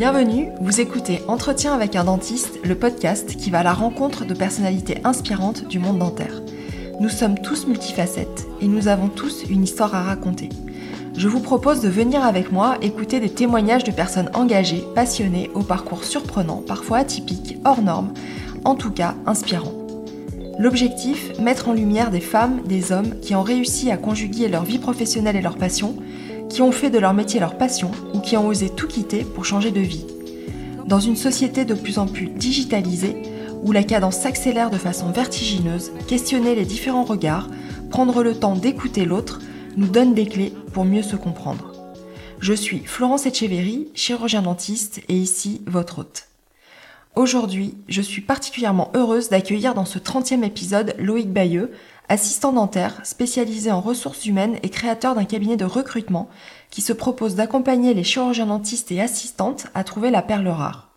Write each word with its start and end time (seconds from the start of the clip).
Bienvenue, 0.00 0.48
vous 0.62 0.80
écoutez 0.80 1.20
Entretien 1.28 1.74
avec 1.74 1.94
un 1.94 2.04
dentiste, 2.04 2.58
le 2.64 2.74
podcast 2.74 3.36
qui 3.36 3.50
va 3.50 3.58
à 3.58 3.62
la 3.62 3.74
rencontre 3.74 4.24
de 4.24 4.32
personnalités 4.32 4.96
inspirantes 5.04 5.68
du 5.68 5.78
monde 5.78 5.98
dentaire. 5.98 6.40
Nous 7.00 7.10
sommes 7.10 7.38
tous 7.38 7.66
multifacettes 7.66 8.46
et 8.62 8.66
nous 8.66 8.88
avons 8.88 9.08
tous 9.08 9.44
une 9.50 9.62
histoire 9.62 9.94
à 9.94 10.02
raconter. 10.02 10.48
Je 11.14 11.28
vous 11.28 11.40
propose 11.40 11.82
de 11.82 11.90
venir 11.90 12.24
avec 12.24 12.50
moi 12.50 12.78
écouter 12.80 13.20
des 13.20 13.28
témoignages 13.28 13.84
de 13.84 13.92
personnes 13.92 14.30
engagées, 14.32 14.86
passionnées, 14.94 15.50
au 15.52 15.60
parcours 15.60 16.04
surprenant, 16.04 16.62
parfois 16.66 16.96
atypique, 16.96 17.58
hors 17.66 17.82
normes, 17.82 18.14
en 18.64 18.76
tout 18.76 18.92
cas 18.92 19.16
inspirants. 19.26 19.74
L'objectif, 20.58 21.38
mettre 21.38 21.68
en 21.68 21.74
lumière 21.74 22.10
des 22.10 22.20
femmes, 22.20 22.62
des 22.64 22.92
hommes 22.92 23.20
qui 23.20 23.34
ont 23.34 23.42
réussi 23.42 23.90
à 23.90 23.98
conjuguer 23.98 24.48
leur 24.48 24.64
vie 24.64 24.78
professionnelle 24.78 25.36
et 25.36 25.42
leur 25.42 25.58
passion, 25.58 25.94
qui 26.48 26.62
ont 26.62 26.72
fait 26.72 26.90
de 26.90 26.98
leur 26.98 27.12
métier 27.14 27.38
leur 27.38 27.58
passion 27.58 27.90
qui 28.20 28.36
ont 28.36 28.46
osé 28.46 28.70
tout 28.70 28.86
quitter 28.86 29.24
pour 29.24 29.44
changer 29.44 29.70
de 29.70 29.80
vie. 29.80 30.06
Dans 30.86 31.00
une 31.00 31.16
société 31.16 31.64
de 31.64 31.74
plus 31.74 31.98
en 31.98 32.06
plus 32.06 32.26
digitalisée, 32.26 33.16
où 33.62 33.72
la 33.72 33.82
cadence 33.82 34.18
s'accélère 34.18 34.70
de 34.70 34.78
façon 34.78 35.10
vertigineuse, 35.10 35.92
questionner 36.08 36.54
les 36.54 36.64
différents 36.64 37.04
regards, 37.04 37.48
prendre 37.90 38.22
le 38.22 38.34
temps 38.34 38.56
d'écouter 38.56 39.04
l'autre, 39.04 39.40
nous 39.76 39.86
donne 39.86 40.14
des 40.14 40.26
clés 40.26 40.52
pour 40.72 40.84
mieux 40.84 41.02
se 41.02 41.16
comprendre. 41.16 41.72
Je 42.40 42.54
suis 42.54 42.80
Florence 42.80 43.26
Etcheverry, 43.26 43.88
chirurgien 43.94 44.42
dentiste, 44.42 45.00
et 45.08 45.16
ici 45.16 45.62
votre 45.66 45.98
hôte. 45.98 46.28
Aujourd'hui, 47.16 47.74
je 47.88 48.00
suis 48.00 48.22
particulièrement 48.22 48.90
heureuse 48.94 49.28
d'accueillir 49.28 49.74
dans 49.74 49.84
ce 49.84 49.98
30e 49.98 50.44
épisode 50.44 50.94
Loïc 50.98 51.30
Bayeux, 51.30 51.70
assistant 52.10 52.52
dentaire, 52.52 53.00
spécialisé 53.04 53.70
en 53.70 53.80
ressources 53.80 54.26
humaines 54.26 54.58
et 54.64 54.68
créateur 54.68 55.14
d'un 55.14 55.24
cabinet 55.24 55.56
de 55.56 55.64
recrutement 55.64 56.28
qui 56.68 56.82
se 56.82 56.92
propose 56.92 57.36
d'accompagner 57.36 57.94
les 57.94 58.02
chirurgiens 58.02 58.46
dentistes 58.46 58.90
et 58.90 59.00
assistantes 59.00 59.68
à 59.74 59.84
trouver 59.84 60.10
la 60.10 60.20
perle 60.20 60.48
rare. 60.48 60.90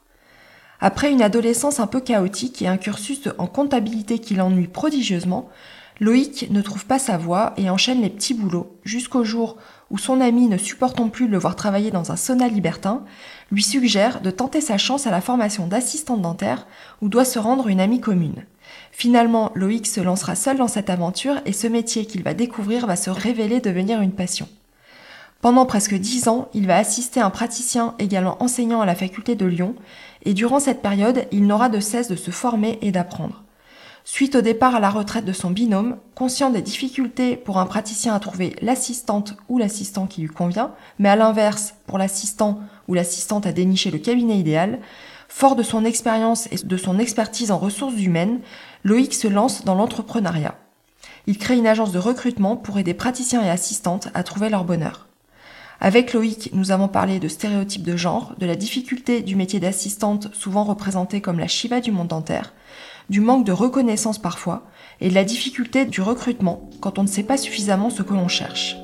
Après 0.82 1.12
une 1.12 1.22
adolescence 1.22 1.80
un 1.80 1.88
peu 1.88 2.02
chaotique 2.02 2.64
et 2.64 2.68
un 2.68 2.78
cursus 2.78 3.30
en 3.38 3.46
comptabilité 3.46 4.18
qui 4.18 4.34
l'ennuie 4.34 4.68
prodigieusement, 4.68 5.50
Loïc 6.00 6.50
ne 6.50 6.62
trouve 6.64 6.88
pas 6.88 6.98
sa 6.98 7.18
voie 7.18 7.54
et 7.58 7.70
enchaîne 7.70 8.02
les 8.02 8.10
petits 8.10 8.34
boulots 8.34 8.76
jusqu'au 8.84 9.24
jour 9.24 9.58
où 9.92 10.00
son 10.00 10.20
ami, 10.20 10.48
ne 10.48 10.58
supportant 10.58 11.10
plus 11.10 11.28
le 11.28 11.38
voir 11.38 11.56
travailler 11.56 11.92
dans 11.92 12.12
un 12.12 12.16
sauna 12.16 12.48
libertin, 12.48 13.04
lui 13.52 13.62
suggère 13.62 14.20
de 14.22 14.32
tenter 14.32 14.60
sa 14.60 14.80
chance 14.80 15.06
à 15.06 15.12
la 15.12 15.22
formation 15.22 15.68
d'assistante 15.68 16.24
dentaire 16.24 16.66
où 17.02 17.10
doit 17.10 17.24
se 17.24 17.38
rendre 17.38 17.68
une 17.68 17.80
amie 17.80 18.02
commune. 18.02 18.46
Finalement, 18.96 19.52
Loïc 19.56 19.88
se 19.88 20.00
lancera 20.00 20.36
seul 20.36 20.58
dans 20.58 20.68
cette 20.68 20.92
aventure 20.92 21.42
et 21.46 21.52
ce 21.52 21.66
métier 21.66 22.06
qu'il 22.06 22.22
va 22.22 22.36
découvrir 22.36 22.86
va 22.86 22.96
se 22.96 23.10
révéler 23.10 23.60
devenir 23.60 24.02
une 24.02 24.12
passion. 24.12 24.48
Pendant 25.42 25.66
presque 25.66 25.96
dix 25.96 26.28
ans, 26.30 26.48
il 26.54 26.68
va 26.68 26.78
assister 26.78 27.20
un 27.20 27.32
praticien 27.32 27.96
également 28.00 28.42
enseignant 28.42 28.82
à 28.82 28.86
la 28.86 28.96
faculté 28.96 29.36
de 29.36 29.48
Lyon, 29.48 29.76
et 30.24 30.34
durant 30.34 30.60
cette 30.60 30.82
période, 30.82 31.26
il 31.32 31.48
n'aura 31.48 31.68
de 31.68 31.82
cesse 31.82 32.08
de 32.08 32.16
se 32.16 32.32
former 32.32 32.78
et 32.82 32.92
d'apprendre. 32.92 33.44
Suite 34.06 34.36
au 34.36 34.42
départ 34.42 34.76
à 34.76 34.80
la 34.80 34.90
retraite 34.90 35.26
de 35.26 35.34
son 35.34 35.50
binôme, 35.50 35.98
conscient 36.14 36.50
des 36.50 36.62
difficultés 36.62 37.36
pour 37.36 37.58
un 37.58 37.66
praticien 37.66 38.14
à 38.14 38.20
trouver 38.20 38.56
l'assistante 38.62 39.36
ou 39.50 39.58
l'assistant 39.58 40.06
qui 40.08 40.22
lui 40.22 40.30
convient, 40.30 40.72
mais 41.00 41.10
à 41.10 41.16
l'inverse, 41.16 41.74
pour 41.88 41.98
l'assistant 41.98 42.60
ou 42.88 42.94
l'assistante 42.94 43.48
à 43.48 43.52
dénicher 43.52 43.92
le 43.92 43.98
cabinet 43.98 44.38
idéal, 44.38 44.80
fort 45.30 45.56
de 45.56 45.64
son 45.64 45.84
expérience 45.84 46.48
et 46.52 46.64
de 46.64 46.78
son 46.78 47.00
expertise 47.00 47.50
en 47.50 47.58
ressources 47.58 48.00
humaines, 48.00 48.40
Loïc 48.86 49.14
se 49.14 49.30
lance 49.30 49.64
dans 49.64 49.76
l'entrepreneuriat. 49.76 50.56
Il 51.26 51.38
crée 51.38 51.56
une 51.56 51.68
agence 51.68 51.94
de 51.94 52.00
recrutement 52.00 52.58
pour 52.58 52.78
aider 52.78 52.94
praticiens 52.94 53.42
et 53.42 53.50
assistantes 53.50 54.10
à 54.14 54.24
trouver 54.24 54.50
leur 54.50 54.66
bonheur. 54.66 55.08
Avec 55.80 56.12
Loïc, 56.12 56.50
nous 56.54 56.72
avons 56.72 56.90
parlé 56.90 57.20
de 57.20 57.30
stéréotypes 57.30 57.84
de 57.84 57.96
genre, 57.96 58.36
de 58.40 58.46
la 58.46 58.58
difficulté 58.58 59.22
du 59.22 59.38
métier 59.38 59.62
d'assistante 59.62 60.34
souvent 60.34 60.66
représenté 60.66 61.22
comme 61.22 61.40
la 61.40 61.48
Shiva 61.48 61.80
du 61.80 61.94
monde 61.94 62.10
dentaire, 62.10 62.54
du 63.10 63.22
manque 63.22 63.46
de 63.46 63.54
reconnaissance 63.54 64.18
parfois, 64.18 64.64
et 65.00 65.08
de 65.08 65.16
la 65.16 65.24
difficulté 65.24 65.86
du 65.86 66.02
recrutement 66.02 66.70
quand 66.82 67.00
on 67.00 67.04
ne 67.04 67.08
sait 67.08 67.24
pas 67.24 67.38
suffisamment 67.38 67.90
ce 67.90 68.04
que 68.04 68.14
l'on 68.14 68.28
cherche. 68.28 68.78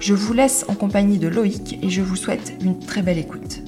Je 0.00 0.14
vous 0.14 0.32
laisse 0.32 0.64
en 0.68 0.74
compagnie 0.74 1.18
de 1.18 1.28
Loïc 1.28 1.78
et 1.82 1.90
je 1.90 2.02
vous 2.02 2.16
souhaite 2.16 2.54
une 2.62 2.80
très 2.80 3.02
belle 3.02 3.18
écoute. 3.18 3.60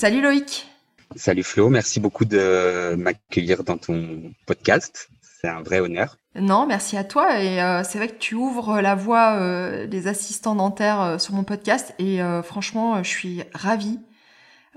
Salut 0.00 0.22
Loïc 0.22 0.66
Salut 1.14 1.42
Flo, 1.42 1.68
merci 1.68 2.00
beaucoup 2.00 2.24
de 2.24 2.94
m'accueillir 2.94 3.64
dans 3.64 3.76
ton 3.76 4.32
podcast. 4.46 5.10
C'est 5.20 5.46
un 5.46 5.60
vrai 5.60 5.80
honneur. 5.80 6.16
Non, 6.34 6.66
merci 6.66 6.96
à 6.96 7.04
toi. 7.04 7.38
Et 7.38 7.62
euh, 7.62 7.82
c'est 7.84 7.98
vrai 7.98 8.08
que 8.08 8.16
tu 8.16 8.34
ouvres 8.34 8.80
la 8.80 8.94
voie 8.94 9.32
euh, 9.32 9.86
des 9.86 10.06
assistants 10.06 10.54
dentaires 10.54 11.02
euh, 11.02 11.18
sur 11.18 11.34
mon 11.34 11.44
podcast. 11.44 11.94
Et 11.98 12.20
franchement, 12.42 13.02
je 13.02 13.10
suis 13.10 13.42
ravie 13.52 13.98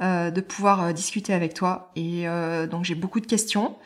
de 0.01 0.41
pouvoir 0.41 0.93
discuter 0.93 1.33
avec 1.33 1.53
toi. 1.53 1.93
Et 1.95 2.25
donc 2.69 2.83
j'ai 2.83 2.95
beaucoup 2.95 3.21
de 3.21 3.25
questions. 3.25 3.77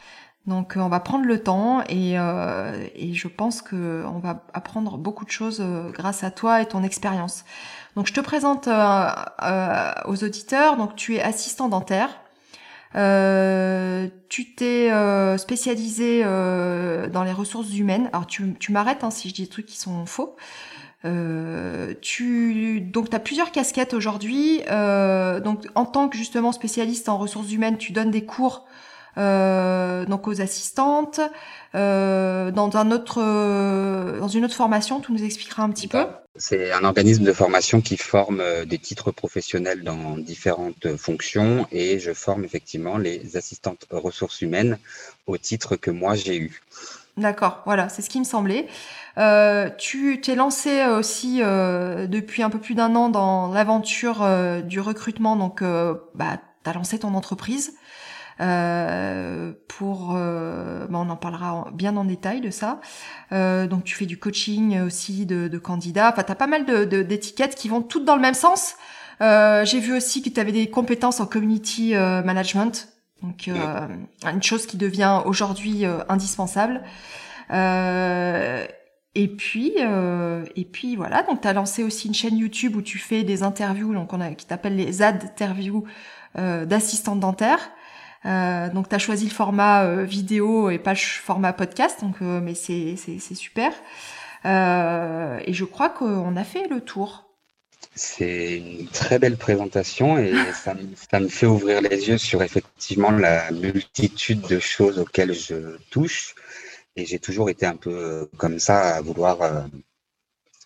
Donc 0.47 0.73
on 0.75 0.89
va 0.89 0.99
prendre 0.99 1.25
le 1.25 1.43
temps 1.43 1.83
et, 1.87 2.13
et 2.15 3.13
je 3.13 3.27
pense 3.27 3.61
que 3.61 4.03
on 4.07 4.17
va 4.17 4.43
apprendre 4.55 4.97
beaucoup 4.97 5.23
de 5.23 5.29
choses 5.29 5.63
grâce 5.93 6.23
à 6.23 6.31
toi 6.31 6.63
et 6.63 6.65
ton 6.65 6.81
expérience. 6.81 7.45
Donc 7.97 8.05
je 8.05 8.13
te 8.13 8.21
présente 8.21 8.67
aux 8.67 10.23
auditeurs. 10.23 10.77
Donc 10.77 10.95
tu 10.95 11.15
es 11.15 11.21
assistant 11.21 11.67
dentaire. 11.67 12.21
Euh, 12.95 14.07
tu 14.29 14.53
t'es 14.53 14.91
euh, 14.91 15.37
spécialisé 15.37 16.21
euh, 16.23 17.07
dans 17.09 17.23
les 17.23 17.33
ressources 17.33 17.75
humaines. 17.75 18.11
Alors 18.13 18.27
tu, 18.27 18.53
tu 18.59 18.71
m'arrêtes 18.71 19.03
hein, 19.03 19.09
si 19.09 19.29
je 19.29 19.33
dis 19.33 19.41
des 19.41 19.47
trucs 19.49 19.65
qui 19.65 19.77
sont 19.77 20.05
faux. 20.05 20.35
Euh, 21.05 21.95
tu 22.01 22.81
donc 22.81 23.11
as 23.15 23.19
plusieurs 23.19 23.51
casquettes 23.51 23.95
aujourd'hui. 23.95 24.61
donc 24.67 25.65
en 25.73 25.85
tant 25.85 26.07
que 26.07 26.17
justement 26.17 26.51
spécialiste 26.51 27.09
en 27.09 27.17
ressources 27.17 27.51
humaines, 27.51 27.77
tu 27.77 27.93
donnes 27.93 28.11
des 28.11 28.25
cours 28.25 28.67
donc 29.17 30.27
aux 30.27 30.41
assistantes. 30.41 31.19
dans 31.73 32.71
un 32.73 32.91
autre 32.91 33.21
dans 34.19 34.27
une 34.27 34.45
autre 34.45 34.55
formation, 34.55 34.99
tu 34.99 35.11
nous 35.11 35.23
expliqueras 35.23 35.63
un 35.63 35.69
petit 35.69 35.87
peu? 35.87 36.05
C'est 36.39 36.71
un 36.71 36.83
organisme 36.83 37.23
de 37.23 37.33
formation 37.33 37.81
qui 37.81 37.97
forme 37.97 38.41
euh, 38.41 38.63
des 38.63 38.77
titres 38.77 39.11
professionnels 39.11 39.83
dans 39.83 40.17
différentes 40.17 40.95
fonctions 40.95 41.65
et 41.71 41.97
je 41.97 42.13
forme 42.13 42.43
effectivement 42.45 42.97
les 42.99 43.35
assistantes 43.37 43.87
ressources 43.89 44.41
humaines 44.41 44.77
au 45.25 45.39
titre 45.39 45.75
que 45.77 45.89
moi 45.89 46.13
j'ai 46.13 46.37
eu. 46.37 46.61
D'accord, 47.17 47.63
voilà, 47.65 47.89
c'est 47.89 48.03
ce 48.03 48.09
qui 48.11 48.19
me 48.19 48.23
semblait. 48.23 48.67
Euh, 49.17 49.71
tu 49.79 50.21
t'es 50.21 50.35
lancé 50.35 50.85
aussi 50.85 51.39
euh, 51.41 52.05
depuis 52.05 52.43
un 52.43 52.51
peu 52.51 52.59
plus 52.59 52.75
d'un 52.75 52.95
an 52.95 53.09
dans 53.09 53.51
l'aventure 53.51 54.23
du 54.63 54.79
recrutement, 54.79 55.35
donc 55.35 55.63
bah, 56.13 56.37
tu 56.63 56.69
as 56.69 56.73
lancé 56.73 56.99
ton 56.99 57.15
entreprise. 57.15 57.73
Euh, 58.39 59.51
pour, 59.67 60.13
euh, 60.15 60.85
bah, 60.87 60.99
on 60.99 61.09
en 61.09 61.15
parlera 61.15 61.69
bien 61.73 61.95
en 61.97 62.05
détail 62.05 62.41
de 62.41 62.51
ça. 62.51 62.79
Euh, 63.31 63.65
donc 63.67 63.83
tu 63.83 63.95
fais 63.95 64.05
du 64.05 64.17
coaching 64.17 64.79
aussi 64.81 65.25
de, 65.25 65.47
de 65.47 65.57
candidats. 65.57 66.11
Enfin, 66.11 66.23
t'as 66.23 66.35
pas 66.35 66.47
mal 66.47 66.65
de, 66.65 67.01
d'étiquettes 67.01 67.55
qui 67.55 67.67
vont 67.67 67.81
toutes 67.81 68.05
dans 68.05 68.15
le 68.15 68.21
même 68.21 68.33
sens. 68.33 68.75
J'ai 69.19 69.79
vu 69.79 69.95
aussi 69.95 70.21
que 70.21 70.29
tu 70.29 70.39
avais 70.39 70.51
des 70.51 70.69
compétences 70.69 71.19
en 71.19 71.25
community 71.25 71.95
management, 71.95 72.87
donc 73.23 73.47
une 73.47 74.43
chose 74.43 74.67
qui 74.67 74.77
devient 74.77 75.21
aujourd'hui 75.25 75.85
indispensable. 76.07 76.83
Et 79.15 79.27
puis, 79.27 79.73
et 80.55 80.65
puis 80.65 80.95
voilà. 80.95 81.23
Donc, 81.23 81.41
tu 81.41 81.47
as 81.47 81.53
lancé 81.53 81.83
aussi 81.83 82.07
une 82.07 82.13
chaîne 82.13 82.37
YouTube 82.37 82.75
où 82.75 82.83
tu 82.83 82.99
fais 82.99 83.23
des 83.23 83.41
interviews, 83.41 83.91
donc 83.91 84.13
on 84.13 84.21
a, 84.21 84.29
qui 84.35 84.45
t'appelle 84.45 84.75
les 84.75 85.01
ad 85.01 85.23
interviews 85.23 85.87
euh, 86.37 86.65
d'assistantes 86.65 87.19
dentaires. 87.19 87.71
Euh, 88.27 88.69
donc 88.69 88.89
tu 88.89 88.95
as 88.95 88.99
choisi 88.99 89.25
le 89.25 89.31
format 89.31 89.85
euh, 89.85 90.03
vidéo 90.03 90.69
et 90.69 90.79
pas 90.79 90.91
le 90.91 90.99
format 90.99 91.53
podcast, 91.53 92.01
donc 92.01 92.15
euh, 92.21 92.41
mais 92.41 92.55
c'est 92.55 92.97
super. 93.35 93.71
et 94.45 95.53
je 95.53 95.63
crois 95.63 95.89
qu'on 95.89 96.35
a 96.35 96.43
fait 96.43 96.67
le 96.67 96.81
tour. 96.81 97.23
C'est 97.95 98.57
une 98.57 98.87
très 98.87 99.17
belle 99.17 99.37
présentation 99.37 100.17
et 100.17 100.33
ça, 100.53 100.75
ça, 101.09 101.19
me 101.19 101.29
fait 101.29 101.45
ouvrir 101.45 101.81
les 101.81 102.09
yeux 102.09 102.17
sur 102.17 102.43
effectivement 102.43 103.11
la 103.11 103.51
multitude 103.51 104.41
de 104.41 104.59
choses 104.59 104.99
auxquelles 104.99 105.33
je 105.33 105.77
touche. 105.89 106.35
Et 106.95 107.05
j'ai 107.05 107.19
toujours 107.19 107.49
été 107.49 107.65
un 107.65 107.75
peu 107.75 108.27
comme 108.37 108.59
ça 108.59 108.95
à 108.95 109.01
vouloir 109.01 109.37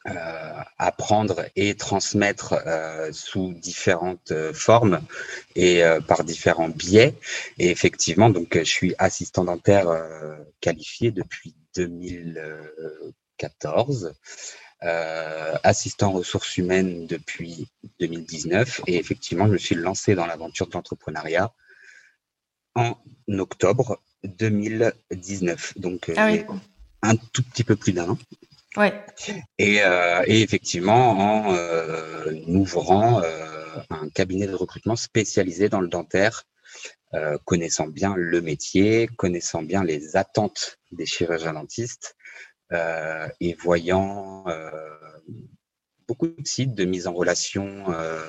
euh, 0.07 0.63
apprendre 0.79 1.45
et 1.55 1.75
transmettre 1.75 2.55
euh, 2.65 3.11
sous 3.13 3.53
différentes 3.53 4.31
euh, 4.31 4.51
formes 4.51 4.99
et 5.55 5.83
par 6.07 6.23
différents 6.23 6.69
biais. 6.69 7.13
Et 7.59 7.69
effectivement, 7.69 8.31
donc 8.31 8.57
je 8.57 8.63
suis 8.63 8.95
assistant 8.97 9.43
dentaire 9.43 9.89
qualifié 10.59 11.11
depuis 11.11 11.53
2014. 11.75 14.15
assistant 15.63 16.13
ressources 16.13 16.57
humaines 16.57 17.05
depuis 17.05 17.67
2019 17.99 18.81
et 18.87 18.97
effectivement 18.97 19.45
je 19.45 19.51
me 19.51 19.59
suis 19.59 19.75
lancé 19.75 20.15
dans 20.15 20.25
l'aventure 20.25 20.65
de 20.65 20.73
l'entrepreneuriat 20.73 21.53
en 22.73 22.97
octobre 23.37 24.01
2019 24.23 25.77
donc 25.77 26.11
ah 26.17 26.31
un 27.03 27.15
tout 27.15 27.43
petit 27.43 27.63
peu 27.63 27.75
plus 27.75 27.93
d'un 27.93 28.09
an 28.09 28.17
Ouais. 28.77 29.05
Et, 29.57 29.77
et 29.77 30.41
effectivement, 30.41 31.49
en 31.49 32.35
ouvrant 32.47 33.21
un 33.89 34.09
cabinet 34.09 34.47
de 34.47 34.53
recrutement 34.53 34.95
spécialisé 34.95 35.67
dans 35.67 35.81
le 35.81 35.89
dentaire, 35.89 36.43
connaissant 37.43 37.87
bien 37.87 38.15
le 38.15 38.41
métier, 38.41 39.07
connaissant 39.17 39.61
bien 39.61 39.83
les 39.83 40.15
attentes 40.15 40.77
des 40.91 41.05
chirurgiens 41.05 41.53
dentistes 41.53 42.15
et 42.71 43.53
voyant 43.59 44.45
beaucoup 46.11 46.27
de 46.27 46.45
sites 46.45 46.75
de 46.75 46.83
mise 46.83 47.07
en 47.07 47.13
relation 47.13 47.85
euh, 47.93 48.19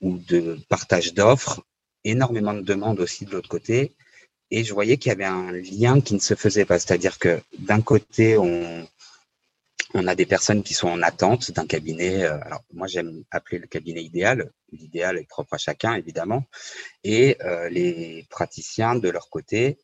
ou 0.00 0.16
de 0.16 0.58
partage 0.70 1.12
d'offres, 1.12 1.62
énormément 2.04 2.54
de 2.54 2.62
demandes 2.62 3.00
aussi 3.00 3.26
de 3.26 3.32
l'autre 3.32 3.50
côté. 3.50 3.92
Et 4.50 4.64
je 4.64 4.72
voyais 4.72 4.96
qu'il 4.96 5.10
y 5.10 5.12
avait 5.12 5.26
un 5.26 5.52
lien 5.52 6.00
qui 6.00 6.14
ne 6.14 6.20
se 6.20 6.34
faisait 6.34 6.64
pas. 6.64 6.78
C'est-à-dire 6.78 7.18
que 7.18 7.38
d'un 7.58 7.82
côté, 7.82 8.38
on, 8.38 8.88
on 9.94 10.06
a 10.06 10.14
des 10.14 10.26
personnes 10.26 10.62
qui 10.62 10.74
sont 10.74 10.88
en 10.88 11.02
attente 11.02 11.50
d'un 11.50 11.66
cabinet. 11.66 12.24
Euh, 12.24 12.38
alors, 12.42 12.64
moi, 12.72 12.86
j'aime 12.86 13.24
appeler 13.30 13.58
le 13.58 13.66
cabinet 13.66 14.02
idéal. 14.02 14.50
L'idéal 14.70 15.18
est 15.18 15.28
propre 15.28 15.54
à 15.54 15.58
chacun, 15.58 15.94
évidemment. 15.94 16.44
Et 17.04 17.36
euh, 17.42 17.68
les 17.68 18.26
praticiens, 18.30 18.94
de 18.96 19.08
leur 19.08 19.28
côté, 19.28 19.78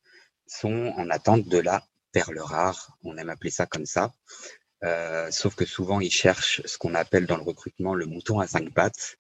sont 0.46 0.92
en 0.96 1.10
attente 1.10 1.46
de 1.48 1.58
la 1.58 1.84
perle 2.12 2.38
rare. 2.38 2.96
On 3.04 3.16
aime 3.16 3.30
appeler 3.30 3.50
ça 3.50 3.66
comme 3.66 3.86
ça. 3.86 4.12
Euh, 4.84 5.30
sauf 5.30 5.54
que 5.54 5.64
souvent, 5.64 6.00
ils 6.00 6.10
cherchent 6.10 6.62
ce 6.64 6.78
qu'on 6.78 6.94
appelle 6.94 7.26
dans 7.26 7.36
le 7.36 7.42
recrutement 7.42 7.94
le 7.94 8.06
mouton 8.06 8.40
à 8.40 8.46
cinq 8.46 8.72
pattes. 8.72 9.16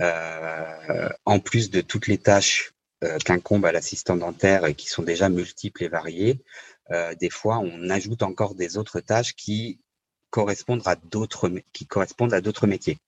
Euh, 0.00 1.08
en 1.24 1.38
plus 1.38 1.70
de 1.70 1.80
toutes 1.80 2.08
les 2.08 2.18
tâches 2.18 2.72
euh, 3.04 3.18
qu'incombe 3.18 3.64
à 3.64 3.70
l'assistant 3.70 4.16
dentaire 4.16 4.66
et 4.66 4.74
qui 4.74 4.88
sont 4.88 5.02
déjà 5.02 5.28
multiples 5.28 5.84
et 5.84 5.88
variées, 5.88 6.42
euh, 6.90 7.14
des 7.14 7.30
fois, 7.30 7.58
on 7.58 7.90
ajoute 7.90 8.22
encore 8.22 8.54
des 8.54 8.76
autres 8.76 9.00
tâches 9.00 9.34
qui 9.34 9.80
correspondent 10.34 10.82
à 10.86 10.96
d'autres 10.96 11.48
qui 11.72 11.86
correspondent 11.86 12.34
à 12.34 12.40
d'autres 12.40 12.66
métiers. 12.66 12.98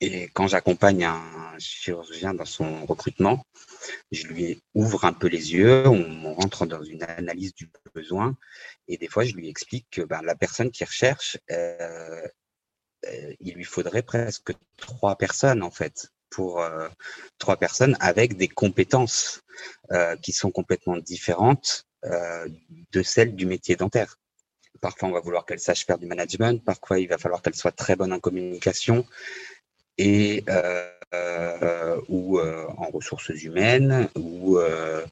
Et 0.00 0.24
quand 0.34 0.48
j'accompagne 0.48 1.04
un 1.04 1.22
chirurgien 1.60 2.34
dans 2.34 2.44
son 2.44 2.84
recrutement, 2.86 3.44
je 4.10 4.26
lui 4.26 4.60
ouvre 4.74 5.04
un 5.04 5.12
peu 5.12 5.28
les 5.28 5.54
yeux, 5.54 5.86
on 5.86 6.34
rentre 6.34 6.66
dans 6.66 6.82
une 6.82 7.04
analyse 7.04 7.54
du 7.54 7.70
besoin 7.94 8.36
et 8.88 8.96
des 8.96 9.06
fois 9.06 9.22
je 9.24 9.34
lui 9.34 9.48
explique 9.48 9.86
que 9.92 10.02
ben, 10.02 10.22
la 10.22 10.34
personne 10.34 10.72
qui 10.72 10.84
recherche, 10.84 11.38
euh, 11.52 12.26
euh, 13.06 13.32
il 13.38 13.54
lui 13.54 13.64
faudrait 13.64 14.02
presque 14.02 14.50
trois 14.76 15.14
personnes 15.14 15.62
en 15.62 15.70
fait 15.70 16.08
pour 16.30 16.60
euh, 16.60 16.88
trois 17.38 17.58
personnes 17.58 17.96
avec 18.00 18.36
des 18.36 18.48
compétences 18.48 19.40
qui 20.20 20.32
sont 20.32 20.50
complètement 20.50 20.98
différentes 20.98 21.86
de 22.02 23.02
celles 23.02 23.36
du 23.36 23.46
métier 23.46 23.76
dentaire. 23.76 24.18
Parfois, 24.80 25.08
on 25.08 25.12
va 25.12 25.20
vouloir 25.20 25.46
qu'elle 25.46 25.60
sache 25.60 25.86
faire 25.86 25.98
du 25.98 26.06
management, 26.06 26.62
parfois, 26.64 26.98
il 26.98 27.08
va 27.08 27.18
falloir 27.18 27.42
qu'elle 27.42 27.54
soit 27.54 27.72
très 27.72 27.96
bonne 27.96 28.12
en 28.12 28.20
communication 28.20 29.04
et 29.98 30.44
euh, 31.14 32.00
ou 32.08 32.38
euh, 32.38 32.66
en 32.76 32.90
ressources 32.90 33.28
humaines 33.28 34.08
ou 34.16 34.58
euh, 34.58 35.04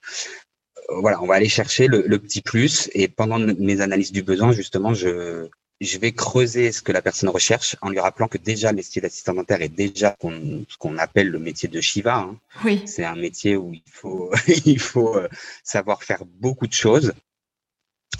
voilà, 0.88 1.22
on 1.22 1.26
va 1.26 1.36
aller 1.36 1.48
chercher 1.48 1.86
le, 1.86 2.02
le, 2.06 2.18
petit 2.18 2.42
plus 2.42 2.90
et 2.92 3.08
pendant 3.08 3.38
mes 3.38 3.80
analyses 3.80 4.12
du 4.12 4.22
besoin, 4.22 4.52
justement, 4.52 4.92
je, 4.92 5.48
je 5.80 5.98
vais 5.98 6.12
creuser 6.12 6.72
ce 6.72 6.82
que 6.82 6.92
la 6.92 7.00
personne 7.00 7.28
recherche 7.28 7.76
en 7.80 7.88
lui 7.88 8.00
rappelant 8.00 8.28
que 8.28 8.38
déjà 8.38 8.70
le 8.70 8.76
métier 8.76 9.00
d'assistant 9.00 9.34
dentaire 9.34 9.62
est 9.62 9.68
déjà 9.68 10.16
ce 10.20 10.76
qu'on 10.78 10.98
appelle 10.98 11.28
le 11.28 11.38
métier 11.38 11.68
de 11.68 11.80
Shiva. 11.80 12.16
Hein. 12.16 12.36
Oui. 12.64 12.82
C'est 12.86 13.04
un 13.04 13.16
métier 13.16 13.56
où 13.56 13.72
il 13.72 13.82
faut, 13.90 14.30
il 14.66 14.80
faut 14.80 15.16
savoir 15.62 16.02
faire 16.02 16.24
beaucoup 16.26 16.66
de 16.66 16.74
choses. 16.74 17.14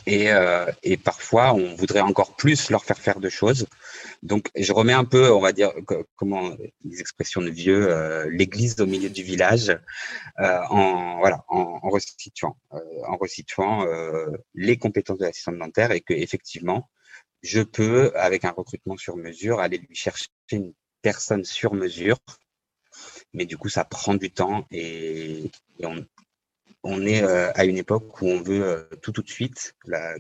Et, 0.07 0.33
euh, 0.33 0.67
et, 0.83 0.97
parfois, 0.97 1.55
on 1.55 1.75
voudrait 1.75 2.01
encore 2.01 2.37
plus 2.37 2.71
leur 2.71 2.85
faire 2.85 2.99
faire 2.99 3.21
de 3.21 3.29
choses. 3.29 3.67
Donc, 4.23 4.51
je 4.57 4.73
remets 4.73 4.93
un 4.93 5.05
peu, 5.05 5.33
on 5.33 5.41
va 5.41 5.53
dire, 5.53 5.73
comment 6.17 6.57
les 6.85 7.01
expressions 7.01 7.41
de 7.41 7.51
vieux, 7.51 7.91
euh, 7.91 8.29
l'église 8.31 8.81
au 8.81 8.87
milieu 8.87 9.11
du 9.11 9.23
village, 9.23 9.71
euh, 10.41 10.61
en 10.71 11.19
voilà, 11.19 11.45
en, 11.49 11.81
en 11.83 11.91
restituant, 11.91 12.57
euh, 12.73 12.79
en 13.07 13.17
restituant 13.17 13.87
euh, 13.87 14.27
les 14.55 14.77
compétences 14.77 15.19
de 15.19 15.25
l'assistant 15.25 15.53
dentaire 15.53 15.93
et 15.93 16.01
que 16.01 16.15
effectivement, 16.15 16.91
je 17.43 17.63
peux, 17.63 18.13
avec 18.17 18.45
un 18.45 18.51
recrutement 18.51 18.97
sur 18.97 19.17
mesure, 19.17 19.61
aller 19.61 19.79
lui 19.79 19.95
chercher 19.95 20.29
une 20.53 20.73
personne 21.03 21.45
sur 21.45 21.75
mesure. 21.75 22.19
Mais 23.33 23.47
du 23.47 23.57
coup, 23.59 23.69
ça 23.69 23.85
prend 23.85 24.15
du 24.15 24.31
temps 24.31 24.67
et, 24.71 25.51
et 25.79 25.87
on, 25.87 26.07
on 26.85 27.07
est 27.07 27.23
euh, 27.23 27.51
à 27.55 27.65
une 27.65 27.79
époque 27.79 28.21
où 28.21 28.29
on 28.29 28.43
veut 28.43 28.63
euh, 28.63 28.85
tout 29.03 29.11
tout 29.11 29.23
de 29.23 29.31
suite 29.31 29.75
la, 29.87 30.17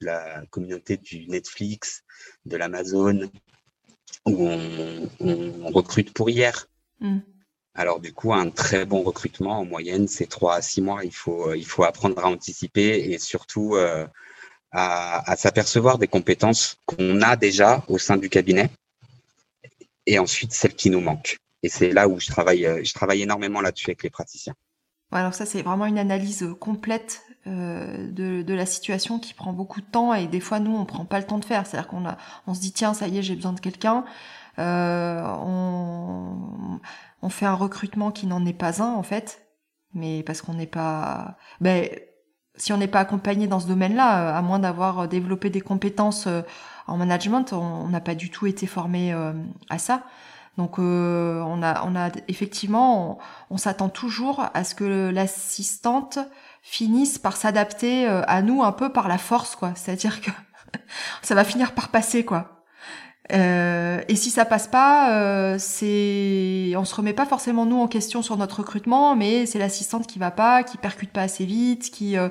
la 0.00 0.42
communauté 0.50 0.96
du 0.96 1.28
Netflix, 1.28 2.02
de 2.46 2.56
l'Amazon, 2.56 3.30
où 4.24 4.48
on, 4.48 5.70
recrute 5.70 6.12
pour 6.14 6.30
hier. 6.30 6.66
Mm. 7.00 7.18
Alors 7.74 8.00
du 8.00 8.14
coup, 8.14 8.32
un 8.32 8.48
très 8.48 8.86
bon 8.86 9.02
recrutement 9.02 9.60
en 9.60 9.66
moyenne, 9.66 10.08
c'est 10.08 10.26
trois 10.26 10.56
à 10.56 10.62
six 10.62 10.80
mois. 10.80 11.04
Il 11.04 11.14
faut, 11.14 11.50
euh, 11.50 11.56
il 11.56 11.66
faut 11.66 11.84
apprendre 11.84 12.18
à 12.18 12.28
anticiper 12.28 13.12
et 13.12 13.18
surtout 13.18 13.76
à, 13.76 15.30
à 15.30 15.36
s'apercevoir 15.36 15.98
des 15.98 16.08
compétences 16.08 16.78
qu'on 16.86 17.20
a 17.20 17.36
déjà 17.36 17.84
au 17.88 17.98
sein 17.98 18.16
du 18.16 18.30
cabinet 18.30 18.70
et 20.06 20.18
ensuite 20.18 20.52
celles 20.52 20.74
qui 20.74 20.88
nous 20.88 21.00
manquent. 21.00 21.36
Et 21.62 21.68
c'est 21.68 21.92
là 21.92 22.08
où 22.08 22.18
je 22.18 22.28
travaille, 22.28 22.84
je 22.84 22.92
travaille 22.94 23.22
énormément 23.22 23.60
là-dessus 23.60 23.90
avec 23.90 24.02
les 24.02 24.10
praticiens. 24.10 24.54
Alors 25.12 25.34
ça, 25.34 25.46
c'est 25.46 25.62
vraiment 25.62 25.86
une 25.86 25.98
analyse 25.98 26.42
euh, 26.42 26.54
complète 26.54 27.22
euh, 27.46 28.10
de, 28.10 28.42
de, 28.42 28.54
la 28.54 28.66
situation 28.66 29.18
qui 29.20 29.34
prend 29.34 29.52
beaucoup 29.52 29.80
de 29.80 29.86
temps 29.86 30.12
et 30.14 30.26
des 30.26 30.40
fois, 30.40 30.58
nous, 30.58 30.76
on 30.76 30.84
prend 30.84 31.04
pas 31.04 31.20
le 31.20 31.26
temps 31.26 31.38
de 31.38 31.44
faire. 31.44 31.66
C'est-à-dire 31.66 31.88
qu'on 31.88 32.04
a, 32.04 32.16
on 32.46 32.54
se 32.54 32.60
dit, 32.60 32.72
tiens, 32.72 32.92
ça 32.92 33.06
y 33.06 33.18
est, 33.18 33.22
j'ai 33.22 33.36
besoin 33.36 33.52
de 33.52 33.60
quelqu'un. 33.60 34.04
Euh, 34.58 35.22
on, 35.42 36.80
on, 37.22 37.28
fait 37.28 37.46
un 37.46 37.54
recrutement 37.54 38.10
qui 38.10 38.26
n'en 38.26 38.44
est 38.46 38.52
pas 38.52 38.82
un, 38.82 38.94
en 38.94 39.02
fait, 39.02 39.46
mais 39.94 40.22
parce 40.22 40.42
qu'on 40.42 40.54
n'est 40.54 40.66
pas... 40.66 41.36
Ben, 41.60 41.88
si 42.56 42.72
on 42.72 42.78
n'est 42.78 42.88
pas 42.88 43.00
accompagné 43.00 43.46
dans 43.46 43.60
ce 43.60 43.68
domaine-là, 43.68 44.36
à 44.36 44.42
moins 44.42 44.58
d'avoir 44.58 45.08
développé 45.08 45.50
des 45.50 45.60
compétences 45.60 46.26
euh, 46.26 46.40
en 46.86 46.96
management, 46.96 47.52
on 47.52 47.88
n'a 47.88 48.00
pas 48.00 48.14
du 48.14 48.30
tout 48.30 48.46
été 48.46 48.66
formé 48.66 49.12
à 49.68 49.78
ça. 49.78 50.04
Donc 50.56 50.78
euh, 50.78 51.42
on 51.42 51.62
a 51.62 51.84
on 51.86 51.94
a 51.94 52.10
effectivement 52.28 53.18
on, 53.50 53.58
s'attend 53.58 53.90
toujours 53.90 54.46
à 54.54 54.64
ce 54.64 54.74
que 54.74 55.10
l'assistante 55.10 56.18
finisse 56.62 57.18
par 57.18 57.36
s'adapter 57.36 58.08
euh, 58.08 58.22
à 58.26 58.40
nous 58.40 58.62
un 58.62 58.72
peu 58.72 58.90
par 58.90 59.08
la 59.08 59.18
force 59.18 59.54
quoi. 59.54 59.72
C'est-à-dire 59.74 60.20
que 60.20 60.30
ça 61.22 61.34
va 61.34 61.44
finir 61.44 61.72
par 61.72 61.88
passer 61.88 62.24
quoi. 62.24 62.55
Euh, 63.32 64.02
et 64.08 64.14
si 64.14 64.30
ça 64.30 64.44
passe 64.44 64.68
pas, 64.68 65.12
euh, 65.18 65.56
c'est, 65.58 66.72
on 66.76 66.84
se 66.84 66.94
remet 66.94 67.12
pas 67.12 67.26
forcément 67.26 67.66
nous 67.66 67.80
en 67.80 67.88
question 67.88 68.22
sur 68.22 68.36
notre 68.36 68.58
recrutement, 68.58 69.16
mais 69.16 69.46
c'est 69.46 69.58
l'assistante 69.58 70.06
qui 70.06 70.18
va 70.18 70.30
pas, 70.30 70.62
qui 70.62 70.76
percute 70.76 71.10
pas 71.10 71.22
assez 71.22 71.44
vite, 71.44 71.90
qui 71.90 72.16
euh, 72.16 72.28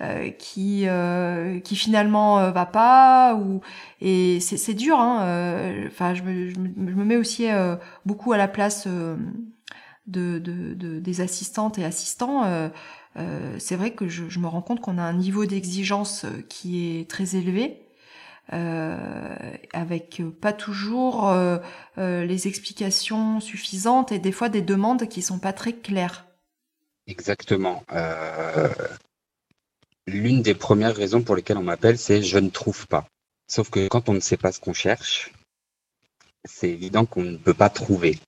euh 0.00 0.30
qui 0.30 0.88
euh, 0.88 1.60
qui 1.60 1.76
finalement 1.76 2.40
euh, 2.40 2.50
va 2.50 2.66
pas, 2.66 3.34
ou 3.36 3.60
et 4.00 4.40
c'est, 4.40 4.74
dur. 4.74 4.98
Hein, 4.98 5.86
enfin, 5.86 6.14
je 6.14 6.22
me, 6.22 6.50
je, 6.50 6.58
me, 6.58 7.04
mets 7.04 7.16
aussi 7.16 7.46
beaucoup 8.04 8.32
à 8.32 8.36
la 8.36 8.48
place 8.48 8.86
de, 10.06 10.38
de, 10.38 10.74
de, 10.74 10.98
des 10.98 11.20
assistantes 11.20 11.78
et 11.78 11.84
assistants. 11.84 12.42
c'est 13.58 13.76
vrai 13.76 13.92
que 13.92 14.08
je, 14.08 14.28
je 14.28 14.38
me 14.40 14.48
rends 14.48 14.62
compte 14.62 14.80
qu'on 14.80 14.98
a 14.98 15.02
un 15.02 15.12
niveau 15.12 15.46
d'exigence 15.46 16.26
qui 16.48 16.98
est 16.98 17.08
très 17.08 17.36
élevé 17.36 17.82
euh, 18.52 19.54
avec 19.72 20.20
pas 20.40 20.52
toujours 20.52 21.28
euh, 21.28 21.58
euh, 21.98 22.24
les 22.24 22.48
explications 22.48 23.40
suffisantes 23.40 24.12
et 24.12 24.18
des 24.18 24.32
fois 24.32 24.48
des 24.48 24.62
demandes 24.62 25.08
qui 25.08 25.22
sont 25.22 25.38
pas 25.38 25.52
très 25.52 25.72
claires. 25.72 26.26
Exactement. 27.06 27.84
L'une 30.06 30.42
des 30.42 30.54
premières 30.54 30.94
raisons 30.94 31.22
pour 31.22 31.36
lesquelles 31.36 31.56
on 31.56 31.62
m'appelle, 31.62 31.98
c'est 31.98 32.22
je 32.22 32.38
ne 32.38 32.50
trouve 32.50 32.86
pas. 32.88 33.06
Sauf 33.46 33.70
que 33.70 33.86
quand 33.88 34.08
on 34.08 34.14
ne 34.14 34.20
sait 34.20 34.36
pas 34.36 34.52
ce 34.52 34.60
qu'on 34.60 34.72
cherche, 34.72 35.32
c'est 36.44 36.70
évident 36.70 37.06
qu'on 37.06 37.22
ne 37.22 37.36
peut 37.36 37.54
pas 37.54 37.70
trouver. 37.70 38.18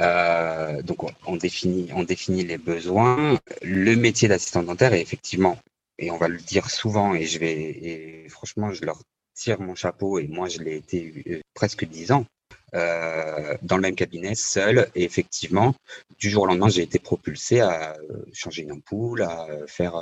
Euh, 0.00 0.82
donc 0.82 1.04
on, 1.26 1.36
définit, 1.36 1.90
on 1.94 2.04
définit 2.04 2.44
les 2.44 2.58
besoins. 2.58 3.38
Le 3.62 3.94
métier 3.96 4.28
d'assistant 4.28 4.62
dentaire 4.62 4.92
est 4.92 5.02
effectivement, 5.02 5.58
et 5.98 6.10
on 6.10 6.16
va 6.16 6.28
le 6.28 6.38
dire 6.38 6.70
souvent, 6.70 7.14
et 7.14 7.26
je 7.26 7.38
vais, 7.38 7.52
et 7.52 8.28
franchement, 8.28 8.72
je 8.72 8.84
leur 8.84 9.02
tire 9.40 9.60
mon 9.60 9.74
chapeau, 9.74 10.18
et 10.18 10.28
moi 10.28 10.48
je 10.48 10.58
l'ai 10.58 10.76
été 10.76 11.24
euh, 11.26 11.40
presque 11.54 11.86
dix 11.86 12.12
ans, 12.12 12.26
euh, 12.74 13.56
dans 13.62 13.76
le 13.76 13.82
même 13.82 13.94
cabinet, 13.94 14.34
seul. 14.34 14.90
Et 14.94 15.04
effectivement, 15.04 15.74
du 16.18 16.28
jour 16.28 16.42
au 16.42 16.46
lendemain, 16.46 16.68
j'ai 16.68 16.82
été 16.82 16.98
propulsé 16.98 17.60
à 17.60 17.96
euh, 17.96 18.24
changer 18.34 18.62
une 18.62 18.72
ampoule, 18.72 19.22
à 19.22 19.48
faire 19.66 19.94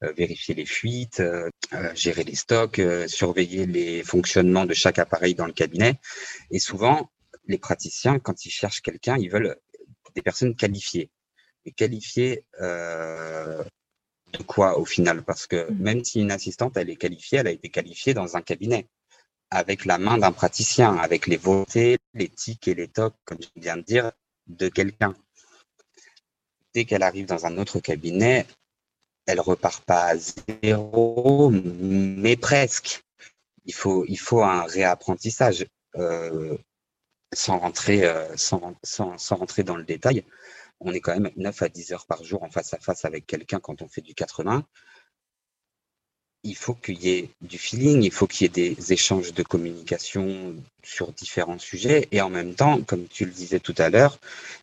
vérifier 0.00 0.54
les 0.54 0.64
fuites, 0.64 1.22
gérer 1.94 2.24
les 2.24 2.34
stocks, 2.34 2.80
surveiller 3.06 3.66
les 3.66 4.02
fonctionnements 4.02 4.64
de 4.64 4.74
chaque 4.74 4.98
appareil 4.98 5.34
dans 5.34 5.46
le 5.46 5.52
cabinet. 5.52 6.00
Et 6.50 6.58
souvent, 6.58 7.10
les 7.46 7.58
praticiens, 7.58 8.18
quand 8.18 8.46
ils 8.46 8.50
cherchent 8.50 8.80
quelqu'un, 8.80 9.16
ils 9.18 9.30
veulent 9.30 9.56
des 10.14 10.22
personnes 10.22 10.56
qualifiées. 10.56 11.10
Et 11.66 11.72
qualifiées 11.72 12.44
quoi 14.38 14.78
au 14.78 14.84
final 14.84 15.22
Parce 15.22 15.46
que 15.46 15.70
mmh. 15.70 15.76
même 15.78 16.04
si 16.04 16.20
une 16.20 16.30
assistante, 16.30 16.76
elle 16.76 16.90
est 16.90 16.96
qualifiée, 16.96 17.38
elle 17.38 17.48
a 17.48 17.52
été 17.52 17.68
qualifiée 17.70 18.14
dans 18.14 18.36
un 18.36 18.42
cabinet. 18.42 18.88
avec 19.52 19.84
la 19.84 19.98
main 19.98 20.16
d'un 20.16 20.30
praticien, 20.30 20.96
avec 20.96 21.26
les 21.26 21.36
volontés, 21.36 21.98
les 22.14 22.28
tics 22.28 22.68
et 22.68 22.74
les 22.74 22.86
tocs, 22.86 23.16
comme 23.24 23.38
je 23.42 23.48
viens 23.60 23.76
de 23.76 23.82
dire, 23.82 24.12
de 24.46 24.68
quelqu'un. 24.68 25.12
Dès 26.72 26.84
qu'elle 26.84 27.02
arrive 27.02 27.26
dans 27.26 27.46
un 27.46 27.58
autre 27.58 27.80
cabinet, 27.80 28.46
elle 29.26 29.40
repart 29.40 29.84
pas 29.84 30.04
à 30.12 30.16
zéro, 30.16 31.50
mais 31.52 32.36
presque. 32.36 33.02
Il 33.64 33.74
faut, 33.74 34.04
il 34.06 34.18
faut 34.18 34.42
un 34.42 34.62
réapprentissage. 34.62 35.66
Euh, 35.96 36.56
sans 37.32 37.58
rentrer, 37.58 38.04
euh, 38.04 38.36
sans, 38.36 38.74
sans, 38.82 39.16
sans, 39.18 39.36
rentrer 39.36 39.62
dans 39.62 39.76
le 39.76 39.84
détail, 39.84 40.24
on 40.80 40.92
est 40.92 41.00
quand 41.00 41.18
même 41.18 41.30
9 41.36 41.62
à 41.62 41.68
10 41.68 41.92
heures 41.92 42.06
par 42.06 42.24
jour 42.24 42.42
en 42.42 42.50
face 42.50 42.74
à 42.74 42.78
face 42.78 43.04
avec 43.04 43.26
quelqu'un 43.26 43.60
quand 43.60 43.82
on 43.82 43.88
fait 43.88 44.00
du 44.00 44.14
80 44.14 44.64
il 46.42 46.56
faut 46.56 46.74
qu'il 46.74 47.02
y 47.02 47.10
ait 47.10 47.30
du 47.42 47.58
feeling, 47.58 48.02
il 48.02 48.12
faut 48.12 48.26
qu'il 48.26 48.42
y 48.42 48.46
ait 48.46 48.74
des 48.74 48.92
échanges 48.92 49.34
de 49.34 49.42
communication 49.42 50.56
sur 50.82 51.12
différents 51.12 51.58
sujets. 51.58 52.08
Et 52.12 52.20
en 52.20 52.30
même 52.30 52.54
temps, 52.54 52.80
comme 52.82 53.06
tu 53.08 53.26
le 53.26 53.30
disais 53.30 53.60
tout 53.60 53.74
à 53.78 53.90
l'heure, 53.90 54.18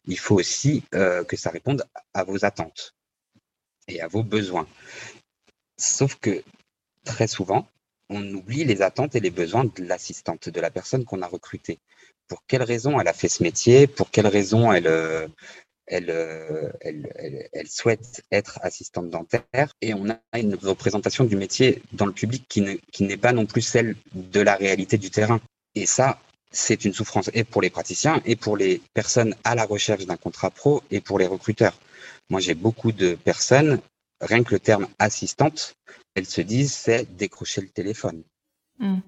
il 0.07 0.17
faut 0.17 0.35
aussi 0.35 0.83
euh, 0.95 1.23
que 1.23 1.37
ça 1.37 1.49
réponde 1.49 1.85
à 2.13 2.23
vos 2.23 2.45
attentes 2.45 2.95
et 3.87 4.01
à 4.01 4.07
vos 4.07 4.23
besoins. 4.23 4.67
Sauf 5.77 6.15
que 6.15 6.43
très 7.05 7.27
souvent, 7.27 7.67
on 8.09 8.23
oublie 8.33 8.63
les 8.63 8.81
attentes 8.81 9.15
et 9.15 9.19
les 9.19 9.29
besoins 9.29 9.65
de 9.65 9.83
l'assistante, 9.83 10.49
de 10.49 10.61
la 10.61 10.71
personne 10.71 11.05
qu'on 11.05 11.21
a 11.21 11.27
recrutée. 11.27 11.79
Pour 12.27 12.43
quelle 12.47 12.63
raison 12.63 12.99
elle 12.99 13.07
a 13.07 13.13
fait 13.13 13.29
ce 13.29 13.43
métier? 13.43 13.85
Pour 13.85 14.09
quelle 14.09 14.27
raison 14.27 14.71
elle, 14.73 14.87
euh, 15.91 16.69
elle, 16.81 17.09
elle, 17.15 17.49
elle, 17.53 17.67
souhaite 17.67 18.23
être 18.31 18.59
assistante 18.61 19.09
dentaire 19.09 19.73
et 19.81 19.93
on 19.93 20.09
a 20.09 20.19
une 20.37 20.55
représentation 20.55 21.23
du 21.23 21.37
métier 21.37 21.81
dans 21.93 22.05
le 22.05 22.11
public 22.11 22.45
qui, 22.49 22.61
ne, 22.61 22.75
qui 22.91 23.03
n'est 23.03 23.17
pas 23.17 23.31
non 23.31 23.45
plus 23.45 23.61
celle 23.61 23.95
de 24.13 24.41
la 24.41 24.55
réalité 24.55 24.97
du 24.97 25.09
terrain. 25.09 25.39
Et 25.75 25.85
ça, 25.85 26.19
c'est 26.51 26.83
une 26.83 26.93
souffrance 26.93 27.29
et 27.33 27.43
pour 27.45 27.61
les 27.61 27.69
praticiens 27.69 28.21
et 28.25 28.35
pour 28.35 28.57
les 28.57 28.81
personnes 28.93 29.33
à 29.45 29.55
la 29.55 29.65
recherche 29.65 30.05
d'un 30.05 30.17
contrat 30.17 30.49
pro 30.49 30.83
et 30.91 30.99
pour 30.99 31.19
les 31.19 31.27
recruteurs. 31.27 31.79
Moi, 32.29 32.41
j'ai 32.41 32.55
beaucoup 32.55 32.91
de 32.91 33.15
personnes, 33.15 33.79
rien 34.19 34.43
que 34.43 34.53
le 34.53 34.59
terme 34.59 34.87
assistante, 34.99 35.75
elles 36.15 36.25
se 36.25 36.41
disent 36.41 36.73
c'est 36.73 37.15
décrocher 37.15 37.61
le 37.61 37.69
téléphone. 37.69 38.23
Mmh. 38.79 38.99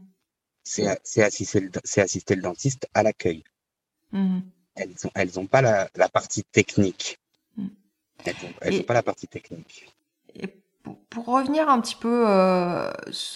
C'est 0.64 0.88
assister, 0.88 1.70
assister, 1.98 2.36
le 2.36 2.42
dentiste 2.42 2.88
à 2.94 3.04
l'accueil. 3.04 3.44
Mmh 4.12 4.40
elles 5.16 5.30
n'ont 5.36 5.46
pas 5.46 5.62
la, 5.62 6.10
partie 6.10 6.44
technique. 6.44 7.20
Mm. 7.58 7.68
Elles 8.62 8.78
n'ont 8.78 8.84
pas 8.84 8.94
la 8.94 9.04
partie 9.04 9.28
technique. 9.28 9.88
pour, 11.10 11.26
revenir 11.26 11.70
un 11.70 11.80
petit 11.82 11.96
peu 11.96 12.26
euh, 12.28 12.92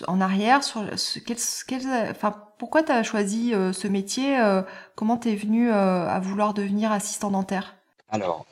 en 0.08 0.22
arrière, 0.22 0.64
sur 0.64 0.82
enfin, 0.82 2.36
pourquoi 2.58 2.84
tu 2.84 2.92
as 2.92 3.04
choisi 3.04 3.54
euh, 3.54 3.74
ce 3.74 3.88
métier 3.88 4.40
euh, 4.40 4.62
Comment 4.96 5.18
tu 5.18 5.30
es 5.30 5.36
venu 5.36 5.72
à 5.72 6.20
vouloir 6.20 6.54
devenir 6.54 6.92
assistant 6.92 7.32
dentaire? 7.32 7.76
Alors, 8.10 8.46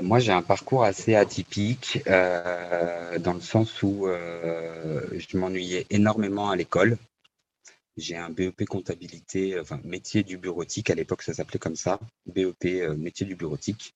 moi 0.00 0.20
j'ai 0.20 0.30
un 0.32 0.42
parcours 0.42 0.84
assez 0.84 1.16
atypique 1.16 2.02
dans 2.06 3.34
le 3.34 3.40
sens 3.40 3.82
où 3.82 4.06
je 4.06 5.36
m'ennuyais 5.36 5.86
énormément 5.90 6.50
à 6.50 6.56
l'école. 6.56 6.96
J'ai 7.96 8.16
un 8.16 8.30
BEP 8.30 8.64
comptabilité, 8.64 9.58
enfin 9.60 9.80
métier 9.84 10.22
du 10.22 10.38
bureautique, 10.38 10.90
à 10.90 10.94
l'époque 10.94 11.22
ça 11.22 11.34
s'appelait 11.34 11.58
comme 11.58 11.76
ça, 11.76 12.00
BEP 12.26 12.64
euh, 12.64 12.96
métier 12.96 13.26
du 13.26 13.36
bureautique. 13.36 13.94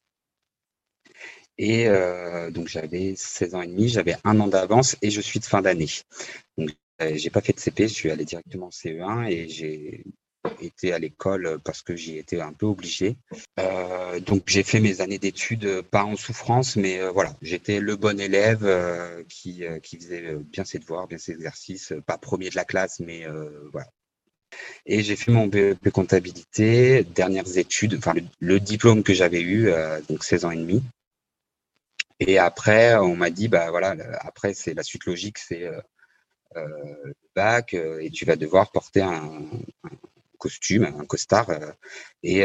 Et 1.58 1.88
euh, 1.88 2.50
donc 2.50 2.68
j'avais 2.68 3.14
16 3.16 3.54
ans 3.54 3.62
et 3.62 3.66
demi, 3.66 3.88
j'avais 3.88 4.16
un 4.24 4.38
an 4.40 4.46
d'avance 4.48 4.96
et 5.00 5.10
je 5.10 5.20
suis 5.20 5.40
de 5.40 5.44
fin 5.46 5.62
d'année. 5.62 5.88
Donc 6.58 6.70
euh, 7.00 7.16
j'ai 7.16 7.30
pas 7.30 7.40
fait 7.40 7.54
de 7.54 7.60
CP, 7.60 7.88
je 7.88 7.94
suis 7.94 8.10
allé 8.10 8.24
directement 8.24 8.66
en 8.66 8.70
CE1 8.70 9.30
et 9.30 9.48
j'ai 9.48 10.04
été 10.60 10.92
à 10.92 10.98
l'école 10.98 11.58
parce 11.64 11.82
que 11.82 11.96
j'y 11.96 12.18
étais 12.18 12.40
un 12.40 12.52
peu 12.52 12.66
obligé. 12.66 13.16
donc 14.26 14.44
j'ai 14.46 14.62
fait 14.62 14.80
mes 14.80 15.00
années 15.00 15.18
d'études 15.18 15.82
pas 15.82 16.04
en 16.04 16.16
souffrance, 16.16 16.76
mais 16.76 17.06
voilà, 17.08 17.34
j'étais 17.42 17.80
le 17.80 17.96
bon 17.96 18.20
élève 18.20 18.66
qui, 19.28 19.64
qui 19.82 19.96
faisait 19.96 20.36
bien 20.52 20.64
ses 20.64 20.78
devoirs, 20.78 21.06
bien 21.06 21.18
ses 21.18 21.32
exercices, 21.32 21.92
pas 22.06 22.18
premier 22.18 22.50
de 22.50 22.56
la 22.56 22.64
classe, 22.64 23.00
mais 23.00 23.26
voilà, 23.72 23.88
et 24.86 25.02
j'ai 25.02 25.16
fait 25.16 25.32
mon 25.32 25.46
BEP 25.46 25.90
comptabilité, 25.90 27.04
dernières 27.04 27.58
études, 27.58 27.96
enfin 27.96 28.14
le, 28.40 28.60
diplôme 28.60 29.02
que 29.02 29.14
j'avais 29.14 29.40
eu, 29.40 29.68
euh, 29.68 30.00
donc 30.08 30.24
16 30.24 30.44
ans 30.44 30.50
et 30.50 30.56
demi. 30.56 30.82
Et 32.20 32.38
après, 32.38 32.96
on 32.96 33.14
m'a 33.16 33.30
dit, 33.30 33.48
bah 33.48 33.70
voilà, 33.70 33.94
après 34.20 34.54
c'est 34.54 34.74
la 34.74 34.82
suite 34.82 35.04
logique, 35.04 35.38
c'est 35.38 35.64
euh, 35.64 35.80
euh, 36.56 36.66
le 37.04 37.14
bac 37.34 37.74
et 37.74 38.10
tu 38.10 38.24
vas 38.24 38.36
devoir 38.36 38.70
porter 38.70 39.02
un, 39.02 39.44
costume, 40.46 40.84
un 40.84 41.04
costard 41.04 41.48
et, 42.22 42.44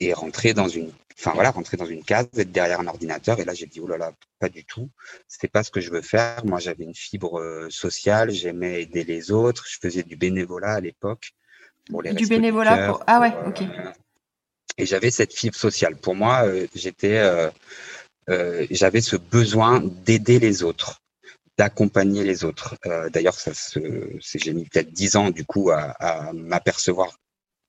et 0.00 0.12
rentrer 0.12 0.54
dans 0.54 0.68
une 0.68 0.92
enfin 1.18 1.32
voilà, 1.34 1.50
rentrer 1.50 1.76
dans 1.76 1.86
une 1.86 2.02
case, 2.02 2.26
être 2.36 2.52
derrière 2.52 2.80
un 2.80 2.86
ordinateur. 2.86 3.38
Et 3.38 3.44
là, 3.44 3.54
j'ai 3.54 3.66
dit, 3.66 3.80
oh 3.80 3.86
là 3.86 3.98
là, 3.98 4.12
pas 4.38 4.48
du 4.48 4.64
tout. 4.64 4.90
C'était 5.28 5.48
pas 5.48 5.62
ce 5.62 5.70
que 5.70 5.80
je 5.80 5.90
veux 5.90 6.02
faire. 6.02 6.44
Moi, 6.44 6.58
j'avais 6.58 6.84
une 6.84 6.94
fibre 6.94 7.40
euh, 7.40 7.68
sociale, 7.70 8.30
j'aimais 8.30 8.82
aider 8.82 9.04
les 9.04 9.30
autres. 9.30 9.64
Je 9.68 9.78
faisais 9.80 10.02
du 10.02 10.16
bénévolat 10.16 10.74
à 10.74 10.80
l'époque. 10.80 11.32
Pour 11.90 12.02
les 12.02 12.12
du 12.12 12.26
bénévolat 12.26 12.88
pour... 12.88 13.02
Ah 13.06 13.20
ouais, 13.20 13.32
ok. 13.46 13.62
et 14.78 14.86
j'avais 14.86 15.10
cette 15.10 15.34
fibre 15.34 15.56
sociale. 15.56 15.96
Pour 15.96 16.14
moi, 16.14 16.44
euh, 16.46 16.66
j'étais, 16.74 17.18
euh, 17.18 18.66
j'avais 18.70 19.00
ce 19.00 19.16
besoin 19.16 19.80
d'aider 19.80 20.38
les 20.38 20.62
autres 20.62 21.01
d'accompagner 21.58 22.24
les 22.24 22.44
autres. 22.44 22.76
D'ailleurs, 23.10 23.34
ça 23.34 23.52
j'ai 24.20 24.52
mis 24.54 24.64
peut-être 24.64 24.90
dix 24.92 25.16
ans 25.16 25.30
du 25.30 25.44
coup 25.44 25.70
à, 25.70 26.32
m'apercevoir 26.32 27.18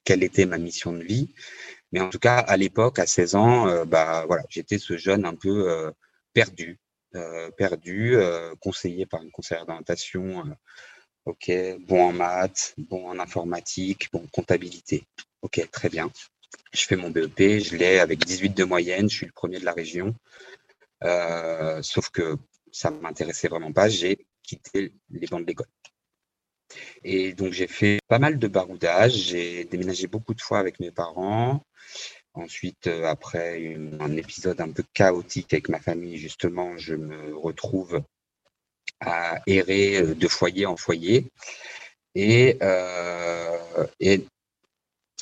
quelle 0.04 0.24
était 0.24 0.46
ma 0.46 0.58
mission 0.58 0.94
de 0.94 1.04
vie. 1.04 1.34
Mais 1.92 2.00
en 2.00 2.10
tout 2.10 2.20
cas, 2.20 2.40
à 2.40 2.58
l'époque, 2.58 3.00
à 3.00 3.06
16 3.06 3.36
ans, 3.36 3.68
euh, 3.68 3.86
bah 3.86 4.26
voilà, 4.28 4.44
j'étais 4.50 4.80
ce 4.80 4.98
jeune 4.98 5.26
un 5.26 5.36
peu 5.36 5.70
euh, 5.70 5.92
perdu, 6.34 6.80
euh, 7.16 7.52
perdu, 7.52 8.18
conseillé 8.60 9.06
par 9.06 9.22
une 9.22 9.32
conseillère 9.32 9.66
d'orientation. 9.66 10.44
ok, 11.26 11.52
bon 11.88 12.10
en 12.10 12.14
maths, 12.14 12.74
bon 12.78 13.08
en 13.08 13.20
informatique, 13.20 14.10
bon 14.12 14.26
comptabilité. 14.32 15.04
Ok, 15.44 15.62
très 15.72 15.90
bien. 15.90 16.12
Je 16.74 16.82
fais 16.86 16.96
mon 16.96 17.12
BEP, 17.12 17.60
je 17.60 17.76
l'ai 17.78 18.00
avec 18.00 18.26
18 18.26 18.52
de 18.56 18.64
moyenne, 18.64 19.10
je 19.10 19.16
suis 19.18 19.26
le 19.28 19.32
premier 19.32 19.60
de 19.60 19.66
la 19.66 19.74
région. 19.74 20.16
sauf 21.84 22.10
que 22.10 22.38
ça 22.74 22.92
ne 22.92 23.00
m'intéressait 23.00 23.48
vraiment 23.48 23.72
pas, 23.72 23.88
j'ai 23.88 24.28
quitté 24.44 24.92
les 25.10 25.28
bancs 25.28 25.42
de 25.42 25.48
l'école. 25.48 25.68
Et 27.06 27.34
donc 27.34 27.54
j'ai 27.54 27.68
fait 27.68 28.00
pas 28.10 28.20
mal 28.20 28.38
de 28.38 28.48
baroudage, 28.50 29.14
j'ai 29.14 29.64
déménagé 29.64 30.08
beaucoup 30.08 30.34
de 30.34 30.42
fois 30.42 30.60
avec 30.60 30.82
mes 30.82 30.92
parents, 30.92 31.64
Ensuite, 32.36 32.88
euh, 32.88 33.06
après 33.06 33.76
un 34.00 34.18
épisode 34.18 34.60
un 34.60 34.72
peu 34.72 34.84
chaotique 34.94 35.54
avec 35.54 35.70
ma 35.70 35.80
famille, 35.80 36.18
justement, 36.18 36.78
je 36.78 36.96
me 36.96 37.36
retrouve 37.38 38.02
à 39.00 39.40
errer 39.46 39.98
euh, 39.98 40.16
de 40.16 40.28
foyer 40.28 40.66
en 40.66 40.76
foyer 40.76 41.32
et, 42.16 42.58
euh, 42.64 43.88
et 44.00 44.26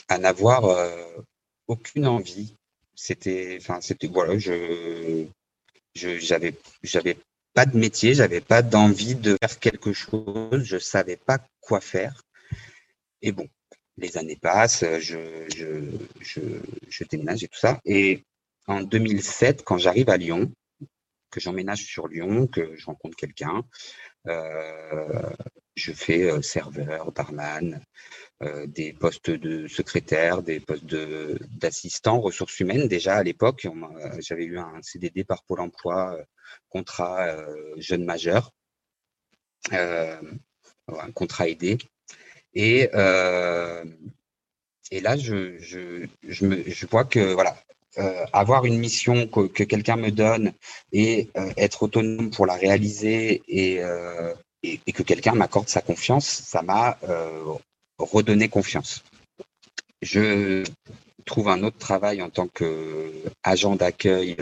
à 0.08 0.18
n'avoir 0.20 0.64
aucune 1.68 2.08
envie. 2.08 2.56
C'était, 2.96 3.58
enfin, 3.60 3.82
c'était 3.82 4.08
voilà, 4.08 4.38
je, 4.38 5.26
j'avais, 5.96 6.54
j'avais 6.84 7.18
pas 7.54 7.66
de 7.66 7.78
métier, 7.78 8.14
j'avais 8.14 8.42
pas 8.42 8.62
d'envie 8.62 9.16
de 9.16 9.38
faire 9.42 9.60
quelque 9.60 9.94
chose, 9.94 10.64
je 10.64 10.78
savais 10.78 11.18
pas 11.18 11.40
quoi 11.60 11.82
faire. 11.82 12.24
Et 13.22 13.32
bon, 13.32 13.48
les 13.98 14.18
années 14.18 14.38
passent, 14.38 14.84
je, 15.00 15.46
déménage 17.10 17.44
et 17.44 17.48
tout 17.48 17.60
ça. 17.60 17.80
Et 17.86 18.24
en 18.68 18.82
2007, 18.82 19.64
quand 19.64 19.78
j'arrive 19.78 20.10
à 20.10 20.18
Lyon, 20.18 20.52
que 21.30 21.40
j'emménage 21.40 21.84
sur 21.84 22.08
Lyon, 22.08 22.48
que 22.48 22.76
je 22.76 22.86
rencontre 22.86 23.16
quelqu'un, 23.16 23.64
euh, 24.28 25.30
je 25.76 25.92
fais 25.94 26.30
euh, 26.30 26.42
serveur, 26.42 27.12
barman, 27.12 27.82
euh, 28.44 28.68
des 28.68 28.94
postes 28.94 29.30
de 29.30 29.68
secrétaire, 29.68 30.42
des 30.42 30.60
postes 30.60 30.86
d'assistant, 30.86 32.20
ressources 32.20 32.60
humaines. 32.60 32.88
Déjà 32.88 33.16
à 33.18 33.24
l'époque, 33.24 33.68
j'avais 34.20 34.46
eu 34.46 34.60
un 34.60 34.82
CDD 34.82 35.24
par 35.24 35.44
Pôle 35.44 35.62
emploi, 35.62 36.18
contrat 36.70 37.38
jeune 37.78 38.04
majeur, 38.04 38.52
un 39.72 41.12
contrat 41.14 41.48
aidé. 41.48 41.78
Et, 42.54 42.90
euh, 42.94 43.86
et 44.92 45.00
là, 45.00 45.18
je, 45.18 45.58
je, 45.60 46.06
je, 46.28 46.46
me, 46.46 46.64
je 46.70 46.86
vois 46.86 47.06
que 47.06 47.34
voilà, 47.34 47.56
euh, 47.98 48.26
avoir 48.34 48.66
une 48.66 48.78
mission 48.78 49.28
que, 49.28 49.48
que 49.48 49.64
quelqu'un 49.64 49.96
me 49.96 50.12
donne 50.12 50.54
et 50.92 51.30
euh, 51.38 51.52
être 51.58 51.84
autonome 51.84 52.32
pour 52.32 52.46
la 52.46 52.56
réaliser 52.56 53.42
et, 53.48 53.82
euh, 53.84 54.34
et, 54.64 54.80
et, 54.86 54.92
que 54.92 55.04
quelqu'un 55.04 55.34
m'accorde 55.34 55.70
sa 55.70 55.82
confiance, 55.82 56.28
ça 56.28 56.62
m'a 56.62 56.98
euh, 57.10 57.54
redonné 57.98 58.50
confiance. 58.50 59.04
Je 60.02 60.64
trouve 61.26 61.50
un 61.50 61.64
autre 61.64 61.78
travail 61.78 62.22
en 62.22 62.30
tant 62.30 62.48
qu'agent 62.48 63.76
d'accueil 63.76 64.38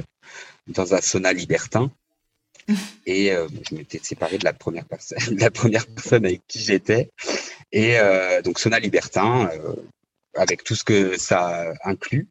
dans 0.68 0.94
un 0.94 1.02
sauna 1.02 1.34
libertin. 1.34 1.92
Et 3.06 3.32
je 3.32 3.76
m'étais 3.76 4.00
séparé 4.00 4.38
de 4.38 4.46
la 4.46 4.54
première 4.54 4.86
personne, 4.86 5.18
de 5.36 5.42
la 5.42 5.50
première 5.50 5.88
personne 5.88 6.26
avec 6.26 6.42
qui 6.48 6.60
j'étais. 6.60 7.10
Et 7.72 7.98
donc 8.44 8.60
Sona 8.60 8.80
Libertin, 8.80 9.50
avec 10.36 10.64
tout 10.64 10.76
ce 10.76 10.84
que 10.84 11.18
ça 11.18 11.74
inclut. 11.84 12.28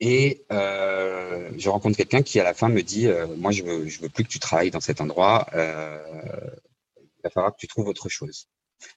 Et 0.00 0.44
euh, 0.50 1.50
je 1.58 1.68
rencontre 1.68 1.96
quelqu'un 1.96 2.22
qui, 2.22 2.40
à 2.40 2.44
la 2.44 2.54
fin, 2.54 2.68
me 2.68 2.82
dit 2.82 3.06
euh, 3.06 3.26
Moi, 3.36 3.52
je 3.52 3.62
veux, 3.62 3.86
je 3.86 4.00
veux 4.00 4.08
plus 4.08 4.24
que 4.24 4.30
tu 4.30 4.38
travailles 4.38 4.70
dans 4.70 4.80
cet 4.80 5.00
endroit. 5.00 5.46
Euh, 5.54 5.98
il 6.96 7.24
va 7.24 7.30
falloir 7.30 7.52
que 7.52 7.58
tu 7.58 7.66
trouves 7.66 7.86
autre 7.86 8.08
chose. 8.08 8.48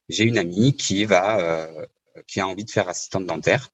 J'ai 0.09 0.23
une 0.23 0.37
amie 0.37 0.75
qui 0.75 1.05
va, 1.05 1.39
euh, 1.39 1.85
qui 2.27 2.39
a 2.39 2.47
envie 2.47 2.63
de 2.63 2.71
faire 2.71 2.87
assistante 2.87 3.25
dentaire. 3.25 3.69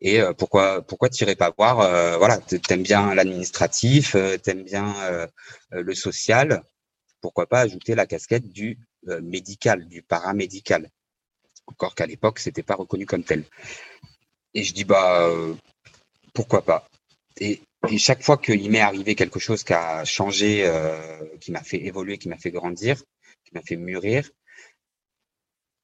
Et 0.00 0.20
euh, 0.20 0.32
pourquoi, 0.32 0.82
pourquoi 0.82 1.08
t'irais 1.08 1.36
pas 1.36 1.52
voir 1.56 1.80
euh, 1.80 2.16
Voilà, 2.18 2.38
t'aimes 2.38 2.82
bien 2.82 3.14
l'administratif, 3.14 4.16
t'aimes 4.42 4.64
bien 4.64 4.94
le 5.70 5.94
social. 5.94 6.62
Pourquoi 7.20 7.46
pas 7.46 7.60
ajouter 7.60 7.94
la 7.94 8.06
casquette 8.06 8.50
du 8.50 8.78
médical, 9.22 9.88
du 9.88 10.02
paramédical 10.02 10.90
Encore 11.66 11.94
qu'à 11.94 12.06
l'époque, 12.06 12.38
c'était 12.40 12.62
pas 12.62 12.74
reconnu 12.74 13.06
comme 13.06 13.24
tel. 13.24 13.44
Et 14.54 14.64
je 14.64 14.72
dis 14.72 14.84
bah 14.84 15.30
pourquoi 16.38 16.64
pas. 16.64 16.88
Et, 17.40 17.60
chaque 17.96 18.22
fois 18.22 18.38
qu'il 18.38 18.70
m'est 18.70 18.86
arrivé 18.90 19.16
quelque 19.16 19.40
chose 19.40 19.64
qui 19.64 19.72
a 19.72 20.04
changé, 20.04 20.64
euh, 20.64 21.20
qui 21.40 21.50
m'a 21.50 21.64
fait 21.64 21.84
évoluer, 21.84 22.16
qui 22.18 22.28
m'a 22.28 22.36
fait 22.36 22.52
grandir, 22.52 22.96
qui 23.44 23.50
m'a 23.54 23.62
fait 23.62 23.76
mûrir, 23.76 24.30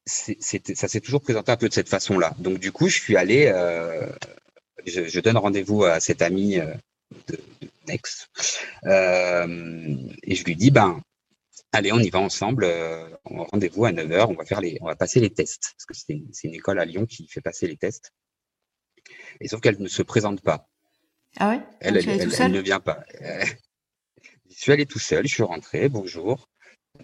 ça 0.06 0.88
s'est 0.92 1.00
toujours 1.00 1.22
présenté 1.22 1.50
un 1.50 1.56
peu 1.56 1.68
de 1.68 1.74
cette 1.74 1.88
façon-là. 1.88 2.34
Donc 2.38 2.58
du 2.58 2.70
coup, 2.70 2.88
je 2.88 3.00
suis 3.00 3.16
allé, 3.16 3.46
euh, 3.46 4.06
je, 4.86 5.20
donne 5.20 5.38
rendez-vous 5.38 5.84
à 5.84 5.98
cet 5.98 6.22
ami 6.22 6.60
euh, 6.60 6.72
de, 7.28 7.38
Nex, 7.88 8.28
et 8.84 10.34
je 10.38 10.44
lui 10.44 10.54
dis, 10.54 10.70
ben, 10.70 11.00
allez, 11.72 11.92
on 11.92 11.98
y 11.98 12.10
va 12.10 12.20
ensemble, 12.20 12.64
rendez-vous 13.24 13.86
à 13.86 13.92
9h, 13.92 14.26
on 14.28 14.34
va 14.34 14.44
faire 14.44 14.60
on 14.82 14.86
va 14.86 14.94
passer 14.94 15.18
les 15.18 15.30
tests, 15.30 15.74
parce 15.76 15.86
que 15.86 15.94
c'est 15.94 16.46
une 16.48 16.54
école 16.54 16.78
à 16.78 16.84
Lyon 16.84 17.06
qui 17.06 17.26
fait 17.28 17.40
passer 17.40 17.66
les 17.66 17.76
tests. 17.76 18.12
Et 19.40 19.48
sauf 19.48 19.60
qu'elle 19.60 19.80
ne 19.80 19.88
se 19.88 20.02
présente 20.02 20.40
pas. 20.40 20.68
Ah 21.38 21.50
ouais? 21.50 21.60
Elle, 21.80 21.96
elle, 21.96 22.52
ne 22.52 22.60
vient 22.60 22.80
pas. 22.80 23.00
je 23.20 24.56
suis 24.56 24.72
allé 24.72 24.86
tout 24.86 24.98
seul, 24.98 25.26
je 25.26 25.34
suis 25.34 25.42
rentré, 25.42 25.88
bonjour. 25.88 26.48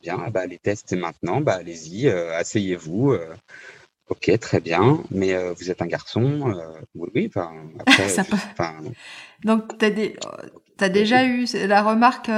Bien, 0.02 0.28
bah, 0.30 0.46
les 0.46 0.58
tests 0.58 0.92
maintenant, 0.92 1.40
bah, 1.40 1.54
allez-y, 1.54 2.08
euh, 2.08 2.37
asseyez-vous. 2.37 3.12
Euh. 3.12 3.34
ok, 4.08 4.38
très 4.38 4.60
bien, 4.60 5.02
mais 5.10 5.34
euh, 5.34 5.52
vous 5.52 5.70
êtes 5.70 5.82
un 5.82 5.87
garçon 5.87 6.78
Oui, 6.94 7.08
oui, 7.14 7.30
enfin, 7.34 7.52
après, 7.80 8.08
Ça 8.08 8.25
Donc, 9.42 9.76
tu 9.78 9.84
as, 10.78 10.88
déjà 10.88 11.25
eu 11.25 11.44
la 11.66 11.82
remarque, 11.82 12.30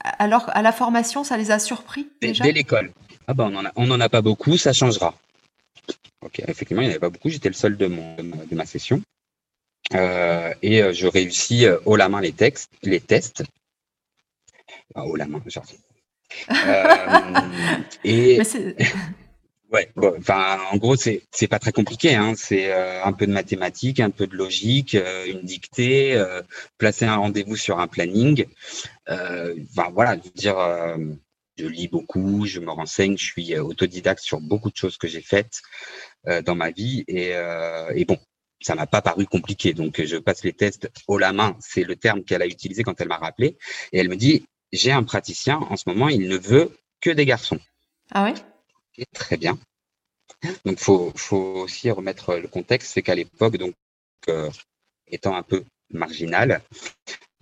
alors 0.00 0.48
à 0.48 0.62
la 0.62 0.72
formation, 0.72 1.22
ça 1.22 1.36
les 1.36 1.50
a 1.50 1.58
surpris 1.58 2.08
déjà? 2.22 2.44
Dès, 2.44 2.52
l'école. 2.52 2.92
Ah 3.26 3.34
bah, 3.34 3.50
on 3.76 3.86
n'en 3.86 4.00
a, 4.00 4.04
a 4.04 4.08
pas 4.08 4.22
beaucoup, 4.22 4.56
ça 4.56 4.72
changera. 4.72 5.14
Ok, 6.22 6.40
effectivement, 6.48 6.82
il 6.82 6.86
n'y 6.86 6.90
en 6.90 6.92
avait 6.92 7.00
pas 7.00 7.10
beaucoup. 7.10 7.28
J'étais 7.28 7.48
le 7.48 7.54
seul 7.54 7.76
de, 7.76 7.86
mon, 7.86 8.16
de 8.16 8.54
ma 8.54 8.66
session. 8.66 9.00
Euh, 9.94 10.52
et 10.62 10.82
euh, 10.82 10.92
je 10.92 11.06
réussis 11.06 11.64
euh, 11.66 11.78
haut 11.86 11.96
la 11.96 12.08
main 12.08 12.20
les 12.20 12.32
textes, 12.32 12.70
les 12.82 13.00
tests. 13.00 13.44
Haut 14.94 15.16
la 15.16 15.26
main, 15.26 15.42
genre. 15.46 15.64
et 18.04 18.40
ouais, 19.72 19.90
bon, 19.96 20.14
enfin, 20.18 20.58
en 20.72 20.76
gros, 20.76 20.96
c'est 20.96 21.22
c'est 21.30 21.46
pas 21.46 21.58
très 21.58 21.72
compliqué. 21.72 22.14
Hein. 22.14 22.34
C'est 22.36 22.72
un 22.72 23.12
peu 23.12 23.26
de 23.26 23.32
mathématiques, 23.32 24.00
un 24.00 24.10
peu 24.10 24.26
de 24.26 24.36
logique, 24.36 24.94
une 24.94 25.42
dictée, 25.42 26.22
placer 26.76 27.06
un 27.06 27.16
rendez-vous 27.16 27.56
sur 27.56 27.78
un 27.78 27.86
planning. 27.86 28.46
Enfin 29.08 29.90
voilà, 29.92 30.16
je 30.16 30.22
veux 30.24 30.34
dire 30.34 30.56
je 31.58 31.66
lis 31.66 31.88
beaucoup, 31.88 32.46
je 32.46 32.60
me 32.60 32.70
renseigne, 32.70 33.16
je 33.16 33.24
suis 33.24 33.54
euh, 33.54 33.62
autodidacte 33.62 34.22
sur 34.22 34.40
beaucoup 34.40 34.70
de 34.70 34.76
choses 34.76 34.96
que 34.96 35.08
j'ai 35.08 35.20
faites 35.20 35.60
euh, 36.26 36.40
dans 36.42 36.54
ma 36.54 36.70
vie 36.70 37.04
et, 37.08 37.34
euh, 37.34 37.90
et 37.94 38.04
bon, 38.04 38.18
ça 38.60 38.74
m'a 38.74 38.86
pas 38.86 39.02
paru 39.02 39.26
compliqué. 39.26 39.74
Donc 39.74 40.02
je 40.02 40.16
passe 40.16 40.44
les 40.44 40.52
tests 40.52 40.90
haut 41.08 41.18
la 41.18 41.32
main, 41.32 41.56
c'est 41.60 41.84
le 41.84 41.96
terme 41.96 42.22
qu'elle 42.22 42.42
a 42.42 42.46
utilisé 42.46 42.82
quand 42.84 43.00
elle 43.00 43.08
m'a 43.08 43.18
rappelé 43.18 43.58
et 43.92 43.98
elle 43.98 44.08
me 44.08 44.16
dit 44.16 44.44
j'ai 44.72 44.92
un 44.92 45.02
praticien 45.02 45.58
en 45.58 45.76
ce 45.76 45.88
moment, 45.88 46.08
il 46.08 46.28
ne 46.28 46.36
veut 46.36 46.76
que 47.00 47.10
des 47.10 47.26
garçons. 47.26 47.58
Ah 48.12 48.24
oui. 48.24 49.04
Très 49.14 49.36
bien. 49.36 49.58
Donc 50.64 50.78
faut 50.78 51.12
faut 51.16 51.62
aussi 51.64 51.90
remettre 51.90 52.36
le 52.36 52.48
contexte, 52.48 52.92
c'est 52.92 53.02
qu'à 53.02 53.14
l'époque 53.14 53.56
donc 53.56 53.74
étant 55.06 55.36
un 55.36 55.42
peu 55.42 55.64
marginal, 55.90 56.60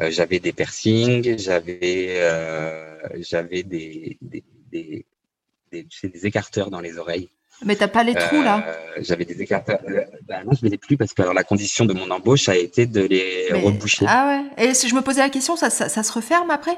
euh, 0.02 0.10
j'avais 0.10 0.38
des 0.40 0.52
piercings, 0.52 1.38
j'avais 1.38 2.16
euh, 2.18 2.96
j'avais 3.20 3.62
des 3.62 4.18
des, 4.20 4.44
des, 4.70 5.06
des, 5.72 5.86
des, 6.04 6.26
écarteurs 6.26 6.70
dans 6.70 6.80
les 6.80 6.98
oreilles. 6.98 7.30
Mais 7.64 7.76
t'as 7.76 7.88
pas 7.88 8.02
les 8.02 8.14
trous 8.14 8.42
là? 8.42 8.62
euh, 8.66 8.74
J'avais 8.98 9.24
des 9.24 9.40
écarteurs. 9.40 9.80
Ben 10.28 10.44
non, 10.44 10.52
je 10.52 10.64
ne 10.64 10.68
les 10.68 10.74
ai 10.74 10.78
plus 10.78 10.98
parce 10.98 11.14
que 11.14 11.22
alors, 11.22 11.32
la 11.32 11.44
condition 11.44 11.86
de 11.86 11.94
mon 11.94 12.10
embauche 12.10 12.50
a 12.50 12.56
été 12.56 12.84
de 12.84 13.00
les 13.00 13.48
reboucher. 13.52 14.04
Ah 14.06 14.42
ouais. 14.58 14.64
Et 14.64 14.74
si 14.74 14.88
je 14.90 14.94
me 14.94 15.00
posais 15.00 15.20
la 15.20 15.30
question, 15.30 15.56
ça, 15.56 15.70
ça, 15.70 15.88
ça 15.88 16.02
se 16.02 16.12
referme 16.12 16.50
après? 16.50 16.76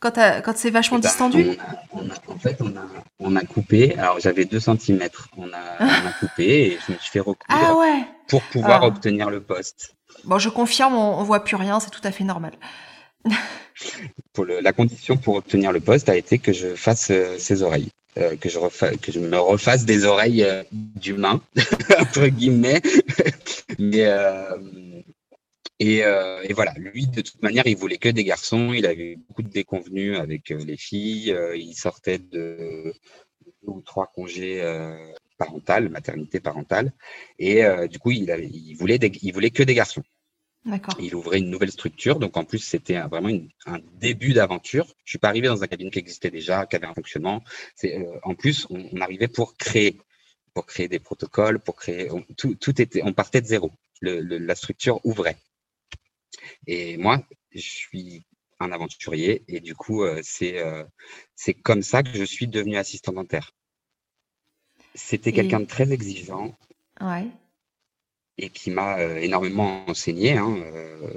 Quand, 0.00 0.10
quand 0.44 0.56
c'est 0.56 0.70
vachement 0.70 0.98
eh 0.98 1.02
ben, 1.02 1.08
distendu? 1.08 1.46
on 1.92 2.00
a, 2.00 2.02
on 2.02 2.10
a, 2.10 2.34
En 2.34 2.38
fait, 2.38 2.56
on 2.60 2.76
a, 2.76 2.82
on 3.20 3.36
a 3.36 3.42
coupé. 3.42 3.94
Alors 3.96 4.18
j'avais 4.18 4.44
2 4.44 4.58
cm. 4.58 5.08
On 5.36 5.46
a, 5.52 5.76
on 5.78 5.84
a 6.08 6.12
coupé 6.18 6.44
et 6.72 6.78
je 6.84 6.92
me 6.92 6.98
suis 6.98 7.10
fait 7.12 7.20
recoudre 7.20 7.46
ah 7.48 7.76
ouais. 7.76 8.04
pour 8.26 8.42
pouvoir 8.42 8.82
ah. 8.82 8.86
obtenir 8.88 9.30
le 9.30 9.40
poste. 9.40 9.94
Bon, 10.24 10.38
je 10.38 10.48
confirme, 10.48 10.94
on, 10.94 11.18
on 11.18 11.22
voit 11.24 11.44
plus 11.44 11.56
rien, 11.56 11.80
c'est 11.80 11.90
tout 11.90 12.00
à 12.04 12.12
fait 12.12 12.24
normal. 12.24 12.52
la 14.38 14.72
condition 14.72 15.16
pour 15.16 15.36
obtenir 15.36 15.72
le 15.72 15.80
poste 15.80 16.08
a 16.08 16.16
été 16.16 16.38
que 16.38 16.52
je 16.52 16.74
fasse 16.74 17.10
euh, 17.10 17.38
ses 17.38 17.62
oreilles, 17.62 17.90
euh, 18.18 18.36
que 18.36 18.48
je 18.48 19.18
me 19.18 19.38
refasse 19.38 19.84
des 19.84 20.04
oreilles 20.04 20.44
euh, 20.44 20.62
d'humain 20.72 21.40
entre 21.98 22.26
guillemets. 22.28 22.80
Mais 23.78 24.08
et, 25.78 25.98
et, 25.98 26.52
voilà, 26.52 26.72
lui 26.76 27.08
de 27.08 27.22
toute 27.22 27.42
manière, 27.42 27.66
il 27.66 27.76
voulait 27.76 27.96
que 27.96 28.08
des 28.08 28.22
garçons. 28.22 28.72
Il 28.72 28.86
avait 28.86 29.16
beaucoup 29.16 29.42
de 29.42 29.48
déconvenus 29.48 30.16
avec 30.16 30.50
les 30.50 30.76
filles. 30.76 31.36
il 31.56 31.74
sortait 31.74 32.18
de 32.18 32.94
deux 33.62 33.72
ou 33.72 33.80
trois 33.80 34.06
congés 34.14 34.60
parentale, 35.42 35.88
maternité 35.88 36.40
parentale. 36.40 36.92
Et 37.38 37.64
euh, 37.64 37.86
du 37.88 37.98
coup, 37.98 38.10
il, 38.10 38.30
avait, 38.30 38.46
il, 38.46 38.74
voulait 38.74 38.96
il 38.96 39.32
voulait 39.32 39.50
que 39.50 39.62
des 39.62 39.74
garçons. 39.74 40.02
Il 41.00 41.16
ouvrait 41.16 41.38
une 41.38 41.50
nouvelle 41.50 41.72
structure, 41.72 42.20
donc 42.20 42.36
en 42.36 42.44
plus 42.44 42.60
c'était 42.60 43.00
vraiment 43.00 43.36
un 43.66 43.80
début 43.94 44.32
d'aventure. 44.32 44.86
Je 45.04 45.10
suis 45.10 45.18
pas 45.18 45.28
arrivé 45.28 45.48
dans 45.48 45.64
un 45.64 45.66
cabinet 45.66 45.90
qui 45.90 45.98
existait 45.98 46.30
déjà, 46.30 46.66
qui 46.66 46.76
avait 46.76 46.86
un 46.86 46.94
fonctionnement. 46.94 47.42
C'est 47.74 47.98
euh, 47.98 48.18
en 48.22 48.36
plus 48.36 48.68
on, 48.70 49.00
arrivait 49.00 49.26
pour 49.26 49.56
créer, 49.56 49.98
pour 50.54 50.64
créer 50.66 50.86
des 50.86 51.00
protocoles, 51.00 51.58
pour 51.58 51.74
créer 51.74 52.08
tout, 52.36 52.54
tout 52.54 52.80
était, 52.80 53.02
on 53.02 53.12
partait 53.12 53.40
de 53.40 53.46
zéro. 53.46 53.72
Le, 54.00 54.20
la 54.20 54.54
structure 54.54 55.00
ouvrait. 55.04 55.36
Et 56.68 56.96
moi, 56.96 57.26
je 57.52 57.60
suis 57.60 58.22
un 58.62 58.72
aventurier 58.72 59.42
et 59.48 59.60
du 59.60 59.74
coup 59.74 60.02
euh, 60.02 60.20
c'est 60.22 60.62
c'est 61.36 61.54
comme 61.54 61.82
ça 61.82 62.02
que 62.02 62.16
je 62.16 62.24
suis 62.24 62.48
devenu 62.48 62.76
assistant 62.76 63.12
dentaire. 63.12 63.52
C'était 64.94 65.32
quelqu'un 65.32 65.60
de 65.60 65.64
très 65.66 65.90
exigeant. 65.92 66.56
Et 68.38 68.48
qui 68.50 68.70
m'a 68.70 68.98
euh, 68.98 69.16
énormément 69.16 69.84
enseigné, 69.88 70.36
hein, 70.36 70.56
euh, 70.56 71.10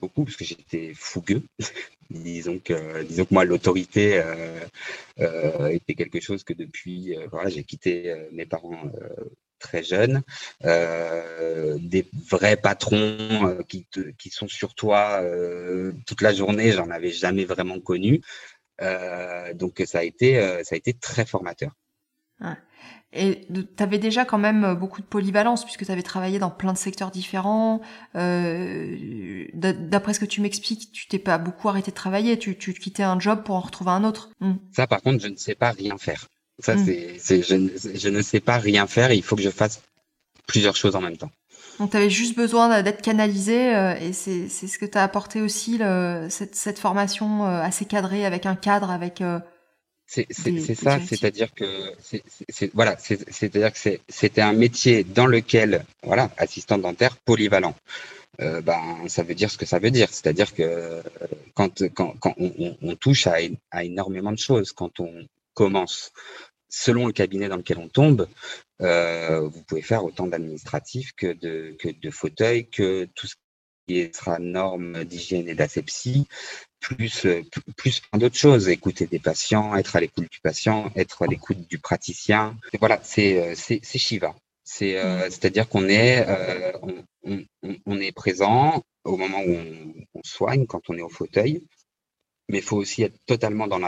beaucoup, 0.00 0.24
parce 0.24 0.36
que 0.36 0.44
j'étais 0.44 0.92
fougueux. 0.94 1.42
disons, 2.10 2.58
que, 2.58 3.02
disons 3.02 3.24
que 3.24 3.34
moi, 3.34 3.44
l'autorité 3.44 4.22
euh, 5.18 5.68
était 5.68 5.94
quelque 5.94 6.20
chose 6.20 6.44
que 6.44 6.52
depuis, 6.52 7.16
voilà, 7.30 7.48
j'ai 7.48 7.64
quitté 7.64 8.14
mes 8.32 8.46
parents 8.46 8.90
très 9.58 9.82
jeunes, 9.82 10.22
des 10.62 12.08
vrais 12.28 12.56
patrons 12.56 13.58
qui, 13.68 13.86
qui 14.18 14.30
sont 14.30 14.48
sur 14.48 14.74
toi 14.74 15.22
toute 16.06 16.20
la 16.20 16.32
journée, 16.32 16.72
j'en 16.72 16.90
avais 16.90 17.12
jamais 17.12 17.44
vraiment 17.44 17.80
connu. 17.80 18.20
donc 19.54 19.82
ça 19.86 19.98
a 19.98 20.04
été, 20.04 20.36
ça 20.64 20.74
a 20.74 20.76
été 20.76 20.92
très 20.94 21.24
formateur. 21.26 21.72
Et 23.16 23.46
tu 23.48 23.82
avais 23.82 23.98
déjà 23.98 24.24
quand 24.24 24.38
même 24.38 24.64
euh, 24.64 24.74
beaucoup 24.74 25.00
de 25.00 25.06
polyvalence 25.06 25.64
puisque 25.64 25.86
tu 25.86 25.92
avais 25.92 26.02
travaillé 26.02 26.40
dans 26.40 26.50
plein 26.50 26.72
de 26.72 26.78
secteurs 26.78 27.12
différents. 27.12 27.80
Euh, 28.16 29.46
D'après 29.54 30.14
ce 30.14 30.20
que 30.20 30.24
tu 30.24 30.40
m'expliques, 30.40 30.90
tu 30.90 31.06
t'es 31.06 31.20
pas 31.20 31.38
beaucoup 31.38 31.68
arrêté 31.68 31.92
de 31.92 31.96
travailler, 31.96 32.38
tu, 32.38 32.58
tu 32.58 32.74
quittais 32.74 33.04
un 33.04 33.20
job 33.20 33.44
pour 33.44 33.54
en 33.54 33.60
retrouver 33.60 33.92
un 33.92 34.02
autre. 34.02 34.30
Hmm. 34.40 34.54
Ça, 34.72 34.88
par 34.88 35.00
contre, 35.00 35.22
je 35.22 35.28
ne 35.28 35.36
sais 35.36 35.54
pas 35.54 35.70
rien 35.70 35.96
faire. 35.96 36.26
Ça, 36.60 36.76
hmm. 36.76 36.86
c'est, 37.18 37.42
je, 37.42 37.68
je, 37.94 38.08
ne 38.08 38.22
sais 38.22 38.40
pas 38.40 38.58
rien 38.58 38.86
faire. 38.86 39.12
il 39.12 39.22
faut 39.22 39.36
que 39.36 39.42
je 39.42 39.50
fasse 39.50 39.82
plusieurs 40.46 40.76
choses 40.76 40.94
en 40.94 41.00
même 41.00 41.16
temps. 41.16 41.30
Donc, 41.80 41.90
tu 41.90 41.96
avais 41.96 42.10
juste 42.10 42.36
besoin 42.36 42.82
d'être 42.82 43.02
canalisé 43.02 43.74
euh, 43.74 43.96
et 43.96 44.12
c'est 44.12 44.48
ce 44.48 44.78
que 44.78 44.86
tu 44.86 44.96
as 44.96 45.02
apporté 45.02 45.40
aussi, 45.40 45.78
le, 45.78 46.28
cette, 46.30 46.54
cette, 46.54 46.78
formation 46.78 47.44
euh, 47.46 47.60
assez 47.60 47.84
cadrée 47.84 48.24
avec 48.24 48.46
un 48.46 48.54
cadre, 48.54 48.90
avec 48.90 49.20
c'est 50.06 50.74
ça, 50.74 51.00
c'est-à-dire 51.00 51.52
que 51.54 51.92
c'est 52.00 52.70
voilà, 52.74 52.96
c'est-à-dire 52.98 53.72
que 53.72 53.98
c'était 54.08 54.42
un 54.42 54.52
métier 54.52 55.02
dans 55.02 55.26
lequel 55.26 55.84
voilà, 56.02 56.30
assistant 56.36 56.78
dentaire 56.78 57.16
polyvalent. 57.16 57.74
Euh, 58.40 58.60
ben, 58.60 58.80
ça 59.06 59.22
veut 59.22 59.34
dire 59.34 59.50
ce 59.50 59.56
que 59.56 59.66
ça 59.66 59.78
veut 59.78 59.92
dire, 59.92 60.08
c'est-à-dire 60.10 60.54
que 60.54 61.02
quand, 61.54 61.84
quand, 61.94 62.14
quand 62.18 62.34
on, 62.36 62.76
on, 62.82 62.96
touche 62.96 63.28
à, 63.28 63.36
à, 63.70 63.84
énormément 63.84 64.32
de 64.32 64.38
choses, 64.38 64.72
quand 64.72 64.98
on, 64.98 65.24
commence. 65.54 66.12
Selon 66.68 67.06
le 67.06 67.12
cabinet 67.12 67.48
dans 67.48 67.56
lequel 67.56 67.78
on 67.78 67.88
tombe, 67.88 68.28
euh, 68.82 69.40
vous 69.40 69.62
pouvez 69.62 69.82
faire 69.82 70.04
autant 70.04 70.26
d'administratifs 70.26 71.12
que 71.16 71.32
de, 71.32 71.76
que 71.78 71.88
de 71.88 72.10
fauteuils, 72.10 72.68
que 72.68 73.04
tout 73.14 73.28
ce 73.28 73.34
qui 73.86 74.10
sera 74.12 74.38
normes 74.38 75.04
d'hygiène 75.04 75.48
et 75.48 75.54
d'asepsie, 75.54 76.26
plus, 76.80 77.26
plus 77.76 78.00
plein 78.00 78.18
d'autres 78.18 78.36
choses. 78.36 78.68
Écouter 78.68 79.06
des 79.06 79.20
patients, 79.20 79.76
être 79.76 79.96
à 79.96 80.00
l'écoute 80.00 80.30
du 80.30 80.40
patient, 80.40 80.90
être 80.96 81.22
à 81.22 81.26
l'écoute 81.26 81.68
du 81.68 81.78
praticien. 81.78 82.56
Et 82.72 82.78
voilà, 82.78 83.00
c'est 83.02 83.54
Shiva. 83.84 84.34
C'est 84.64 84.98
euh, 84.98 85.28
mmh. 85.28 85.46
à 85.46 85.50
dire 85.50 85.68
qu'on 85.68 85.88
est, 85.88 86.24
euh, 86.26 86.72
on, 86.82 87.44
on, 87.62 87.76
on, 87.84 88.00
est 88.00 88.12
présent 88.12 88.82
au 89.04 89.18
moment 89.18 89.40
où 89.40 89.52
on, 89.52 89.94
on, 90.14 90.22
soigne, 90.24 90.66
quand 90.66 90.80
on 90.88 90.96
est 90.96 91.02
au 91.02 91.10
fauteuil. 91.10 91.62
Mais 92.48 92.58
il 92.58 92.64
faut 92.64 92.76
aussi 92.76 93.02
être 93.02 93.18
totalement 93.26 93.66
dans 93.66 93.78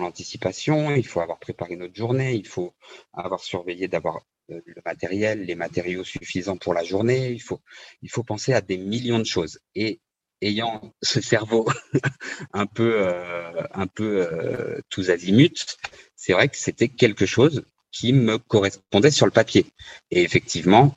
l'anticipation. 0.00 0.94
Il 0.94 1.06
faut 1.06 1.20
avoir 1.20 1.38
préparé 1.38 1.76
notre 1.76 1.94
journée. 1.94 2.34
Il 2.34 2.46
faut 2.46 2.72
avoir 3.12 3.40
surveillé 3.40 3.88
d'avoir 3.88 4.22
euh, 4.50 4.60
le 4.64 4.82
matériel, 4.84 5.44
les 5.44 5.54
matériaux 5.54 6.04
suffisants 6.04 6.56
pour 6.56 6.74
la 6.74 6.84
journée. 6.84 7.30
Il 7.30 7.42
faut, 7.42 7.60
il 8.02 8.10
faut 8.10 8.22
penser 8.22 8.52
à 8.52 8.60
des 8.60 8.78
millions 8.78 9.18
de 9.18 9.24
choses. 9.24 9.60
Et 9.74 10.00
ayant 10.42 10.94
ce 11.02 11.20
cerveau 11.20 11.68
un 12.52 12.66
peu, 12.66 12.94
euh, 12.96 13.62
un 13.72 13.86
peu 13.86 14.26
euh, 14.26 14.80
tous 14.88 15.10
azimuts, 15.10 15.76
c'est 16.16 16.32
vrai 16.32 16.48
que 16.48 16.56
c'était 16.56 16.88
quelque 16.88 17.26
chose 17.26 17.64
qui 17.92 18.12
me 18.12 18.38
correspondait 18.38 19.10
sur 19.10 19.26
le 19.26 19.32
papier. 19.32 19.66
Et 20.10 20.22
effectivement, 20.22 20.94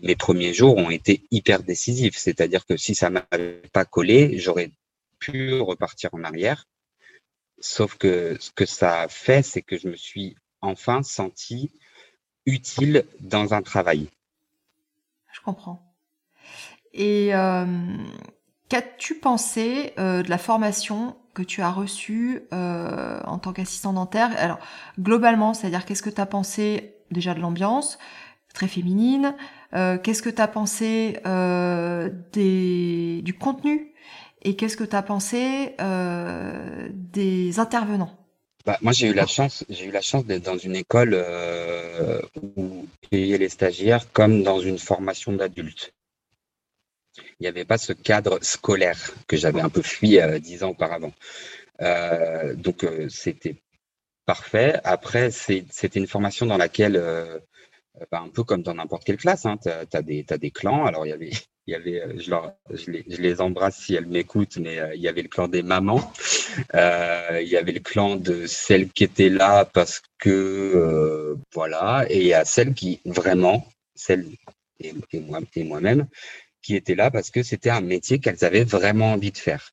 mes 0.00 0.16
premiers 0.16 0.52
jours 0.52 0.76
ont 0.76 0.90
été 0.90 1.24
hyper 1.30 1.62
décisifs. 1.62 2.16
C'est-à-dire 2.16 2.66
que 2.66 2.76
si 2.76 2.94
ça 2.94 3.10
m'avait 3.10 3.62
pas 3.72 3.84
collé, 3.84 4.38
j'aurais 4.38 4.70
repartir 5.30 6.10
en 6.12 6.24
arrière. 6.24 6.66
Sauf 7.58 7.96
que 7.96 8.36
ce 8.40 8.50
que 8.50 8.66
ça 8.66 9.06
fait, 9.08 9.42
c'est 9.42 9.62
que 9.62 9.78
je 9.78 9.88
me 9.88 9.96
suis 9.96 10.36
enfin 10.60 11.02
senti 11.02 11.70
utile 12.46 13.04
dans 13.20 13.54
un 13.54 13.62
travail. 13.62 14.10
Je 15.32 15.40
comprends. 15.40 15.94
Et 16.92 17.34
euh, 17.34 17.66
qu'as-tu 18.68 19.16
pensé 19.16 19.92
euh, 19.98 20.22
de 20.22 20.30
la 20.30 20.38
formation 20.38 21.16
que 21.34 21.42
tu 21.42 21.60
as 21.62 21.70
reçue 21.70 22.42
euh, 22.52 23.20
en 23.24 23.38
tant 23.38 23.52
qu'assistant 23.52 23.92
dentaire? 23.92 24.30
Alors, 24.38 24.58
globalement, 24.98 25.54
c'est-à-dire 25.54 25.84
qu'est-ce 25.84 26.02
que 26.02 26.10
tu 26.10 26.20
as 26.20 26.26
pensé 26.26 26.94
déjà 27.10 27.34
de 27.34 27.40
l'ambiance, 27.40 27.98
très 28.54 28.68
féminine 28.68 29.34
Qu'est-ce 29.72 30.22
que 30.22 30.30
tu 30.30 30.40
as 30.40 30.46
pensé 30.46 31.18
des, 32.32 33.22
du 33.22 33.34
contenu 33.36 33.92
Et 34.44 34.56
qu'est-ce 34.56 34.76
que 34.76 34.84
tu 34.84 34.94
as 34.94 35.02
pensé 35.02 35.74
des 36.92 37.58
intervenants? 37.58 38.24
Bah, 38.64 38.78
moi, 38.80 38.92
j'ai 38.92 39.08
eu 39.08 39.12
la 39.12 39.26
chance, 39.26 39.64
j'ai 39.68 39.84
eu 39.84 39.90
la 39.90 40.00
chance 40.00 40.24
d'être 40.24 40.44
dans 40.44 40.56
une 40.56 40.74
école 40.74 41.10
euh, 41.12 42.22
où 42.56 42.86
y 43.12 43.36
les 43.36 43.48
stagiaires 43.50 44.10
comme 44.12 44.42
dans 44.42 44.58
une 44.58 44.78
formation 44.78 45.32
d'adultes. 45.32 45.92
Il 47.38 47.42
n'y 47.42 47.46
avait 47.46 47.66
pas 47.66 47.76
ce 47.76 47.92
cadre 47.92 48.38
scolaire 48.42 49.12
que 49.28 49.36
j'avais 49.36 49.60
un 49.60 49.68
peu 49.68 49.82
fui 49.82 50.18
euh, 50.18 50.38
dix 50.38 50.64
ans 50.64 50.70
auparavant. 50.70 51.12
Euh, 51.82 52.54
donc, 52.54 52.84
euh, 52.84 53.06
c'était 53.10 53.56
parfait. 54.24 54.80
Après, 54.84 55.30
c'était 55.30 56.00
une 56.00 56.06
formation 56.06 56.46
dans 56.46 56.56
laquelle, 56.56 56.96
euh, 56.96 57.38
bah, 58.10 58.20
un 58.20 58.30
peu 58.30 58.44
comme 58.44 58.62
dans 58.62 58.74
n'importe 58.74 59.04
quelle 59.04 59.18
classe, 59.18 59.44
hein, 59.44 59.58
tu 59.62 59.68
as, 59.68 59.84
as, 59.92 60.38
des 60.38 60.50
clans. 60.50 60.86
Alors, 60.86 61.04
il 61.04 61.10
y 61.10 61.12
avait 61.12 61.32
il 61.66 61.72
y 61.72 61.74
avait, 61.74 62.02
euh, 62.02 62.12
je, 62.18 62.30
leur, 62.30 62.54
je, 62.70 62.90
les, 62.90 63.04
je 63.08 63.16
les 63.16 63.40
embrasse 63.40 63.78
si 63.78 63.94
elles 63.94 64.06
m'écoutent, 64.06 64.58
mais 64.58 64.78
euh, 64.78 64.94
il 64.94 65.00
y 65.00 65.08
avait 65.08 65.22
le 65.22 65.28
clan 65.28 65.48
des 65.48 65.62
mamans, 65.62 66.12
euh, 66.74 67.40
il 67.42 67.48
y 67.48 67.56
avait 67.56 67.72
le 67.72 67.80
clan 67.80 68.16
de 68.16 68.46
celles 68.46 68.90
qui 68.90 69.04
étaient 69.04 69.30
là 69.30 69.64
parce 69.64 70.02
que 70.18 70.30
euh, 70.30 71.36
voilà, 71.52 72.06
et 72.10 72.20
il 72.20 72.26
y 72.26 72.34
a 72.34 72.44
celles 72.44 72.74
qui 72.74 73.00
vraiment, 73.04 73.66
celles 73.94 74.26
et, 74.80 74.92
et 75.12 75.20
moi 75.20 75.40
et 75.54 75.64
moi-même, 75.64 76.06
qui 76.62 76.76
étaient 76.76 76.94
là 76.94 77.10
parce 77.10 77.30
que 77.30 77.42
c'était 77.42 77.70
un 77.70 77.80
métier 77.80 78.18
qu'elles 78.18 78.44
avaient 78.44 78.64
vraiment 78.64 79.12
envie 79.12 79.32
de 79.32 79.38
faire. 79.38 79.70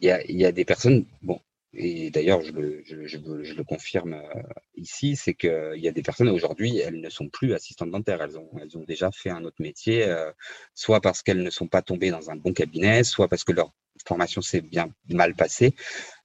Il 0.00 0.06
y 0.06 0.10
a, 0.10 0.22
il 0.24 0.36
y 0.36 0.44
a 0.46 0.52
des 0.52 0.64
personnes, 0.64 1.04
bon, 1.22 1.40
et 1.74 2.10
d'ailleurs, 2.10 2.42
je 2.42 2.52
le, 2.52 2.82
je, 2.84 3.06
je, 3.06 3.18
je 3.42 3.54
le, 3.54 3.64
confirme 3.64 4.14
euh, 4.14 4.42
ici, 4.76 5.16
c'est 5.16 5.34
qu'il 5.34 5.72
y 5.76 5.88
a 5.88 5.92
des 5.92 6.02
personnes 6.02 6.28
aujourd'hui, 6.28 6.78
elles 6.78 7.00
ne 7.00 7.08
sont 7.08 7.28
plus 7.28 7.54
assistantes 7.54 7.90
dentaires, 7.90 8.20
elles 8.22 8.38
ont, 8.38 8.50
elles 8.60 8.76
ont 8.76 8.84
déjà 8.84 9.10
fait 9.10 9.30
un 9.30 9.44
autre 9.44 9.60
métier, 9.60 10.04
euh, 10.04 10.30
soit 10.74 11.00
parce 11.00 11.22
qu'elles 11.22 11.42
ne 11.42 11.50
sont 11.50 11.68
pas 11.68 11.82
tombées 11.82 12.10
dans 12.10 12.30
un 12.30 12.36
bon 12.36 12.52
cabinet, 12.52 13.04
soit 13.04 13.28
parce 13.28 13.44
que 13.44 13.52
leur 13.52 13.72
formation 14.06 14.42
s'est 14.42 14.60
bien 14.60 14.90
mal 15.08 15.34
passée, 15.34 15.74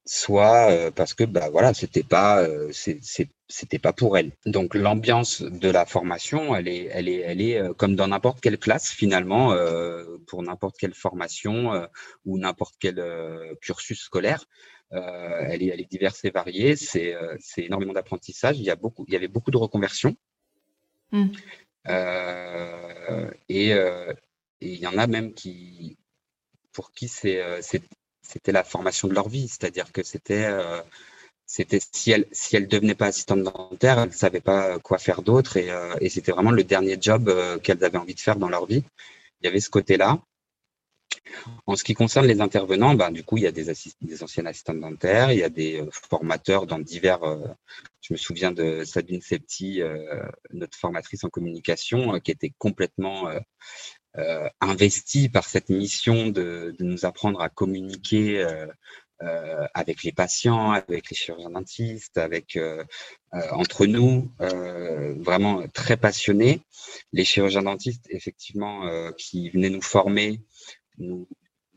soit 0.08 0.72
euh, 0.72 0.92
parce 0.92 1.14
que 1.14 1.24
bah 1.24 1.50
voilà 1.52 1.74
c'était 1.74 2.04
pas 2.04 2.42
euh, 2.42 2.72
c'était 2.72 3.80
pas 3.80 3.94
pour 3.94 4.18
elle 4.18 4.32
donc 4.46 4.74
l'ambiance 4.74 5.42
de 5.42 5.70
la 5.70 5.86
formation 5.86 6.56
elle 6.56 6.68
est 6.68 6.90
elle 6.92 7.10
est 7.10 7.20
elle 7.20 7.42
est 7.42 7.60
euh, 7.60 7.74
comme 7.74 7.96
dans 7.96 8.08
n'importe 8.08 8.40
quelle 8.40 8.58
classe 8.58 8.90
finalement 8.90 9.56
pour 10.28 10.42
n'importe 10.44 10.78
quelle 10.78 10.94
formation 10.94 11.88
ou 12.26 12.38
n'importe 12.38 12.76
quel 12.80 13.04
cursus 13.62 14.00
scolaire 14.00 14.46
elle 14.92 15.64
est 15.64 15.68
elle 15.68 15.82
est 15.82 15.92
diverse 15.92 16.24
et 16.26 16.30
variée 16.30 16.76
c'est 16.76 17.16
c'est 17.40 17.64
énormément 17.64 17.94
d'apprentissage 17.94 18.58
il 18.58 18.64
y 18.64 18.70
a 18.70 18.76
beaucoup 18.76 19.04
il 19.08 19.14
y 19.14 19.18
avait 19.18 19.28
beaucoup 19.28 19.52
de 19.52 19.58
reconversions 19.58 20.16
mmh. 21.12 21.28
et 23.50 23.74
et 24.62 24.74
il 24.74 24.80
y 24.80 24.88
en 24.88 24.98
a 24.98 25.08
même 25.08 25.34
qui 25.34 25.98
pour 26.78 26.92
qui 26.92 27.08
c'était 27.08 28.52
la 28.52 28.64
formation 28.64 29.08
de 29.08 29.14
leur 29.16 29.30
vie, 29.30 29.48
c'est-à-dire 29.48 29.92
que 29.92 30.04
c'était 30.04 30.46
euh, 30.46 30.80
c'était 31.48 31.80
si 31.80 32.12
elle 32.12 32.28
si 32.32 32.56
elle 32.56 32.68
devenait 32.68 32.94
pas 32.94 33.08
assistante 33.08 33.42
dentaire, 33.42 33.98
elle 34.00 34.14
savait 34.14 34.42
pas 34.42 34.78
quoi 34.80 35.00
faire 35.00 35.24
d'autre 35.24 35.58
et, 35.58 35.72
euh, 35.72 35.96
et 36.02 36.10
c'était 36.10 36.32
vraiment 36.32 36.52
le 36.52 36.64
dernier 36.64 36.98
job 37.02 37.30
euh, 37.30 37.58
qu'elles 37.58 37.84
avaient 37.84 37.98
envie 37.98 38.14
de 38.14 38.20
faire 38.20 38.36
dans 38.36 38.50
leur 38.50 38.68
vie. 38.68 38.84
Il 39.42 39.46
y 39.46 39.48
avait 39.48 39.60
ce 39.60 39.72
côté-là. 39.72 40.20
En 41.66 41.76
ce 41.76 41.84
qui 41.84 41.94
concerne 41.94 42.26
les 42.26 42.42
intervenants, 42.42 42.96
ben, 42.96 43.12
du 43.12 43.24
coup, 43.24 43.38
il 43.38 43.44
y 43.44 43.48
a 43.48 43.52
des, 43.52 43.72
des 44.02 44.24
anciennes 44.24 44.48
assistantes 44.48 44.80
dentaires, 44.80 45.32
il 45.32 45.40
y 45.40 45.44
a 45.44 45.50
des 45.50 45.84
formateurs 45.92 46.66
dans 46.66 46.80
divers. 46.80 47.20
je 48.02 48.14
me 48.14 48.18
souviens 48.18 48.52
de 48.52 48.84
Sabine 48.84 49.22
Septi, 49.22 49.82
notre 50.52 50.78
formatrice 50.78 51.24
en 51.24 51.30
communication, 51.30 52.20
qui 52.20 52.32
était 52.32 52.54
complètement 52.58 53.30
euh, 54.18 54.50
investi 54.62 55.30
par 55.30 55.46
cette 55.46 55.70
mission 55.70 56.28
de, 56.30 56.76
nous 56.80 57.06
apprendre 57.06 57.40
à 57.42 57.50
communiquer 57.50 58.40
euh, 58.40 58.66
euh, 59.24 59.66
avec 59.74 60.04
les 60.04 60.12
patients, 60.12 60.72
avec 60.72 61.10
les 61.10 61.16
chirurgiens 61.16 61.50
dentistes, 61.50 62.20
avec 62.20 62.56
euh, 62.56 62.84
euh, 63.34 63.42
entre 63.52 63.88
nous, 63.88 64.32
vraiment 65.20 65.68
très 65.70 65.98
passionnés. 65.98 66.62
Les 67.14 67.26
chirurgiens 67.26 67.64
dentistes, 67.64 68.06
effectivement, 68.10 69.12
qui 69.18 69.50
venaient 69.50 69.72
nous 69.72 69.82
former, 69.82 70.40
nous, 70.98 71.28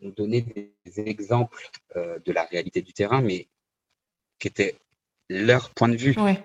nous 0.00 0.12
donner 0.12 0.42
des 0.84 1.00
exemples 1.00 1.70
de 1.94 2.32
la 2.32 2.44
réalité 2.44 2.82
du 2.82 2.92
terrain, 2.92 3.20
mais 3.20 3.48
qui 4.38 4.48
étaient 4.48 4.76
leur 5.28 5.70
point 5.70 5.88
de 5.88 5.96
vue. 5.96 6.18
Ouais. 6.18 6.42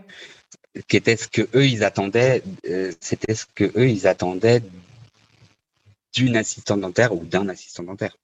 Qui 0.88 0.98
était 0.98 1.16
ce 1.16 1.28
que 1.28 1.44
eux 1.56 1.66
ils 1.66 1.84
attendaient, 1.84 2.44
c'était 3.00 3.34
ce 3.34 3.46
que 3.46 3.64
eux 3.78 3.90
ils 3.90 4.08
attendaient 4.08 4.62
d'une 6.14 6.38
assistante 6.38 6.82
dentaire 6.82 7.14
ou 7.14 7.26
d'un 7.26 7.48
assistant 7.50 7.84
dentaire. 7.84 8.18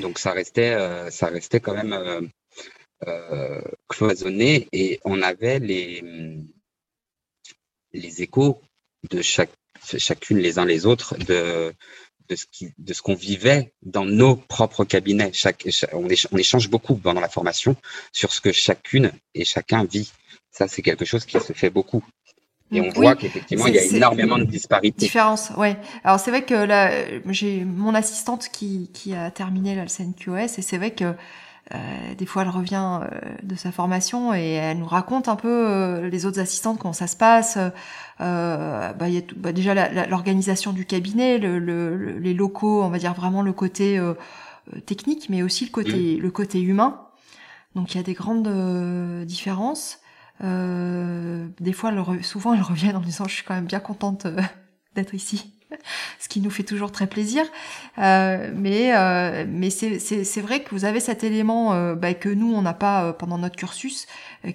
Donc 0.00 0.18
ça 0.18 0.32
restait, 0.32 0.74
euh, 0.74 1.10
ça 1.10 1.26
restait 1.26 1.60
quand 1.60 1.74
même 1.74 1.92
euh, 1.92 2.20
euh, 3.06 3.60
cloisonné 3.88 4.68
et 4.72 5.00
on 5.04 5.22
avait 5.22 5.58
les, 5.58 6.02
les 7.92 8.22
échos 8.22 8.60
de 9.10 9.22
chaque, 9.22 9.52
chacune 9.82 10.38
les 10.38 10.58
uns 10.58 10.64
les 10.64 10.86
autres 10.86 11.16
de, 11.16 11.74
de 12.28 12.36
ce 12.36 12.46
qui, 12.50 12.72
de 12.78 12.92
ce 12.92 13.02
qu'on 13.02 13.14
vivait 13.14 13.72
dans 13.82 14.04
nos 14.04 14.36
propres 14.36 14.84
cabinets. 14.84 15.30
Chaque, 15.32 15.66
on, 15.92 16.08
on 16.32 16.38
échange 16.38 16.68
beaucoup 16.70 16.96
pendant 16.96 17.20
la 17.20 17.28
formation 17.28 17.76
sur 18.12 18.32
ce 18.32 18.40
que 18.40 18.52
chacune 18.52 19.12
et 19.34 19.44
chacun 19.44 19.84
vit. 19.84 20.12
Ça, 20.50 20.68
c'est 20.68 20.82
quelque 20.82 21.04
chose 21.04 21.24
qui 21.24 21.38
se 21.40 21.52
fait 21.52 21.70
beaucoup. 21.70 22.02
Et 22.72 22.80
on 22.80 22.90
voit 22.90 23.14
qu'effectivement, 23.14 23.66
il 23.66 23.74
y 23.74 23.78
a 23.78 23.84
énormément 23.84 24.38
de 24.38 24.44
disparités. 24.44 24.96
Différence, 24.98 25.50
ouais. 25.56 25.76
Alors 26.02 26.18
c'est 26.18 26.30
vrai 26.30 26.44
que 26.44 26.54
là, 26.54 26.90
j'ai 27.28 27.64
mon 27.64 27.94
assistante 27.94 28.48
qui, 28.48 28.90
qui 28.92 29.14
a 29.14 29.30
terminé 29.30 29.74
la 29.76 29.86
CNQS 29.86 30.58
et 30.58 30.62
c'est 30.62 30.78
vrai 30.78 30.92
que 30.92 31.14
euh, 31.72 32.14
des 32.16 32.26
fois 32.26 32.42
elle 32.42 32.50
revient 32.50 33.00
euh, 33.02 33.08
de 33.42 33.54
sa 33.54 33.72
formation 33.72 34.34
et 34.34 34.52
elle 34.52 34.78
nous 34.78 34.86
raconte 34.86 35.28
un 35.28 35.36
peu 35.36 35.48
euh, 35.48 36.10
les 36.10 36.26
autres 36.26 36.38
assistantes 36.40 36.78
comment 36.78 36.92
ça 36.92 37.06
se 37.06 37.16
passe. 37.16 37.58
Euh, 38.20 38.92
bah, 38.92 39.08
y 39.08 39.16
a 39.16 39.22
tout, 39.22 39.34
bah, 39.38 39.52
déjà 39.52 40.06
l'organisation 40.06 40.72
du 40.72 40.84
cabinet, 40.84 41.38
le, 41.38 41.58
le, 41.58 42.18
les 42.18 42.34
locaux, 42.34 42.82
on 42.82 42.90
va 42.90 42.98
dire 42.98 43.14
vraiment 43.14 43.42
le 43.42 43.52
côté 43.52 43.98
euh, 43.98 44.14
technique, 44.86 45.28
mais 45.30 45.42
aussi 45.42 45.64
le 45.64 45.70
côté, 45.70 46.16
mmh. 46.16 46.22
le 46.22 46.30
côté 46.30 46.60
humain. 46.60 47.00
Donc 47.74 47.94
il 47.94 47.96
y 47.96 48.00
a 48.00 48.04
des 48.04 48.14
grandes 48.14 49.24
différences. 49.26 50.00
Euh, 50.42 51.46
des 51.60 51.72
fois, 51.72 51.92
elle 51.92 52.24
souvent, 52.24 52.54
elle 52.54 52.62
revient 52.62 52.92
en 52.94 53.00
disant 53.00 53.26
Je 53.28 53.34
suis 53.34 53.44
quand 53.44 53.54
même 53.54 53.66
bien 53.66 53.80
contente 53.80 54.26
euh, 54.26 54.40
d'être 54.94 55.14
ici. 55.14 55.52
ce 56.18 56.28
qui 56.28 56.40
nous 56.40 56.50
fait 56.50 56.62
toujours 56.62 56.92
très 56.92 57.06
plaisir. 57.06 57.44
Euh, 57.98 58.50
mais 58.54 58.94
euh, 58.94 59.44
mais 59.48 59.70
c'est 59.70 60.40
vrai 60.40 60.62
que 60.62 60.70
vous 60.70 60.84
avez 60.84 61.00
cet 61.00 61.24
élément 61.24 61.74
euh, 61.74 61.94
bah, 61.94 62.14
que 62.14 62.28
nous, 62.28 62.52
on 62.54 62.62
n'a 62.62 62.74
pas 62.74 63.12
pendant 63.12 63.38
notre 63.38 63.56
cursus, 63.56 64.06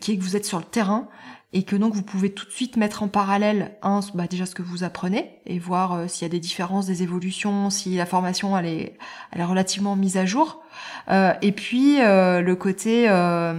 qui 0.02 0.14
est 0.14 0.18
que 0.18 0.24
vous 0.24 0.36
êtes 0.36 0.46
sur 0.46 0.58
le 0.58 0.66
terrain 0.66 1.08
et 1.52 1.64
que 1.64 1.76
donc 1.76 1.94
vous 1.94 2.04
pouvez 2.04 2.32
tout 2.32 2.46
de 2.46 2.52
suite 2.52 2.78
mettre 2.78 3.02
en 3.02 3.08
parallèle 3.08 3.72
un, 3.82 4.02
bah 4.14 4.28
déjà 4.28 4.46
ce 4.46 4.54
que 4.54 4.62
vous 4.62 4.84
apprenez 4.84 5.40
et 5.46 5.58
voir 5.58 6.08
s'il 6.08 6.26
y 6.28 6.30
a 6.30 6.32
des 6.32 6.40
différences, 6.40 6.86
des 6.86 7.02
évolutions, 7.02 7.70
si 7.70 7.96
la 7.96 8.06
formation 8.06 8.58
elle 8.58 8.68
est, 8.68 8.98
elle 9.32 9.42
est 9.42 9.46
relativement 9.46 9.96
mise 9.96 10.18
à 10.18 10.26
jour. 10.26 10.62
Euh, 11.10 11.34
et 11.42 11.52
puis 11.52 12.02
euh, 12.02 12.42
le 12.42 12.56
côté 12.56 13.08
euh, 13.10 13.54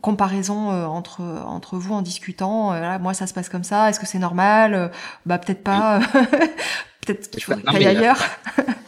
comparaison 0.00 0.70
entre 0.70 1.22
entre 1.22 1.76
vous 1.76 1.94
en 1.94 2.02
discutant. 2.02 2.72
moi 3.00 3.14
ça 3.14 3.26
se 3.26 3.34
passe 3.34 3.48
comme 3.48 3.64
ça. 3.64 3.90
Est-ce 3.90 4.00
que 4.00 4.06
c'est 4.06 4.18
normal 4.18 4.90
Bah 5.26 5.38
peut-être 5.38 5.62
pas. 5.62 6.00
peut-être 7.06 7.30
qu'il 7.30 7.42
faut 7.42 7.54
aller 7.66 7.86
ailleurs. 7.86 8.18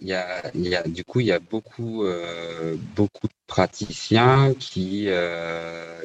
Il 0.00 0.06
y, 0.06 0.12
a, 0.12 0.50
il 0.54 0.68
y 0.68 0.76
a, 0.76 0.82
du 0.84 1.04
coup, 1.04 1.20
il 1.20 1.26
y 1.26 1.32
a 1.32 1.40
beaucoup, 1.40 2.04
beaucoup 2.94 3.26
de 3.26 3.32
praticiens 3.48 4.54
qui, 4.54 5.08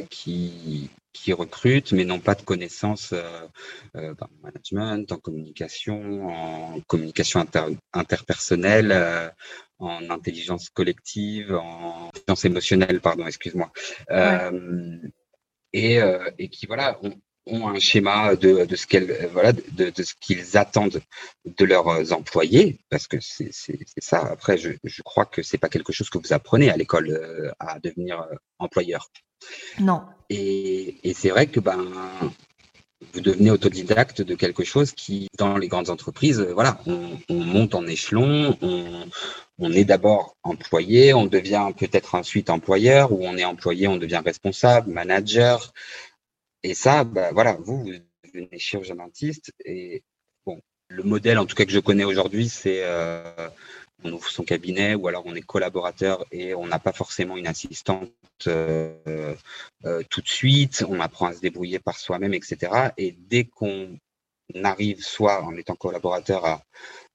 qui, 0.10 0.90
qui 1.14 1.34
recrutent, 1.34 1.92
mais 1.92 2.04
n'ont 2.04 2.20
pas 2.20 2.34
de 2.34 2.42
connaissances 2.42 3.14
en 3.94 4.28
management, 4.42 5.12
en 5.12 5.18
communication, 5.18 6.28
en 6.28 6.82
communication 6.88 7.46
interpersonnelle, 7.94 9.32
en 9.80 10.10
intelligence 10.10 10.70
collective, 10.70 11.54
en 11.54 12.08
intelligence 12.08 12.46
émotionnelle, 12.46 13.02
pardon, 13.02 13.28
excuse-moi, 13.28 13.72
euh, 14.12 14.98
et, 15.74 16.02
euh, 16.02 16.30
et, 16.38 16.50
qui 16.50 16.66
voilà 16.66 16.98
ont, 17.04 17.14
ont 17.48 17.68
un 17.68 17.80
schéma 17.80 18.36
de, 18.36 18.66
de 18.66 18.76
ce 18.76 18.86
qu'elles 18.88 19.30
voilà 19.34 19.52
de, 19.54 19.90
de 19.90 20.04
ce 20.04 20.14
qu'ils 20.20 20.58
attendent 20.58 21.02
de 21.46 21.66
leurs 21.66 22.14
employés, 22.14 22.78
parce 22.90 23.08
que 23.08 23.18
c'est 23.20 23.52
ça. 24.00 24.20
Après, 24.20 24.58
je, 24.58 24.72
je 24.84 25.02
crois 25.02 25.26
que 25.26 25.42
c'est 25.44 25.58
pas 25.58 25.70
quelque 25.70 25.94
chose 25.94 26.10
que 26.10 26.18
vous 26.18 26.34
apprenez 26.34 26.70
à 26.70 26.78
l'école 26.78 27.10
euh, 27.10 27.52
à 27.60 27.80
devenir 27.80 28.22
euh, 28.22 28.36
employeur. 28.60 29.10
Non. 29.80 30.02
Et, 30.30 30.98
et 31.04 31.14
c'est 31.14 31.30
vrai 31.30 31.48
que 31.48 31.60
ben 31.60 31.86
vous 33.14 33.22
devenez 33.22 33.52
autodidacte 33.52 34.24
de 34.24 34.34
quelque 34.34 34.64
chose 34.64 34.92
qui, 34.92 35.28
dans 35.38 35.58
les 35.58 35.68
grandes 35.68 35.92
entreprises, 35.92 36.40
euh, 36.40 36.52
voilà, 36.54 36.80
on, 36.88 37.20
on 37.30 37.40
monte 37.40 37.76
en 37.76 37.86
échelon, 37.86 38.58
on, 38.64 39.06
on 39.60 39.72
est 39.72 39.86
d'abord 39.86 40.36
employé, 40.42 41.14
on 41.14 41.28
devient 41.28 41.70
peut-être 41.78 42.16
ensuite 42.16 42.50
employeur, 42.50 43.12
ou 43.12 43.20
on 43.24 43.38
est 43.38 43.46
employé, 43.46 43.88
on 43.88 43.98
devient 43.98 44.22
responsable, 44.26 44.92
manager. 44.92 45.74
Et 46.68 46.74
ça, 46.74 47.06
bah, 47.06 47.30
voilà, 47.32 47.54
vous, 47.54 47.86
vous 47.86 47.94
devenez 48.34 48.60
chirurgien 48.60 48.96
dentiste. 48.96 49.54
Et 49.64 50.04
bon, 50.46 50.60
le 50.90 51.04
modèle, 51.04 51.40
en 51.40 51.46
tout 51.46 51.56
cas 51.56 51.64
que 51.64 51.72
je 51.72 51.80
connais 51.80 52.04
aujourd'hui, 52.04 52.50
c'est 52.50 52.82
euh, 52.84 53.48
on 54.04 54.12
ouvre 54.12 54.30
son 54.30 54.44
cabinet 54.44 54.94
ou 54.94 55.08
alors 55.08 55.24
on 55.26 55.34
est 55.34 55.42
collaborateur 55.42 56.26
et 56.30 56.54
on 56.54 56.68
n'a 56.68 56.78
pas 56.78 56.92
forcément 56.92 57.38
une 57.38 57.48
assistante 57.48 58.12
euh, 58.48 58.94
euh, 59.86 60.04
tout 60.10 60.20
de 60.20 60.28
suite. 60.28 60.84
On 60.90 61.00
apprend 61.00 61.28
à 61.28 61.34
se 61.34 61.40
débrouiller 61.40 61.80
par 61.80 61.98
soi-même, 61.98 62.34
etc. 62.34 62.90
Et 62.98 63.16
dès 63.18 63.46
qu'on 63.46 63.98
arrive, 64.62 65.02
soit 65.02 65.46
en 65.46 65.56
étant 65.56 65.76
collaborateur, 65.76 66.44
à, 66.44 66.66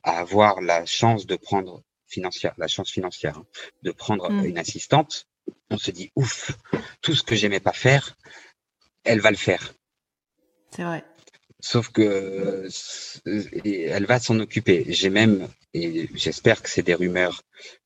à 0.02 0.18
avoir 0.18 0.62
la 0.62 0.86
chance 0.86 1.26
de 1.26 1.36
prendre 1.36 1.82
financière, 2.06 2.54
la 2.56 2.68
chance 2.68 2.90
financière, 2.90 3.36
hein, 3.36 3.44
de 3.82 3.90
prendre 3.90 4.30
mm. 4.30 4.46
une 4.46 4.56
assistante, 4.56 5.26
on 5.68 5.76
se 5.76 5.90
dit 5.90 6.10
ouf, 6.16 6.52
tout 7.02 7.14
ce 7.14 7.22
que 7.22 7.34
j'aimais 7.34 7.60
pas 7.60 7.74
faire, 7.74 8.16
elle 9.04 9.20
va 9.20 9.30
le 9.30 9.36
faire. 9.36 9.74
C'est 10.74 10.84
vrai. 10.84 11.04
Sauf 11.60 11.90
que 11.90 12.68
elle 13.24 14.06
va 14.06 14.18
s'en 14.18 14.40
occuper. 14.40 14.84
J'ai 14.88 15.10
même, 15.10 15.48
et 15.74 16.08
j'espère 16.14 16.60
que 16.62 16.68
c'est 16.68 16.82
des 16.82 16.94
rumeurs, 16.94 17.42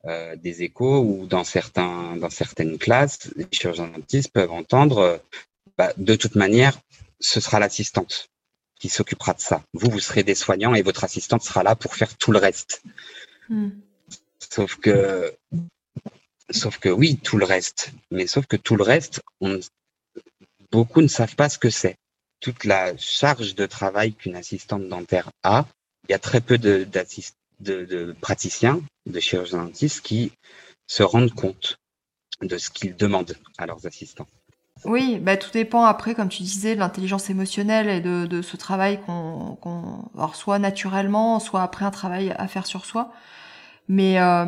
euh, 0.07 0.35
des 0.37 0.63
échos, 0.63 1.01
ou 1.01 1.27
dans 1.27 1.45
certains, 1.45 2.17
dans 2.17 2.31
certaines 2.31 2.79
classes, 2.79 3.31
les 3.37 3.47
chirurgiens 3.51 3.89
dentistes 3.89 4.33
peuvent 4.33 4.53
entendre, 4.53 5.23
bah, 5.77 5.93
de 5.99 6.15
toute 6.15 6.37
manière, 6.37 6.79
ce 7.21 7.41
sera 7.41 7.61
l'assistante 7.61 8.31
qui 8.79 8.89
s'occupera 8.89 9.35
de 9.35 9.41
ça. 9.41 9.63
Vous, 9.75 9.91
vous 9.91 10.01
serez 10.01 10.23
des 10.23 10.35
soignants 10.35 10.75
et 10.75 10.83
votre 10.83 11.05
assistante 11.05 11.43
sera 11.43 11.63
là 11.63 11.77
pour 11.77 11.95
faire 11.95 12.17
tout 12.17 12.33
le 12.33 12.39
reste. 12.39 12.83
Mm. 13.49 13.71
Sauf 14.39 14.77
que, 14.77 15.35
sauf 16.51 16.79
que 16.79 16.89
oui, 16.89 17.19
tout 17.23 17.39
le 17.39 17.45
reste. 17.45 17.93
Mais 18.11 18.27
sauf 18.27 18.47
que 18.47 18.57
tout 18.57 18.77
le 18.77 18.85
reste, 18.85 19.23
on, 19.41 19.61
beaucoup 20.71 21.01
ne 21.01 21.09
savent 21.09 21.37
pas 21.37 21.49
ce 21.49 21.59
que 21.59 21.71
c'est. 21.71 21.97
Toute 22.41 22.65
la 22.65 22.97
charge 22.97 23.55
de 23.55 23.67
travail 23.67 24.13
qu'une 24.13 24.37
assistante 24.37 24.89
dentaire 24.89 25.31
a, 25.43 25.67
il 26.09 26.13
y 26.13 26.15
a 26.15 26.19
très 26.19 26.41
peu 26.41 26.59
de, 26.59 26.87
praticiens, 28.21 28.81
de 29.07 29.21
chirurgiens 29.21 29.65
dentistes 29.65 30.03
qui 30.03 30.33
se 30.87 31.03
rendent 31.03 31.35
compte 31.35 31.79
de 32.43 32.59
ce 32.59 32.71
qu'ils 32.71 32.97
demandent 32.97 33.37
à 33.59 33.67
leurs 33.67 33.87
assistants. 33.87 34.27
Oui, 34.85 35.19
bah, 35.19 35.39
tout 35.39 35.51
dépend 35.51 35.85
après, 35.85 36.15
comme 36.15 36.29
tu 36.29 36.43
disais, 36.43 36.75
de 36.75 36.81
l'intelligence 36.81 37.31
émotionnelle 37.31 37.89
et 37.89 38.01
de, 38.01 38.43
ce 38.43 38.57
travail 38.57 39.01
qu'on 39.01 39.57
soit 40.35 40.59
naturellement, 40.59 41.41
soit 41.41 41.63
après 41.63 41.85
un 41.87 41.91
travail 41.91 42.35
à 42.37 42.47
faire 42.47 42.67
sur 42.67 42.85
soi. 42.85 43.11
Mais 43.88 44.20
euh, 44.20 44.44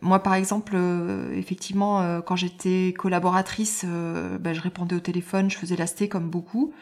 moi, 0.00 0.22
par 0.22 0.34
exemple, 0.34 0.72
euh, 0.76 1.32
effectivement, 1.36 2.00
euh, 2.00 2.20
quand 2.20 2.36
j'étais 2.36 2.94
collaboratrice, 2.96 3.84
bah, 4.40 4.52
je 4.52 4.60
répondais 4.60 4.96
au 4.96 5.00
téléphone, 5.00 5.50
je 5.50 5.56
faisais 5.56 5.76
la 5.76 5.86
sté 5.86 6.08
comme 6.08 6.28
beaucoup. 6.28 6.72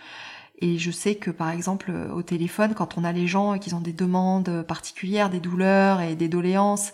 Et 0.58 0.78
je 0.78 0.90
sais 0.90 1.16
que, 1.16 1.30
par 1.30 1.50
exemple, 1.50 1.92
au 2.14 2.22
téléphone, 2.22 2.74
quand 2.74 2.96
on 2.96 3.04
a 3.04 3.12
les 3.12 3.26
gens 3.26 3.58
qui 3.58 3.74
ont 3.74 3.80
des 3.80 3.92
demandes 3.92 4.62
particulières, 4.62 5.28
des 5.28 5.40
douleurs 5.40 6.00
et 6.00 6.16
des 6.16 6.28
doléances, 6.28 6.92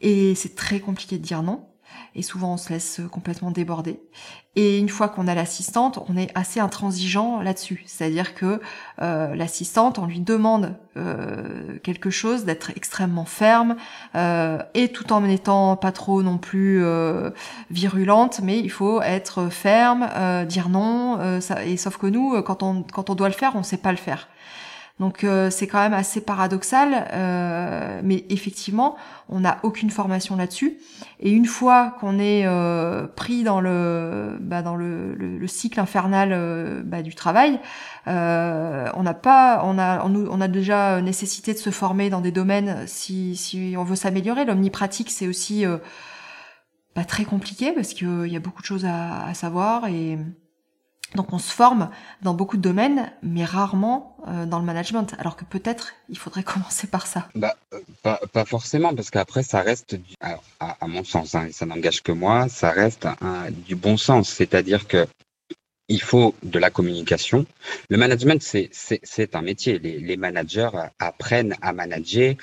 et 0.00 0.34
c'est 0.36 0.54
très 0.54 0.78
compliqué 0.78 1.18
de 1.18 1.22
dire 1.22 1.42
non 1.42 1.66
et 2.14 2.22
souvent 2.22 2.54
on 2.54 2.56
se 2.56 2.72
laisse 2.72 3.00
complètement 3.10 3.50
déborder. 3.50 4.00
Et 4.56 4.78
une 4.78 4.88
fois 4.88 5.08
qu'on 5.08 5.26
a 5.26 5.34
l'assistante, 5.34 5.98
on 6.08 6.16
est 6.16 6.30
assez 6.36 6.60
intransigeant 6.60 7.40
là-dessus. 7.42 7.82
C'est-à-dire 7.86 8.34
que 8.34 8.60
euh, 9.02 9.34
l'assistante, 9.34 9.98
on 9.98 10.06
lui 10.06 10.20
demande 10.20 10.76
euh, 10.96 11.78
quelque 11.82 12.10
chose, 12.10 12.44
d'être 12.44 12.70
extrêmement 12.76 13.24
ferme, 13.24 13.74
euh, 14.14 14.58
et 14.74 14.92
tout 14.92 15.12
en 15.12 15.22
n'étant 15.22 15.76
pas 15.76 15.90
trop 15.90 16.22
non 16.22 16.38
plus 16.38 16.84
euh, 16.84 17.30
virulente, 17.70 18.40
mais 18.42 18.60
il 18.60 18.70
faut 18.70 19.02
être 19.02 19.48
ferme, 19.48 20.08
euh, 20.14 20.44
dire 20.44 20.68
non. 20.68 21.18
Euh, 21.18 21.40
ça, 21.40 21.64
et 21.64 21.76
sauf 21.76 21.96
que 21.96 22.06
nous, 22.06 22.40
quand 22.42 22.62
on 22.62 22.84
quand 22.84 23.10
on 23.10 23.14
doit 23.16 23.28
le 23.28 23.34
faire, 23.34 23.56
on 23.56 23.64
sait 23.64 23.76
pas 23.76 23.90
le 23.90 23.98
faire. 23.98 24.28
Donc 25.00 25.24
euh, 25.24 25.50
c'est 25.50 25.66
quand 25.66 25.80
même 25.80 25.92
assez 25.92 26.20
paradoxal, 26.20 27.08
euh, 27.12 28.00
mais 28.04 28.24
effectivement, 28.28 28.94
on 29.28 29.40
n'a 29.40 29.58
aucune 29.64 29.90
formation 29.90 30.36
là-dessus. 30.36 30.78
Et 31.18 31.32
une 31.32 31.46
fois 31.46 31.96
qu'on 31.98 32.20
est 32.20 32.46
euh, 32.46 33.08
pris 33.08 33.42
dans 33.42 33.60
le 33.60 34.38
bah, 34.40 34.62
dans 34.62 34.76
le, 34.76 35.14
le, 35.14 35.46
cycle 35.48 35.80
infernal 35.80 36.84
bah, 36.84 37.02
du 37.02 37.16
travail, 37.16 37.58
on 38.06 39.02
n'a 39.02 39.14
pas, 39.14 39.62
on 39.64 39.78
a 39.78 40.04
on, 40.06 40.14
on, 40.14 40.40
a 40.40 40.46
déjà 40.48 41.00
nécessité 41.00 41.54
de 41.54 41.58
se 41.58 41.70
former 41.70 42.08
dans 42.08 42.20
des 42.20 42.32
domaines 42.32 42.86
si 42.86 43.34
si 43.34 43.74
on 43.76 43.82
veut 43.82 43.96
s'améliorer. 43.96 44.44
L'omnipratique 44.44 45.10
c'est 45.10 45.26
aussi 45.26 45.64
pas 46.94 47.04
très 47.04 47.24
compliqué 47.24 47.72
parce 47.72 47.94
qu'il 47.94 48.28
y 48.28 48.36
a 48.36 48.40
beaucoup 48.40 48.62
de 48.62 48.66
choses 48.66 48.84
à, 48.84 49.26
à 49.26 49.34
savoir 49.34 49.88
et 49.88 50.18
donc 51.14 51.32
on 51.32 51.38
se 51.38 51.52
forme 51.52 51.90
dans 52.22 52.34
beaucoup 52.34 52.56
de 52.56 52.62
domaines, 52.62 53.12
mais 53.22 53.44
rarement 53.44 54.16
euh, 54.28 54.46
dans 54.46 54.58
le 54.58 54.64
management. 54.64 55.14
Alors 55.18 55.36
que 55.36 55.44
peut-être 55.44 55.94
il 56.08 56.18
faudrait 56.18 56.42
commencer 56.54 56.86
par 56.86 57.06
ça. 57.06 57.28
Bah, 57.34 57.54
euh, 57.72 57.80
pas, 58.02 58.20
pas, 58.32 58.44
forcément, 58.44 58.94
parce 58.94 59.10
qu'après 59.10 59.42
ça 59.42 59.60
reste, 59.60 59.94
du, 59.94 60.14
à, 60.20 60.86
mon 60.86 61.04
sens, 61.04 61.34
hein, 61.34 61.48
ça 61.52 61.66
n'engage 61.66 62.02
que 62.02 62.12
moi, 62.12 62.48
ça 62.48 62.70
reste 62.70 63.06
du 63.66 63.76
bon 63.76 63.96
sens. 63.96 64.28
C'est-à-dire 64.28 64.86
que 64.86 65.06
il 65.88 66.00
faut 66.00 66.34
de 66.42 66.58
la 66.58 66.70
communication. 66.70 67.44
Le 67.90 67.96
management, 67.98 68.40
c'est 68.42 69.36
un 69.36 69.42
métier. 69.42 69.78
Les, 69.78 69.98
les, 69.98 70.16
managers 70.16 70.70
apprennent 70.98 71.56
à 71.60 71.72
manager. 71.72 72.34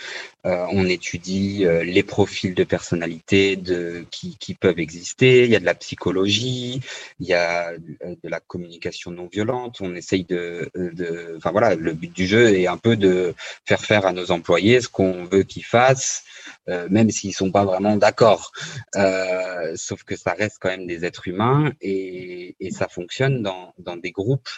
Euh, 0.45 0.65
on 0.71 0.85
étudie 0.85 1.65
euh, 1.65 1.83
les 1.83 2.03
profils 2.03 2.53
de 2.53 2.63
personnalité 2.63 3.55
de, 3.55 4.05
qui, 4.11 4.37
qui, 4.37 4.53
peuvent 4.53 4.79
exister. 4.79 5.45
Il 5.45 5.51
y 5.51 5.55
a 5.55 5.59
de 5.59 5.65
la 5.65 5.75
psychologie, 5.75 6.81
il 7.19 7.27
y 7.27 7.33
a 7.33 7.69
euh, 7.71 7.77
de 8.23 8.29
la 8.29 8.39
communication 8.39 9.11
non 9.11 9.27
violente. 9.31 9.77
On 9.81 9.95
essaye 9.95 10.23
de, 10.23 10.69
de 10.75 11.35
enfin 11.37 11.51
voilà, 11.51 11.75
le 11.75 11.93
but 11.93 12.13
du 12.13 12.27
jeu 12.27 12.55
est 12.55 12.67
un 12.67 12.77
peu 12.77 12.95
de 12.95 13.33
faire 13.65 13.83
faire 13.83 14.05
à 14.05 14.13
nos 14.13 14.31
employés 14.31 14.81
ce 14.81 14.87
qu'on 14.87 15.25
veut 15.25 15.43
qu'ils 15.43 15.65
fassent 15.65 16.23
euh, 16.69 16.87
même 16.89 17.09
s'ils 17.09 17.33
sont 17.33 17.51
pas 17.51 17.65
vraiment 17.65 17.97
d'accord. 17.97 18.51
Euh, 18.95 19.73
sauf 19.75 20.03
que 20.03 20.15
ça 20.15 20.33
reste 20.33 20.57
quand 20.59 20.69
même 20.69 20.87
des 20.87 21.05
êtres 21.05 21.27
humains 21.27 21.71
et, 21.81 22.55
et 22.59 22.71
ça 22.71 22.87
fonctionne 22.87 23.30
dans, 23.39 23.73
des 23.97 24.11
groupes, 24.11 24.49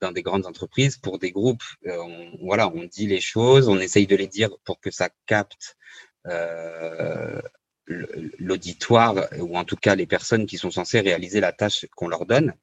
dans 0.00 0.12
des 0.12 0.22
grandes 0.22 0.46
entreprises. 0.46 0.96
Pour 0.96 1.18
des 1.18 1.30
groupes, 1.30 1.62
euh, 1.86 1.96
on, 1.98 2.38
voilà, 2.44 2.68
on 2.68 2.84
dit 2.84 3.06
les 3.06 3.20
choses, 3.20 3.68
on 3.68 3.78
essaye 3.78 4.06
de 4.06 4.16
les 4.16 4.28
dire 4.28 4.50
pour 4.64 4.80
que 4.80 4.90
ça 4.90 5.10
capte 5.26 5.76
l'auditoire 8.38 9.28
ou 9.40 9.58
en 9.58 9.64
tout 9.64 9.76
cas 9.76 9.96
les 9.96 10.06
personnes 10.06 10.46
qui 10.46 10.56
sont 10.56 10.70
censées 10.70 11.00
réaliser 11.00 11.40
la 11.40 11.52
tâche 11.52 11.86
qu'on 11.96 12.08
leur 12.08 12.26
donne. 12.26 12.54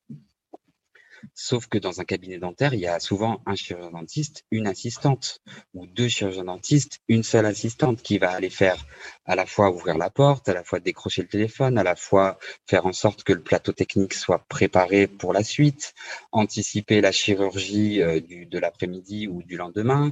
Sauf 1.34 1.67
que 1.67 1.77
dans 1.77 2.01
un 2.01 2.05
cabinet 2.05 2.38
dentaire, 2.38 2.73
il 2.73 2.79
y 2.79 2.88
a 2.88 2.99
souvent 2.99 3.41
un 3.45 3.55
chirurgien 3.55 3.91
dentiste, 3.91 4.45
une 4.51 4.67
assistante, 4.67 5.39
ou 5.73 5.88
deux 5.88 6.08
chirurgiens 6.08 6.45
dentistes, 6.45 6.99
une 7.08 7.23
seule 7.23 7.45
assistante 7.45 8.01
qui 8.01 8.17
va 8.17 8.32
aller 8.32 8.49
faire 8.49 8.86
à 9.25 9.36
la 9.36 9.45
fois 9.45 9.69
ouvrir 9.71 9.97
la 9.97 10.10
porte, 10.10 10.49
à 10.49 10.53
la 10.53 10.63
fois 10.63 10.79
décrocher 10.79 11.21
le 11.21 11.27
téléphone, 11.27 11.77
à 11.77 11.84
la 11.84 11.95
fois 11.95 12.39
faire 12.67 12.86
en 12.86 12.93
sorte 12.93 13.23
que 13.23 13.34
le 13.34 13.41
plateau 13.41 13.71
technique 13.73 14.13
soit 14.13 14.45
préparé 14.49 15.08
pour 15.08 15.34
la 15.34 15.43
suite, 15.43 15.93
anticiper 16.32 17.01
la 17.01 17.12
chirurgie 17.12 18.01
euh, 18.01 18.19
de 18.21 18.60
l'après-midi 18.60 19.27
ou 19.27 19.43
du 19.43 19.58
lendemain, 19.58 20.12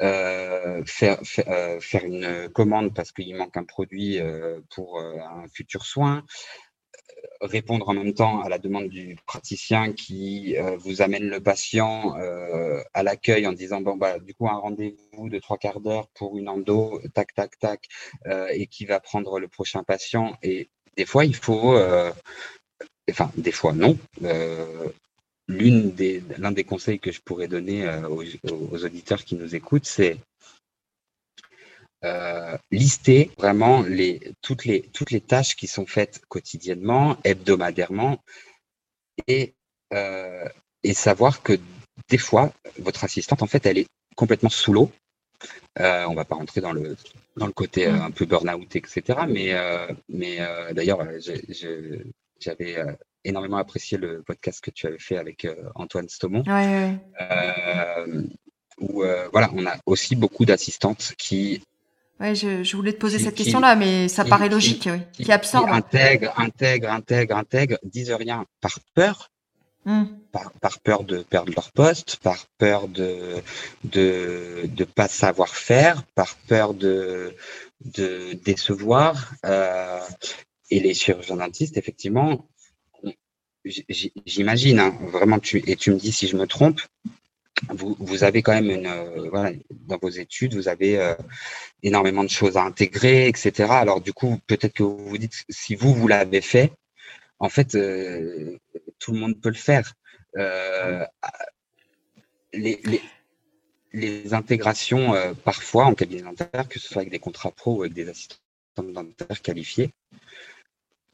euh, 0.00 0.82
faire, 0.84 1.20
euh, 1.48 1.80
faire, 1.80 2.04
une 2.04 2.48
commande 2.50 2.94
parce 2.94 3.12
qu'il 3.12 3.34
manque 3.36 3.56
un 3.56 3.64
produit 3.64 4.20
pour 4.74 5.00
un 5.00 5.46
futur 5.52 5.84
soin, 5.84 6.24
répondre 7.40 7.88
en 7.88 7.94
même 7.94 8.14
temps 8.14 8.40
à 8.40 8.48
la 8.48 8.58
demande 8.58 8.88
du 8.88 9.16
praticien 9.26 9.92
qui 9.92 10.56
euh, 10.56 10.76
vous 10.76 11.02
amène 11.02 11.28
le 11.28 11.40
patient 11.40 12.16
euh, 12.18 12.82
à 12.94 13.02
l'accueil 13.02 13.46
en 13.46 13.52
disant 13.52 13.80
bon 13.80 13.96
bah 13.96 14.18
du 14.18 14.34
coup 14.34 14.48
un 14.48 14.58
rendez-vous 14.58 15.28
de 15.28 15.38
trois 15.38 15.56
quarts 15.56 15.80
d'heure 15.80 16.08
pour 16.14 16.36
une 16.36 16.48
endo 16.48 17.00
tac 17.14 17.34
tac 17.34 17.58
tac 17.58 17.88
euh, 18.26 18.48
et 18.52 18.66
qui 18.66 18.86
va 18.86 19.00
prendre 19.00 19.38
le 19.38 19.48
prochain 19.48 19.84
patient. 19.84 20.36
Et 20.42 20.68
des 20.96 21.06
fois 21.06 21.24
il 21.24 21.36
faut 21.36 21.78
enfin 23.10 23.30
des 23.36 23.52
fois 23.52 23.72
non. 23.72 23.96
L'une 25.50 25.92
des 25.92 26.22
l'un 26.36 26.52
des 26.52 26.64
conseils 26.64 26.98
que 26.98 27.10
je 27.10 27.20
pourrais 27.22 27.48
donner 27.48 27.88
aux, 28.10 28.22
aux 28.52 28.84
auditeurs 28.84 29.24
qui 29.24 29.34
nous 29.34 29.54
écoutent 29.54 29.86
c'est 29.86 30.18
euh, 32.04 32.56
lister 32.70 33.32
vraiment 33.38 33.82
les, 33.82 34.32
toutes, 34.40 34.64
les, 34.64 34.82
toutes 34.92 35.10
les 35.10 35.20
tâches 35.20 35.56
qui 35.56 35.66
sont 35.66 35.84
faites 35.84 36.20
quotidiennement, 36.28 37.16
hebdomadairement, 37.24 38.22
et, 39.26 39.54
euh, 39.92 40.48
et 40.84 40.94
savoir 40.94 41.42
que 41.42 41.58
des 42.08 42.18
fois, 42.18 42.52
votre 42.78 43.02
assistante, 43.02 43.42
en 43.42 43.48
fait, 43.48 43.66
elle 43.66 43.78
est 43.78 43.88
complètement 44.14 44.48
sous 44.48 44.72
l'eau. 44.72 44.92
Euh, 45.80 46.04
on 46.08 46.14
va 46.14 46.24
pas 46.24 46.36
rentrer 46.36 46.60
dans 46.60 46.70
le, 46.70 46.96
dans 47.36 47.46
le 47.46 47.52
côté 47.52 47.86
un 47.86 48.12
peu 48.12 48.26
burn-out, 48.26 48.76
etc. 48.76 49.18
Mais, 49.28 49.54
mais 50.08 50.38
d'ailleurs, 50.72 51.00
j'avais 52.38 52.76
énormément 53.24 53.56
apprécié 53.56 53.98
le 53.98 54.22
podcast 54.22 54.60
que 54.60 54.70
tu 54.70 54.86
avais 54.86 55.00
fait 55.00 55.16
avec 55.16 55.48
Antoine 55.74 56.08
Stomont. 56.08 56.44
Ouais, 56.46 56.96
ouais. 57.20 58.28
où 58.80 59.02
voilà, 59.32 59.50
on 59.54 59.66
a 59.66 59.76
aussi 59.86 60.14
beaucoup 60.14 60.44
d'assistantes 60.44 61.14
qui 61.18 61.62
Ouais, 62.20 62.34
je, 62.34 62.64
je, 62.64 62.76
voulais 62.76 62.92
te 62.92 62.98
poser 62.98 63.18
cette 63.18 63.36
question-là, 63.36 63.76
mais 63.76 64.08
ça 64.08 64.24
paraît 64.24 64.48
logique, 64.48 64.82
qui, 64.82 64.90
oui. 64.90 64.98
Qui, 65.12 65.30
absorbe. 65.30 65.70
Intègre, 65.70 66.32
intègre, 66.36 66.90
intègre, 66.90 67.36
intègre, 67.36 67.78
disent 67.84 68.10
rien 68.10 68.44
par 68.60 68.80
peur, 68.94 69.30
mmh. 69.84 70.04
par, 70.32 70.50
par, 70.52 70.80
peur 70.80 71.04
de 71.04 71.18
perdre 71.18 71.52
leur 71.54 71.70
poste, 71.70 72.16
par 72.16 72.46
peur 72.58 72.88
de 72.88 73.36
de 73.84 74.62
de 74.66 74.84
pas 74.84 75.06
savoir 75.06 75.54
faire, 75.54 76.02
par 76.14 76.34
peur 76.48 76.74
de 76.74 77.34
de 77.84 78.32
décevoir. 78.44 79.32
Euh, 79.44 80.00
et 80.70 80.80
les 80.80 80.94
chirurgiens 80.94 81.36
dentistes, 81.36 81.76
effectivement, 81.76 82.48
j'imagine, 83.64 84.78
hein, 84.78 84.98
vraiment, 85.12 85.38
tu, 85.38 85.62
et 85.66 85.76
tu 85.76 85.90
me 85.90 85.98
dis 85.98 86.12
si 86.12 86.26
je 86.26 86.36
me 86.36 86.46
trompe, 86.46 86.80
vous, 87.70 88.24
avez 88.24 88.42
quand 88.42 88.52
même 88.52 88.70
une, 88.70 88.86
euh, 88.86 89.28
voilà, 89.30 89.52
dans 89.70 89.98
vos 89.98 90.08
études, 90.08 90.54
vous 90.54 90.68
avez 90.68 90.98
euh, 90.98 91.14
énormément 91.82 92.24
de 92.24 92.30
choses 92.30 92.56
à 92.56 92.62
intégrer, 92.62 93.28
etc. 93.28 93.70
Alors 93.70 94.00
du 94.00 94.12
coup, 94.12 94.38
peut-être 94.46 94.74
que 94.74 94.82
vous 94.82 95.08
vous 95.08 95.18
dites, 95.18 95.44
si 95.48 95.74
vous, 95.74 95.94
vous 95.94 96.08
l'avez 96.08 96.40
fait, 96.40 96.72
en 97.38 97.48
fait, 97.48 97.74
euh, 97.74 98.58
tout 98.98 99.12
le 99.12 99.18
monde 99.18 99.40
peut 99.40 99.50
le 99.50 99.54
faire. 99.54 99.94
Les, 102.54 102.80
les, 102.84 103.02
les, 103.92 104.34
intégrations, 104.34 105.12
parfois, 105.44 105.84
en 105.84 105.94
cabinet 105.94 106.22
dentaire, 106.22 106.68
que 106.68 106.78
ce 106.78 106.88
soit 106.88 107.02
avec 107.02 107.10
des 107.10 107.18
contrats 107.18 107.50
pro 107.50 107.76
ou 107.76 107.82
avec 107.82 107.92
des 107.92 108.08
assistants 108.08 108.38
dentaires 108.82 109.42
qualifiés, 109.42 109.90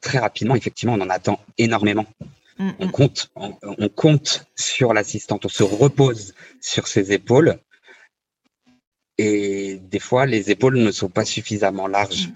très 0.00 0.18
rapidement, 0.18 0.54
effectivement, 0.54 0.94
on 0.94 1.00
en 1.00 1.10
attend 1.10 1.40
énormément. 1.58 2.06
Mm, 2.58 2.70
on, 2.78 2.86
mm. 2.86 2.90
compte, 2.90 3.30
on, 3.36 3.88
compte 3.88 4.46
sur 4.54 4.94
l'assistante, 4.94 5.44
on 5.44 5.48
se 5.48 5.62
repose 5.62 6.34
sur 6.60 6.86
ses 6.86 7.12
épaules. 7.12 7.58
Et 9.18 9.80
des 9.82 10.00
fois, 10.00 10.26
les 10.26 10.50
épaules 10.50 10.78
ne 10.78 10.90
sont 10.90 11.08
pas 11.08 11.24
suffisamment 11.24 11.86
larges. 11.86 12.28
Mm. 12.28 12.32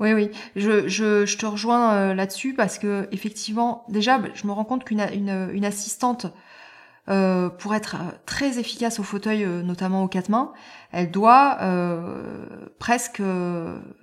Oui, 0.00 0.12
oui, 0.14 0.30
je, 0.56 0.88
je, 0.88 1.26
je 1.26 1.36
te 1.36 1.44
rejoins 1.44 1.92
euh, 1.92 2.14
là-dessus 2.14 2.54
parce 2.54 2.78
que 2.78 3.06
effectivement, 3.12 3.84
déjà, 3.90 4.18
je 4.34 4.46
me 4.46 4.52
rends 4.52 4.64
compte 4.64 4.84
qu'une 4.84 5.06
une, 5.12 5.50
une 5.52 5.64
assistante, 5.66 6.26
euh, 7.10 7.48
pour 7.48 7.74
être 7.74 7.96
euh, 7.96 8.12
très 8.24 8.58
efficace 8.58 9.00
au 9.00 9.02
fauteuil, 9.02 9.44
euh, 9.44 9.62
notamment 9.62 10.04
aux 10.04 10.08
quatre 10.08 10.28
mains, 10.28 10.52
elle 10.92 11.10
doit 11.10 11.58
euh, 11.62 12.46
presque 12.78 13.22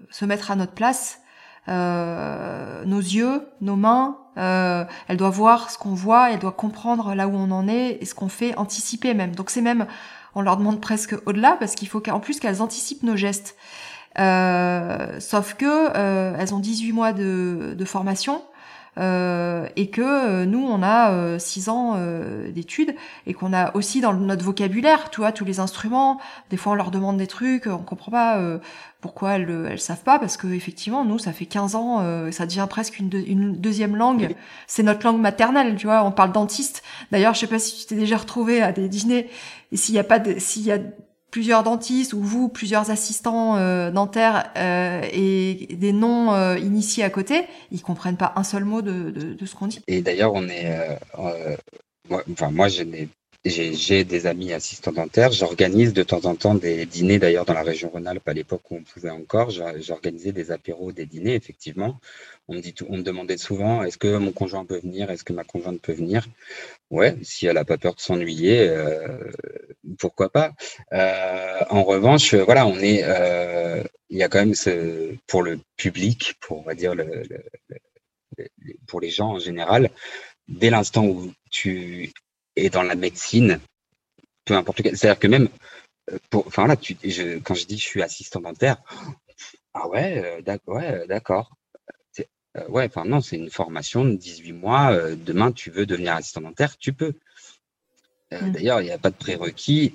se 0.10 0.26
mettre 0.26 0.52
à 0.52 0.56
notre 0.56 0.74
place 0.74 1.22
euh, 1.68 2.84
nos 2.86 3.00
yeux, 3.00 3.48
nos 3.62 3.76
mains. 3.76 4.18
Euh, 4.38 4.86
elle 5.08 5.18
doit 5.18 5.30
voir 5.30 5.72
ce 5.72 5.78
qu'on 5.78 5.94
voit, 5.94 6.32
elle 6.32 6.40
doit 6.40 6.52
comprendre 6.52 7.16
là 7.16 7.28
où 7.28 7.36
on 7.36 7.50
en 7.52 7.68
est 7.68 7.98
et 8.02 8.06
ce 8.06 8.14
qu'on 8.14 8.30
fait, 8.30 8.56
anticiper 8.58 9.14
même. 9.14 9.36
Donc 9.36 9.50
c'est 9.50 9.62
même, 9.62 9.88
on 10.36 10.42
leur 10.42 10.58
demande 10.58 10.80
presque 10.80 11.16
au-delà 11.26 11.58
parce 11.60 11.74
qu'il 11.76 11.88
faut 11.88 12.00
qu'en 12.00 12.20
plus 12.20 12.40
qu'elles 12.40 12.62
anticipent 12.62 13.04
nos 13.04 13.16
gestes. 13.16 13.56
Euh, 14.20 15.20
sauf 15.20 15.54
que 15.56 15.66
euh, 15.96 16.36
elles 16.40 16.54
ont 16.54 16.60
18 16.60 16.92
mois 16.92 17.14
de, 17.14 17.76
de 17.78 17.86
formation. 17.86 18.42
Euh, 18.98 19.68
et 19.76 19.90
que 19.90 20.02
euh, 20.02 20.46
nous 20.46 20.66
on 20.66 20.82
a 20.82 21.12
euh, 21.12 21.38
six 21.38 21.70
ans 21.70 21.98
d'études 22.50 22.96
et 23.28 23.34
qu'on 23.34 23.54
a 23.54 23.76
aussi 23.76 24.02
dans 24.02 24.14
notre 24.14 24.44
vocabulaire, 24.44 25.10
tu 25.10 25.22
vois, 25.22 25.32
tous 25.32 25.46
les 25.46 25.60
instruments. 25.60 26.20
Des 26.50 26.58
fois 26.58 26.74
on 26.74 26.76
leur 26.76 26.92
demande 26.92 27.18
des 27.18 27.28
trucs, 27.28 27.68
on 27.68 27.80
comprend 27.80 28.12
pas 28.12 28.42
pourquoi 29.02 29.34
elles 29.34 29.68
elles 29.70 29.80
savent 29.80 30.04
pas 30.04 30.20
parce 30.20 30.38
que 30.38 30.48
effectivement 30.48 31.06
nous 31.06 31.20
ça 31.20 31.32
fait 31.32 31.46
15 31.46 31.76
ans, 31.76 32.32
ça 32.32 32.46
devient 32.46 32.68
presque 32.70 33.00
une, 33.00 33.10
une 33.28 33.56
deuxième 33.56 33.96
langue. 33.96 34.36
C'est 34.68 34.84
notre 34.84 35.06
langue 35.06 35.20
maternelle, 35.20 35.76
tu 35.76 35.88
vois. 35.88 36.04
On 36.04 36.12
parle 36.12 36.32
dentiste. 36.32 36.84
D'ailleurs, 37.12 37.34
je 37.34 37.40
sais 37.40 37.48
pas 37.48 37.60
si 37.60 37.82
tu 37.82 37.86
t'es 37.88 37.96
déjà 37.96 38.18
retrouvé 38.18 38.62
à 38.62 38.72
des 38.72 38.90
dîners 38.90 39.30
et 39.72 39.78
s'il 39.78 39.96
y 39.96 40.00
a 40.00 40.04
pas 40.04 40.20
de, 40.20 40.40
s'il 40.40 40.64
y 40.64 40.72
a 40.72 40.80
plusieurs 41.32 41.64
dentistes 41.64 42.14
ou 42.14 42.22
vous 42.22 42.50
plusieurs 42.50 42.90
assistants 42.90 43.58
euh, 43.58 43.92
dentaires 43.92 44.52
euh, 44.58 45.02
et 45.12 45.68
des 45.72 45.92
noms 45.92 46.34
euh, 46.34 46.58
initiés 46.58 47.04
à 47.04 47.10
côté, 47.10 47.44
ils 47.72 47.82
comprennent 47.82 48.18
pas 48.18 48.34
un 48.36 48.44
seul 48.44 48.64
mot 48.64 48.82
de, 48.82 49.36
ce 49.46 49.56
qu'on 49.56 49.68
dit. 49.68 49.82
Et 49.88 50.02
d'ailleurs, 50.02 50.34
on 50.34 50.48
est, 50.48 50.98
moi, 52.10 52.24
enfin 52.32 52.52
moi, 52.52 52.68
n'ai 52.70 53.10
j'ai 53.46 54.04
des 54.04 54.28
amis 54.28 54.52
assistants 54.54 54.92
dentaires. 54.92 55.32
J'organise 55.32 55.94
de 55.94 56.04
temps 56.04 56.26
en 56.26 56.36
temps 56.36 56.56
des 56.56 56.86
dîners, 56.86 57.20
d'ailleurs 57.20 57.46
dans 57.46 57.54
la 57.54 57.64
région 57.64 57.90
Rhône-Alpes, 57.90 58.28
à 58.28 58.34
l'époque 58.34 58.70
où 58.72 58.76
on 58.76 58.84
pouvait 58.84 59.10
encore. 59.10 59.52
J'organisais 59.52 60.32
des 60.32 60.52
apéros, 60.52 60.92
des 60.92 61.06
dîners, 61.06 61.36
effectivement. 61.36 62.00
On 62.50 62.56
me, 62.56 63.02
demandait 63.02 63.38
souvent 63.38 63.84
est-ce 63.84 63.98
que 63.98 64.16
mon 64.18 64.32
conjoint 64.32 64.66
peut 64.66 64.80
venir 64.80 65.12
Est-ce 65.12 65.24
que 65.26 65.34
ma 65.34 65.44
conjointe 65.44 65.82
peut 65.82 65.94
venir? 65.94 66.26
Ouais, 66.92 67.18
si 67.22 67.46
elle 67.48 67.56
n'a 67.56 67.66
pas 67.66 67.78
peur 67.78 67.96
de 67.96 68.00
s'ennuyer, 68.02 68.70
euh, 68.70 69.32
pourquoi 70.00 70.30
pas? 70.30 70.54
Euh, 70.94 71.60
En 71.70 71.84
revanche, 71.84 72.34
voilà, 72.36 72.66
on 72.68 72.80
est, 72.80 73.04
euh, 73.04 73.84
il 74.10 74.18
y 74.18 74.24
a 74.24 74.30
quand 74.30 74.40
même 74.40 74.56
ce, 74.56 75.16
pour 75.28 75.44
le 75.44 75.60
public, 75.76 76.36
pour 76.40 76.60
on 76.60 76.64
va 76.64 76.76
dire 76.76 76.96
pour 78.88 79.02
les 79.02 79.10
gens 79.10 79.32
en 79.34 79.40
général, 79.40 79.90
dès 80.48 80.70
l'instant 80.70 81.06
où 81.06 81.32
tu 81.52 82.14
et 82.56 82.70
dans 82.70 82.84
la 82.84 82.96
médecine, 82.96 83.60
peu 84.46 84.56
importe 84.56 84.80
lequel. 84.80 84.98
C'est-à-dire 84.98 85.20
que 85.20 85.28
même, 85.28 85.50
euh, 86.12 86.20
enfin 86.34 86.68
quand 86.68 87.54
je 87.56 87.66
dis 87.66 87.78
je 87.78 87.86
suis 87.86 88.04
assistant 88.04 88.42
dentaire, 88.42 88.78
ah 89.74 89.88
ouais, 89.90 90.42
euh, 90.48 90.58
ouais, 90.68 91.08
d'accord. 91.08 91.52
Euh, 92.56 92.68
ouais, 92.70 92.86
enfin 92.86 93.06
non, 93.06 93.22
c'est 93.22 93.36
une 93.36 93.50
formation 93.50 94.06
de 94.06 94.16
18 94.16 94.54
mois. 94.54 95.16
demain, 95.16 95.52
tu 95.52 95.70
veux 95.70 95.86
devenir 95.86 96.16
assistant 96.16 96.42
dentaire, 96.42 96.78
tu 96.78 96.94
peux. 96.94 97.14
Mm. 98.32 98.52
D'ailleurs, 98.52 98.82
il 98.82 98.86
n'y 98.86 98.92
a 98.92 98.98
pas 98.98 99.12
de 99.12 99.16
prérequis. 99.16 99.94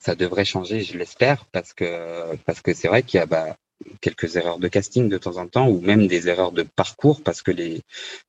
Ça 0.00 0.14
devrait 0.14 0.44
changer, 0.44 0.82
je 0.82 0.98
l'espère, 0.98 1.46
parce 1.46 1.72
que 1.72 2.36
parce 2.44 2.60
que 2.60 2.74
c'est 2.74 2.88
vrai 2.88 3.02
qu'il 3.02 3.18
y 3.18 3.22
a 3.22 3.26
bah, 3.26 3.56
quelques 4.00 4.36
erreurs 4.36 4.58
de 4.58 4.68
casting 4.68 5.08
de 5.08 5.18
temps 5.18 5.38
en 5.38 5.46
temps, 5.46 5.68
ou 5.68 5.80
même 5.80 6.06
des 6.06 6.28
erreurs 6.28 6.52
de 6.52 6.62
parcours, 6.62 7.22
parce 7.22 7.42
que 7.42 7.50
les 7.50 7.80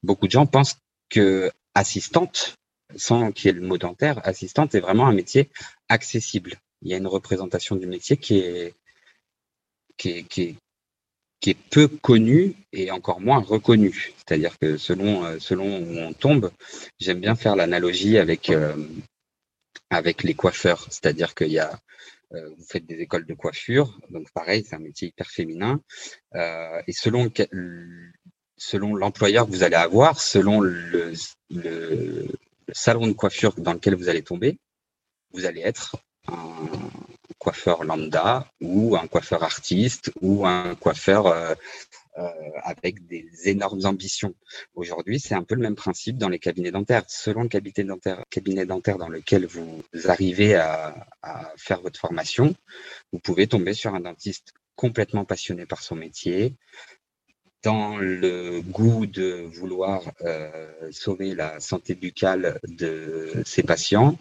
beaucoup 0.04 0.28
de 0.28 0.32
gens 0.32 0.46
pensent 0.46 0.78
que 1.10 1.52
assistante, 1.76 2.56
sans 2.96 3.32
qu'il 3.32 3.48
y 3.48 3.50
ait 3.50 3.60
le 3.60 3.66
mot 3.66 3.78
dentaire, 3.78 4.26
assistante 4.26 4.76
est 4.76 4.80
vraiment 4.80 5.08
un 5.08 5.14
métier 5.14 5.50
accessible. 5.90 6.56
Il 6.82 6.90
y 6.90 6.94
a 6.94 6.98
une 6.98 7.08
représentation 7.08 7.76
du 7.76 7.88
métier 7.88 8.18
qui 8.18 8.40
est, 8.40 8.74
qui 9.98 10.10
est, 10.12 10.24
qui 10.24 10.42
est, 10.44 10.56
qui 11.40 11.52
est 11.52 11.58
peu 11.70 11.88
connue 11.88 12.54
et 12.74 12.92
encore 12.92 13.22
moins 13.22 13.40
reconnue. 13.40 14.14
C'est-à-dire 14.18 14.58
que 14.60 14.78
selon, 14.78 15.26
euh, 15.26 15.40
selon 15.40 15.80
où 15.80 15.98
on 15.98 16.14
tombe, 16.14 16.52
j'aime 17.00 17.20
bien 17.20 17.36
faire 17.36 17.56
l'analogie 17.56 18.18
avec, 18.18 18.50
euh, 18.50 18.76
avec 19.90 20.24
les 20.24 20.34
coiffeurs. 20.34 20.86
C'est-à-dire 20.90 21.36
qu'il 21.36 21.52
y 21.52 21.60
a, 21.60 21.80
euh, 22.34 22.50
vous 22.58 22.66
faites 22.66 22.86
des 22.86 23.00
écoles 23.00 23.26
de 23.26 23.34
coiffure, 23.34 24.00
donc 24.10 24.30
pareil, 24.32 24.64
c'est 24.68 24.76
un 24.76 24.80
métier 24.80 25.08
hyper 25.08 25.30
féminin. 25.30 25.82
Euh, 26.36 26.82
et 26.88 26.94
selon 26.94 27.32
selon 28.58 28.94
l'employeur 28.94 29.46
que 29.46 29.52
vous 29.52 29.64
allez 29.64 29.78
avoir, 29.78 30.20
selon 30.20 30.60
le, 30.60 31.14
le, 31.50 32.28
salon 32.74 33.08
de 33.08 33.14
coiffure 33.14 33.56
dans 33.56 33.74
lequel 33.74 33.96
vous 33.96 34.10
allez 34.10 34.22
tomber, 34.22 34.60
vous 35.32 35.46
allez 35.46 35.62
être 35.62 35.96
un 36.28 36.70
coiffeur 37.38 37.84
lambda 37.84 38.48
ou 38.62 38.96
un 38.96 39.08
coiffeur 39.08 39.44
artiste 39.44 40.12
ou 40.22 40.46
un 40.46 40.76
coiffeur 40.76 41.28
euh, 41.28 41.54
euh, 42.18 42.30
avec 42.64 43.06
des 43.08 43.28
énormes 43.46 43.86
ambitions. 43.86 44.34
Aujourd'hui, 44.74 45.20
c'est 45.20 45.36
un 45.36 45.44
peu 45.44 45.56
le 45.56 45.62
même 45.62 45.76
principe 45.76 46.18
dans 46.18 46.30
les 46.30 46.40
cabinets 46.40 46.72
dentaires. 46.72 47.04
Selon 47.08 47.44
le 47.44 47.50
cabinet 47.50 47.84
dentaire, 47.84 48.24
cabinet 48.30 48.66
dentaire 48.66 48.98
dans 48.98 49.10
lequel 49.10 49.46
vous 49.46 49.84
arrivez 50.06 50.56
à, 50.56 51.08
à 51.22 51.54
faire 51.58 51.82
votre 51.82 52.00
formation, 52.00 52.56
vous 53.14 53.20
pouvez 53.20 53.48
tomber 53.48 53.74
sur 53.74 53.94
un 53.96 54.02
dentiste 54.02 54.54
complètement 54.76 55.26
passionné 55.26 55.66
par 55.66 55.82
son 55.82 55.96
métier, 55.96 56.56
dans 57.64 57.98
le 57.98 58.62
goût 58.62 59.06
de 59.06 59.46
vouloir 59.52 60.12
euh, 60.22 60.92
sauver 60.92 61.36
la 61.36 61.60
santé 61.60 61.96
buccale 61.96 62.60
de 62.68 63.44
ses 63.46 63.64
patients, 63.64 64.18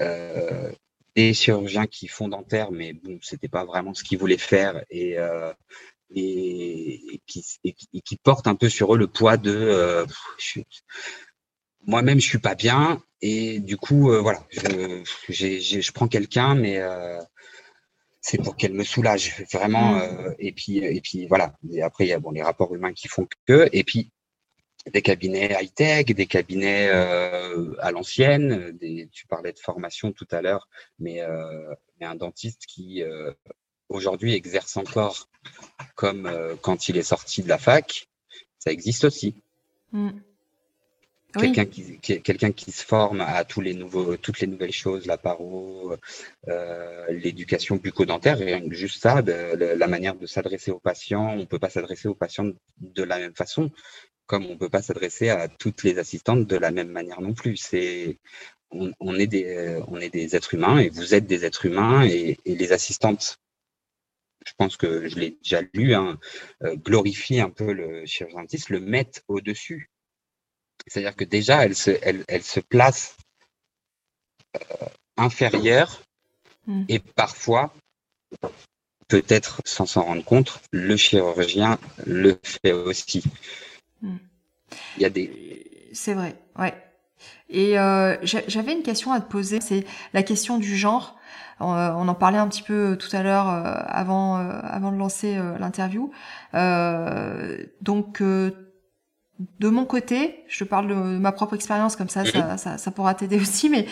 euh, 0.00 0.72
des 1.16 1.34
chirurgiens 1.34 1.86
qui 1.86 2.08
font 2.08 2.28
dentaire, 2.28 2.70
mais 2.70 2.92
bon, 2.92 3.18
c'était 3.22 3.48
pas 3.48 3.64
vraiment 3.64 3.94
ce 3.94 4.04
qu'ils 4.04 4.18
voulaient 4.18 4.36
faire 4.36 4.84
et, 4.90 5.18
euh, 5.18 5.52
et, 6.14 7.20
qui, 7.26 7.44
et, 7.64 7.74
qui, 7.74 8.16
portent 8.16 8.46
un 8.46 8.54
peu 8.54 8.68
sur 8.68 8.94
eux 8.94 8.98
le 8.98 9.08
poids 9.08 9.36
de 9.36 9.50
euh, 9.50 10.06
moi-même 11.86 12.20
je 12.20 12.26
suis 12.26 12.38
pas 12.38 12.54
bien 12.54 13.02
et 13.22 13.58
du 13.60 13.76
coup 13.76 14.12
euh, 14.12 14.20
voilà, 14.20 14.44
je, 14.50 15.02
je 15.28 15.92
prends 15.92 16.06
quelqu'un, 16.08 16.54
mais 16.54 16.80
c'est 18.26 18.38
pour 18.38 18.56
qu'elle 18.56 18.72
me 18.72 18.82
soulage 18.82 19.44
vraiment. 19.52 19.92
Mmh. 19.92 20.00
Euh, 20.00 20.34
et 20.40 20.52
puis 20.52 20.78
et 20.78 21.00
puis 21.00 21.26
voilà. 21.28 21.54
Et 21.72 21.82
après 21.82 22.06
il 22.06 22.08
y 22.08 22.12
a 22.12 22.18
bon 22.18 22.32
les 22.32 22.42
rapports 22.42 22.74
humains 22.74 22.92
qui 22.92 23.06
font 23.06 23.26
que. 23.46 23.68
Et 23.72 23.84
puis 23.84 24.10
des 24.92 25.02
cabinets 25.02 25.56
high 25.60 25.72
tech, 25.72 26.06
des 26.06 26.26
cabinets 26.26 26.88
euh, 26.88 27.74
à 27.80 27.90
l'ancienne. 27.90 28.76
Tu 29.12 29.26
parlais 29.26 29.52
de 29.52 29.58
formation 29.58 30.12
tout 30.12 30.28
à 30.30 30.42
l'heure, 30.42 30.68
mais, 30.98 31.20
euh, 31.20 31.74
mais, 32.00 32.06
un 32.06 32.14
dentiste 32.14 32.66
qui 32.66 33.02
aujourd'hui 33.88 34.34
exerce 34.34 34.76
encore 34.76 35.28
comme 35.94 36.30
quand 36.62 36.88
il 36.88 36.96
est 36.96 37.02
sorti 37.02 37.42
de 37.42 37.48
la 37.48 37.58
fac, 37.58 38.08
ça 38.58 38.70
existe 38.70 39.04
aussi. 39.04 39.34
Mmh. 39.92 40.10
Quelqu'un 41.40 41.66
qui, 41.66 41.98
quelqu'un 41.98 42.52
qui 42.52 42.72
se 42.72 42.84
forme 42.84 43.20
à 43.20 43.44
tous 43.44 43.60
les 43.60 43.74
nouveaux, 43.74 44.16
toutes 44.16 44.40
les 44.40 44.46
nouvelles 44.46 44.72
choses, 44.72 45.06
la 45.06 45.18
paro, 45.18 45.94
euh, 46.48 47.06
l'éducation 47.10 47.76
bucco-dentaire, 47.76 48.40
et 48.40 48.62
juste 48.70 49.02
ça, 49.02 49.20
la 49.22 49.86
manière 49.86 50.14
de 50.14 50.26
s'adresser 50.26 50.70
aux 50.70 50.78
patients, 50.78 51.36
on 51.36 51.46
peut 51.46 51.58
pas 51.58 51.68
s'adresser 51.68 52.08
aux 52.08 52.14
patients 52.14 52.50
de 52.80 53.02
la 53.02 53.18
même 53.18 53.34
façon, 53.34 53.70
comme 54.26 54.46
on 54.46 54.58
peut 54.58 54.68
pas 54.68 54.82
s'adresser 54.82 55.28
à 55.30 55.48
toutes 55.48 55.82
les 55.82 55.98
assistantes 55.98 56.46
de 56.46 56.56
la 56.56 56.70
même 56.70 56.90
manière 56.90 57.20
non 57.20 57.34
plus. 57.34 57.56
C'est, 57.56 58.18
on, 58.70 59.14
est 59.14 59.26
des, 59.26 59.80
on 59.88 59.98
est 60.00 60.10
des 60.10 60.36
êtres 60.36 60.54
humains 60.54 60.78
et 60.78 60.88
vous 60.88 61.14
êtes 61.14 61.26
des 61.26 61.44
êtres 61.44 61.66
humains 61.66 62.04
et, 62.04 62.38
les 62.44 62.72
assistantes 62.72 63.38
je 64.44 64.52
pense 64.56 64.76
que 64.76 65.08
je 65.08 65.16
l'ai 65.16 65.38
déjà 65.42 65.60
lu, 65.74 65.92
hein, 65.92 66.20
euh, 66.62 66.76
glorifient 66.76 67.40
un 67.40 67.50
peu 67.50 67.72
le 67.72 68.06
chirurgien 68.06 68.42
dentiste, 68.42 68.70
le 68.70 68.78
mettent 68.78 69.24
au-dessus 69.26 69.90
c'est-à-dire 70.86 71.16
que 71.16 71.24
déjà, 71.24 71.64
elle 71.64 71.74
se, 71.74 71.90
elle, 72.02 72.24
elle 72.28 72.42
se 72.42 72.60
place 72.60 73.16
euh, 74.56 74.86
inférieure 75.16 76.02
hmm. 76.66 76.84
et 76.88 76.98
parfois, 76.98 77.74
peut-être 79.08 79.60
sans 79.64 79.86
s'en 79.86 80.02
rendre 80.02 80.24
compte, 80.24 80.60
le 80.70 80.96
chirurgien 80.96 81.78
le 82.04 82.38
fait 82.42 82.72
aussi. 82.72 83.24
Il 84.02 85.02
y 85.02 85.04
a 85.04 85.10
des. 85.10 85.88
C'est 85.92 86.14
vrai, 86.14 86.36
ouais. 86.58 86.74
Et 87.48 87.78
euh, 87.78 88.16
j'avais 88.22 88.72
une 88.72 88.82
question 88.82 89.12
à 89.12 89.20
te 89.20 89.30
poser, 89.30 89.60
c'est 89.60 89.84
la 90.12 90.22
question 90.22 90.58
du 90.58 90.76
genre. 90.76 91.16
Euh, 91.62 91.64
on 91.96 92.08
en 92.08 92.14
parlait 92.14 92.38
un 92.38 92.48
petit 92.48 92.62
peu 92.62 92.98
tout 93.00 93.14
à 93.16 93.22
l'heure 93.22 93.48
avant, 93.48 94.36
avant 94.36 94.92
de 94.92 94.96
lancer 94.96 95.38
l'interview. 95.58 96.10
donc 97.80 98.22
de 99.60 99.68
mon 99.68 99.84
côté, 99.84 100.44
je 100.48 100.64
te 100.64 100.68
parle 100.68 100.88
de 100.88 100.94
ma 100.94 101.30
propre 101.30 101.54
expérience 101.54 101.94
comme 101.94 102.08
ça, 102.08 102.24
ça, 102.24 102.56
ça, 102.56 102.78
ça, 102.78 102.90
pourra 102.90 103.14
t'aider 103.14 103.38
aussi, 103.38 103.68
mais 103.68 103.86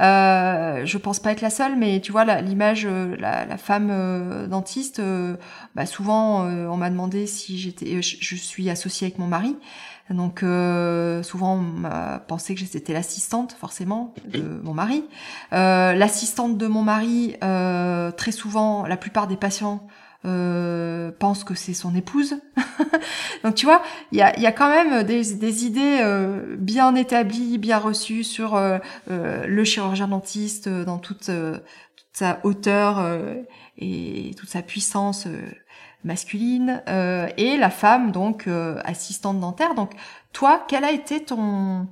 euh, 0.00 0.84
je 0.84 0.98
pense 0.98 1.20
pas 1.20 1.30
être 1.30 1.40
la 1.40 1.50
seule. 1.50 1.76
Mais 1.76 2.00
tu 2.00 2.10
vois, 2.10 2.24
l'image, 2.40 2.84
euh, 2.84 3.14
la, 3.16 3.44
la, 3.44 3.58
femme 3.58 3.90
euh, 3.92 4.48
dentiste, 4.48 4.98
euh, 4.98 5.36
bah 5.76 5.86
souvent 5.86 6.42
on 6.46 6.76
m'a 6.76 6.90
demandé 6.90 7.28
si 7.28 7.58
j'étais, 7.58 8.02
je, 8.02 8.34
suis 8.34 8.70
associée 8.70 9.06
avec 9.06 9.18
mon 9.18 9.28
mari, 9.28 9.56
donc 10.10 10.40
souvent 11.22 11.54
on 11.54 11.60
m'a 11.60 12.18
pensé 12.26 12.54
que 12.54 12.60
j'étais 12.60 12.92
l'assistante 12.92 13.52
forcément 13.52 14.14
de 14.26 14.42
mon 14.64 14.74
mari. 14.74 15.04
L'assistante 15.52 16.58
de 16.58 16.66
mon 16.66 16.82
mari, 16.82 17.36
très 18.16 18.32
souvent, 18.32 18.84
la 18.86 18.96
plupart 18.96 19.28
des 19.28 19.36
patients 19.36 19.86
euh, 20.24 21.12
pense 21.18 21.44
que 21.44 21.54
c'est 21.54 21.74
son 21.74 21.94
épouse. 21.94 22.36
Donc 23.44 23.54
tu 23.54 23.66
vois, 23.66 23.82
il 24.10 24.18
y 24.18 24.22
a, 24.22 24.38
y 24.38 24.46
a, 24.46 24.52
quand 24.52 24.68
même 24.68 25.04
des, 25.04 25.34
des 25.34 25.64
idées 25.64 26.00
euh, 26.00 26.56
bien 26.58 26.94
établies, 26.96 27.58
bien 27.58 27.78
reçues 27.78 28.24
sur 28.24 28.56
euh, 28.56 28.78
euh 29.10 29.46
le 29.46 29.64
chirurgien 29.64 30.08
dentiste 30.08 30.68
dans 30.68 30.98
toute, 30.98 31.26
toute 31.26 32.08
sa 32.12 32.40
hauteur 32.42 33.04
et 33.78 34.34
toute 34.36 34.48
sa 34.48 34.62
puissance 34.62 35.28
masculine 36.04 36.82
et 37.36 37.56
la 37.56 37.70
femme 37.70 38.10
donc 38.10 38.48
assistante 38.84 39.38
dentaire. 39.38 39.74
Donc 39.74 39.92
toi, 40.32 40.64
quel 40.68 40.84
a 40.84 40.90
été 40.90 41.24
ton 41.24 41.86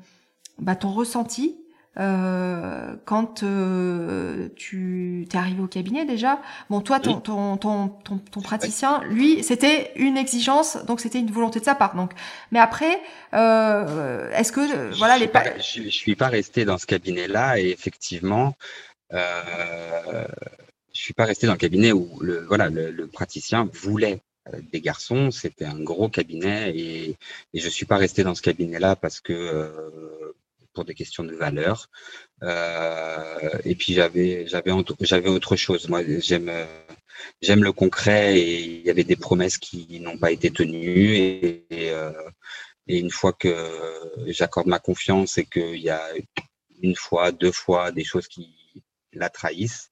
bah, 0.59 0.75
ton 0.75 0.91
ressenti 0.91 1.57
euh, 1.99 2.95
quand 3.05 3.43
euh, 3.43 4.49
tu 4.57 5.27
t'es 5.31 5.39
arrivé 5.39 5.63
au 5.63 5.67
cabinet 5.67 6.05
déjà. 6.05 6.41
Bon, 6.71 6.81
toi, 6.81 7.01
ton, 7.01 7.21
ton, 7.21 7.57
ton, 7.57 7.89
ton, 7.89 8.19
ton 8.19 8.41
praticien, 8.41 9.03
lui, 9.05 9.43
c'était 9.43 9.93
une 9.97 10.17
exigence, 10.17 10.79
donc 10.87 11.01
c'était 11.01 11.21
une 11.21 11.31
volonté 11.31 11.61
de 11.61 11.65
sa 11.65 11.75
part. 11.75 11.95
Donc, 11.95 12.13
mais 12.51 12.59
après, 12.59 13.01
euh, 13.35 14.31
est-ce 14.33 14.53
que 14.53 14.67
je 14.67 14.99
voilà 14.99 15.19
les 15.19 15.29
pas, 15.29 15.45
je, 15.59 15.83
je, 15.83 15.89
suis 15.89 16.17
pas 16.17 16.29
resté 16.29 16.65
dans 16.65 16.79
ce 16.79 16.87
cabinet-là 16.87 17.59
et 17.59 17.69
effectivement. 17.71 18.55
Euh, 19.13 20.25
je 20.93 21.01
suis 21.01 21.15
pas 21.15 21.25
resté 21.27 21.47
dans 21.47 21.53
le 21.53 21.59
cabinet 21.59 21.93
où 21.93 22.19
le 22.21 22.41
voilà 22.47 22.69
le, 22.71 22.91
le 22.91 23.07
praticien 23.07 23.69
voulait 23.73 24.23
euh, 24.53 24.61
des 24.73 24.81
garçons. 24.81 25.31
C'était 25.31 25.65
un 25.65 25.81
gros 25.81 26.09
cabinet 26.09 26.77
et, 26.77 27.17
et 27.55 27.61
je 27.61 27.69
suis 27.69 27.87
pas 27.87 27.97
resté 27.97 28.25
dans 28.25 28.35
ce 28.35 28.43
cabinet-là 28.43 28.97
parce 28.97 29.21
que 29.21 29.33
euh, 29.33 30.35
pour 30.77 30.85
des 30.85 30.95
questions 30.95 31.25
de 31.25 31.35
valeur. 31.35 31.89
Euh, 32.43 33.51
et 33.65 33.75
puis 33.75 33.95
j'avais 33.95 34.47
j'avais 34.47 34.73
j'avais 35.01 35.31
autre 35.31 35.57
chose. 35.57 35.89
Moi, 35.89 36.03
j'aime 36.29 36.53
j'aime 37.41 37.65
le 37.65 37.73
concret 37.73 38.39
et 38.39 38.61
il 38.61 38.83
y 38.87 38.91
avait 38.91 39.05
des 39.13 39.17
promesses 39.17 39.59
qui 39.59 40.01
n'ont 40.01 40.19
pas 40.19 40.31
été 40.33 40.51
tenues 40.51 41.17
et, 41.17 41.67
et, 41.71 41.91
euh, 41.91 42.13
une 42.87 43.11
fois 43.11 43.33
que 43.33 43.53
j'accorde 44.27 44.69
ma 44.69 44.79
confiance 44.79 45.39
et 45.39 45.47
qu'il 45.47 45.81
y 45.81 45.91
a 45.91 46.03
une 46.83 46.95
fois, 46.95 47.33
deux 47.33 47.53
fois 47.53 47.91
des 47.91 48.05
choses 48.05 48.29
qui 48.29 48.47
la 49.13 49.31
trahissent 49.31 49.91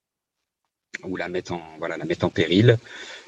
ou 1.03 1.17
la 1.17 1.29
mettent 1.29 1.51
en 1.51 1.63
voilà 1.79 1.97
la 1.97 2.05
mettent 2.05 2.25
en 2.25 2.31
péril, 2.31 2.79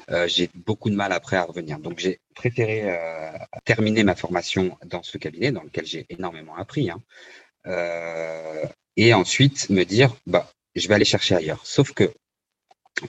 euh, 0.09 0.27
j'ai 0.27 0.49
beaucoup 0.55 0.89
de 0.89 0.95
mal 0.95 1.11
après 1.11 1.35
à 1.35 1.43
revenir. 1.43 1.79
Donc 1.79 1.99
j'ai 1.99 2.21
préféré 2.33 2.83
euh, 2.85 3.37
terminer 3.65 4.03
ma 4.03 4.15
formation 4.15 4.77
dans 4.85 5.03
ce 5.03 5.17
cabinet 5.17 5.51
dans 5.51 5.63
lequel 5.63 5.85
j'ai 5.85 6.05
énormément 6.09 6.55
appris. 6.55 6.89
Hein. 6.89 7.01
Euh, 7.67 8.65
et 8.95 9.13
ensuite 9.13 9.69
me 9.69 9.83
dire, 9.83 10.15
bah, 10.25 10.51
je 10.75 10.87
vais 10.87 10.95
aller 10.95 11.05
chercher 11.05 11.35
ailleurs. 11.35 11.65
Sauf 11.65 11.93
que 11.93 12.11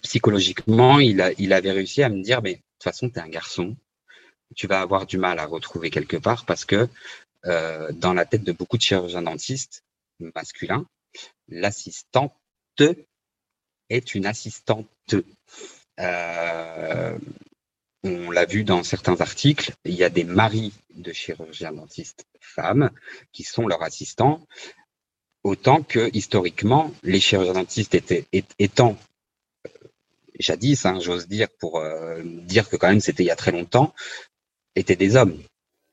psychologiquement, 0.02 0.98
il, 0.98 1.20
a, 1.20 1.32
il 1.38 1.52
avait 1.52 1.72
réussi 1.72 2.02
à 2.02 2.08
me 2.08 2.22
dire, 2.22 2.42
mais 2.42 2.54
de 2.54 2.58
toute 2.58 2.84
façon, 2.84 3.08
tu 3.08 3.16
es 3.16 3.22
un 3.22 3.28
garçon, 3.28 3.76
tu 4.54 4.66
vas 4.66 4.80
avoir 4.80 5.06
du 5.06 5.18
mal 5.18 5.38
à 5.38 5.46
retrouver 5.46 5.90
quelque 5.90 6.16
part 6.16 6.44
parce 6.44 6.64
que 6.64 6.88
euh, 7.46 7.92
dans 7.92 8.12
la 8.12 8.24
tête 8.24 8.44
de 8.44 8.52
beaucoup 8.52 8.76
de 8.76 8.82
chirurgiens 8.82 9.22
dentistes 9.22 9.82
masculins, 10.34 10.86
l'assistante 11.48 12.34
est 13.88 14.14
une 14.14 14.26
assistante. 14.26 14.88
Euh, 16.00 17.18
on 18.08 18.30
l'a 18.30 18.44
vu 18.44 18.64
dans 18.64 18.82
certains 18.82 19.20
articles, 19.20 19.72
il 19.84 19.94
y 19.94 20.04
a 20.04 20.10
des 20.10 20.24
maris 20.24 20.72
de 20.94 21.12
chirurgiens 21.12 21.72
dentistes 21.72 22.26
femmes 22.40 22.90
qui 23.32 23.44
sont 23.44 23.66
leurs 23.66 23.82
assistants, 23.82 24.46
autant 25.44 25.82
que 25.82 26.10
historiquement, 26.14 26.92
les 27.02 27.20
chirurgiens 27.20 27.54
dentistes 27.54 27.94
étaient, 27.94 28.24
étant 28.58 28.96
euh, 29.66 29.70
jadis, 30.38 30.84
hein, 30.86 30.98
j'ose 31.00 31.28
dire, 31.28 31.48
pour 31.60 31.78
euh, 31.78 32.22
dire 32.24 32.68
que 32.68 32.76
quand 32.76 32.88
même 32.88 33.00
c'était 33.00 33.22
il 33.22 33.26
y 33.26 33.30
a 33.30 33.36
très 33.36 33.52
longtemps, 33.52 33.94
étaient 34.74 34.96
des 34.96 35.16
hommes. 35.16 35.38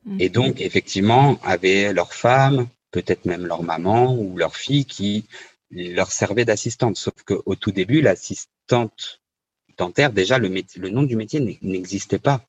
Mhm. 0.05 0.21
Et 0.21 0.29
donc, 0.29 0.61
effectivement, 0.61 1.39
avaient 1.43 1.93
leurs 1.93 2.13
femmes, 2.13 2.67
peut-être 2.91 3.25
même 3.25 3.45
leur 3.45 3.63
maman 3.63 4.15
ou 4.15 4.37
leur 4.37 4.55
fille 4.55 4.85
qui 4.85 5.25
leur 5.71 6.11
servait 6.11 6.45
d'assistante. 6.45 6.95
Sauf 6.95 7.15
qu'au 7.25 7.55
tout 7.55 7.71
début, 7.71 8.01
l'assistante 8.01 9.21
dentaire, 9.77 10.11
déjà, 10.11 10.37
le, 10.37 10.47
le 10.47 10.89
nom 10.89 11.03
du 11.03 11.15
métier 11.15 11.39
n'existait 11.61 12.19
pas. 12.19 12.45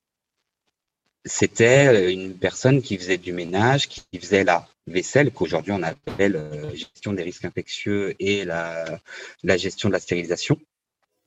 C'était 1.25 1.89
euh, 1.89 2.11
une 2.11 2.35
personne 2.35 2.83
qui 2.83 2.97
faisait 2.97 3.19
du 3.19 3.33
ménage, 3.33 3.89
qui 3.89 4.03
faisait 4.19 4.45
la 4.45 4.69
vaisselle, 4.87 5.33
qu'aujourd'hui 5.33 5.73
on 5.73 5.83
appelle 5.83 6.41
gestion 6.75 7.13
des 7.13 7.25
risques 7.25 7.45
infectieux 7.45 8.15
et 8.21 8.45
la, 8.45 9.01
la 9.43 9.57
gestion 9.57 9.89
de 9.89 9.95
la 9.95 10.01
stérilisation, 10.01 10.59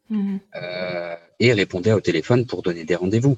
mmh 0.09 0.37
et 1.41 1.53
répondait 1.53 1.93
au 1.93 2.01
téléphone 2.01 2.45
pour 2.45 2.61
donner 2.61 2.83
des 2.83 2.95
rendez-vous. 2.95 3.37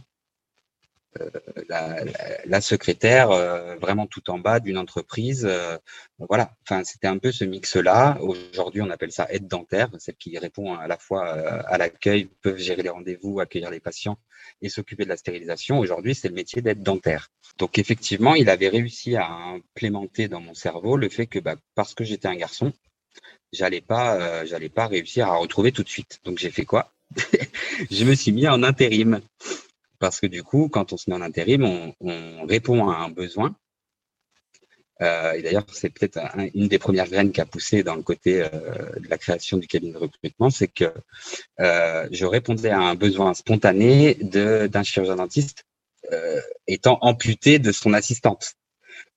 Euh, 1.20 2.06
la, 2.46 2.62
secrétaire 2.62 3.32
euh, 3.32 3.76
vraiment 3.76 4.08
tout 4.08 4.30
en 4.30 4.40
bas 4.40 4.60
d'une 4.60 4.78
entreprise. 4.78 5.46
Euh, 5.50 5.78
voilà, 6.20 6.54
enfin 6.64 6.84
c'était 6.86 7.08
un 7.08 7.18
peu 7.18 7.32
ce 7.32 7.44
mix-là. 7.44 8.18
Aujourd'hui, 8.22 8.82
on 8.82 8.90
appelle 8.90 9.12
ça 9.12 9.28
aide 9.30 9.48
dentaire, 9.48 9.90
celle 10.00 10.16
qui 10.16 10.38
répond 10.38 10.74
à 10.74 10.88
la 10.88 10.98
fois 10.98 11.28
à 11.28 11.78
l'accueil, 11.78 12.30
peut 12.42 12.56
gérer 12.58 12.84
les 12.84 12.90
rendez-vous, 12.90 13.40
accueillir 13.40 13.72
les 13.72 13.80
patients 13.80 14.18
et 14.62 14.70
s'occuper 14.70 15.04
de 15.04 15.10
la 15.10 15.18
stérilisation. 15.18 15.80
Aujourd'hui, 15.80 16.16
c'est 16.16 16.30
le 16.30 16.36
métier 16.36 16.62
d'aide 16.62 16.82
dentaire. 16.82 17.30
Donc 17.58 17.78
effectivement, 17.78 18.36
il 18.36 18.50
avait 18.50 18.70
réussi 18.70 19.16
à 19.18 19.28
implémenter 19.28 20.28
dans 20.28 20.42
mon 20.42 20.54
cerveau 20.54 20.96
le 20.96 21.10
fait 21.10 21.28
que 21.28 21.40
bah, 21.40 21.56
parce 21.76 21.94
que 21.94 22.04
j'étais 22.04 22.28
un 22.28 22.36
garçon, 22.36 22.72
j'allais 23.52 23.82
pas, 23.82 24.46
j'allais 24.46 24.70
pas 24.70 24.88
réussir 24.88 25.28
à 25.28 25.36
retrouver 25.36 25.72
tout 25.72 25.84
de 25.84 25.90
suite. 25.90 26.20
Donc 26.24 26.38
j'ai 26.38 26.52
fait 26.52 26.66
quoi? 26.66 26.94
Je 27.92 28.06
me 28.06 28.16
suis 28.16 28.32
mis 28.32 28.48
en 28.48 28.64
intérim 28.64 29.22
parce 30.02 30.20
que 30.20 30.26
du 30.26 30.42
coup, 30.44 30.68
quand 30.68 30.94
on 30.94 30.98
se 30.98 31.10
met 31.10 31.16
en 31.16 31.22
intérim, 31.22 31.94
on, 32.02 32.46
répond 32.48 32.90
à 32.90 32.98
un 32.98 33.10
besoin. 33.10 33.56
Euh, 35.02 35.34
et 35.34 35.44
d'ailleurs, 35.44 35.66
c'est 35.72 35.92
peut-être 35.92 36.20
une 36.56 36.68
des 36.68 36.80
premières 36.80 37.08
graines 37.08 37.32
qui 37.32 37.40
a 37.40 37.46
poussé 37.46 37.84
dans 37.84 37.96
le 37.96 38.02
côté 38.02 38.42
euh, 38.42 38.50
de 39.00 39.08
la 39.10 39.20
création 39.20 39.58
du 39.58 39.68
cabinet 39.68 39.94
de 39.94 40.00
recrutement, 40.00 40.50
c'est 40.50 40.68
que 40.68 40.92
euh, 41.60 42.08
je 42.12 42.26
répondais 42.26 42.72
à 42.72 42.80
un 42.80 42.96
besoin 42.96 43.34
spontané 43.36 44.16
d'un 44.16 44.84
chirurgien 44.84 45.16
dentiste 45.16 45.66
étant 46.68 46.98
amputé 47.02 47.58
de 47.60 47.72
son 47.72 47.94
assistante. 47.94 48.56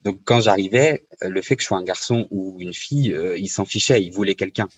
Donc, 0.03 0.21
quand 0.25 0.43
j'arrivais, 0.43 1.07
le 1.23 1.43
fait 1.43 1.57
que 1.57 1.63
je 1.63 1.67
sois 1.67 1.79
un 1.79 1.83
garçon 1.83 2.29
ou 2.31 2.59
une 2.61 2.75
fille, 2.75 3.17
il 3.37 3.49
s'en 3.49 3.65
fichait, 3.65 4.03
il 4.05 4.13
voulait 4.13 4.37
quelqu'un. 4.37 4.69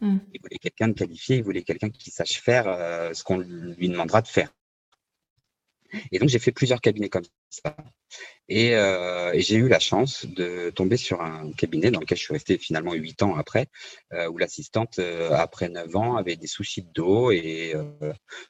Hmm. 0.00 0.18
Il 0.32 0.40
voulait 0.40 0.58
quelqu'un 0.58 0.88
de 0.88 0.92
qualifié, 0.92 1.38
il 1.38 1.42
voulait 1.42 1.62
quelqu'un 1.62 1.88
qui 1.88 2.10
sache 2.10 2.40
faire 2.40 2.64
ce 3.12 3.24
qu'on 3.24 3.38
lui 3.38 3.88
demandera 3.88 4.22
de 4.22 4.28
faire. 4.28 4.52
Et 6.12 6.18
donc, 6.18 6.28
j'ai 6.28 6.38
fait 6.38 6.52
plusieurs 6.52 6.80
cabinets 6.80 7.08
comme 7.08 7.24
ça. 7.50 7.76
Euh, 8.50 9.32
et, 9.32 9.40
j'ai 9.40 9.56
eu 9.56 9.68
la 9.68 9.78
chance 9.78 10.24
de 10.26 10.70
tomber 10.70 10.96
sur 10.96 11.20
un 11.20 11.52
cabinet 11.52 11.90
dans 11.90 12.00
lequel 12.00 12.16
je 12.16 12.22
suis 12.24 12.32
resté 12.32 12.56
finalement 12.58 12.94
huit 12.94 13.22
ans 13.22 13.36
après, 13.36 13.66
euh, 14.14 14.28
où 14.28 14.38
l'assistante, 14.38 14.98
euh, 14.98 15.30
après 15.32 15.68
neuf 15.68 15.94
ans, 15.96 16.16
avait 16.16 16.36
des 16.36 16.46
soucis 16.46 16.82
de 16.82 16.92
dos 16.92 17.30
et 17.30 17.74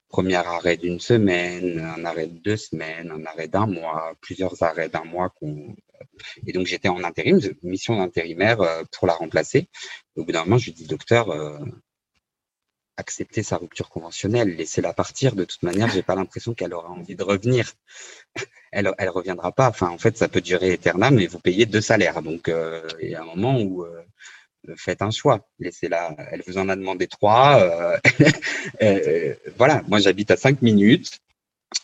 premier 0.09 0.36
arrêt 0.36 0.76
d'une 0.76 1.01
semaine, 1.01 1.80
un 1.80 2.05
arrêt 2.05 2.26
de 2.28 2.39
deux 2.39 2.57
semaines, 2.57 3.11
un 3.11 3.24
arrêt 3.26 3.49
d'un 3.49 3.66
mois, 3.66 4.14
plusieurs 4.20 4.62
arrêts 4.62 4.89
d'un 4.89 5.05
mois. 5.05 5.32
Et 6.47 6.53
donc, 6.53 6.66
j'étais 6.66 6.89
en 6.89 7.03
intérim, 7.03 7.41
mission 7.62 7.97
d'intérimaire 7.97 8.59
pour 8.93 9.07
la 9.07 9.14
remplacer. 9.14 9.68
Au 10.16 10.24
bout 10.24 10.32
d'un 10.32 10.45
moment, 10.45 10.59
je 10.59 10.66
lui 10.66 10.72
dis, 10.72 10.86
docteur, 10.86 11.28
accepter 12.99 13.42
sa 13.42 13.57
rupture 13.57 13.88
conventionnelle, 13.88 14.57
laisser-la 14.57 14.92
partir. 14.92 15.34
De 15.34 15.44
toute 15.44 15.62
manière, 15.62 15.88
j'ai 15.88 16.03
pas 16.03 16.16
l'impression 16.16 16.53
qu'elle 16.53 16.74
aura 16.74 16.90
envie 16.90 17.14
de 17.14 17.22
revenir. 17.22 17.72
Elle, 18.70 18.92
elle 18.99 19.09
reviendra 19.09 19.51
pas. 19.51 19.70
Enfin, 19.70 19.88
en 19.88 19.96
fait, 19.96 20.18
ça 20.18 20.28
peut 20.28 20.42
durer 20.42 20.74
éternellement, 20.74 21.16
mais 21.16 21.26
vous 21.26 21.38
payez 21.38 21.64
deux 21.64 21.80
salaires. 21.80 22.20
Donc, 22.20 22.51
euh, 22.51 22.86
il 23.01 23.09
y 23.09 23.14
a 23.14 23.22
un 23.22 23.24
moment 23.24 23.59
où 23.59 23.82
euh, 23.82 24.05
faites 24.76 25.01
un 25.01 25.11
choix. 25.11 25.49
Laissez-la. 25.59 26.14
Elle 26.30 26.42
vous 26.46 26.59
en 26.59 26.68
a 26.68 26.76
demandé 26.76 27.07
trois. 27.07 27.62
Euh, 28.82 29.34
voilà. 29.57 29.82
Moi, 29.88 30.01
j'habite 30.01 30.30
à 30.32 30.36
cinq 30.36 30.61
minutes. 30.61 31.18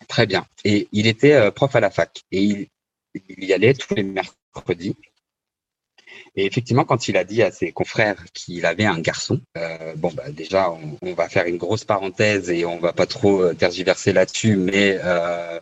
Très 0.09 0.27
bien. 0.27 0.47
Et 0.65 0.89
il 0.93 1.07
était 1.07 1.51
prof 1.53 1.75
à 1.75 1.81
la 1.81 1.91
fac 1.91 2.23
et 2.31 2.69
il 3.15 3.45
y 3.45 3.55
allait 3.55 3.73
tous 3.73 3.95
les 3.95 4.03
mercredis. 4.03 4.95
Et 6.37 6.47
effectivement, 6.47 6.85
quand 6.85 7.09
il 7.09 7.17
a 7.17 7.25
dit 7.25 7.43
à 7.43 7.53
ses 7.53 7.71
confrères 7.73 8.25
qu'il 8.33 8.67
avait 8.67 8.85
un 8.85 8.99
garçon, 8.99 9.41
euh, 9.57 9.95
bon, 9.97 10.13
bah, 10.13 10.31
déjà, 10.31 10.73
on, 11.03 11.15
va 11.15 11.29
faire 11.29 11.47
une 11.47 11.59
grosse 11.59 11.85
parenthèse 11.85 12.51
et 12.51 12.65
on 12.65 12.79
va 12.79 12.93
pas 12.93 13.07
trop 13.07 13.43
euh, 13.43 13.55
tergiverser 13.55 14.13
là-dessus, 14.13 14.57
mais 14.57 14.99
euh, 15.05 15.61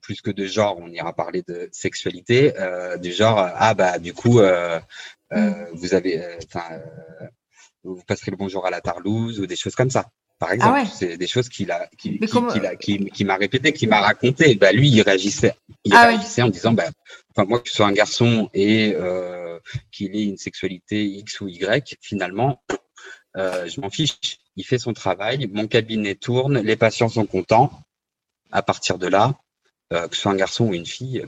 plus 0.00 0.20
que 0.20 0.30
de 0.30 0.46
genre, 0.46 0.78
on 0.80 0.88
ira 0.88 1.12
parler 1.12 1.42
de 1.46 1.68
sexualité, 1.72 2.52
du 3.00 3.12
genre, 3.12 3.38
ah 3.38 3.74
bah 3.74 3.98
du 3.98 4.12
coup, 4.12 4.40
mm. 4.40 5.66
vous 5.72 5.94
avez, 5.94 6.22
vous 7.82 8.00
passerez 8.06 8.30
le 8.30 8.36
bonjour 8.36 8.66
à 8.66 8.70
la 8.70 8.80
Tarlouse 8.80 9.40
ou 9.40 9.46
des 9.46 9.56
choses 9.56 9.74
comme 9.74 9.90
ça 9.90 10.06
par 10.40 10.48
ah 10.50 10.54
exemple. 10.54 10.86
C'est 10.92 11.18
des 11.18 11.26
choses 11.26 11.50
qu'il 11.50 11.70
a, 11.70 11.86
qui, 11.98 12.18
qui, 12.18 13.24
m'a 13.24 13.36
répété, 13.36 13.72
qui 13.74 13.86
m'a 13.86 14.00
raconté. 14.00 14.54
Bah, 14.54 14.72
lui, 14.72 14.88
il 14.88 15.02
réagissait, 15.02 15.54
il 15.84 15.94
ah 15.94 16.06
réagissait 16.08 16.40
en 16.40 16.48
disant, 16.48 16.72
bah, 16.72 16.88
enfin, 17.30 17.46
moi, 17.46 17.60
que 17.60 17.68
ce 17.68 17.76
soit 17.76 17.86
un 17.86 17.92
garçon 17.92 18.48
et 18.54 18.94
euh, 18.96 19.58
qu'il 19.92 20.16
ait 20.16 20.24
une 20.24 20.38
sexualité 20.38 21.04
X 21.04 21.42
ou 21.42 21.48
Y, 21.48 21.98
finalement, 22.00 22.62
euh, 23.36 23.68
je 23.68 23.82
m'en 23.82 23.90
fiche. 23.90 24.38
Il 24.56 24.64
fait 24.64 24.78
son 24.78 24.94
travail, 24.94 25.46
mon 25.52 25.68
cabinet 25.68 26.14
tourne, 26.14 26.58
les 26.58 26.76
patients 26.76 27.10
sont 27.10 27.26
contents. 27.26 27.70
À 28.50 28.62
partir 28.62 28.96
de 28.96 29.06
là, 29.08 29.34
euh, 29.92 30.08
que 30.08 30.16
ce 30.16 30.22
soit 30.22 30.32
un 30.32 30.36
garçon 30.36 30.68
ou 30.68 30.74
une 30.74 30.86
fille, 30.86 31.22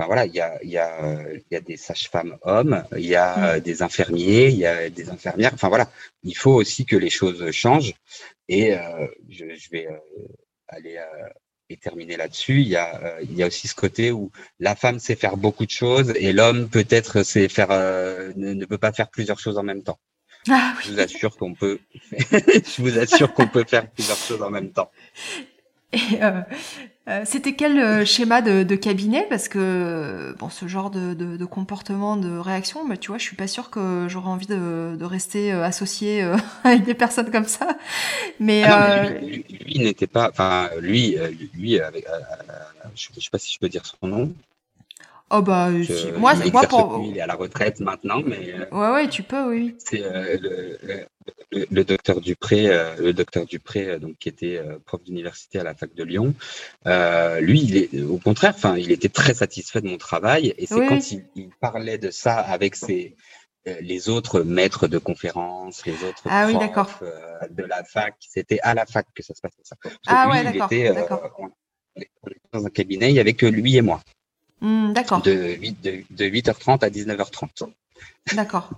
euh, 0.00 0.06
voilà, 0.06 0.26
il 0.26 0.34
y 0.34 0.40
a, 0.40 0.58
y, 0.64 0.78
a, 0.78 1.22
y 1.50 1.56
a 1.56 1.60
des 1.60 1.76
sages-femmes 1.76 2.36
hommes, 2.42 2.84
il 2.96 3.06
y 3.06 3.16
a 3.16 3.56
mm. 3.56 3.60
des 3.60 3.82
infirmiers, 3.82 4.48
il 4.48 4.58
y 4.58 4.66
a 4.66 4.88
des 4.90 5.10
infirmières. 5.10 5.52
Enfin 5.54 5.68
voilà, 5.68 5.90
il 6.22 6.36
faut 6.36 6.52
aussi 6.52 6.86
que 6.86 6.96
les 6.96 7.10
choses 7.10 7.50
changent. 7.50 7.94
Et 8.48 8.74
euh, 8.74 9.06
je, 9.28 9.44
je, 9.56 9.70
vais 9.70 9.86
euh, 9.86 9.96
aller 10.66 10.96
euh, 10.96 11.28
et 11.68 11.76
terminer 11.76 12.16
là-dessus. 12.16 12.62
Il 12.62 12.68
y 12.68 12.76
a, 12.76 13.20
il 13.22 13.34
y 13.34 13.44
a 13.44 13.46
aussi 13.46 13.68
ce 13.68 13.76
côté 13.76 14.10
où 14.10 14.32
la 14.58 14.74
femme 14.74 14.98
sait 14.98 15.14
faire 15.14 15.36
beaucoup 15.36 15.64
de 15.64 15.70
choses 15.70 16.12
et 16.16 16.32
l'homme 16.32 16.68
peut-être 16.68 17.22
sait 17.22 17.48
faire, 17.48 17.68
ne, 17.68 18.52
ne, 18.54 18.64
peut 18.66 18.78
pas 18.78 18.92
faire 18.92 19.08
plusieurs 19.08 19.38
choses 19.38 19.56
en 19.56 19.62
même 19.62 19.84
temps. 19.84 20.00
Ah, 20.48 20.74
oui. 20.76 20.84
Je 20.86 20.92
vous 20.92 21.00
assure 21.00 21.36
qu'on 21.36 21.54
peut. 21.54 21.78
je 22.12 22.82
vous 22.82 22.98
assure 22.98 23.32
qu'on 23.34 23.46
peut 23.46 23.64
faire 23.64 23.88
plusieurs 23.90 24.16
choses 24.16 24.42
en 24.42 24.50
même 24.50 24.72
temps. 24.72 24.90
Et 25.92 26.22
euh, 26.22 26.40
euh, 27.08 27.22
c'était 27.24 27.54
quel 27.54 27.78
euh, 27.78 28.04
schéma 28.04 28.42
de, 28.42 28.62
de, 28.62 28.74
cabinet? 28.76 29.26
Parce 29.28 29.48
que 29.48 30.34
bon, 30.38 30.48
ce 30.48 30.68
genre 30.68 30.90
de, 30.90 31.14
de, 31.14 31.36
de, 31.36 31.44
comportement, 31.44 32.16
de 32.16 32.36
réaction, 32.38 32.86
mais 32.86 32.96
tu 32.96 33.08
vois, 33.08 33.18
je 33.18 33.24
suis 33.24 33.36
pas 33.36 33.48
sûre 33.48 33.70
que 33.70 34.06
j'aurais 34.08 34.28
envie 34.28 34.46
de, 34.46 34.96
de 34.96 35.04
rester 35.04 35.50
associé 35.50 36.22
avec 36.64 36.84
des 36.84 36.94
personnes 36.94 37.30
comme 37.30 37.46
ça. 37.46 37.76
Mais, 38.38 38.62
ah 38.64 39.08
lui, 39.08 39.78
n'était 39.78 40.06
pas, 40.06 40.30
enfin 40.30 40.70
lui, 40.78 41.16
lui, 41.54 41.80
avec, 41.80 42.06
je, 42.94 43.08
je 43.16 43.20
sais 43.20 43.30
pas 43.30 43.38
si 43.38 43.52
je 43.52 43.58
peux 43.58 43.68
dire 43.68 43.84
son 43.84 44.06
nom. 44.06 44.32
Oh 45.30 45.42
bah, 45.42 45.70
moi, 46.16 46.34
moi 46.52 46.62
pour... 46.66 47.04
il 47.06 47.16
est 47.16 47.20
à 47.20 47.26
la 47.26 47.34
retraite 47.34 47.80
maintenant, 47.80 48.20
mais. 48.24 48.54
Ouais, 48.72 48.90
ouais, 48.90 49.08
tu 49.08 49.22
peux, 49.22 49.48
oui. 49.48 49.76
C'est 49.78 50.00
le, 50.00 50.78
le, 51.50 51.84
docteur 51.84 52.20
Dupré, 52.20 52.68
euh, 52.68 52.96
le 52.98 53.12
docteur 53.12 53.46
Dupré, 53.46 53.88
euh, 53.88 53.98
donc 53.98 54.16
qui 54.18 54.28
était 54.28 54.58
euh, 54.58 54.78
prof 54.84 55.02
d'université 55.02 55.58
à 55.58 55.64
la 55.64 55.74
fac 55.74 55.94
de 55.94 56.04
Lyon, 56.04 56.34
lui, 57.40 57.62
il 57.62 57.76
est 57.76 58.02
au 58.02 58.18
contraire, 58.18 58.54
enfin, 58.56 58.76
il 58.76 58.92
était 58.92 59.08
très 59.08 59.34
satisfait 59.34 59.80
de 59.80 59.88
mon 59.88 59.98
travail, 59.98 60.54
et 60.56 60.66
c'est 60.66 60.86
quand 60.86 61.10
il, 61.10 61.50
parlait 61.60 61.98
de 61.98 62.10
ça 62.10 62.34
avec 62.34 62.76
ses 62.76 63.16
les 63.82 64.08
autres 64.08 64.40
maîtres 64.40 64.88
de 64.88 64.96
conférences, 64.96 65.84
les 65.84 66.02
autres 66.04 66.22
ah, 66.24 66.48
profs 66.72 67.02
de 67.50 67.62
la 67.62 67.84
fac, 67.84 68.14
c'était 68.20 68.58
à 68.62 68.72
la 68.72 68.86
fac 68.86 69.06
que 69.14 69.22
ça 69.22 69.34
se 69.34 69.42
passait 69.42 69.60
ça. 69.62 69.76
ah 70.06 70.30
ouais, 70.30 70.42
d'accord. 70.42 71.20
dans 72.52 72.64
un 72.64 72.70
cabinet, 72.70 73.10
il 73.10 73.12
n'y 73.12 73.20
avait 73.20 73.34
que 73.34 73.44
lui 73.44 73.76
et 73.76 73.82
moi. 73.82 74.00
Mmh, 74.60 74.92
d'accord. 74.92 75.22
De, 75.22 75.32
8, 75.32 75.80
de, 75.80 76.02
de 76.10 76.24
8h30 76.24 76.84
à 76.84 76.90
19h30. 76.90 77.70
D'accord. 78.34 78.70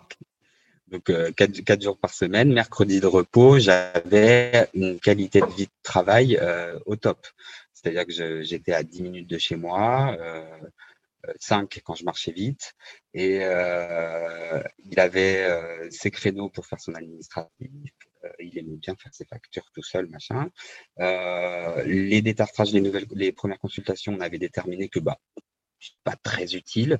donc 0.89 1.11
euh, 1.11 1.31
quatre, 1.33 1.83
jours 1.83 1.99
par 1.99 2.13
semaine, 2.13 2.53
mercredi 2.53 3.01
de 3.01 3.07
repos, 3.07 3.59
j'avais 3.59 4.69
une 4.75 4.99
qualité 5.01 5.41
de 5.41 5.47
vie 5.47 5.67
de 5.67 5.73
travail 5.83 6.39
euh, 6.41 6.79
au 6.87 6.97
top. 6.97 7.27
C'est-à-dire 7.83 8.07
que 8.07 8.43
j'étais 8.43 8.73
à 8.73 8.85
10 8.85 9.03
minutes 9.03 9.29
de 9.29 9.39
chez 9.39 9.57
moi, 9.57 10.17
euh, 10.21 10.45
5 11.41 11.81
quand 11.85 11.95
je 11.95 12.05
marchais 12.05 12.31
vite, 12.31 12.75
et 13.13 13.41
euh, 13.43 14.63
il 14.85 15.01
avait 15.01 15.45
euh, 15.45 15.91
ses 15.91 16.13
créneaux 16.13 16.49
pour 16.49 16.67
faire 16.67 16.81
son 16.81 16.95
administratif. 16.95 17.71
il 18.39 18.57
aimait 18.57 18.77
bien 18.77 18.95
faire 18.95 19.13
ses 19.13 19.25
factures 19.25 19.69
tout 19.75 19.83
seul, 19.83 20.07
machin. 20.09 20.49
les 21.85 22.23
détartrages, 22.23 22.73
les 22.73 22.81
nouvelles, 22.81 23.07
les 23.11 23.33
premières 23.33 23.59
consultations, 23.59 24.15
on 24.15 24.21
avait 24.21 24.39
déterminé 24.39 24.89
que 24.89 25.01
bah 25.01 25.19
pas 26.05 26.17
très 26.23 26.55
utile. 26.55 26.99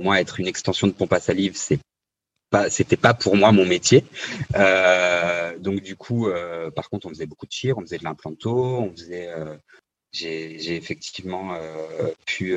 moi, 0.00 0.20
être 0.20 0.40
une 0.40 0.46
extension 0.46 0.86
de 0.86 0.92
pompe 0.92 1.12
à 1.12 1.20
salive, 1.20 1.56
c'est 1.56 1.80
pas, 2.50 2.70
c'était 2.70 2.96
pas 2.96 3.14
pour 3.14 3.36
moi 3.36 3.52
mon 3.52 3.64
métier. 3.64 4.04
Euh, 4.56 5.58
donc 5.58 5.80
du 5.80 5.96
coup, 5.96 6.28
euh, 6.28 6.70
par 6.70 6.88
contre, 6.88 7.06
on 7.06 7.10
faisait 7.10 7.26
beaucoup 7.26 7.46
de 7.46 7.52
chir, 7.52 7.78
on 7.78 7.82
faisait 7.82 7.98
de 7.98 8.04
l'implanto, 8.04 8.54
on 8.54 8.90
faisait. 8.92 9.28
Euh, 9.28 9.56
j'ai 10.12 10.76
effectivement 10.76 11.58
pu 12.24 12.56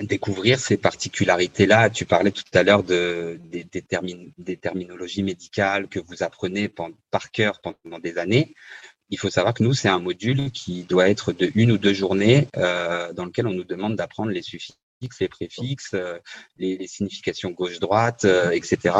découvrir 0.00 0.58
ces 0.58 0.78
particularités-là. 0.78 1.90
Tu 1.90 2.06
parlais 2.06 2.30
tout 2.30 2.44
à 2.54 2.62
l'heure 2.62 2.82
de, 2.82 3.38
des, 3.44 3.64
des, 3.64 4.56
terminologies 4.56 5.22
médicales 5.22 5.88
que 5.88 5.98
vous 5.98 6.22
apprenez 6.22 6.70
par 7.10 7.30
cœur 7.30 7.60
pendant 7.60 7.98
des 7.98 8.16
années. 8.16 8.54
Il 9.12 9.18
faut 9.18 9.30
savoir 9.30 9.52
que 9.52 9.62
nous, 9.62 9.74
c'est 9.74 9.90
un 9.90 9.98
module 10.00 10.50
qui 10.50 10.84
doit 10.84 11.08
être 11.08 11.32
de 11.32 11.52
une 11.54 11.70
ou 11.70 11.78
deux 11.78 11.92
journées 11.92 12.48
dans 12.54 13.24
lequel 13.26 13.46
on 13.46 13.52
nous 13.52 13.62
demande 13.62 13.94
d'apprendre 13.94 14.30
les 14.30 14.42
suffixes 14.42 14.78
les 15.20 15.28
préfixes, 15.28 15.96
les, 16.58 16.86
significations 16.86 17.50
gauche-droite, 17.50 18.24
etc. 18.52 18.94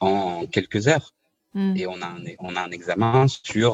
en 0.00 0.46
quelques 0.46 0.88
heures. 0.88 1.12
Hmm. 1.54 1.76
Et 1.76 1.86
on 1.86 2.00
a, 2.00 2.06
un, 2.06 2.22
on 2.38 2.54
a 2.56 2.62
un 2.62 2.70
examen 2.70 3.26
sur, 3.28 3.72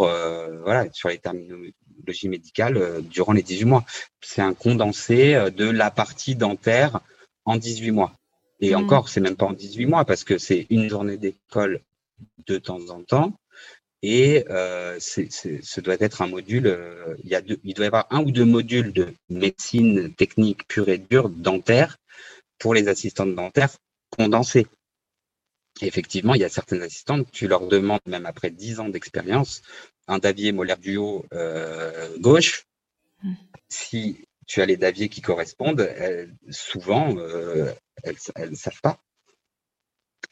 voilà, 0.64 0.86
sur 0.92 1.08
les 1.08 1.18
terminologies 1.18 2.28
médicales 2.28 3.02
durant 3.02 3.32
les 3.32 3.42
18 3.42 3.64
mois. 3.66 3.84
C'est 4.20 4.42
un 4.42 4.54
condensé 4.54 5.34
de 5.54 5.68
la 5.68 5.90
partie 5.90 6.36
dentaire 6.36 7.00
en 7.44 7.56
18 7.56 7.90
mois. 7.90 8.12
Et 8.60 8.74
hmm. 8.74 8.78
encore, 8.78 9.08
c'est 9.08 9.20
même 9.20 9.36
pas 9.36 9.46
en 9.46 9.52
18 9.52 9.86
mois 9.86 10.04
parce 10.04 10.24
que 10.24 10.38
c'est 10.38 10.66
une 10.70 10.88
journée 10.88 11.16
d'école 11.16 11.80
de 12.46 12.58
temps 12.58 12.88
en 12.90 13.02
temps. 13.02 13.32
Et 14.02 14.44
euh, 14.50 14.98
ce 14.98 15.80
doit 15.80 15.96
être 16.00 16.22
un 16.22 16.26
module, 16.26 16.66
euh, 16.66 17.14
il, 17.22 17.30
y 17.30 17.36
a 17.36 17.42
il 17.62 17.74
doit 17.74 17.84
y 17.84 17.86
avoir 17.86 18.06
un 18.10 18.20
ou 18.22 18.32
deux 18.32 18.44
modules 18.44 18.92
de 18.92 19.14
médecine 19.28 20.12
technique 20.14 20.66
pure 20.66 20.88
et 20.88 20.98
dure 20.98 21.28
dentaire 21.28 21.98
pour 22.58 22.74
les 22.74 22.88
assistantes 22.88 23.34
dentaires 23.34 23.70
condensés. 24.10 24.66
effectivement, 25.80 26.34
il 26.34 26.40
y 26.40 26.44
a 26.44 26.48
certaines 26.48 26.82
assistantes, 26.82 27.30
tu 27.30 27.46
leur 27.46 27.68
demandes, 27.68 28.00
même 28.06 28.26
après 28.26 28.50
10 28.50 28.80
ans 28.80 28.88
d'expérience, 28.88 29.62
un 30.08 30.18
davier 30.18 30.50
molaire 30.50 30.78
du 30.78 30.96
haut 30.96 31.24
euh, 31.32 32.08
gauche. 32.18 32.64
Hmm. 33.22 33.34
Si 33.68 34.24
tu 34.46 34.60
as 34.60 34.66
les 34.66 34.76
daviers 34.76 35.08
qui 35.08 35.20
correspondent, 35.20 35.88
souvent, 36.50 37.16
elles 38.02 38.50
ne 38.50 38.56
savent 38.56 38.80
pas. 38.82 38.98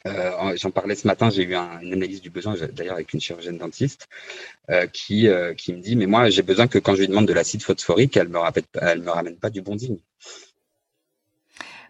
Euh, 0.06 0.56
j'en 0.56 0.70
parlais 0.70 0.94
ce 0.94 1.06
matin, 1.06 1.30
j'ai 1.30 1.42
eu 1.42 1.54
une 1.54 1.92
analyse 1.92 2.22
du 2.22 2.30
besoin, 2.30 2.54
d'ailleurs 2.72 2.94
avec 2.94 3.12
une 3.12 3.20
chirurgienne 3.20 3.58
dentiste, 3.58 4.08
euh, 4.70 4.86
qui, 4.86 5.28
qui 5.56 5.72
me 5.72 5.80
dit, 5.80 5.96
mais 5.96 6.06
moi 6.06 6.30
j'ai 6.30 6.42
besoin 6.42 6.66
que 6.68 6.78
quand 6.78 6.94
je 6.94 7.00
lui 7.00 7.08
demande 7.08 7.26
de 7.26 7.32
l'acide 7.32 7.62
phosphorique, 7.62 8.16
elle 8.16 8.28
me, 8.28 8.38
elle 8.80 9.02
me 9.02 9.10
ramène 9.10 9.36
pas 9.36 9.50
du 9.50 9.62
bon 9.62 9.76
digne. 9.76 9.98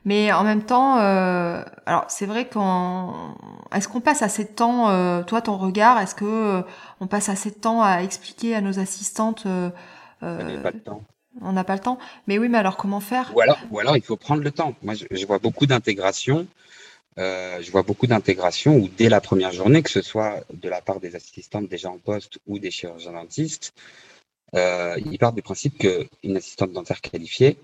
Mais 0.06 0.32
en 0.32 0.44
même 0.44 0.64
temps, 0.64 0.94
alors 0.96 2.06
c'est 2.08 2.26
vrai 2.26 2.48
qu'on, 2.48 3.34
est-ce 3.74 3.86
qu'on 3.86 4.00
passe 4.00 4.22
assez 4.22 4.44
de 4.44 4.50
temps, 4.50 5.22
toi 5.24 5.42
ton 5.42 5.56
regard, 5.58 6.00
est-ce 6.00 6.14
que 6.14 6.62
on 7.00 7.06
passe 7.06 7.28
assez 7.28 7.50
de 7.50 7.56
temps 7.56 7.82
à 7.82 8.02
expliquer 8.02 8.54
à 8.54 8.60
nos 8.60 8.78
assistantes 8.78 9.46
pas 10.20 10.72
de 10.72 10.78
temps. 10.78 11.04
On 11.40 11.52
n'a 11.52 11.64
pas 11.64 11.74
le 11.74 11.80
temps? 11.80 11.98
Mais 12.26 12.38
oui, 12.38 12.48
mais 12.48 12.58
alors 12.58 12.76
comment 12.76 13.00
faire? 13.00 13.32
Ou 13.34 13.40
alors, 13.40 13.58
ou 13.70 13.78
alors, 13.78 13.96
il 13.96 14.02
faut 14.02 14.16
prendre 14.16 14.42
le 14.42 14.50
temps. 14.50 14.74
Moi, 14.82 14.94
je, 14.94 15.26
vois 15.26 15.38
beaucoup 15.38 15.66
d'intégration. 15.66 16.46
Euh, 17.18 17.60
je 17.60 17.70
vois 17.70 17.82
beaucoup 17.82 18.06
d'intégration 18.06 18.76
où 18.76 18.88
dès 18.88 19.08
la 19.08 19.20
première 19.20 19.52
journée, 19.52 19.82
que 19.82 19.90
ce 19.90 20.02
soit 20.02 20.44
de 20.52 20.68
la 20.68 20.80
part 20.80 21.00
des 21.00 21.16
assistantes 21.16 21.68
déjà 21.68 21.90
en 21.90 21.98
poste 21.98 22.38
ou 22.46 22.58
des 22.58 22.70
chirurgiens 22.70 23.12
dentistes, 23.12 23.72
euh, 24.54 24.96
ils 25.04 25.18
partent 25.18 25.34
du 25.34 25.42
principe 25.42 25.78
qu'une 25.78 26.36
assistante 26.36 26.72
dentaire 26.72 27.00
qualifiée, 27.00 27.58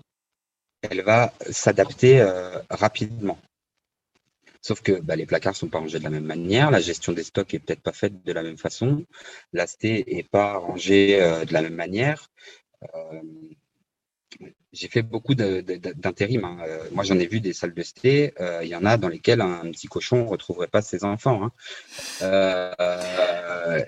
elle 0.81 1.01
va 1.01 1.33
s'adapter 1.49 2.19
euh, 2.21 2.59
rapidement. 2.69 3.39
Sauf 4.61 4.81
que 4.81 4.99
bah, 4.99 5.15
les 5.15 5.25
placards 5.25 5.55
sont 5.55 5.69
pas 5.69 5.79
rangés 5.79 5.99
de 5.99 6.03
la 6.03 6.09
même 6.09 6.25
manière, 6.25 6.71
la 6.71 6.81
gestion 6.81 7.13
des 7.13 7.23
stocks 7.23 7.53
est 7.53 7.59
peut-être 7.59 7.81
pas 7.81 7.93
faite 7.93 8.23
de 8.23 8.33
la 8.33 8.43
même 8.43 8.57
façon, 8.57 9.05
l'asté 9.53 10.17
est 10.17 10.27
pas 10.27 10.57
rangé 10.57 11.17
de 11.45 11.53
la 11.53 11.61
même 11.61 11.75
manière. 11.75 12.29
Euh, 14.77 14.79
j'ai 14.79 14.87
fait 14.87 15.01
beaucoup 15.01 15.35
d'intérim. 15.35 16.45
Hein. 16.45 16.57
Euh, 16.67 16.83
moi, 16.91 17.03
j'en 17.03 17.19
ai 17.19 17.27
vu 17.27 17.39
des 17.39 17.53
salles 17.53 17.73
de 17.73 17.83
sté. 17.83 18.33
Euh, 18.39 18.61
il 18.63 18.69
y 18.69 18.75
en 18.75 18.85
a 18.85 18.97
dans 18.97 19.09
lesquelles 19.09 19.41
un 19.41 19.71
petit 19.71 19.87
cochon 19.87 20.23
ne 20.23 20.27
retrouverait 20.27 20.67
pas 20.67 20.81
ses 20.81 21.03
enfants. 21.03 21.41
Hein. 21.43 21.51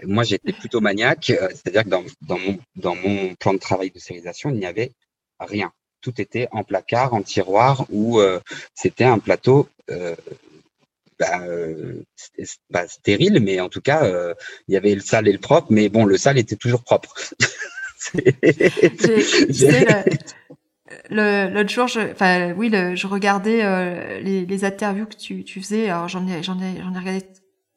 moi, 0.04 0.24
j'étais 0.24 0.54
plutôt 0.54 0.82
maniaque. 0.82 1.32
C'est-à-dire 1.52 1.84
que 1.84 1.90
dans, 1.90 2.96
mon, 2.96 3.36
plan 3.36 3.54
de 3.54 3.60
travail 3.60 3.92
de 3.92 4.00
stérilisation, 4.00 4.50
il 4.50 4.58
n'y 4.58 4.66
avait 4.66 4.92
rien. 5.40 5.72
Tout 6.02 6.20
était 6.22 6.48
en 6.52 6.64
placard, 6.64 7.14
en 7.14 7.22
tiroir, 7.22 7.86
ou 7.90 8.22
c'était 8.74 9.04
un 9.04 9.20
plateau 9.20 9.68
bah, 11.20 11.42
bah, 12.70 12.88
stérile, 12.88 13.40
mais 13.42 13.60
en 13.60 13.68
tout 13.68 13.82
cas, 13.82 14.34
il 14.68 14.74
y 14.74 14.78
avait 14.78 14.96
le 14.96 15.02
sale 15.02 15.28
et 15.28 15.34
le 15.34 15.40
propre. 15.40 15.68
Mais 15.72 15.90
bon, 15.90 16.06
le 16.06 16.18
sale 16.18 16.38
était 16.38 16.56
toujours 16.56 16.84
propre. 16.84 17.14
le, 18.14 18.32
l'autre 21.10 21.70
jour, 21.70 21.88
je, 21.88 22.12
enfin 22.12 22.54
oui, 22.54 22.70
le, 22.70 22.96
je 22.96 23.08
regardais 23.08 23.64
euh, 23.64 24.20
les, 24.22 24.46
les, 24.46 24.66
interviews 24.66 25.06
que 25.06 25.16
tu, 25.16 25.44
tu 25.44 25.62
faisais. 25.62 25.90
Alors 25.90 26.08
j'en 26.08 26.28
ai, 26.28 26.44
j'en 26.44 26.60
ai, 26.60 26.82
j'en 26.82 26.94
ai 26.94 27.00
regardé 27.00 27.26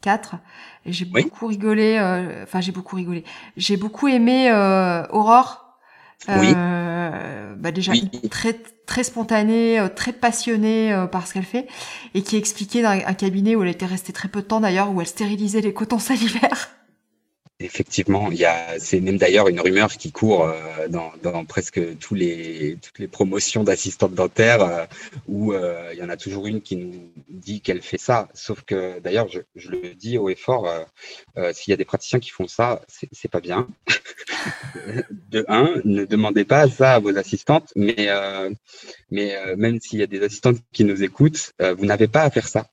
quatre 0.00 0.36
et 0.84 0.92
j'ai 0.92 1.04
beaucoup 1.04 1.46
rigolé. 1.46 1.98
Euh, 1.98 2.42
enfin, 2.42 2.60
j'ai 2.60 2.72
beaucoup 2.72 2.96
rigolé. 2.96 3.24
J'ai 3.56 3.76
beaucoup 3.76 4.08
aimé 4.08 4.50
euh, 4.50 5.06
Aurore. 5.10 5.78
Oui. 6.28 6.52
Bah 6.54 7.70
déjà 7.72 7.92
très 8.30 8.54
très 8.86 9.04
spontanée, 9.04 9.78
très 9.94 10.12
passionnée 10.12 11.06
par 11.12 11.26
ce 11.26 11.34
qu'elle 11.34 11.44
fait 11.44 11.68
et 12.14 12.22
qui 12.22 12.36
expliquait 12.36 12.82
dans 12.82 12.90
un 12.90 13.14
cabinet 13.14 13.54
où 13.56 13.62
elle 13.62 13.68
était 13.68 13.86
restée 13.86 14.12
très 14.12 14.28
peu 14.28 14.40
de 14.40 14.46
temps 14.46 14.60
d'ailleurs 14.60 14.90
où 14.92 15.00
elle 15.00 15.06
stérilisait 15.06 15.60
les 15.60 15.74
cotons 15.74 15.98
salivaires. 15.98 16.70
Effectivement, 17.62 18.30
il 18.32 18.38
y 18.38 18.44
a, 18.44 18.78
c'est 18.78 19.00
même 19.00 19.18
d'ailleurs 19.18 19.48
une 19.48 19.60
rumeur 19.60 19.92
qui 19.92 20.10
court 20.10 20.48
euh, 20.48 20.88
dans, 20.88 21.44
presque 21.44 21.80
tous 21.98 22.14
les, 22.14 22.76
toutes 22.82 22.98
les 22.98 23.06
promotions 23.06 23.62
d'assistantes 23.62 24.14
dentaires 24.14 24.62
euh, 24.62 24.84
où 25.28 25.52
euh, 25.52 25.90
il 25.92 25.98
y 25.98 26.02
en 26.02 26.08
a 26.08 26.16
toujours 26.16 26.46
une 26.46 26.60
qui 26.60 26.76
nous 26.76 27.12
dit 27.28 27.60
qu'elle 27.60 27.80
fait 27.80 27.98
ça. 27.98 28.28
Sauf 28.34 28.62
que 28.62 28.98
d'ailleurs, 29.00 29.28
je, 29.28 29.40
le 29.70 29.94
dis 29.94 30.18
haut 30.18 30.28
et 30.28 30.34
fort, 30.34 30.68
s'il 31.52 31.70
y 31.70 31.74
a 31.74 31.76
des 31.76 31.84
praticiens 31.84 32.18
qui 32.18 32.30
font 32.30 32.48
ça, 32.48 32.82
c'est 32.88 33.30
pas 33.30 33.40
bien. 33.40 33.68
de 35.30 35.44
un, 35.48 35.80
ne 35.84 36.04
demandez 36.04 36.44
pas 36.44 36.68
ça 36.68 36.94
à 36.94 36.98
vos 36.98 37.16
assistantes, 37.16 37.72
mais, 37.76 38.08
mais 39.10 39.34
même 39.56 39.80
s'il 39.80 40.00
y 40.00 40.02
a 40.02 40.06
des 40.06 40.22
assistantes 40.22 40.58
qui 40.72 40.84
nous 40.84 41.02
écoutent, 41.02 41.52
vous 41.60 41.86
n'avez 41.86 42.08
pas 42.08 42.22
à 42.22 42.30
faire 42.30 42.48
ça 42.48 42.66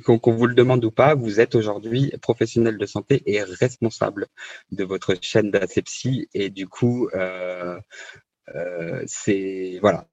qu'on 0.00 0.32
vous 0.32 0.46
le 0.46 0.54
demande 0.54 0.84
ou 0.84 0.90
pas, 0.90 1.14
vous 1.14 1.40
êtes 1.40 1.54
aujourd'hui 1.54 2.12
professionnel 2.22 2.78
de 2.78 2.86
santé 2.86 3.22
et 3.26 3.42
responsable 3.42 4.26
de 4.72 4.84
votre 4.84 5.16
chaîne 5.20 5.50
d'asepsie. 5.50 6.28
Et 6.34 6.50
du 6.50 6.66
coup, 6.66 7.08
euh, 7.14 7.78
euh, 8.54 9.02
c'est 9.06 9.78
voilà, 9.80 10.06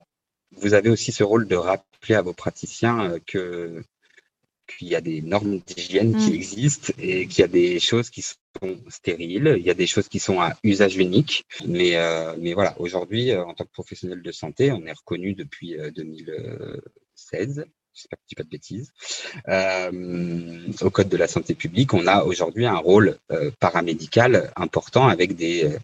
vous 0.51 0.73
avez 0.73 0.89
aussi 0.89 1.11
ce 1.11 1.23
rôle 1.23 1.47
de 1.47 1.55
rappeler 1.55 2.15
à 2.15 2.21
vos 2.21 2.33
praticiens 2.33 3.11
euh, 3.11 3.19
que 3.25 3.83
qu'il 4.77 4.87
y 4.87 4.95
a 4.95 5.01
des 5.01 5.21
normes 5.21 5.59
d'hygiène 5.59 6.15
qui 6.15 6.31
mm. 6.31 6.35
existent 6.35 6.93
et 6.97 7.27
qu'il 7.27 7.41
y 7.41 7.43
a 7.43 7.49
des 7.49 7.79
choses 7.79 8.09
qui 8.09 8.21
sont 8.21 8.37
stériles, 8.87 9.55
il 9.57 9.65
y 9.65 9.69
a 9.69 9.73
des 9.73 9.87
choses 9.87 10.07
qui 10.07 10.19
sont 10.19 10.39
à 10.39 10.55
usage 10.63 10.95
unique. 10.95 11.45
Mais, 11.67 11.97
mais 12.37 12.53
voilà, 12.53 12.79
aujourd'hui, 12.79 13.35
en 13.35 13.53
tant 13.53 13.65
que 13.65 13.71
professionnel 13.71 14.21
de 14.21 14.31
santé, 14.31 14.71
on 14.71 14.85
est 14.85 14.93
reconnu 14.93 15.33
depuis 15.33 15.75
2016 15.93 17.65
j'espère 17.93 18.17
que 18.17 18.23
je 18.23 18.27
dis 18.29 18.35
pas 18.35 18.43
de 18.43 18.49
bêtises, 18.49 18.91
euh, 19.47 20.71
au 20.81 20.89
Code 20.89 21.09
de 21.09 21.17
la 21.17 21.27
santé 21.27 21.55
publique, 21.55 21.93
on 21.93 22.07
a 22.07 22.23
aujourd'hui 22.23 22.65
un 22.65 22.77
rôle 22.77 23.17
euh, 23.31 23.51
paramédical 23.59 24.51
important 24.55 25.07
avec 25.07 25.35
des, 25.35 25.77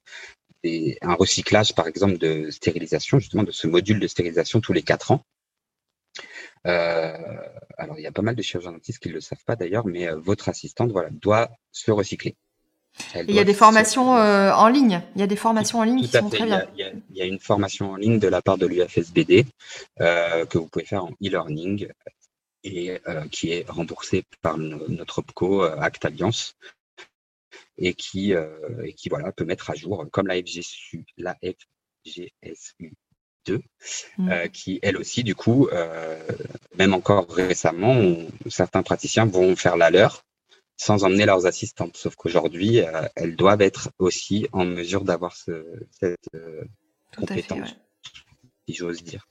un 1.01 1.13
recyclage, 1.13 1.75
par 1.75 1.87
exemple, 1.87 2.17
de 2.17 2.49
stérilisation, 2.49 3.19
justement, 3.19 3.43
de 3.43 3.51
ce 3.51 3.67
module 3.67 3.99
de 3.99 4.07
stérilisation 4.07 4.61
tous 4.61 4.73
les 4.73 4.83
quatre 4.83 5.11
ans. 5.11 5.23
Euh, 6.65 7.17
alors, 7.77 7.97
il 7.97 8.01
y 8.01 8.07
a 8.07 8.11
pas 8.11 8.21
mal 8.21 8.35
de 8.35 8.41
chirurgiens 8.41 8.73
dentistes 8.73 8.99
qui 8.99 9.09
ne 9.09 9.13
le 9.13 9.21
savent 9.21 9.43
pas 9.45 9.55
d'ailleurs, 9.55 9.85
mais 9.85 10.07
votre 10.11 10.49
assistante 10.49 10.91
voilà, 10.91 11.09
doit 11.11 11.49
se 11.71 11.91
recycler. 11.91 12.35
Il 13.27 13.35
y 13.35 13.39
a 13.39 13.43
des 13.43 13.53
formations 13.53 14.17
euh, 14.17 14.51
en 14.51 14.67
ligne. 14.67 15.01
Il 15.15 15.19
y 15.19 15.23
a 15.23 15.27
des 15.27 15.35
formations 15.35 15.79
en 15.79 15.83
ligne 15.83 16.01
qui 16.01 16.07
sont 16.07 16.29
très 16.29 16.45
bien. 16.45 16.65
Il 16.75 17.17
y, 17.17 17.21
a, 17.21 17.25
une 17.25 17.39
formation 17.39 17.91
en 17.91 17.95
ligne 17.95 18.19
de 18.19 18.27
la 18.27 18.41
part 18.41 18.57
de 18.57 18.65
l'UFSBD 18.65 19.45
euh, 20.01 20.45
que 20.45 20.57
vous 20.57 20.67
pouvez 20.67 20.85
faire 20.85 21.05
en 21.05 21.11
e-learning 21.23 21.87
et 22.63 22.99
euh, 23.07 23.27
qui 23.31 23.51
est 23.51 23.69
remboursée 23.69 24.23
par 24.41 24.57
notre 24.57 25.19
OPCO 25.19 25.63
Act 25.63 26.05
Alliance 26.05 26.55
et 27.77 27.93
qui, 27.93 28.31
et 28.31 28.93
qui 28.93 29.09
voilà, 29.09 29.31
peut 29.31 29.45
mettre 29.45 29.69
à 29.69 29.75
jour, 29.75 30.05
comme 30.11 30.27
la 30.27 30.35
FGSU, 30.35 31.05
la 31.17 31.35
FGSU 31.43 32.93
2, 33.45 33.61
mm. 34.17 34.49
qui 34.51 34.79
elle 34.81 34.97
aussi, 34.97 35.23
du 35.23 35.35
coup, 35.35 35.69
même 36.75 36.95
encore 36.95 37.29
récemment, 37.29 38.15
certains 38.49 38.81
praticiens 38.81 39.25
vont 39.25 39.55
faire 39.55 39.77
la 39.77 39.91
leur 39.91 40.23
sans 40.77 41.03
emmener 41.03 41.25
leurs 41.25 41.45
assistantes. 41.45 41.97
Sauf 41.97 42.15
qu'aujourd'hui, 42.15 42.81
euh, 42.81 43.01
elles 43.15 43.35
doivent 43.35 43.61
être 43.61 43.89
aussi 43.99 44.47
en 44.53 44.63
mesure 44.63 45.03
d'avoir 45.03 45.35
ce, 45.35 45.65
cette 45.99 46.29
euh, 46.35 46.63
compétence, 47.17 47.75
si 48.67 48.75
j'ose 48.75 49.03
dire. 49.03 49.27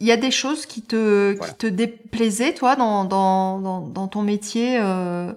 Il 0.00 0.06
y 0.06 0.12
a 0.12 0.16
des 0.16 0.30
choses 0.30 0.66
qui 0.66 0.82
te, 0.82 1.32
qui 1.32 1.54
te 1.54 1.66
déplaisaient, 1.66 2.52
toi, 2.52 2.76
dans, 2.76 3.04
dans, 3.04 3.60
dans, 3.60 3.80
dans 3.80 4.08
ton 4.08 4.22
métier 4.22 4.78
euh, 4.78 5.32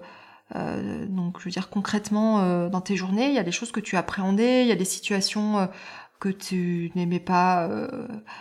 euh, 0.56 1.06
donc, 1.06 1.38
je 1.38 1.44
veux 1.44 1.50
dire 1.50 1.70
concrètement 1.70 2.40
euh, 2.40 2.68
dans 2.68 2.80
tes 2.80 2.96
journées, 2.96 3.28
il 3.28 3.34
y 3.34 3.38
a 3.38 3.44
des 3.44 3.52
choses 3.52 3.72
que 3.72 3.80
tu 3.80 3.96
appréhendais, 3.96 4.62
il 4.62 4.68
y 4.68 4.72
a 4.72 4.76
des 4.76 4.84
situations 4.84 5.68
que 6.18 6.28
tu 6.28 6.92
n'aimais 6.94 7.20
pas, 7.20 7.68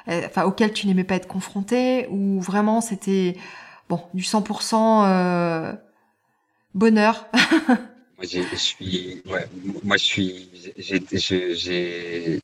enfin 0.08 0.43
auxquelles 0.43 0.74
tu 0.74 0.88
n'aimais 0.88 1.04
pas 1.06 1.16
être 1.16 1.28
confronté, 1.28 2.08
ou 2.10 2.41
vraiment 2.41 2.82
c'était 2.82 3.38
bon 3.88 4.02
du 4.14 4.24
100% 4.24 5.78
bonheur. 6.74 7.28
Moi, 8.20 8.28
je 8.28 8.55
suis, 8.57 9.22
ouais, 9.28 9.45
moi, 9.86 9.95
je 9.95 10.03
suis, 10.03 10.49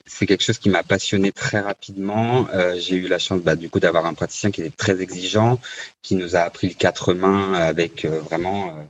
c'est 0.06 0.26
quelque 0.26 0.42
chose 0.42 0.58
qui 0.58 0.70
m'a 0.70 0.84
passionné 0.84 1.34
très 1.34 1.60
rapidement. 1.60 2.48
Euh, 2.54 2.80
j'ai 2.80 2.96
eu 2.96 3.10
la 3.10 3.20
chance, 3.20 3.42
bah, 3.42 3.58
du 3.58 3.70
coup, 3.70 3.82
d'avoir 3.82 4.06
un 4.06 4.14
praticien 4.14 4.52
qui 4.52 4.62
était 4.62 4.74
très 4.74 5.02
exigeant, 5.02 5.60
qui 6.02 6.16
nous 6.16 6.38
a 6.38 6.40
appris 6.40 6.70
le 6.70 6.76
quatre 6.76 7.14
mains 7.14 7.52
avec 7.56 8.06
euh, 8.06 8.22
vraiment 8.22 8.70
euh, 8.70 8.84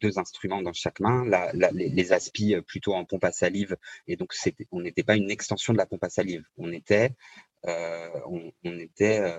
deux 0.00 0.16
instruments 0.20 0.62
dans 0.62 0.72
chaque 0.72 1.00
main, 1.00 1.24
les, 1.52 1.88
les 1.88 2.12
aspis 2.12 2.54
plutôt 2.64 2.94
en 2.94 3.04
pompe 3.04 3.24
à 3.24 3.32
salive, 3.32 3.76
et 4.06 4.14
donc 4.14 4.34
on 4.70 4.82
n'était 4.82 5.02
pas 5.02 5.16
une 5.16 5.32
extension 5.32 5.72
de 5.72 5.78
la 5.78 5.86
pompe 5.86 6.04
à 6.04 6.10
salive, 6.10 6.44
on 6.58 6.70
était, 6.70 7.10
on, 7.64 8.52
on, 8.62 8.78
était, 8.78 9.34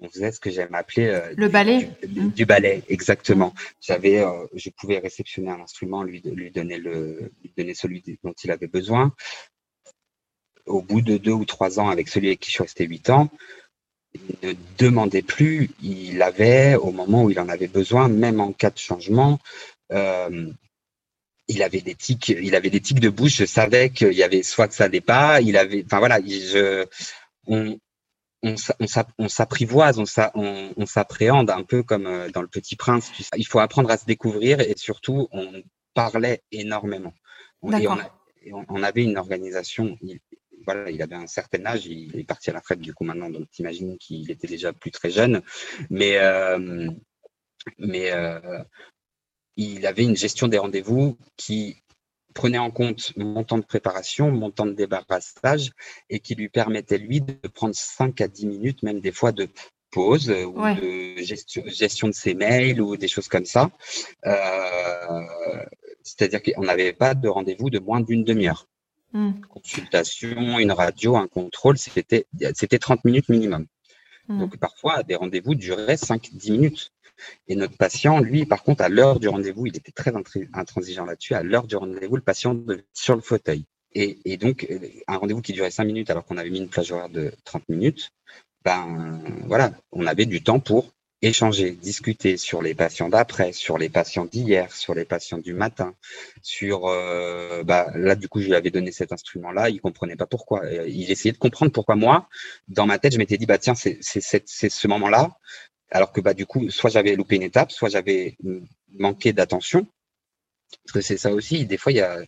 on 0.00 0.08
faisait 0.08 0.32
ce 0.32 0.40
que 0.40 0.50
j'aime 0.50 0.74
appeler 0.74 1.06
euh, 1.06 1.32
le 1.36 1.48
ballet. 1.48 1.90
du, 2.06 2.46
ballet 2.46 2.82
exactement. 2.88 3.54
J'avais 3.80 4.20
euh, 4.20 4.46
je 4.54 4.70
pouvais 4.70 4.98
réceptionner 4.98 5.50
un 5.50 5.60
instrument 5.60 6.02
lui 6.02 6.22
lui 6.24 6.50
donner 6.50 6.78
le 6.78 7.32
lui 7.42 7.52
donner 7.56 7.74
celui 7.74 8.02
dont 8.22 8.34
il 8.44 8.50
avait 8.50 8.66
besoin. 8.66 9.14
Au 10.66 10.82
bout 10.82 11.00
de 11.00 11.16
deux 11.16 11.32
ou 11.32 11.44
trois 11.44 11.78
ans 11.78 11.88
avec 11.88 12.08
celui 12.08 12.28
avec 12.28 12.40
qui 12.40 12.50
je 12.50 12.54
suis 12.54 12.62
resté 12.62 12.86
huit 12.86 13.08
ans 13.10 13.30
il 14.14 14.48
ne 14.48 14.54
demandait 14.78 15.22
plus. 15.22 15.70
Il 15.82 16.22
avait 16.22 16.74
au 16.74 16.90
moment 16.90 17.24
où 17.24 17.30
il 17.30 17.38
en 17.38 17.48
avait 17.48 17.68
besoin 17.68 18.08
même 18.08 18.40
en 18.40 18.52
cas 18.52 18.70
de 18.70 18.78
changement 18.78 19.38
euh, 19.92 20.50
il 21.48 21.62
avait 21.62 21.80
des 21.80 21.94
tics 21.94 22.28
il 22.28 22.54
avait 22.54 22.70
des 22.70 22.80
tics 22.80 23.00
de 23.00 23.08
bouche. 23.08 23.36
Je 23.36 23.44
savais 23.44 23.90
qu'il 23.90 24.12
y 24.12 24.22
avait 24.22 24.42
soit 24.42 24.68
que 24.68 24.74
ça 24.74 24.84
n'allait 24.84 25.00
pas. 25.00 25.40
Il 25.40 25.56
avait 25.56 25.84
enfin 25.84 25.98
voilà 25.98 26.20
je 26.20 26.86
on, 27.46 27.78
on 28.42 29.28
s'apprivoise, 29.28 29.98
on 29.98 30.86
s'appréhende 30.86 31.50
un 31.50 31.62
peu 31.62 31.82
comme 31.82 32.06
euh, 32.06 32.30
dans 32.30 32.42
Le 32.42 32.48
Petit 32.48 32.76
Prince. 32.76 33.10
Il 33.36 33.46
faut 33.46 33.58
apprendre 33.58 33.90
à 33.90 33.96
se 33.96 34.04
découvrir 34.04 34.60
et 34.60 34.74
surtout, 34.76 35.28
on 35.32 35.62
parlait 35.94 36.42
énormément. 36.52 37.14
On, 37.62 37.72
on, 38.68 38.82
avait 38.82 39.02
une 39.02 39.16
organisation. 39.16 39.96
Il, 40.02 40.20
voilà, 40.64 40.90
il 40.90 41.00
avait 41.00 41.14
un 41.14 41.26
certain 41.26 41.64
âge, 41.64 41.86
il 41.86 42.18
est 42.18 42.24
parti 42.24 42.50
à 42.50 42.52
la 42.52 42.58
retraite 42.58 42.80
du 42.80 42.92
coup 42.92 43.04
maintenant, 43.04 43.30
donc 43.30 43.48
t'imagines 43.50 43.96
qu'il 43.98 44.30
était 44.30 44.48
déjà 44.48 44.72
plus 44.72 44.90
très 44.90 45.10
jeune. 45.10 45.42
Mais, 45.90 46.18
euh, 46.18 46.90
mais 47.78 48.12
euh, 48.12 48.62
il 49.56 49.86
avait 49.86 50.04
une 50.04 50.16
gestion 50.16 50.48
des 50.48 50.58
rendez-vous 50.58 51.18
qui 51.36 51.82
prenait 52.36 52.58
en 52.58 52.70
compte 52.70 53.14
mon 53.16 53.42
temps 53.44 53.56
de 53.56 53.64
préparation, 53.64 54.30
mon 54.30 54.50
temps 54.50 54.66
de 54.66 54.74
débarrassage 54.74 55.70
et 56.10 56.20
qui 56.20 56.34
lui 56.34 56.50
permettait, 56.50 56.98
lui, 56.98 57.22
de 57.22 57.48
prendre 57.48 57.74
5 57.74 58.20
à 58.20 58.28
10 58.28 58.46
minutes, 58.46 58.82
même 58.82 59.00
des 59.00 59.10
fois 59.10 59.32
de 59.32 59.48
pause 59.90 60.28
ou 60.30 60.60
de 60.60 61.16
gestion, 61.22 62.08
de 62.08 62.14
ses 62.14 62.34
mails 62.34 62.82
ou 62.82 62.98
des 62.98 63.08
choses 63.08 63.28
comme 63.28 63.46
ça. 63.46 63.70
Euh, 64.26 65.22
c'est-à-dire 66.02 66.42
qu'on 66.42 66.62
n'avait 66.62 66.92
pas 66.92 67.14
de 67.14 67.26
rendez-vous 67.26 67.70
de 67.70 67.78
moins 67.78 68.02
d'une 68.02 68.22
demi-heure. 68.22 68.68
Hmm. 69.12 69.32
Consultation, 69.48 70.58
une 70.58 70.72
radio, 70.72 71.16
un 71.16 71.28
contrôle, 71.28 71.78
c'était 71.78 72.26
30 72.78 73.04
minutes 73.06 73.30
minimum. 73.30 73.66
Hmm. 74.28 74.40
Donc 74.40 74.58
parfois, 74.58 75.02
des 75.04 75.14
rendez-vous 75.14 75.54
duraient 75.54 75.94
5-10 75.94 76.52
minutes. 76.52 76.92
Et 77.48 77.56
notre 77.56 77.76
patient, 77.76 78.20
lui, 78.20 78.46
par 78.46 78.62
contre, 78.62 78.82
à 78.82 78.88
l'heure 78.88 79.20
du 79.20 79.28
rendez-vous, 79.28 79.66
il 79.66 79.76
était 79.76 79.92
très 79.92 80.12
intransigeant 80.54 81.04
là-dessus. 81.04 81.34
À 81.34 81.42
l'heure 81.42 81.66
du 81.66 81.76
rendez-vous, 81.76 82.16
le 82.16 82.22
patient 82.22 82.54
devait 82.54 82.84
sur 82.92 83.14
le 83.14 83.22
fauteuil. 83.22 83.64
Et, 83.94 84.36
donc, 84.36 84.66
euh, 84.70 84.78
un 85.08 85.16
rendez-vous 85.16 85.40
qui 85.40 85.54
durait 85.54 85.70
5 85.70 85.84
minutes 85.84 86.10
alors 86.10 86.24
qu'on 86.26 86.36
avait 86.36 86.50
mis 86.50 86.58
une 86.58 86.68
plage 86.68 86.92
horaire 86.92 87.08
de 87.08 87.32
30 87.44 87.66
minutes, 87.70 88.10
ben 88.62 89.22
voilà, 89.46 89.72
on 89.92 90.06
avait 90.06 90.26
du 90.26 90.42
temps 90.42 90.60
pour 90.60 90.92
échanger, 91.22 91.70
discuter 91.72 92.36
sur 92.36 92.62
les 92.62 92.74
patients 92.74 93.08
d'après, 93.08 93.52
sur 93.52 93.78
les 93.78 93.88
patients 93.88 94.26
d'hier, 94.26 94.72
sur 94.72 94.94
les 94.94 95.04
patients 95.04 95.38
du 95.38 95.54
matin, 95.54 95.94
sur 96.42 96.86
euh, 96.86 97.62
bah, 97.64 97.90
là 97.94 98.14
du 98.16 98.28
coup 98.28 98.40
je 98.40 98.46
lui 98.46 98.54
avais 98.54 98.70
donné 98.70 98.92
cet 98.92 99.12
instrument 99.12 99.50
là, 99.50 99.70
il 99.70 99.80
comprenait 99.80 100.16
pas 100.16 100.26
pourquoi, 100.26 100.64
euh, 100.64 100.86
il 100.88 101.10
essayait 101.10 101.32
de 101.32 101.38
comprendre 101.38 101.72
pourquoi 101.72 101.96
moi 101.96 102.28
dans 102.68 102.86
ma 102.86 102.98
tête 102.98 103.14
je 103.14 103.18
m'étais 103.18 103.38
dit 103.38 103.46
bah 103.46 103.58
tiens 103.58 103.74
c'est 103.74 103.98
ce 104.02 104.88
moment 104.88 105.08
là 105.08 105.30
alors 105.90 106.12
que 106.12 106.20
bah, 106.20 106.34
du 106.34 106.46
coup, 106.46 106.70
soit 106.70 106.90
j'avais 106.90 107.14
loupé 107.16 107.36
une 107.36 107.42
étape, 107.42 107.72
soit 107.72 107.88
j'avais 107.88 108.36
manqué 108.92 109.32
d'attention. 109.32 109.86
Parce 110.84 110.92
que 110.94 111.00
c'est 111.00 111.16
ça 111.16 111.32
aussi, 111.32 111.64
des 111.66 111.76
fois, 111.76 111.92
il 111.92 111.96
y 111.96 112.00
a, 112.00 112.20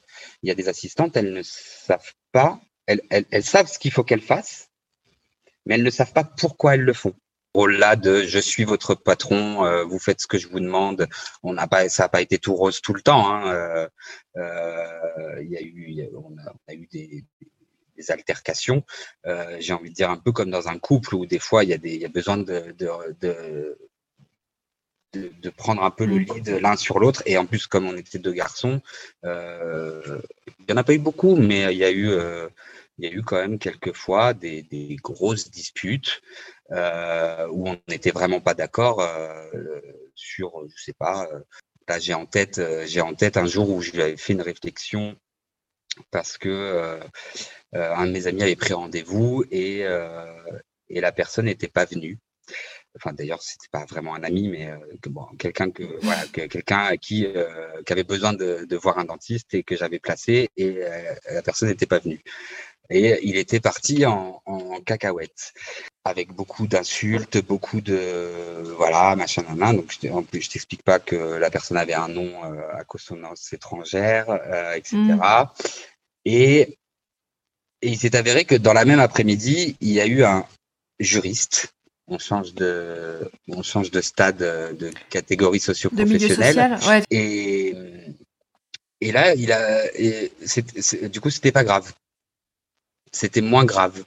y 0.42 0.50
a 0.50 0.54
des 0.54 0.68
assistantes, 0.68 1.16
elles 1.16 1.32
ne 1.32 1.42
savent 1.42 2.12
pas, 2.32 2.61
elles, 2.86 3.02
elles, 3.11 3.44
savent 3.44 3.66
ce 3.66 3.78
qu'il 3.78 3.90
faut 3.90 4.04
qu'elles 4.04 4.22
fassent, 4.22 4.70
mais 5.66 5.74
elles 5.74 5.82
ne 5.82 5.90
savent 5.90 6.12
pas 6.12 6.24
pourquoi 6.24 6.74
elles 6.74 6.82
le 6.82 6.92
font. 6.92 7.14
Au-delà 7.54 7.96
de 7.96 8.22
je 8.22 8.38
suis 8.38 8.64
votre 8.64 8.94
patron, 8.94 9.64
euh, 9.64 9.82
vous 9.84 9.98
faites 9.98 10.20
ce 10.20 10.26
que 10.26 10.38
je 10.38 10.46
vous 10.48 10.61
demande, 10.61 11.09
on 11.42 11.54
n'a 11.54 11.66
pas, 11.66 11.88
ça 11.88 12.04
n'a 12.04 12.09
pas 12.09 12.20
été 12.20 12.38
tout 12.38 12.54
rose 12.54 12.80
tout 12.80 12.94
le 12.94 13.00
temps. 13.00 13.28
Hein, 13.28 13.52
euh, 13.52 13.88
euh, 14.36 15.42
y 15.42 15.56
a 15.56 15.61
eu, 15.61 16.09
on 16.14 16.36
a 16.68 16.74
eu 16.74 16.86
des, 16.86 17.24
des 17.99 18.11
altercations. 18.11 18.84
Euh, 19.26 19.57
j'ai 19.61 19.72
envie 19.72 19.90
de 19.90 19.94
dire 19.94 20.11
un 20.11 20.16
peu 20.16 20.32
comme 20.32 20.51
dans 20.51 20.68
un 20.68 20.78
couple 20.78 21.14
où 21.14 21.26
des 21.26 21.38
fois 21.38 21.64
il 21.64 21.70
y 21.70 21.74
a, 21.74 21.78
des, 21.78 21.94
il 21.94 22.01
y 22.01 22.07
a 22.07 22.09
besoin 22.09 22.36
de, 22.38 22.74
de, 22.78 22.88
de 23.20 23.78
de, 25.14 25.51
prendre 25.51 25.82
un 25.82 25.90
peu 25.90 26.05
le 26.05 26.18
lead 26.18 26.49
l'un 26.61 26.76
sur 26.76 26.99
l'autre. 26.99 27.22
Et 27.26 27.38
en 27.38 27.46
plus, 27.46 27.66
comme 27.66 27.86
on 27.86 27.96
était 27.96 28.18
deux 28.18 28.32
garçons, 28.32 28.80
euh, 29.24 30.20
il 30.59 30.66
n'y 30.68 30.74
en 30.74 30.76
a 30.76 30.84
pas 30.84 30.94
eu 30.94 30.99
beaucoup, 30.99 31.36
mais 31.36 31.72
il 31.72 31.78
y 31.78 31.84
a 31.84 31.90
eu, 31.90 32.11
euh, 32.11 32.49
il 32.99 33.09
y 33.09 33.12
a 33.12 33.14
eu 33.14 33.22
quand 33.22 33.36
même 33.36 33.59
quelques 33.59 33.94
fois 33.94 34.34
des, 34.34 34.62
des 34.62 34.96
grosses 34.96 35.51
disputes 35.51 36.20
euh, 36.72 37.49
où 37.51 37.68
on 37.68 37.78
n'était 37.88 38.11
vraiment 38.11 38.40
pas 38.40 38.55
d'accord 38.55 39.03
sur, 40.14 40.68
je 40.68 40.82
sais 40.82 40.92
pas. 40.92 41.28
là, 41.88 41.99
j'ai 41.99 42.14
en 42.14 42.26
tête, 42.26 42.61
j'ai 42.86 43.01
en 43.01 43.14
tête 43.14 43.36
un 43.36 43.46
jour 43.46 43.70
où 43.70 43.80
je 43.80 43.92
lui 43.92 44.03
avais 44.03 44.16
fait 44.16 44.34
une 44.34 44.42
réflexion 44.42 45.16
parce 46.11 46.39
que 46.39 46.49
euh, 46.49 47.01
un 47.95 48.07
de 48.07 48.12
mes 48.12 48.26
amis 48.26 48.43
avait 48.43 48.57
pris 48.57 48.72
rendez-vous 48.72 49.45
et, 49.51 49.84
euh, 49.84 50.24
et 50.89 51.01
la 51.01 51.12
personne 51.12 51.47
n'était 51.47 51.68
pas 51.68 51.84
venue. 51.84 52.18
Enfin 52.97 53.12
d'ailleurs 53.12 53.43
c'était 53.43 53.68
pas 53.70 53.84
vraiment 53.84 54.14
un 54.14 54.22
ami 54.22 54.49
mais 54.49 54.70
euh, 54.70 54.78
quelqu'un 55.39 55.70
qui 56.97 57.26
avait 57.91 58.05
besoin 58.05 58.32
de, 58.32 58.76
voir 58.76 58.99
un 58.99 59.05
dentiste 59.05 59.55
et 59.55 59.62
que 59.62 59.76
j'avais 59.76 59.99
placé 59.99 60.49
et 60.57 60.80
la 61.30 61.43
personne 61.43 61.68
n'était 61.68 61.86
pas 61.86 61.99
venue. 61.99 62.22
Et 62.91 63.18
il 63.22 63.36
était 63.36 63.61
parti 63.61 64.07
en 64.07 64.41
cacahuète 64.86 65.53
avec 66.09 66.32
beaucoup 66.32 66.66
d'insultes 66.66 67.38
beaucoup 67.52 67.80
de 67.80 68.00
voilà 68.76 69.14
machin 69.16 69.44
nan, 69.56 69.76
donc 69.76 69.92
je, 69.94 70.09
en 70.09 70.22
plus 70.22 70.42
je 70.42 70.50
t'explique 70.50 70.82
pas 70.82 70.98
que 70.98 71.16
la 71.16 71.50
personne 71.50 71.76
avait 71.76 71.94
un 71.94 72.09
nom 72.09 72.30
à 72.72 72.84
consonance 72.84 73.52
étrangère 73.52 74.26
etc 74.74 74.96
et 76.24 76.66
mmh. 76.66 76.72
Et 77.80 77.90
il 77.92 77.96
s'est 77.96 78.16
avéré 78.16 78.44
que 78.44 78.56
dans 78.56 78.72
la 78.72 78.84
même 78.84 78.98
après-midi, 78.98 79.76
il 79.80 79.92
y 79.92 80.00
a 80.00 80.06
eu 80.06 80.24
un 80.24 80.44
juriste. 80.98 81.72
On 82.09 82.18
change 82.18 82.54
de, 82.54 83.30
on 83.48 83.62
change 83.62 83.90
de 83.90 84.00
stade, 84.00 84.38
de 84.38 84.90
catégorie 85.11 85.61
socio-professionnelle. 85.61 86.78
Ouais. 86.88 87.04
Et, 87.11 87.76
et 89.00 89.12
là, 89.12 89.34
il 89.34 89.52
a, 89.52 89.84
et 89.94 90.32
du 91.09 91.20
coup, 91.20 91.30
c'était 91.30 91.52
pas 91.52 91.64
grave. 91.64 91.92
C'était 93.12 93.42
moins 93.42 93.64
grave. 93.64 94.04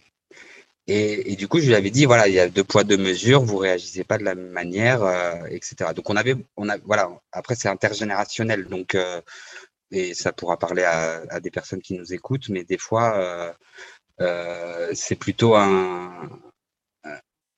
Et, 0.87 1.35
du 1.35 1.47
coup, 1.47 1.59
je 1.59 1.67
lui 1.67 1.75
avais 1.75 1.91
dit, 1.91 2.05
voilà, 2.05 2.27
il 2.27 2.33
y 2.33 2.39
a 2.39 2.49
deux 2.49 2.63
poids, 2.63 2.83
deux 2.83 2.97
mesures, 2.97 3.41
vous 3.43 3.57
réagissez 3.57 4.03
pas 4.03 4.17
de 4.17 4.23
la 4.23 4.35
même 4.35 4.49
manière, 4.49 5.03
euh, 5.03 5.45
etc. 5.49 5.91
Donc, 5.95 6.09
on 6.09 6.15
avait, 6.15 6.35
on 6.57 6.69
a, 6.69 6.77
voilà, 6.79 7.09
après, 7.31 7.55
c'est 7.55 7.69
intergénérationnel. 7.69 8.65
Donc, 8.65 8.95
euh, 8.95 9.21
et 9.91 10.13
ça 10.13 10.33
pourra 10.33 10.57
parler 10.57 10.83
à, 10.83 11.39
des 11.39 11.51
personnes 11.51 11.81
qui 11.81 11.93
nous 11.93 12.13
écoutent, 12.13 12.49
mais 12.49 12.63
des 12.63 12.77
fois, 12.77 13.53
euh, 14.21 14.91
c'est 14.93 15.15
plutôt 15.15 15.55
un, 15.55 16.29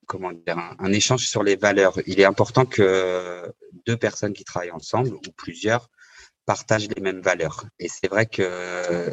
comment 0.07 0.31
dire, 0.31 0.57
un, 0.79 0.93
échange 0.93 1.27
sur 1.27 1.43
les 1.43 1.55
valeurs. 1.55 1.99
Il 2.07 2.19
est 2.19 2.25
important 2.25 2.65
que 2.65 3.51
deux 3.85 3.97
personnes 3.97 4.33
qui 4.33 4.43
travaillent 4.43 4.71
ensemble 4.71 5.13
ou 5.13 5.31
plusieurs 5.37 5.89
partagent 6.45 6.87
les 6.89 7.01
mêmes 7.01 7.21
valeurs. 7.21 7.65
Et 7.79 7.87
c'est 7.89 8.07
vrai 8.07 8.25
que 8.25 9.09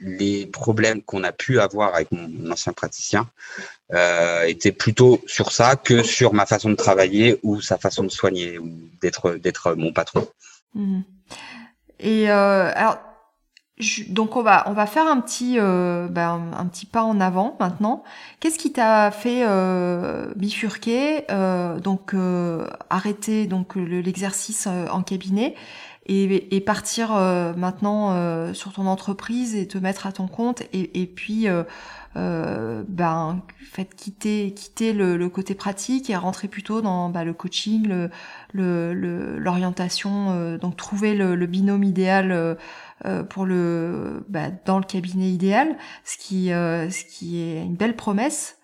les 0.00 0.46
problèmes 0.46 1.02
qu'on 1.02 1.24
a 1.24 1.32
pu 1.32 1.60
avoir 1.60 1.94
avec 1.94 2.10
mon 2.12 2.50
ancien 2.50 2.72
praticien 2.72 3.28
euh, 3.92 4.44
étaient 4.44 4.72
plutôt 4.72 5.20
sur 5.26 5.52
ça 5.52 5.76
que 5.76 6.02
sur 6.02 6.32
ma 6.32 6.46
façon 6.46 6.70
de 6.70 6.76
travailler 6.76 7.38
ou 7.42 7.60
sa 7.60 7.78
façon 7.78 8.04
de 8.04 8.10
soigner 8.10 8.58
ou 8.58 8.70
d'être 9.00 9.34
d'être 9.34 9.74
mon 9.74 9.92
patron. 9.92 10.26
Mmh. 10.74 11.00
Et 12.00 12.30
euh, 12.30 12.70
alors, 12.74 12.98
donc 14.08 14.36
on 14.36 14.42
va 14.42 14.64
on 14.66 14.72
va 14.72 14.86
faire 14.86 15.06
un 15.06 15.20
petit 15.20 15.58
euh, 15.58 16.08
ben, 16.08 16.50
un 16.56 16.66
petit 16.66 16.86
pas 16.86 17.02
en 17.02 17.20
avant 17.20 17.56
maintenant. 17.60 18.02
Qu'est-ce 18.40 18.58
qui 18.58 18.72
t'a 18.72 19.10
fait 19.10 19.44
euh, 19.46 20.32
bifurquer, 20.36 21.24
euh, 21.30 21.78
donc 21.78 22.14
euh, 22.14 22.66
arrêter 22.90 23.46
donc 23.46 23.76
l'exercice 23.76 24.66
euh, 24.68 24.86
en 24.88 25.02
cabinet? 25.02 25.54
Et, 26.06 26.60
partir 26.60 27.14
euh, 27.14 27.54
maintenant 27.54 28.12
euh, 28.12 28.54
sur 28.54 28.72
ton 28.72 28.86
entreprise 28.86 29.54
et 29.54 29.68
te 29.68 29.78
mettre 29.78 30.06
à 30.06 30.12
ton 30.12 30.26
compte 30.26 30.62
et, 30.72 31.06
puis 31.06 31.46
euh, 31.48 32.82
ben 32.88 33.40
fait 33.60 33.94
quitter 33.94 34.52
quitter 34.52 34.92
le, 34.92 35.28
côté 35.28 35.54
pratique 35.54 36.10
et 36.10 36.16
rentrer 36.16 36.48
plutôt 36.48 36.80
dans 36.80 37.08
bah, 37.08 37.24
le 37.24 37.32
coaching 37.32 38.08
le 38.52 39.38
l'orientation 39.38 40.56
donc 40.56 40.76
trouver 40.76 41.14
le, 41.14 41.46
binôme 41.46 41.84
idéal 41.84 42.56
pour 43.28 43.46
le 43.46 44.24
bah, 44.28 44.48
dans 44.64 44.78
le 44.78 44.84
cabinet 44.84 45.30
idéal 45.30 45.76
ce 46.04 46.16
qui 46.18 46.48
ce 46.48 47.04
qui 47.04 47.40
est 47.40 47.62
une 47.62 47.76
belle 47.76 47.94
promesse. 47.96 48.58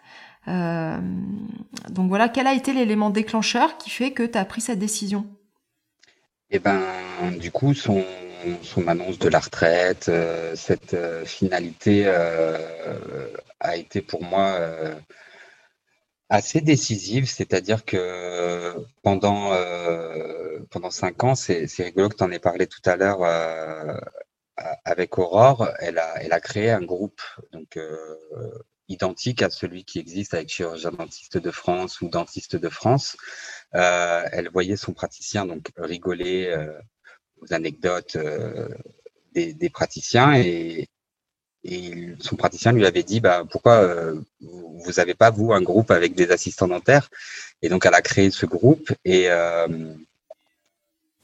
Donc 0.47 2.09
voilà 2.09 2.28
quel 2.28 2.49
a 2.49 2.55
été 2.55 2.72
l'élément 2.72 3.11
déclencheur 3.11 3.78
qui 3.78 3.91
fait 3.91 4.11
que 4.11 4.24
tu 4.24 4.36
as 4.36 4.45
pris 4.45 4.61
cette 4.61 4.80
décision? 4.80 5.26
Eh 6.51 6.59
ben, 6.59 6.82
du 7.38 7.51
coup, 7.51 7.74
son, 7.74 8.05
son 8.62 8.88
annonce 8.88 9.18
de 9.18 9.28
la 9.28 9.40
retraite, 9.40 10.09
euh, 10.09 10.55
cette 10.57 10.94
euh, 10.94 11.24
finalité 11.24 12.05
euh, 12.07 12.57
a 13.61 13.76
été 13.76 14.01
pour 14.03 14.22
moi 14.22 14.59
assez 16.28 16.61
décisive. 16.61 17.26
C'est-à-dire 17.26 17.84
que 17.84 18.74
pendant, 19.03 19.53
pendant 20.70 20.90
cinq 20.90 21.24
ans, 21.24 21.34
c'est 21.34 21.66
rigolo 21.78 22.09
que 22.09 22.16
tu 22.16 22.24
en 22.24 22.30
aies 22.30 22.38
parlé 22.38 22.66
tout 22.66 22.82
à 22.84 22.96
l'heure 22.96 23.22
avec 24.84 25.18
Aurore, 25.18 25.68
elle 25.78 25.99
a, 25.99 26.22
elle 26.22 26.32
a 26.32 26.40
créé 26.40 26.70
un 26.70 26.82
groupe 26.82 27.20
donc, 27.53 27.78
identique 28.88 29.42
à 29.42 29.51
celui 29.51 29.84
qui 29.84 29.99
existe 29.99 30.34
avec 30.34 30.49
Chirurgien 30.49 30.90
Dentiste 30.92 31.38
de 31.38 31.51
France 31.51 32.01
ou 32.01 32.09
Dentiste 32.09 32.57
de 32.57 32.68
France. 32.68 33.16
Euh, 33.75 34.25
elle 34.33 34.49
voyait 34.49 34.77
son 34.77 34.93
praticien 34.93 35.45
donc 35.45 35.71
rigoler 35.77 36.47
euh, 36.47 36.73
aux 37.43 37.53
anecdotes 37.53 38.16
euh, 38.16 38.69
des, 39.35 39.71
praticiens 39.71 40.35
et, 40.35 40.89
son 42.19 42.37
praticien 42.37 42.73
lui 42.73 42.87
avait 42.87 43.03
dit 43.03 43.21
bah, 43.21 43.45
pourquoi 43.51 43.87
vous 44.41 44.93
n'avez 44.97 45.14
pas 45.14 45.31
vous 45.31 45.53
un 45.53 45.61
groupe 45.61 45.91
avec 45.91 46.14
des 46.14 46.31
assistants 46.31 46.69
dentaires? 46.69 47.11
Et 47.61 47.69
donc 47.69 47.85
elle 47.85 47.95
a 47.95 48.01
créé 48.01 48.31
ce 48.31 48.47
groupe 48.47 48.91
et 49.05 49.29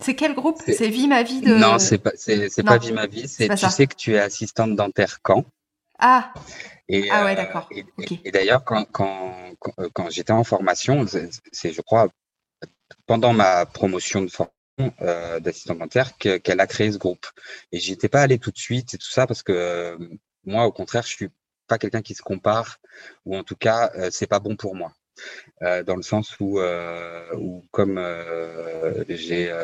c'est 0.01 0.15
quel 0.15 0.35
groupe? 0.35 0.61
C'est 0.67 0.89
Vie 0.89 1.09
ma 1.09 1.23
vie 1.23 1.41
de 1.41 1.55
Non, 1.55 1.79
c'est 1.79 1.99
pas 1.99 2.11
c'est 2.15 2.63
pas 2.63 2.77
Vie 2.77 2.93
ma 2.93 3.07
vie, 3.07 3.27
c'est 3.27 3.49
tu 3.55 3.71
sais 3.71 3.87
que 3.87 3.95
tu 3.95 4.15
es 4.15 4.19
assistante 4.19 4.77
dentaire 4.77 5.21
quand? 5.23 5.45
Ah. 5.99 6.35
Et, 6.89 7.09
ah 7.11 7.25
ouais, 7.25 7.35
d'accord. 7.35 7.69
Et, 7.71 8.31
d'ailleurs, 8.31 8.63
quand, 8.65 8.85
quand, 8.93 9.55
quand 9.93 10.11
j'étais 10.11 10.33
en 10.33 10.45
formation, 10.45 11.07
c'est, 11.53 11.73
je 11.73 11.81
crois, 11.81 12.09
pendant 13.07 13.33
ma 13.33 13.67
promotion 13.67 14.23
de 14.23 14.29
formation 14.29 14.55
euh, 15.03 15.39
d'assistant 15.39 15.77
dentaire 15.77 16.17
qu'elle 16.19 16.61
a 16.61 16.67
créé 16.67 16.91
ce 16.91 16.99
groupe. 16.99 17.27
Et 17.71 17.79
j'y 17.79 17.93
étais 17.93 18.09
pas 18.09 18.23
allé 18.23 18.39
tout 18.39 18.51
de 18.51 18.59
suite 18.59 18.95
et 18.95 18.99
tout 18.99 19.11
ça 19.11 19.27
parce 19.27 19.43
que 19.43 19.53
euh, 19.53 19.97
moi, 20.45 20.67
au 20.67 20.73
contraire, 20.73 21.05
je 21.05 21.15
suis 21.15 21.29
pas 21.69 21.79
quelqu'un 21.79 22.03
qui 22.03 22.15
se 22.15 22.23
compare 22.23 22.79
ou 23.25 23.37
en 23.37 23.45
tout 23.45 23.55
cas, 23.55 23.93
euh, 23.95 24.09
c'est 24.11 24.27
pas 24.27 24.41
bon 24.41 24.57
pour 24.57 24.75
moi. 24.75 24.93
Euh, 25.63 25.85
dans 25.85 25.95
le 25.95 26.03
sens 26.03 26.35
où, 26.41 26.61
où 27.39 27.65
comme 27.71 28.05
j'ai 29.09 29.55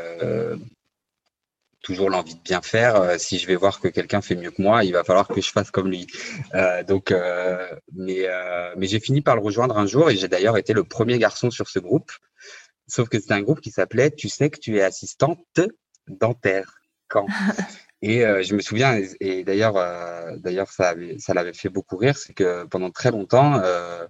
toujours 1.83 2.11
l'envie 2.11 2.37
de 2.37 2.43
bien 2.43 2.63
faire. 2.63 3.19
si 3.19 3.39
je 3.39 3.49
vais 3.49 3.57
voir 3.57 3.81
que 3.81 3.89
quelqu'un 3.89 4.21
fait 4.21 4.37
mieux 4.37 4.53
que 4.53 4.63
moi, 4.63 4.85
il 4.85 4.93
va 4.93 5.03
falloir 5.03 5.27
que 5.27 5.41
je 5.41 5.51
fasse 5.51 5.73
comme 5.73 5.89
lui. 5.89 6.07
donc, 6.87 7.13
mais, 7.97 8.29
mais 8.77 8.87
j'ai 8.87 9.01
fini 9.01 9.23
par 9.23 9.35
le 9.35 9.43
rejoindre 9.43 9.77
un 9.77 9.87
jour 9.87 10.09
et 10.09 10.17
j'ai 10.17 10.29
d'ailleurs 10.29 10.57
été 10.57 10.73
le 10.73 10.85
premier 10.85 11.19
garçon 11.19 11.51
sur 11.51 11.69
ce 11.69 11.81
groupe. 11.81 12.13
Sauf 12.91 13.09
que 13.09 13.21
c'était 13.21 13.35
un 13.35 13.43
groupe 13.43 13.61
qui 13.61 13.71
s'appelait 13.71 14.11
Tu 14.11 14.29
sais 14.29 14.51
que 14.51 14.59
tu 14.59 14.77
es 14.77 14.83
assistante 14.83 15.41
dentaire. 16.09 16.81
Quand 17.09 17.27
Et 18.03 18.25
euh, 18.25 18.43
je 18.43 18.55
me 18.55 18.61
souviens, 18.61 18.99
et, 19.21 19.45
d'ailleurs, 19.45 19.77
euh, 19.77 20.37
d'ailleurs, 20.39 20.71
ça, 20.71 20.95
ça 21.19 21.35
l'avait 21.35 21.53
fait 21.53 21.69
beaucoup 21.69 21.99
rire, 21.99 22.17
c'est 22.17 22.33
que 22.33 22.65
pendant 22.65 22.91
très 22.91 23.11
longtemps, 23.11 23.61
euh, 23.63 24.07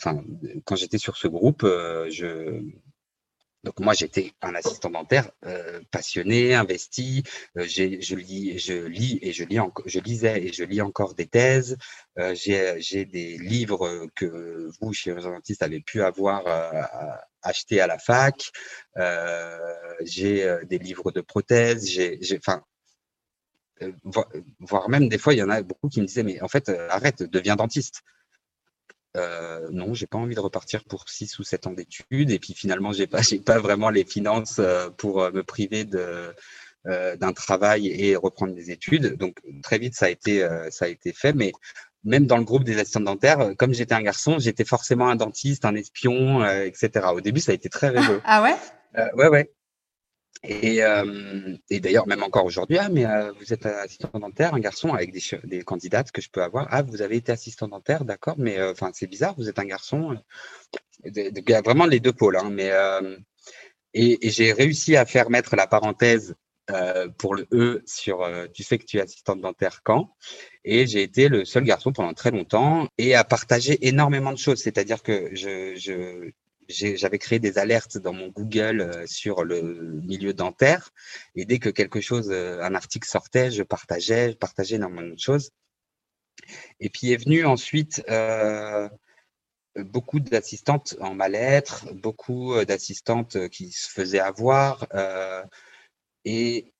quand 0.00 0.76
j'étais 0.76 0.96
sur 0.96 1.16
ce 1.16 1.28
groupe, 1.28 1.64
je, 1.64 2.62
donc 3.64 3.80
moi 3.80 3.94
j'étais 3.94 4.32
un 4.42 4.54
assistant 4.54 4.90
dentaire 4.90 5.30
euh, 5.46 5.80
passionné, 5.90 6.54
investi. 6.54 7.24
Euh, 7.56 7.64
je 7.66 8.14
lis, 8.14 8.58
je 8.58 8.74
lis 8.74 9.18
et 9.22 9.32
je 9.32 9.44
lis 9.44 9.58
je 9.86 10.00
lisais 10.00 10.44
et 10.44 10.52
je 10.52 10.64
lis 10.64 10.82
encore 10.82 11.14
des 11.14 11.26
thèses. 11.26 11.78
Euh, 12.18 12.34
j'ai 12.34 13.04
des 13.06 13.38
livres 13.38 14.06
que 14.14 14.70
vous, 14.80 14.92
chirurgien 14.92 15.30
dentiste, 15.30 15.62
avez 15.62 15.80
pu 15.80 16.02
avoir 16.02 16.44
achetés 17.42 17.80
à 17.80 17.86
la 17.86 17.98
fac. 17.98 18.50
j'ai 20.02 20.46
des 20.64 20.78
livres 20.78 21.10
de 21.10 21.22
prothèses. 21.22 21.88
J'ai, 21.88 22.38
enfin, 22.38 22.62
voire 24.60 24.88
même 24.88 25.08
des 25.08 25.18
fois 25.18 25.34
il 25.34 25.38
y 25.38 25.42
en 25.42 25.50
a 25.50 25.62
beaucoup 25.62 25.88
qui 25.88 26.00
me 26.00 26.06
disaient 26.06 26.22
mais 26.22 26.40
en 26.42 26.48
fait 26.48 26.68
arrête, 26.90 27.22
deviens 27.22 27.56
dentiste. 27.56 28.02
Euh, 29.16 29.68
non, 29.70 29.94
j'ai 29.94 30.06
pas 30.06 30.18
envie 30.18 30.34
de 30.34 30.40
repartir 30.40 30.84
pour 30.84 31.08
6 31.08 31.38
ou 31.38 31.44
7 31.44 31.66
ans 31.66 31.72
d'études. 31.72 32.30
Et 32.30 32.38
puis 32.38 32.54
finalement, 32.54 32.92
j'ai 32.92 33.06
pas, 33.06 33.22
j'ai 33.22 33.38
pas 33.38 33.58
vraiment 33.58 33.90
les 33.90 34.04
finances 34.04 34.56
euh, 34.58 34.90
pour 34.90 35.22
euh, 35.22 35.30
me 35.30 35.42
priver 35.42 35.84
de, 35.84 36.34
euh, 36.86 37.16
d'un 37.16 37.32
travail 37.32 37.88
et 37.88 38.16
reprendre 38.16 38.54
des 38.54 38.70
études. 38.70 39.16
Donc 39.16 39.40
très 39.62 39.78
vite, 39.78 39.94
ça 39.94 40.06
a 40.06 40.10
été, 40.10 40.46
ça 40.70 40.86
a 40.86 40.88
été 40.88 41.12
fait. 41.12 41.32
Mais 41.32 41.52
même 42.04 42.26
dans 42.26 42.36
le 42.36 42.44
groupe 42.44 42.64
des 42.64 42.78
assistants 42.78 43.00
dentaires, 43.00 43.52
comme 43.56 43.72
j'étais 43.72 43.94
un 43.94 44.02
garçon, 44.02 44.38
j'étais 44.38 44.64
forcément 44.64 45.08
un 45.08 45.16
dentiste, 45.16 45.64
un 45.64 45.74
espion, 45.74 46.44
etc. 46.44 47.06
Au 47.12 47.20
début, 47.20 47.40
ça 47.40 47.52
a 47.52 47.54
été 47.54 47.68
très 47.68 47.88
rigolo. 47.88 48.20
Ah 48.24 48.42
ouais? 48.42 48.56
Ouais, 49.16 49.28
ouais. 49.28 49.50
Et, 50.42 50.82
euh, 50.82 51.56
et 51.70 51.80
d'ailleurs, 51.80 52.06
même 52.06 52.22
encore 52.22 52.44
aujourd'hui, 52.44 52.76
ah, 52.78 52.88
mais 52.90 53.06
euh, 53.06 53.32
vous 53.40 53.52
êtes 53.52 53.64
assistant 53.64 54.18
dentaire, 54.18 54.54
un 54.54 54.60
garçon 54.60 54.92
avec 54.92 55.12
des, 55.44 55.62
candidates 55.62 56.12
que 56.12 56.20
je 56.20 56.28
peux 56.28 56.42
avoir. 56.42 56.66
Ah, 56.70 56.82
vous 56.82 57.00
avez 57.00 57.16
été 57.16 57.32
assistant 57.32 57.68
dentaire, 57.68 58.04
d'accord, 58.04 58.34
mais 58.36 58.58
euh, 58.58 58.72
enfin, 58.72 58.90
c'est 58.92 59.06
bizarre, 59.06 59.34
vous 59.36 59.48
êtes 59.48 59.58
un 59.58 59.64
garçon. 59.64 60.18
Il 61.04 61.42
y 61.48 61.54
a 61.54 61.62
vraiment 61.62 61.86
les 61.86 62.00
deux 62.00 62.12
pôles. 62.12 62.36
Hein, 62.36 62.50
mais, 62.50 62.70
et, 63.94 64.18
j'ai 64.30 64.52
réussi 64.52 64.96
à 64.96 65.06
faire 65.06 65.30
mettre 65.30 65.56
la 65.56 65.66
parenthèse 65.66 66.34
pour 67.18 67.34
le 67.34 67.46
E 67.52 67.82
sur 67.86 68.26
tu 68.54 68.62
sais 68.62 68.78
que 68.78 68.86
tu 68.86 68.96
es 68.96 69.00
assistante 69.00 69.38
dentaire 69.42 69.82
quand 69.84 70.16
et 70.64 70.86
j'ai 70.86 71.02
été 71.02 71.28
le 71.28 71.44
seul 71.44 71.62
garçon 71.62 71.92
pendant 71.92 72.14
très 72.14 72.30
longtemps 72.30 72.88
et 72.96 73.14
à 73.14 73.22
partager 73.22 73.86
énormément 73.86 74.32
de 74.32 74.38
choses 74.38 74.62
c'est-à-dire 74.62 75.02
que 75.02 75.28
je 75.34 76.30
j'avais 76.68 77.18
créé 77.18 77.38
des 77.38 77.58
alertes 77.58 77.98
dans 77.98 78.12
mon 78.12 78.28
Google 78.28 78.80
euh, 78.80 79.06
sur 79.06 79.44
le 79.44 80.00
milieu 80.02 80.34
dentaire. 80.34 80.90
Et 81.34 81.44
dès 81.44 81.58
que 81.58 81.68
quelque 81.68 82.00
chose, 82.00 82.30
euh, 82.30 82.60
un 82.62 82.74
article 82.74 83.08
sortait, 83.08 83.50
je 83.50 83.62
partageais, 83.62 84.32
je 84.32 84.36
partageais 84.36 84.76
énormément 84.76 85.14
de 85.14 85.18
choses. 85.18 85.50
Et 86.80 86.90
puis 86.90 87.12
est 87.12 87.22
venu 87.22 87.44
ensuite 87.44 88.04
euh, 88.08 88.88
beaucoup 89.76 90.20
d'assistantes 90.20 90.96
en 91.00 91.14
mal-être, 91.14 91.92
beaucoup 91.94 92.54
d'assistantes 92.64 93.48
qui 93.48 93.72
se 93.72 93.88
faisaient 93.88 94.20
avoir. 94.20 94.86
Et 96.24 96.73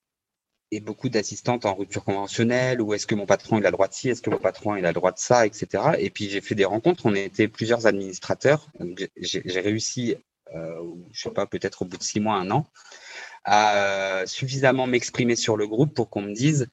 beaucoup 0.80 1.08
d'assistantes 1.08 1.66
en 1.66 1.74
rupture 1.74 2.04
conventionnelle, 2.04 2.80
ou 2.80 2.94
est-ce 2.94 3.06
que 3.06 3.14
mon 3.14 3.26
patron 3.26 3.58
il 3.58 3.66
a 3.66 3.70
le 3.70 3.72
droit 3.72 3.88
de 3.88 3.94
ci, 3.94 4.08
est-ce 4.08 4.22
que 4.22 4.30
mon 4.30 4.38
patron 4.38 4.76
il 4.76 4.84
a 4.84 4.88
le 4.88 4.94
droit 4.94 5.12
de 5.12 5.18
ça, 5.18 5.46
etc. 5.46 5.82
Et 5.98 6.10
puis 6.10 6.28
j'ai 6.28 6.40
fait 6.40 6.54
des 6.54 6.64
rencontres, 6.64 7.06
on 7.06 7.14
était 7.14 7.48
plusieurs 7.48 7.86
administrateurs, 7.86 8.68
j'ai 9.16 9.60
réussi, 9.60 10.16
euh, 10.54 10.80
je 11.12 11.22
sais 11.22 11.30
pas, 11.30 11.46
peut-être 11.46 11.82
au 11.82 11.84
bout 11.84 11.98
de 11.98 12.02
six 12.02 12.20
mois, 12.20 12.34
un 12.34 12.50
an, 12.50 12.66
à 13.44 13.76
euh, 13.76 14.26
suffisamment 14.26 14.86
m'exprimer 14.86 15.36
sur 15.36 15.56
le 15.56 15.66
groupe 15.66 15.94
pour 15.94 16.10
qu'on 16.10 16.22
me 16.22 16.34
dise, 16.34 16.68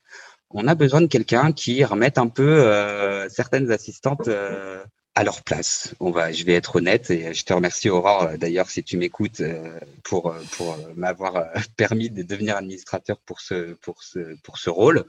on 0.54 0.68
a 0.68 0.76
besoin 0.76 1.02
de 1.02 1.08
quelqu'un 1.08 1.52
qui 1.52 1.84
remette 1.84 2.18
un 2.18 2.28
peu 2.28 2.64
euh, 2.64 3.30
certaines 3.30 3.72
assistantes 3.72 4.28
euh, 4.28 4.84
à 5.22 5.24
leur 5.24 5.44
place. 5.44 5.94
On 6.00 6.10
va, 6.10 6.32
je 6.32 6.44
vais 6.44 6.54
être 6.54 6.78
honnête 6.78 7.12
et 7.12 7.32
je 7.36 7.46
te 7.46 7.54
remercie 7.54 7.90
Aurore 7.90 8.38
d'ailleurs 8.40 8.72
si 8.72 8.84
tu 8.84 8.98
m'écoutes 8.98 9.42
euh, 9.42 9.80
pour 10.04 10.36
pour 10.54 10.76
m'avoir 10.96 11.36
euh, 11.36 11.46
permis 11.78 12.10
de 12.10 12.24
devenir 12.24 12.58
administrateur 12.58 13.18
pour 13.20 13.40
ce 13.40 13.74
pour 13.76 14.02
ce 14.02 14.36
pour 14.42 14.58
ce 14.58 14.72
rôle. 14.72 15.06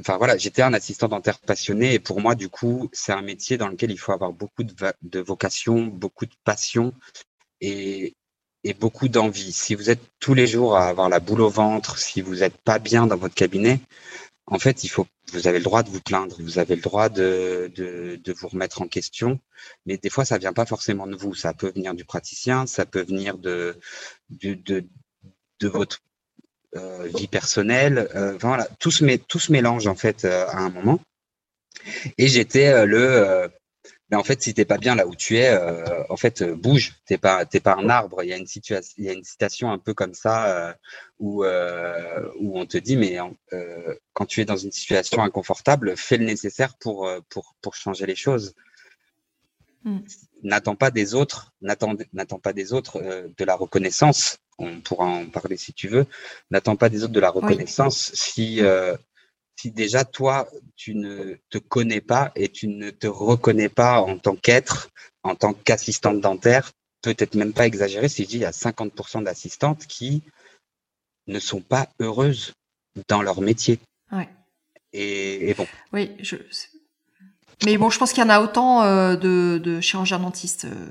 Enfin 0.00 0.16
voilà, 0.18 0.36
j'étais 0.36 0.62
un 0.62 0.74
assistant 0.74 1.06
dentaire 1.06 1.38
passionné 1.38 1.94
et 1.94 2.00
pour 2.00 2.20
moi 2.20 2.34
du 2.34 2.48
coup 2.48 2.90
c'est 2.92 3.12
un 3.12 3.22
métier 3.22 3.56
dans 3.58 3.68
lequel 3.68 3.92
il 3.92 3.98
faut 3.98 4.10
avoir 4.10 4.32
beaucoup 4.32 4.64
de, 4.64 4.74
de 5.02 5.20
vocation, 5.20 5.84
beaucoup 5.84 6.26
de 6.26 6.34
passion 6.44 6.92
et 7.60 8.16
et 8.64 8.74
beaucoup 8.74 9.08
d'envie. 9.08 9.52
Si 9.52 9.76
vous 9.76 9.88
êtes 9.88 10.02
tous 10.18 10.34
les 10.34 10.48
jours 10.48 10.76
à 10.76 10.86
avoir 10.86 11.08
la 11.08 11.20
boule 11.20 11.42
au 11.42 11.48
ventre, 11.48 11.98
si 11.98 12.20
vous 12.22 12.36
n'êtes 12.36 12.58
pas 12.58 12.80
bien 12.80 13.06
dans 13.06 13.16
votre 13.16 13.34
cabinet, 13.34 13.80
en 14.46 14.58
fait, 14.58 14.84
il 14.84 14.88
faut, 14.88 15.06
vous 15.32 15.46
avez 15.46 15.58
le 15.58 15.64
droit 15.64 15.82
de 15.82 15.90
vous 15.90 16.00
plaindre, 16.00 16.36
vous 16.40 16.58
avez 16.58 16.74
le 16.74 16.82
droit 16.82 17.08
de, 17.08 17.70
de, 17.74 18.20
de, 18.22 18.32
vous 18.32 18.48
remettre 18.48 18.82
en 18.82 18.88
question, 18.88 19.38
mais 19.86 19.96
des 19.96 20.10
fois, 20.10 20.24
ça 20.24 20.38
vient 20.38 20.52
pas 20.52 20.66
forcément 20.66 21.06
de 21.06 21.14
vous. 21.16 21.34
Ça 21.34 21.54
peut 21.54 21.72
venir 21.74 21.94
du 21.94 22.04
praticien, 22.04 22.66
ça 22.66 22.84
peut 22.84 23.02
venir 23.02 23.38
de, 23.38 23.78
de, 24.30 24.54
de, 24.54 24.84
de 25.60 25.68
votre 25.68 26.00
euh, 26.76 27.08
vie 27.14 27.28
personnelle. 27.28 28.08
Euh, 28.14 28.36
voilà, 28.38 28.68
tout 28.78 28.90
se, 28.90 29.04
met, 29.04 29.18
tout 29.18 29.38
se 29.38 29.52
mélange 29.52 29.86
en 29.86 29.94
fait 29.94 30.24
euh, 30.24 30.46
à 30.48 30.58
un 30.58 30.70
moment. 30.70 31.00
Et 32.18 32.28
j'étais 32.28 32.68
euh, 32.68 32.84
le 32.84 33.50
mais 34.12 34.18
en 34.18 34.24
fait, 34.24 34.42
si 34.42 34.52
t'es 34.52 34.66
pas 34.66 34.76
bien 34.76 34.94
là 34.94 35.06
où 35.06 35.16
tu 35.16 35.38
es, 35.38 35.48
euh, 35.48 36.04
en 36.10 36.18
fait, 36.18 36.42
euh, 36.42 36.54
bouge. 36.54 36.96
T'es 37.06 37.16
pas, 37.16 37.46
t'es 37.46 37.60
pas 37.60 37.76
un 37.76 37.88
arbre. 37.88 38.22
Il 38.22 38.28
y 38.28 38.34
a 38.34 38.36
une 38.36 38.46
situation, 38.46 38.92
il 38.98 39.06
y 39.06 39.08
a 39.08 39.14
une 39.14 39.24
citation 39.24 39.70
un 39.70 39.78
peu 39.78 39.94
comme 39.94 40.12
ça 40.12 40.68
euh, 40.68 40.74
où 41.18 41.44
où 41.44 42.58
on 42.58 42.66
te 42.66 42.76
dit, 42.76 42.96
mais 42.96 43.16
quand 44.12 44.26
tu 44.26 44.42
es 44.42 44.44
dans 44.44 44.58
une 44.58 44.70
situation 44.70 45.22
inconfortable, 45.22 45.96
fais 45.96 46.18
le 46.18 46.26
nécessaire 46.26 46.76
pour 46.76 47.10
pour 47.30 47.54
pour 47.62 47.74
changer 47.74 48.04
les 48.04 48.14
choses. 48.14 48.54
Hmm. 49.84 50.00
N'attends 50.42 50.76
pas 50.76 50.90
des 50.90 51.14
autres, 51.14 51.54
n'attends 51.62 51.94
n'attends 52.12 52.38
pas 52.38 52.52
des 52.52 52.74
autres 52.74 53.00
de 53.00 53.44
la 53.46 53.54
reconnaissance. 53.54 54.36
On 54.58 54.80
pourra 54.82 55.06
en 55.06 55.24
parler 55.24 55.56
si 55.56 55.72
tu 55.72 55.88
veux. 55.88 56.04
N'attends 56.50 56.76
pas 56.76 56.90
des 56.90 57.02
autres 57.02 57.14
de 57.14 57.20
la 57.20 57.30
reconnaissance 57.30 58.12
si 58.12 58.60
si 59.62 59.70
déjà 59.70 60.04
toi, 60.04 60.48
tu 60.74 60.96
ne 60.96 61.36
te 61.48 61.58
connais 61.58 62.00
pas 62.00 62.32
et 62.34 62.48
tu 62.48 62.66
ne 62.66 62.90
te 62.90 63.06
reconnais 63.06 63.68
pas 63.68 64.00
en 64.00 64.18
tant 64.18 64.34
qu'être, 64.34 64.88
en 65.22 65.36
tant 65.36 65.54
qu'assistante 65.54 66.20
dentaire, 66.20 66.72
peut-être 67.00 67.36
même 67.36 67.52
pas 67.52 67.66
exagéré 67.66 68.08
si 68.08 68.24
je 68.24 68.28
dis 68.28 68.36
il 68.38 68.40
y 68.40 68.44
a 68.44 68.50
50% 68.50 69.22
d'assistantes 69.22 69.86
qui 69.86 70.24
ne 71.28 71.38
sont 71.38 71.60
pas 71.60 71.88
heureuses 72.00 72.54
dans 73.06 73.22
leur 73.22 73.40
métier. 73.40 73.78
Ouais. 74.10 74.28
Et, 74.92 75.54
bon. 75.54 75.68
Oui, 75.92 76.10
je. 76.18 76.34
Mais 77.64 77.78
bon, 77.78 77.88
je 77.88 78.00
pense 78.00 78.12
qu'il 78.12 78.24
y 78.24 78.26
en 78.26 78.30
a 78.30 78.40
autant 78.40 78.82
euh, 78.82 79.14
de, 79.14 79.60
de, 79.62 79.80
chirurgiens 79.80 80.18
dentistes, 80.18 80.64
euh, 80.64 80.88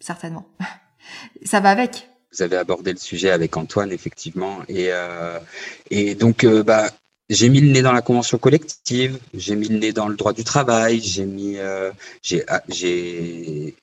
certainement. 0.00 0.48
Ça 1.44 1.60
va 1.60 1.70
avec. 1.70 2.08
Vous 2.32 2.42
avez 2.42 2.56
abordé 2.56 2.92
le 2.92 2.98
sujet 2.98 3.30
avec 3.30 3.56
Antoine, 3.56 3.92
effectivement. 3.92 4.58
Et, 4.66 4.88
euh, 4.90 5.38
et 5.90 6.16
donc, 6.16 6.44
bah, 6.44 6.90
j'ai 7.28 7.48
mis 7.48 7.60
le 7.60 7.70
nez 7.72 7.82
dans 7.82 7.92
la 7.92 8.02
convention 8.02 8.38
collective, 8.38 9.18
j'ai 9.34 9.56
mis 9.56 9.68
le 9.68 9.78
nez 9.78 9.92
dans 9.92 10.08
le 10.08 10.16
droit 10.16 10.32
du 10.32 10.44
travail, 10.44 11.00
j'ai 11.00 11.24
mis, 11.24 11.58
euh, 11.58 11.90
ah, 12.48 12.62
j'ai, 12.68 13.74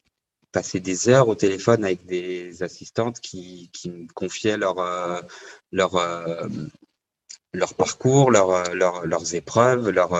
passé 0.51 0.79
des 0.79 1.09
heures 1.09 1.27
au 1.29 1.35
téléphone 1.35 1.83
avec 1.83 2.05
des 2.05 2.61
assistantes 2.61 3.19
qui, 3.19 3.69
qui 3.73 3.89
me 3.89 4.07
confiaient 4.13 4.57
leur, 4.57 4.77
euh, 4.79 5.19
leur, 5.71 5.95
euh, 5.95 6.47
leur 7.53 7.73
parcours, 7.73 8.29
leur, 8.31 8.73
leur, 8.75 9.05
leurs 9.05 9.33
épreuves, 9.33 9.89
leur, 9.89 10.11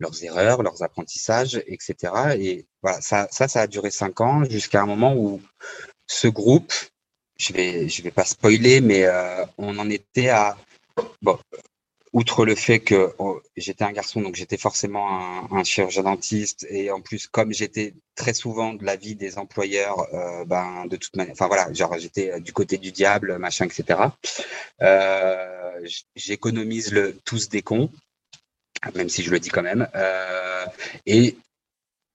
leurs 0.00 0.24
erreurs, 0.24 0.62
leurs 0.62 0.82
apprentissages, 0.82 1.62
etc. 1.66 2.34
Et 2.38 2.66
voilà, 2.82 3.00
ça, 3.00 3.28
ça, 3.30 3.46
ça 3.46 3.60
a 3.62 3.66
duré 3.68 3.90
cinq 3.90 4.20
ans 4.20 4.44
jusqu'à 4.44 4.82
un 4.82 4.86
moment 4.86 5.14
où 5.14 5.40
ce 6.08 6.26
groupe, 6.26 6.72
je 7.38 7.52
vais, 7.52 7.88
je 7.88 8.02
vais 8.02 8.10
pas 8.10 8.24
spoiler, 8.24 8.80
mais 8.80 9.06
on 9.58 9.78
en 9.78 9.88
était 9.90 10.28
à 10.28 10.56
bon, 11.22 11.38
outre 12.12 12.44
le 12.44 12.54
fait 12.54 12.80
que 12.80 13.14
oh, 13.18 13.40
j'étais 13.56 13.84
un 13.84 13.92
garçon, 13.92 14.20
donc 14.20 14.34
j'étais 14.34 14.58
forcément 14.58 15.50
un, 15.50 15.64
chirurgien 15.64 16.02
dentiste, 16.02 16.66
et 16.68 16.90
en 16.90 17.00
plus, 17.00 17.26
comme 17.26 17.52
j'étais 17.52 17.94
très 18.14 18.34
souvent 18.34 18.74
de 18.74 18.84
la 18.84 18.96
vie 18.96 19.14
des 19.14 19.38
employeurs, 19.38 20.00
euh, 20.14 20.44
ben 20.44 20.86
de 20.86 20.96
toute 20.96 21.16
manière, 21.16 21.32
enfin 21.32 21.46
voilà, 21.46 21.72
genre 21.72 21.98
j'étais 21.98 22.38
du 22.40 22.52
côté 22.52 22.76
du 22.76 22.92
diable, 22.92 23.38
machin, 23.38 23.66
etc. 23.66 23.98
Euh, 24.82 25.58
J'économise 26.14 26.92
le 26.92 27.18
tous 27.24 27.48
des 27.48 27.62
cons, 27.62 27.90
même 28.94 29.08
si 29.08 29.22
je 29.22 29.30
le 29.30 29.40
dis 29.40 29.48
quand 29.48 29.62
même, 29.62 29.88
euh, 29.94 30.66
et 31.06 31.36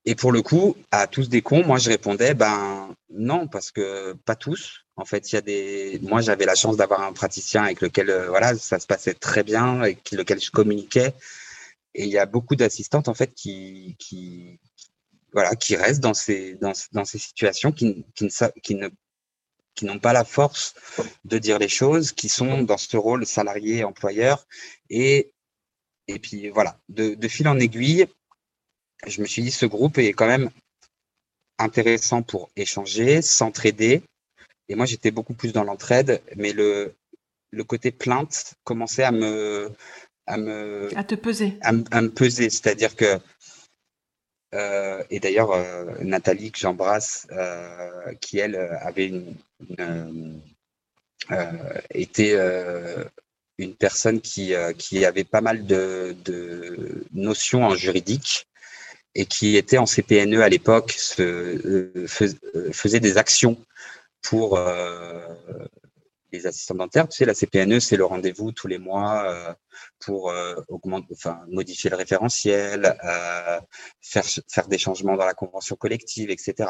et 0.05 0.15
pour 0.15 0.31
le 0.31 0.41
coup, 0.41 0.77
à 0.91 1.07
tous 1.07 1.27
des 1.27 1.41
cons, 1.41 1.65
moi 1.65 1.79
je 1.79 1.89
répondais 1.89 2.33
ben 2.33 2.95
non 3.09 3.47
parce 3.47 3.71
que 3.71 4.13
pas 4.25 4.35
tous. 4.35 4.85
En 4.95 5.05
fait, 5.05 5.31
il 5.31 5.35
y 5.35 5.37
a 5.37 5.41
des. 5.41 5.99
Moi, 6.03 6.21
j'avais 6.21 6.45
la 6.45 6.55
chance 6.55 6.77
d'avoir 6.77 7.01
un 7.01 7.13
praticien 7.13 7.63
avec 7.63 7.81
lequel 7.81 8.09
euh, 8.09 8.29
voilà 8.29 8.55
ça 8.55 8.79
se 8.79 8.87
passait 8.87 9.13
très 9.13 9.43
bien, 9.43 9.81
avec 9.81 10.11
lequel 10.11 10.41
je 10.41 10.51
communiquais. 10.51 11.13
Et 11.95 12.03
il 12.03 12.09
y 12.09 12.17
a 12.17 12.25
beaucoup 12.25 12.55
d'assistantes 12.55 13.07
en 13.07 13.13
fait 13.13 13.33
qui 13.33 13.95
qui 13.99 14.59
voilà 15.33 15.55
qui 15.55 15.75
restent 15.75 16.01
dans 16.01 16.13
ces 16.13 16.55
dans, 16.55 16.73
dans 16.93 17.05
ces 17.05 17.19
situations 17.19 17.71
qui 17.71 18.05
qui 18.15 18.25
ne 18.25 18.29
qui 18.61 18.75
ne 18.75 18.89
qui 19.75 19.85
n'ont 19.85 19.99
pas 19.99 20.13
la 20.13 20.25
force 20.25 20.73
de 21.25 21.37
dire 21.37 21.59
les 21.59 21.69
choses, 21.69 22.11
qui 22.11 22.29
sont 22.29 22.63
dans 22.63 22.77
ce 22.77 22.97
rôle 22.97 23.25
salarié 23.25 23.83
employeur 23.83 24.47
et 24.89 25.31
et 26.07 26.19
puis 26.19 26.49
voilà 26.49 26.79
de, 26.89 27.15
de 27.15 27.27
fil 27.27 27.47
en 27.47 27.59
aiguille 27.59 28.07
je 29.05 29.21
me 29.21 29.27
suis 29.27 29.41
dit, 29.41 29.51
ce 29.51 29.65
groupe 29.65 29.97
est 29.97 30.13
quand 30.13 30.27
même 30.27 30.49
intéressant 31.59 32.21
pour 32.21 32.49
échanger, 32.55 33.21
s'entraider. 33.21 34.01
Et 34.69 34.75
moi, 34.75 34.85
j'étais 34.85 35.11
beaucoup 35.11 35.33
plus 35.33 35.53
dans 35.53 35.63
l'entraide, 35.63 36.21
mais 36.35 36.53
le, 36.53 36.93
le 37.51 37.63
côté 37.63 37.91
plainte 37.91 38.55
commençait 38.63 39.03
à 39.03 39.11
me. 39.11 39.71
À, 40.25 40.37
me, 40.37 40.89
à 40.97 41.03
te 41.03 41.15
peser. 41.15 41.57
À, 41.61 41.71
me 41.71 42.09
peser. 42.09 42.49
C'est-à-dire 42.49 42.95
que. 42.95 43.17
Euh, 44.53 45.03
et 45.09 45.19
d'ailleurs, 45.19 45.51
euh, 45.51 45.85
Nathalie, 46.01 46.51
que 46.51 46.59
j'embrasse, 46.59 47.27
euh, 47.31 48.13
qui 48.21 48.39
elle 48.39 48.55
avait 48.55 49.07
une, 49.07 50.41
était 51.91 52.35
une 53.57 53.75
personne 53.75 54.21
qui, 54.21 54.53
qui 54.77 55.05
avait 55.05 55.23
pas 55.23 55.41
mal 55.41 55.65
de, 55.65 56.15
de 56.23 57.05
notions 57.13 57.63
en 57.63 57.75
juridique 57.75 58.46
et 59.17 59.25
qui 59.25 59.57
était 59.57 59.79
en 59.79 59.85
CPNE 59.85 60.41
à 60.41 60.47
l'époque 60.47 60.95
euh, 61.19 61.91
euh, 61.95 62.71
faisait 62.71 62.99
des 62.99 63.17
actions 63.17 63.57
pour 64.21 64.57
euh, 64.57 65.27
les 66.31 66.45
assistants 66.45 66.75
dentaires. 66.75 67.09
Tu 67.09 67.17
sais, 67.17 67.25
la 67.25 67.33
CPNE, 67.33 67.79
c'est 67.79 67.97
le 67.97 68.05
rendez-vous 68.05 68.51
tous 68.51 68.67
les 68.67 68.77
mois 68.77 69.57
pour 69.99 70.31
modifier 71.47 71.89
le 71.89 71.95
référentiel, 71.95 72.95
faire 74.01 74.67
des 74.67 74.77
changements 74.77 75.17
dans 75.17 75.25
la 75.25 75.33
convention 75.33 75.75
collective, 75.75 76.29
etc. 76.29 76.69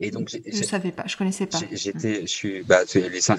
Et 0.00 0.10
donc, 0.10 0.30
je 0.30 0.62
savais 0.62 0.92
pas, 0.92 1.04
je 1.06 1.16
connaissais 1.16 1.46
pas. 1.46 1.58
J'étais, 1.72 2.22
je 2.22 2.26
suis, 2.26 2.62
bah, 2.62 2.82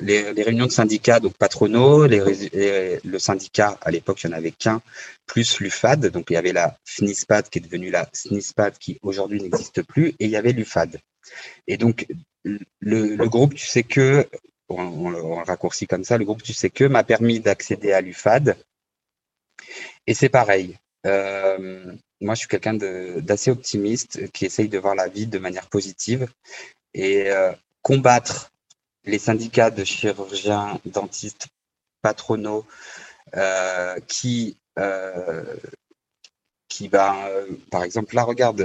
les, 0.02 0.34
les, 0.34 0.44
réunions 0.44 0.66
de 0.66 0.72
syndicats, 0.72 1.20
donc 1.20 1.34
patronaux, 1.38 2.08
les, 2.08 3.00
le 3.04 3.20
syndicat 3.20 3.78
à 3.82 3.92
l'époque, 3.92 4.24
il 4.24 4.28
n'y 4.30 4.34
en 4.34 4.38
avait 4.38 4.52
qu'un, 4.52 4.82
plus 5.28 5.60
l'UFAD. 5.60 6.08
Donc 6.08 6.32
il 6.32 6.34
y 6.34 6.38
avait 6.38 6.54
la 6.54 6.78
FNISPAD 6.86 7.50
qui 7.50 7.60
est 7.60 7.62
devenue 7.62 7.92
la 7.92 8.10
SNISPAD 8.12 8.78
qui 8.80 8.98
aujourd'hui 9.04 9.42
n'existe 9.42 9.84
plus, 9.84 10.10
et 10.20 10.26
il 10.26 10.32
y 10.32 10.36
avait 10.36 10.54
l'UFAD. 10.54 11.00
Et 11.68 11.78
donc 11.78 12.08
le, 12.44 12.60
le, 12.80 13.30
groupe, 13.30 13.54
tu 13.54 13.68
sais 13.68 13.84
que, 13.84 14.28
on, 14.70 14.82
on, 14.82 15.44
raccourcit 15.44 15.86
comme 15.86 16.04
ça, 16.04 16.18
le 16.18 16.26
groupe, 16.26 16.42
tu 16.42 16.54
sais 16.54 16.70
que 16.72 16.84
m'a 16.84 17.04
permis 17.04 17.40
d'accéder 17.40 17.92
à 17.92 18.02
l'UFAD. 18.02 18.58
Et 20.08 20.14
c'est 20.14 20.30
pareil. 20.30 20.78
Euh, 21.06 21.94
moi, 22.22 22.34
je 22.36 22.40
suis 22.40 22.48
quelqu'un 22.48 22.74
d'assez 22.74 23.52
optimiste 23.52 24.32
qui 24.32 24.46
essaye 24.46 24.70
de 24.70 24.78
voir 24.78 24.96
la 24.96 25.08
vie 25.08 25.28
de 25.28 25.38
manière 25.38 25.68
positive 25.68 26.28
et 26.94 27.30
euh, 27.30 27.52
combattre 27.82 28.52
les 29.06 29.20
syndicats 29.20 29.70
de 29.70 29.84
chirurgiens, 29.84 30.80
dentistes, 30.86 31.48
patronaux 32.02 32.66
euh, 33.36 33.96
qui, 34.08 34.58
euh, 34.80 35.56
qui 36.68 36.90
ben, 36.90 37.16
par 37.72 37.84
exemple, 37.84 38.16
là, 38.16 38.24
regarde 38.24 38.60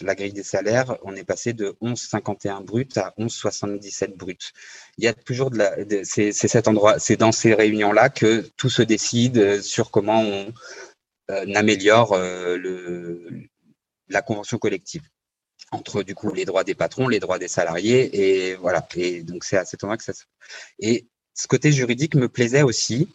la 0.00 0.14
grille 0.14 0.32
des 0.32 0.42
salaires, 0.42 0.96
on 1.02 1.16
est 1.16 1.24
passé 1.24 1.52
de 1.52 1.76
11,51 1.82 2.62
brut 2.62 2.96
à 2.98 3.14
11,77 3.18 4.16
brut. 4.16 4.52
Il 4.98 5.04
y 5.04 5.08
a 5.08 5.14
toujours 5.14 5.50
de 5.50 5.58
la, 5.58 5.74
c'est 6.04 6.32
cet 6.32 6.68
endroit, 6.68 6.98
c'est 6.98 7.16
dans 7.16 7.32
ces 7.32 7.54
réunions-là 7.54 8.10
que 8.10 8.46
tout 8.56 8.70
se 8.70 8.82
décide 8.82 9.62
sur 9.62 9.90
comment 9.90 10.20
on, 10.20 10.52
n'améliore 11.46 12.12
euh, 12.14 13.28
la 14.08 14.22
convention 14.22 14.58
collective 14.58 15.02
entre 15.72 16.02
du 16.02 16.14
coup 16.14 16.32
les 16.32 16.44
droits 16.44 16.64
des 16.64 16.74
patrons, 16.74 17.08
les 17.08 17.20
droits 17.20 17.38
des 17.38 17.48
salariés 17.48 18.48
et 18.48 18.54
voilà. 18.56 18.86
Et 18.96 19.22
donc 19.22 19.44
c'est 19.44 19.56
à 19.56 19.64
cet 19.64 19.84
endroit 19.84 19.96
que 19.96 20.04
ça 20.04 20.12
se. 20.12 20.24
Et 20.78 21.06
ce 21.34 21.46
côté 21.46 21.72
juridique 21.72 22.14
me 22.14 22.28
plaisait 22.28 22.62
aussi. 22.62 23.08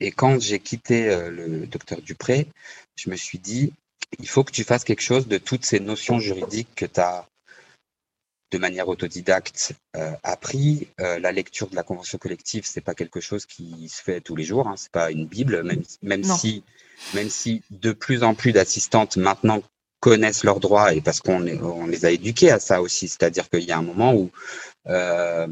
Et 0.00 0.10
quand 0.10 0.40
j'ai 0.40 0.58
quitté 0.58 1.08
euh, 1.08 1.30
le 1.30 1.66
docteur 1.66 2.02
Dupré, 2.02 2.48
je 2.96 3.08
me 3.10 3.16
suis 3.16 3.38
dit 3.38 3.72
il 4.18 4.28
faut 4.28 4.44
que 4.44 4.52
tu 4.52 4.64
fasses 4.64 4.84
quelque 4.84 5.02
chose 5.02 5.26
de 5.26 5.38
toutes 5.38 5.64
ces 5.64 5.80
notions 5.80 6.18
juridiques 6.18 6.74
que 6.74 6.86
tu 6.86 7.00
as 7.00 7.26
de 8.54 8.58
manière 8.58 8.88
autodidacte 8.88 9.72
euh, 9.96 10.12
appris. 10.22 10.86
Euh, 11.00 11.18
la 11.18 11.32
lecture 11.32 11.68
de 11.68 11.74
la 11.74 11.82
convention 11.82 12.18
collective, 12.18 12.64
c'est 12.64 12.80
pas 12.80 12.94
quelque 12.94 13.20
chose 13.20 13.46
qui 13.46 13.88
se 13.88 14.00
fait 14.00 14.20
tous 14.20 14.36
les 14.36 14.44
jours. 14.44 14.68
Hein, 14.68 14.76
c'est 14.76 14.92
pas 14.92 15.10
une 15.10 15.26
bible, 15.26 15.64
même, 15.64 15.82
même 16.02 16.22
si, 16.22 16.62
même 17.14 17.28
si 17.28 17.62
de 17.70 17.90
plus 17.90 18.22
en 18.22 18.34
plus 18.34 18.52
d'assistantes 18.52 19.16
maintenant 19.16 19.60
connaissent 19.98 20.44
leurs 20.44 20.60
droits 20.60 20.94
et 20.94 21.00
parce 21.00 21.20
qu'on 21.20 21.44
on 21.48 21.86
les 21.86 22.04
a 22.04 22.12
éduqués 22.12 22.52
à 22.52 22.60
ça 22.60 22.80
aussi. 22.80 23.08
C'est-à-dire 23.08 23.50
qu'il 23.50 23.64
y 23.64 23.72
a 23.72 23.78
un 23.78 23.82
moment 23.82 24.14
où 24.14 24.30
euh, 24.86 25.48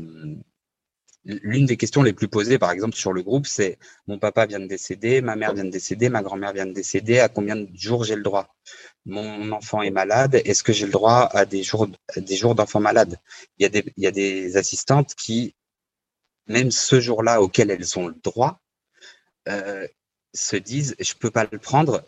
l'une 1.24 1.66
des 1.66 1.76
questions 1.76 2.02
les 2.02 2.12
plus 2.12 2.28
posées, 2.28 2.58
par 2.58 2.70
exemple, 2.70 2.96
sur 2.96 3.12
le 3.12 3.22
groupe, 3.22 3.46
c'est 3.46 3.78
mon 4.06 4.18
papa 4.18 4.46
vient 4.46 4.60
de 4.60 4.66
décéder, 4.66 5.20
ma 5.20 5.36
mère 5.36 5.54
vient 5.54 5.64
de 5.64 5.70
décéder, 5.70 6.08
ma 6.08 6.22
grand-mère 6.22 6.52
vient 6.52 6.66
de 6.66 6.72
décéder, 6.72 7.20
à 7.20 7.28
combien 7.28 7.56
de 7.56 7.68
jours 7.74 8.04
j'ai 8.04 8.16
le 8.16 8.22
droit? 8.22 8.54
Mon 9.06 9.52
enfant 9.52 9.82
est 9.82 9.90
malade, 9.90 10.40
est-ce 10.44 10.62
que 10.62 10.72
j'ai 10.72 10.86
le 10.86 10.92
droit 10.92 11.28
à 11.32 11.44
des 11.44 11.62
jours, 11.62 11.88
des 12.16 12.36
jours 12.36 12.56
il 12.56 13.62
y, 13.62 13.64
a 13.64 13.68
des, 13.68 13.84
il 13.96 14.02
y 14.02 14.06
a 14.06 14.10
des 14.10 14.56
assistantes 14.56 15.14
qui, 15.14 15.54
même 16.46 16.70
ce 16.70 17.00
jour-là 17.00 17.40
auquel 17.40 17.70
elles 17.70 17.98
ont 17.98 18.08
le 18.08 18.16
droit, 18.22 18.60
euh, 19.48 19.86
se 20.34 20.56
disent 20.56 20.96
je 20.98 21.14
peux 21.14 21.30
pas 21.30 21.46
le 21.50 21.58
prendre 21.58 22.04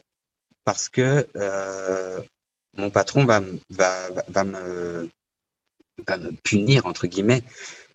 parce 0.64 0.88
que 0.88 1.26
euh, 1.36 2.20
mon 2.76 2.90
patron 2.90 3.24
va, 3.24 3.42
va, 3.70 4.08
va, 4.28 4.44
me, 4.44 5.08
va 6.06 6.16
me 6.18 6.32
punir, 6.42 6.86
entre 6.86 7.06
guillemets. 7.06 7.42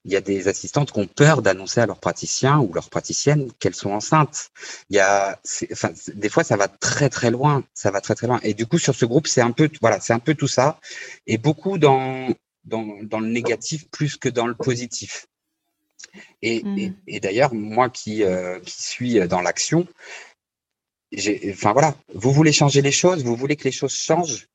Il 0.06 0.12
y 0.12 0.16
a 0.16 0.22
des 0.22 0.48
assistantes 0.48 0.92
qui 0.92 1.00
ont 1.00 1.08
peur 1.08 1.42
d'annoncer 1.42 1.82
à 1.82 1.86
leurs 1.86 2.00
praticiens 2.00 2.60
ou 2.60 2.72
leurs 2.74 2.90
praticiennes 2.90 3.52
qu'elles 3.60 3.76
sont 3.76 3.92
enceintes. 3.92 4.50
Il 4.90 4.96
y 4.96 5.00
a, 5.00 5.40
enfin, 5.72 5.92
des 6.14 6.30
fois, 6.30 6.44
ça 6.44 6.56
va 6.56 6.68
très 6.68 7.10
très 7.10 7.32
loin. 7.32 7.64
Ça 7.74 7.92
va 7.92 8.00
très 8.00 8.16
très 8.16 8.28
loin. 8.28 8.40
Et 8.44 8.54
du 8.54 8.66
coup, 8.66 8.78
sur 8.78 8.96
ce 8.96 9.06
groupe, 9.06 9.28
c'est 9.28 9.42
un 9.42 9.52
peu, 9.52 9.70
voilà, 9.82 10.00
c'est 10.00 10.14
un 10.14 10.20
peu 10.20 10.36
tout 10.36 10.48
ça, 10.48 10.80
et 11.28 11.38
beaucoup 11.38 11.78
dans, 11.78 12.34
dans, 12.64 12.88
dans 13.04 13.20
le 13.20 13.28
négatif 13.28 13.90
plus 13.90 14.16
que 14.16 14.30
dans 14.30 14.48
le 14.48 14.56
positif. 14.56 15.28
Et, 16.42 16.64
et, 16.78 16.90
mmh. 16.90 17.20
d'ailleurs, 17.20 17.54
moi 17.54 17.90
qui, 17.90 18.24
euh, 18.24 18.60
qui 18.62 18.82
suis 18.82 19.28
dans 19.28 19.42
l'action, 19.42 19.86
enfin 21.50 21.74
voilà, 21.74 21.96
vous 22.14 22.32
voulez 22.32 22.54
changer 22.54 22.82
les 22.82 22.92
choses, 22.92 23.24
vous 23.24 23.36
voulez 23.36 23.56
que 23.56 23.66
les 23.66 23.72
choses 23.72 23.94
changent, 23.94 24.48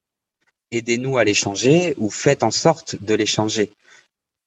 aidez-nous 0.71 1.19
à 1.19 1.25
les 1.25 1.35
changer 1.35 1.95
ou 1.99 2.11
faites 2.11 2.43
en 2.43 2.51
sorte 2.51 2.97
de 3.03 3.15
les 3.15 3.27
changer. 3.27 3.73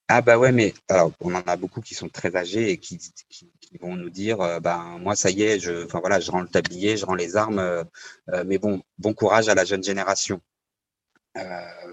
Ah 0.09 0.21
bah 0.21 0.37
ouais, 0.37 0.53
mais 0.53 0.73
alors 0.87 1.11
on 1.19 1.35
en 1.35 1.41
a 1.41 1.57
beaucoup 1.57 1.81
qui 1.81 1.93
sont 1.93 2.07
très 2.07 2.33
âgés 2.37 2.71
et 2.71 2.77
qui, 2.77 2.97
qui, 3.29 3.51
vont 3.81 3.95
nous 3.97 4.09
dire, 4.09 4.39
euh, 4.39 4.59
ben 4.61 4.97
moi 4.99 5.17
ça 5.17 5.29
y 5.29 5.43
est, 5.43 5.59
je, 5.59 5.83
enfin 5.85 5.99
voilà, 5.99 6.21
je 6.21 6.31
rends 6.31 6.39
le 6.41 6.47
tablier, 6.47 6.95
je 6.95 7.05
rends 7.05 7.15
les 7.15 7.35
armes, 7.35 7.59
euh, 7.59 7.83
euh, 8.29 8.43
mais 8.47 8.57
bon, 8.57 8.81
bon 8.97 9.13
courage 9.13 9.49
à 9.49 9.55
la 9.55 9.65
jeune 9.65 9.83
génération. 9.83 10.39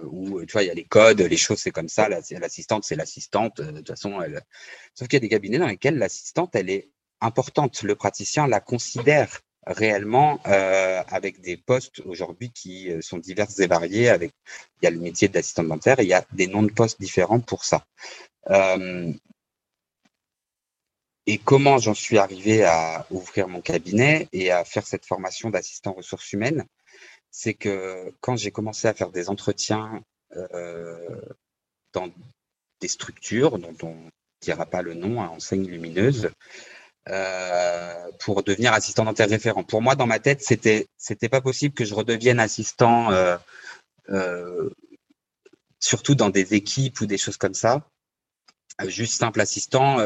où 0.04 0.44
tu 0.46 0.52
vois, 0.52 0.62
il 0.62 0.66
y 0.68 0.70
a 0.70 0.74
les 0.74 0.84
codes, 0.84 1.20
les 1.20 1.36
choses, 1.36 1.58
c'est 1.60 1.70
comme 1.72 1.88
ça. 1.88 2.08
L'assistante, 2.08 2.84
c'est 2.84 2.96
l'assistante. 2.96 3.60
De 3.60 3.78
toute 3.78 3.88
façon, 3.88 4.20
elle... 4.22 4.42
sauf 4.94 5.08
qu'il 5.08 5.16
y 5.16 5.18
a 5.18 5.20
des 5.20 5.28
cabinets 5.28 5.58
dans 5.58 5.66
lesquels 5.66 5.98
l'assistante, 5.98 6.54
elle 6.56 6.70
est 6.70 6.90
importante. 7.20 7.82
Le 7.82 7.96
praticien 7.96 8.46
la 8.46 8.60
considère 8.60 9.40
réellement 9.66 10.40
euh, 10.46 11.02
avec 11.08 11.40
des 11.40 11.56
postes 11.56 12.00
aujourd'hui 12.00 12.50
qui 12.50 12.90
euh, 12.90 13.00
sont 13.00 13.18
divers 13.18 13.48
et 13.58 13.66
variés. 13.66 14.08
Avec, 14.08 14.32
il 14.80 14.84
y 14.84 14.88
a 14.88 14.90
le 14.90 14.98
métier 14.98 15.28
d'assistant 15.28 15.64
dentaire 15.64 16.00
et 16.00 16.04
il 16.04 16.08
y 16.08 16.14
a 16.14 16.24
des 16.32 16.46
noms 16.46 16.62
de 16.62 16.72
postes 16.72 17.00
différents 17.00 17.40
pour 17.40 17.64
ça. 17.64 17.84
Euh, 18.50 19.12
et 21.26 21.38
comment 21.38 21.78
j'en 21.78 21.94
suis 21.94 22.18
arrivé 22.18 22.64
à 22.64 23.06
ouvrir 23.10 23.48
mon 23.48 23.62
cabinet 23.62 24.28
et 24.32 24.50
à 24.50 24.64
faire 24.64 24.86
cette 24.86 25.06
formation 25.06 25.48
d'assistant 25.48 25.92
ressources 25.92 26.32
humaines, 26.32 26.66
c'est 27.30 27.54
que 27.54 28.12
quand 28.20 28.36
j'ai 28.36 28.50
commencé 28.50 28.88
à 28.88 28.94
faire 28.94 29.10
des 29.10 29.30
entretiens 29.30 30.02
euh, 30.36 31.20
dans 31.92 32.10
des 32.80 32.88
structures 32.88 33.58
dont 33.58 33.74
on 33.82 33.94
ne 33.94 34.10
dira 34.42 34.66
pas 34.66 34.82
le 34.82 34.94
nom, 34.94 35.22
à 35.22 35.28
enseigne 35.28 35.66
lumineuse, 35.66 36.30
euh, 37.10 38.10
pour 38.20 38.42
devenir 38.42 38.72
assistant 38.72 39.04
dentaire. 39.04 39.28
Pour 39.68 39.82
moi, 39.82 39.94
dans 39.94 40.06
ma 40.06 40.18
tête, 40.18 40.42
c'était 40.42 40.86
c'était 40.96 41.28
pas 41.28 41.42
possible 41.42 41.74
que 41.74 41.84
je 41.84 41.94
redevienne 41.94 42.40
assistant, 42.40 43.12
euh, 43.12 43.36
euh, 44.08 44.70
surtout 45.80 46.14
dans 46.14 46.30
des 46.30 46.54
équipes 46.54 47.00
ou 47.02 47.06
des 47.06 47.18
choses 47.18 47.36
comme 47.36 47.54
ça. 47.54 47.82
Juste 48.86 49.18
simple 49.18 49.40
assistant. 49.40 49.98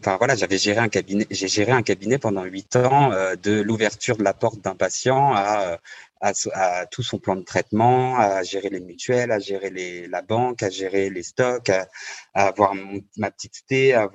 enfin 0.00 0.16
voilà, 0.18 0.36
j'avais 0.36 0.58
géré 0.58 0.78
un 0.78 0.88
cabinet, 0.88 1.26
j'ai 1.30 1.48
géré 1.48 1.72
un 1.72 1.82
cabinet 1.82 2.18
pendant 2.18 2.44
huit 2.44 2.76
ans, 2.76 3.10
de 3.42 3.60
l'ouverture 3.60 4.16
de 4.16 4.22
la 4.22 4.34
porte 4.34 4.60
d'un 4.60 4.76
patient 4.76 5.34
à 5.34 5.78
à, 6.22 6.86
tout 6.86 7.02
son 7.02 7.18
plan 7.18 7.36
de 7.36 7.42
traitement, 7.42 8.16
à 8.16 8.42
gérer 8.44 8.70
les 8.70 8.80
mutuelles, 8.80 9.32
à 9.32 9.40
gérer 9.40 10.06
la 10.06 10.22
banque, 10.22 10.62
à 10.62 10.70
gérer 10.70 11.10
les 11.10 11.22
stocks, 11.24 11.68
à, 11.68 11.88
avoir 12.34 12.74
ma 13.16 13.30
petite 13.30 13.66
thé, 13.66 13.94
euh, 13.94 14.06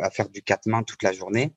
à 0.00 0.10
faire 0.10 0.28
du 0.28 0.42
quatre 0.42 0.66
mains 0.66 0.82
toute 0.82 1.02
la 1.02 1.12
journée. 1.12 1.54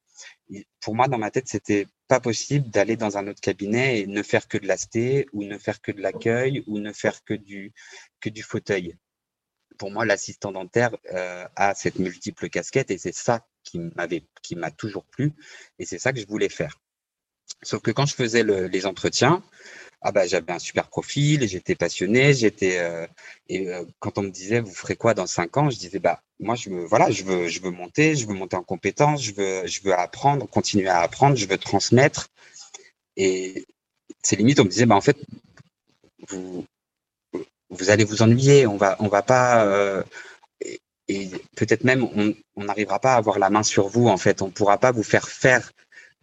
pour 0.79 0.95
moi, 0.95 1.07
dans 1.07 1.17
ma 1.17 1.29
tête, 1.31 1.47
c'était 1.47 1.87
pas 2.07 2.21
possible 2.21 2.69
d'aller 2.69 2.95
dans 2.95 3.17
un 3.17 3.27
autre 3.27 3.41
cabinet 3.41 3.99
et 3.99 4.07
ne 4.07 4.23
faire 4.23 4.47
que 4.47 4.57
de 4.57 4.67
la 4.67 4.77
sté 4.77 5.27
ou 5.33 5.43
ne 5.43 5.57
faire 5.57 5.81
que 5.81 5.91
de 5.91 6.01
l'accueil 6.01 6.63
ou 6.67 6.79
ne 6.79 6.93
faire 6.93 7.23
que 7.23 7.33
du, 7.33 7.73
fauteuil. 8.43 8.95
Pour 9.77 9.91
moi, 9.91 10.05
l'assistant 10.05 10.51
dentaire 10.51 10.95
euh, 11.13 11.47
a 11.55 11.73
cette 11.75 11.99
multiple 11.99 12.49
casquette 12.49 12.91
et 12.91 12.97
c'est 12.97 13.15
ça 13.15 13.45
qui 13.63 13.79
m'a 14.55 14.71
toujours 14.71 15.05
plu 15.05 15.33
et 15.79 15.85
c'est 15.85 15.99
ça 15.99 16.13
que 16.13 16.19
je 16.19 16.27
voulais 16.27 16.49
faire. 16.49 16.79
Sauf 17.63 17.81
que 17.81 17.91
quand 17.91 18.05
je 18.05 18.15
faisais 18.15 18.43
les 18.43 18.85
entretiens, 18.85 19.43
ah 20.01 20.11
bah 20.11 20.25
j'avais 20.25 20.51
un 20.51 20.59
super 20.59 20.87
profil, 20.87 21.47
j'étais 21.47 21.75
passionné, 21.75 22.33
j'étais 22.33 22.79
euh, 22.79 23.05
et 23.49 23.69
euh, 23.69 23.85
quand 23.99 24.17
on 24.17 24.23
me 24.23 24.29
disait 24.29 24.59
vous 24.59 24.73
ferez 24.73 24.95
quoi 24.95 25.13
dans 25.13 25.27
cinq 25.27 25.57
ans, 25.57 25.69
je 25.69 25.77
disais 25.77 25.99
bah 25.99 26.21
moi 26.39 26.55
je 26.55 26.69
veux 26.71 26.85
voilà 26.85 27.11
je 27.11 27.23
veux 27.23 27.47
je 27.47 27.61
veux 27.61 27.69
monter, 27.69 28.15
je 28.15 28.25
veux 28.27 28.33
monter 28.33 28.55
en 28.55 28.63
compétences, 28.63 29.23
je 29.23 29.33
veux 29.33 29.67
je 29.67 29.81
veux 29.83 29.93
apprendre, 29.93 30.47
continuer 30.49 30.87
à 30.87 31.01
apprendre, 31.01 31.35
je 31.35 31.45
veux 31.45 31.57
transmettre. 31.57 32.29
Et 33.15 33.65
c'est 34.23 34.35
limite 34.37 34.59
on 34.59 34.63
me 34.65 34.69
disait 34.69 34.87
bah 34.87 34.95
en 34.95 35.01
fait 35.01 35.17
vous 36.29 36.65
vous 37.69 37.89
allez 37.91 38.03
vous 38.03 38.23
ennuyer, 38.23 38.65
on 38.65 38.77
va 38.77 38.95
on 38.99 39.07
va 39.07 39.21
pas 39.21 39.65
euh, 39.65 40.03
et, 40.61 40.81
et 41.09 41.29
peut-être 41.55 41.83
même 41.83 42.03
on 42.55 42.63
n'arrivera 42.63 42.99
pas 42.99 43.13
à 43.13 43.17
avoir 43.17 43.37
la 43.37 43.51
main 43.51 43.63
sur 43.63 43.87
vous 43.87 44.07
en 44.07 44.17
fait, 44.17 44.41
on 44.41 44.49
pourra 44.49 44.79
pas 44.79 44.91
vous 44.91 45.03
faire 45.03 45.29
faire 45.29 45.71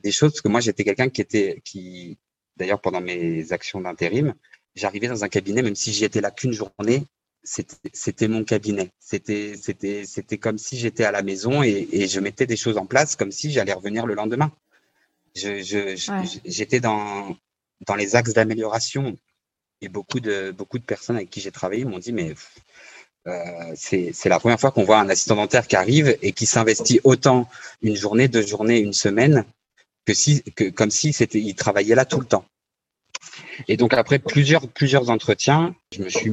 des 0.00 0.12
choses 0.12 0.32
parce 0.32 0.40
que 0.40 0.48
moi 0.48 0.60
j'étais 0.60 0.84
quelqu'un 0.84 1.08
qui 1.08 1.20
était 1.20 1.60
qui 1.64 2.18
d'ailleurs 2.56 2.80
pendant 2.80 3.00
mes 3.00 3.52
actions 3.52 3.80
d'intérim 3.80 4.34
j'arrivais 4.74 5.08
dans 5.08 5.24
un 5.24 5.28
cabinet 5.28 5.62
même 5.62 5.76
si 5.76 5.92
j'y 5.92 6.04
étais 6.04 6.20
là 6.20 6.30
qu'une 6.30 6.52
journée 6.52 7.04
c'était 7.44 8.28
mon 8.28 8.44
cabinet. 8.44 8.90
C'était 8.98 9.54
c'était 9.56 10.04
c'était 10.04 10.38
comme 10.38 10.58
si 10.58 10.78
j'étais 10.78 11.04
à 11.04 11.12
la 11.12 11.22
maison 11.22 11.62
et, 11.62 11.88
et, 11.92 12.08
je 12.08 12.20
mettais 12.20 12.46
des 12.46 12.56
choses 12.56 12.76
en 12.76 12.86
place 12.86 13.16
comme 13.16 13.32
si 13.32 13.50
j'allais 13.50 13.72
revenir 13.72 14.06
le 14.06 14.14
lendemain. 14.14 14.52
Je 15.34 15.96
j'étais 16.44 16.80
dans 16.80 17.36
dans 17.86 17.94
les 17.94 18.16
axes 18.16 18.34
d'amélioration. 18.34 19.16
Et 19.80 19.88
beaucoup 19.88 20.18
de 20.18 20.50
beaucoup 20.50 20.78
de 20.78 20.84
personnes 20.84 21.16
avec 21.16 21.30
qui 21.30 21.40
j'ai 21.40 21.52
travaillé 21.52 21.84
m'ont 21.84 22.00
dit 22.00 22.12
mais 22.12 22.34
euh, 23.28 23.72
c'est 23.76 24.28
la 24.28 24.40
première 24.40 24.58
fois 24.58 24.72
qu'on 24.72 24.82
voit 24.84 24.98
un 24.98 25.08
assistant 25.08 25.36
dentaire 25.36 25.68
qui 25.68 25.76
arrive 25.76 26.18
et 26.20 26.32
qui 26.32 26.46
s'investit 26.46 27.00
autant 27.04 27.48
une 27.82 27.94
journée, 27.94 28.26
deux 28.26 28.44
journées, 28.44 28.80
une 28.80 28.92
semaine 28.92 29.44
que 30.04 30.14
si, 30.14 30.42
que, 30.42 30.70
comme 30.70 30.90
si 30.90 31.12
c'était, 31.12 31.40
il 31.40 31.54
travaillait 31.54 31.94
là 31.94 32.04
tout 32.04 32.20
le 32.20 32.26
temps. 32.26 32.44
Et 33.66 33.76
donc 33.76 33.94
après 33.94 34.18
plusieurs, 34.18 34.68
plusieurs 34.68 35.10
entretiens, 35.10 35.74
je 35.94 36.02
me 36.02 36.08
suis 36.08 36.32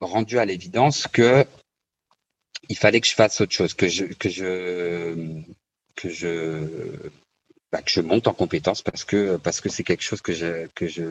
rendu 0.00 0.38
à 0.38 0.44
l'évidence 0.44 1.06
que 1.06 1.44
il 2.68 2.76
fallait 2.76 3.00
que 3.00 3.08
je 3.08 3.14
fasse 3.14 3.40
autre 3.40 3.52
chose, 3.52 3.74
que 3.74 3.88
je, 3.88 4.04
que 4.04 4.28
je, 4.28 5.42
que 5.96 6.08
je, 6.08 7.10
bah, 7.72 7.82
que 7.82 7.90
je 7.90 8.00
monte 8.00 8.26
en 8.26 8.34
compétence 8.34 8.82
parce 8.82 9.04
que 9.04 9.36
parce 9.36 9.60
que 9.60 9.68
c'est 9.68 9.84
quelque 9.84 10.02
chose 10.02 10.20
que 10.20 10.32
je 10.32 10.66
que 10.74 10.88
je 10.88 11.02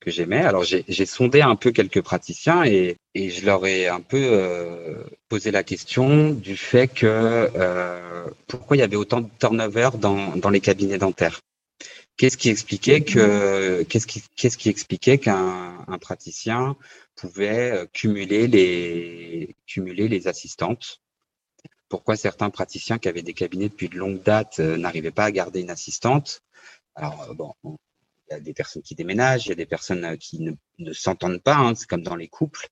que 0.00 0.10
j'aimais. 0.10 0.42
Alors 0.42 0.62
j'ai 0.64 1.06
sondé 1.06 1.40
un 1.40 1.56
peu 1.56 1.72
quelques 1.72 2.02
praticiens 2.02 2.64
et, 2.64 2.96
et 3.14 3.30
je 3.30 3.46
leur 3.46 3.66
ai 3.66 3.88
un 3.88 4.00
peu 4.00 4.18
euh, 4.22 5.02
posé 5.30 5.50
la 5.50 5.62
question 5.62 6.30
du 6.30 6.56
fait 6.56 6.88
que 6.88 7.06
euh, 7.06 8.26
pourquoi 8.46 8.76
il 8.76 8.80
y 8.80 8.82
avait 8.82 8.96
autant 8.96 9.22
de 9.22 9.28
turnover 9.40 9.90
dans 9.98 10.36
dans 10.36 10.50
les 10.50 10.60
cabinets 10.60 10.98
dentaires. 10.98 11.40
Qu'est-ce 12.18 12.36
qui 12.36 12.50
expliquait 12.50 13.00
que 13.00 13.82
qu'est-ce 13.84 14.06
qui 14.06 14.22
qu'est-ce 14.36 14.58
qui 14.58 14.68
expliquait 14.68 15.16
qu'un 15.16 15.78
un 15.88 15.98
praticien 15.98 16.76
pouvait 17.16 17.70
euh, 17.72 17.86
cumuler 17.92 18.48
les 18.48 19.56
cumuler 19.66 20.08
les 20.08 20.28
assistantes 20.28 21.01
Pourquoi 21.92 22.16
certains 22.16 22.48
praticiens 22.48 22.96
qui 22.96 23.08
avaient 23.08 23.20
des 23.20 23.34
cabinets 23.34 23.68
depuis 23.68 23.90
de 23.90 23.98
longue 23.98 24.22
date 24.22 24.60
euh, 24.60 24.78
n'arrivaient 24.78 25.10
pas 25.10 25.26
à 25.26 25.30
garder 25.30 25.60
une 25.60 25.68
assistante 25.68 26.40
Alors 26.94 27.26
euh, 27.28 27.34
bon, 27.34 27.52
il 27.64 28.30
y 28.30 28.32
a 28.32 28.40
des 28.40 28.54
personnes 28.54 28.80
qui 28.80 28.94
déménagent, 28.94 29.44
il 29.44 29.50
y 29.50 29.52
a 29.52 29.56
des 29.56 29.66
personnes 29.66 30.16
qui 30.16 30.56
ne, 30.78 30.92
s'entendent 30.94 31.42
pas, 31.42 31.56
hein, 31.56 31.74
c'est 31.74 31.86
comme 31.86 32.02
dans 32.02 32.16
les 32.16 32.28
couples. 32.28 32.68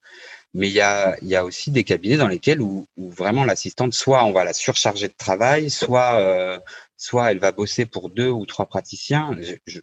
Mais 0.55 0.69
il 0.69 0.73
y 0.73 0.81
a, 0.81 1.45
aussi 1.45 1.71
des 1.71 1.85
cabinets 1.85 2.17
dans 2.17 2.29
lesquels 2.29 2.63
où, 2.63 2.87
vraiment 2.97 3.45
l'assistante, 3.45 3.93
soit 3.93 4.25
on 4.25 4.33
va 4.33 4.43
la 4.43 4.55
surcharger 4.55 5.09
de 5.09 5.15
travail, 5.15 5.69
soit 5.69 6.19
euh, 6.19 6.59
soit 6.97 7.31
elle 7.31 7.41
va 7.41 7.53
bosser 7.53 7.85
pour 7.85 8.09
deux 8.09 8.31
ou 8.31 8.47
trois 8.47 8.65
praticiens. 8.65 9.37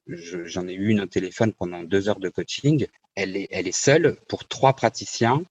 J'en 0.07 0.67
ai 0.67 0.73
eu 0.73 0.87
une 0.87 1.01
au 1.01 1.05
téléphone 1.05 1.53
pendant 1.53 1.83
deux 1.83 2.09
heures 2.09 2.19
de 2.19 2.29
coaching. 2.29 2.87
Elle 3.13 3.37
est, 3.37 3.47
elle 3.51 3.67
est 3.67 3.71
seule 3.71 4.17
pour 4.27 4.47
trois 4.47 4.73
praticiens. 4.73 5.43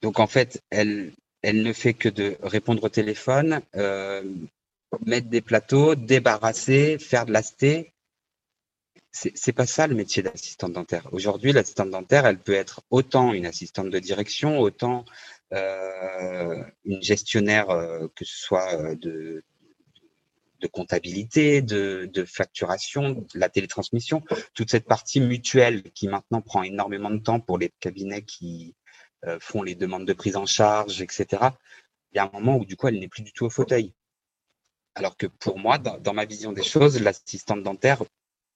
Donc 0.00 0.20
en 0.20 0.26
fait, 0.26 0.62
elle, 0.70 1.12
elle 1.42 1.62
ne 1.62 1.72
fait 1.72 1.94
que 1.94 2.08
de 2.08 2.36
répondre 2.42 2.84
au 2.84 2.88
téléphone, 2.88 3.60
euh, 3.76 4.22
mettre 5.06 5.28
des 5.28 5.40
plateaux, 5.40 5.94
débarrasser, 5.94 6.98
faire 6.98 7.26
de 7.26 7.32
l'asté. 7.32 7.92
C'est 9.12 9.52
pas 9.52 9.66
ça 9.66 9.88
le 9.88 9.96
métier 9.96 10.22
d'assistante 10.22 10.72
dentaire. 10.72 11.08
Aujourd'hui, 11.12 11.52
l'assistante 11.52 11.90
dentaire, 11.90 12.26
elle 12.26 12.38
peut 12.38 12.54
être 12.54 12.82
autant 12.90 13.32
une 13.32 13.44
assistante 13.44 13.90
de 13.90 13.98
direction, 13.98 14.60
autant 14.60 15.04
euh, 15.52 16.62
une 16.84 17.02
gestionnaire, 17.02 17.70
euh, 17.70 18.06
que 18.14 18.24
ce 18.24 18.36
soit 18.36 18.94
de, 18.94 19.42
de 20.60 20.66
comptabilité, 20.68 21.60
de, 21.60 22.08
de, 22.12 22.24
facturation, 22.24 23.26
la 23.34 23.48
télétransmission, 23.48 24.22
toute 24.54 24.70
cette 24.70 24.86
partie 24.86 25.20
mutuelle 25.20 25.82
qui 25.90 26.06
maintenant 26.06 26.40
prend 26.40 26.62
énormément 26.62 27.10
de 27.10 27.18
temps 27.18 27.40
pour 27.40 27.58
les 27.58 27.72
cabinets 27.80 28.22
qui 28.22 28.76
font 29.40 29.62
les 29.62 29.74
demandes 29.74 30.06
de 30.06 30.12
prise 30.12 30.36
en 30.36 30.46
charge, 30.46 31.02
etc. 31.02 31.26
Il 32.12 32.16
y 32.16 32.18
a 32.18 32.24
un 32.24 32.30
moment 32.32 32.56
où 32.56 32.64
du 32.64 32.76
coup, 32.76 32.88
elle 32.88 32.98
n'est 32.98 33.08
plus 33.08 33.22
du 33.22 33.32
tout 33.32 33.44
au 33.44 33.50
fauteuil. 33.50 33.92
Alors 34.94 35.16
que 35.16 35.26
pour 35.26 35.58
moi, 35.58 35.78
dans, 35.78 36.14
ma 36.14 36.24
vision 36.24 36.52
des 36.52 36.62
choses, 36.62 37.00
l'assistante 37.00 37.62
dentaire, 37.62 38.02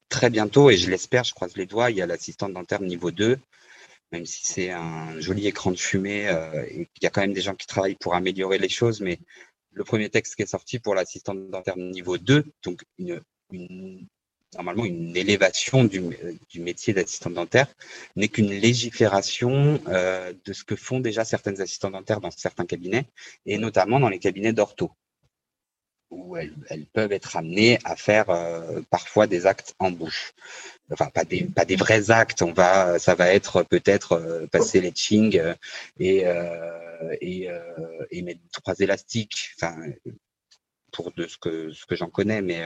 très 0.09 0.31
bientôt, 0.31 0.71
et 0.71 0.77
je 0.77 0.91
l'espère, 0.91 1.25
je 1.25 1.35
croise 1.35 1.57
les 1.57 1.67
doigts, 1.67 1.91
il 1.91 1.97
y 1.97 2.03
a 2.03 2.07
l'assistante 2.07 2.53
dentaire 2.53 2.81
niveau 2.81 3.11
2 3.11 3.39
même 4.13 4.27
si 4.27 4.47
c'est 4.47 4.71
un 4.71 5.19
joli 5.19 5.49
écran 5.49 5.73
de 5.73 5.77
fumée 5.77 6.29
et 6.69 6.87
qu'il 6.95 7.03
y 7.03 7.07
a 7.07 7.11
quand 7.11 7.23
même 7.23 7.33
des 7.33 7.41
gens 7.41 7.57
qui 7.57 7.67
travaillent 7.67 7.97
pour 7.97 8.15
améliorer 8.15 8.59
les 8.59 8.69
choses, 8.69 9.01
mais 9.01 9.19
le 9.73 9.83
premier 9.83 10.09
texte 10.09 10.37
qui 10.37 10.43
est 10.43 10.47
sorti 10.47 10.79
pour 10.79 10.95
l'assistante 10.95 11.51
dentaire 11.51 11.77
niveau 11.77 12.17
2, 12.17 12.45
donc 12.63 12.85
une, 12.99 13.21
normalement 14.55 14.85
une 14.85 15.17
élévation 15.17 15.85
du, 15.85 16.03
métier 16.57 16.93
d'assistant 16.93 17.31
dentaire, 17.31 17.69
n'est 18.17 18.29
qu'une 18.29 18.51
légifération 18.51 19.81
euh, 19.89 20.33
de 20.45 20.53
ce 20.53 20.65
que 20.65 20.77
font 20.77 21.01
déjà 21.01 21.25
certaines 21.25 21.61
assistantes 21.61 21.93
dentaires 21.93 22.21
dans 22.21 22.31
certains 22.31 22.67
cabinets, 22.67 23.07
et 23.47 23.59
notamment 23.59 24.01
dans 24.01 24.09
les 24.09 24.19
cabinets 24.19 24.53
d'ortho, 24.53 24.91
où 26.11 26.37
elles, 26.37 26.55
peuvent 26.93 27.13
être 27.13 27.37
amenées 27.37 27.79
à 27.85 27.97
faire 27.97 28.31
euh, 28.31 28.81
parfois 28.91 29.27
des 29.27 29.47
actes 29.47 29.75
en 29.79 29.91
bouche. 29.91 30.33
Enfin, 30.93 31.07
pas 31.07 31.25
des, 31.25 31.45
pas 31.45 31.65
des 31.65 31.77
vrais 31.77 32.11
actes, 32.11 32.43
on 32.43 32.53
va, 32.53 32.99
ça 32.99 33.15
va 33.15 33.33
être 33.33 33.63
peut-être 33.63 34.13
euh, 34.13 34.47
passer 34.47 34.81
les 34.81 34.93
chings 34.93 35.41
et, 35.99 36.25
et, 37.21 37.49
et, 38.11 38.23
mettre 38.23 38.41
trois 38.53 38.75
élastiques, 38.79 39.51
enfin, 39.57 39.77
pour 40.93 41.13
de 41.13 41.27
ce 41.27 41.39
que, 41.39 41.73
ce 41.73 41.87
que 41.87 41.97
j'en 41.97 42.09
connais, 42.09 42.43
mais 42.43 42.65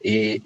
et, 0.00 0.42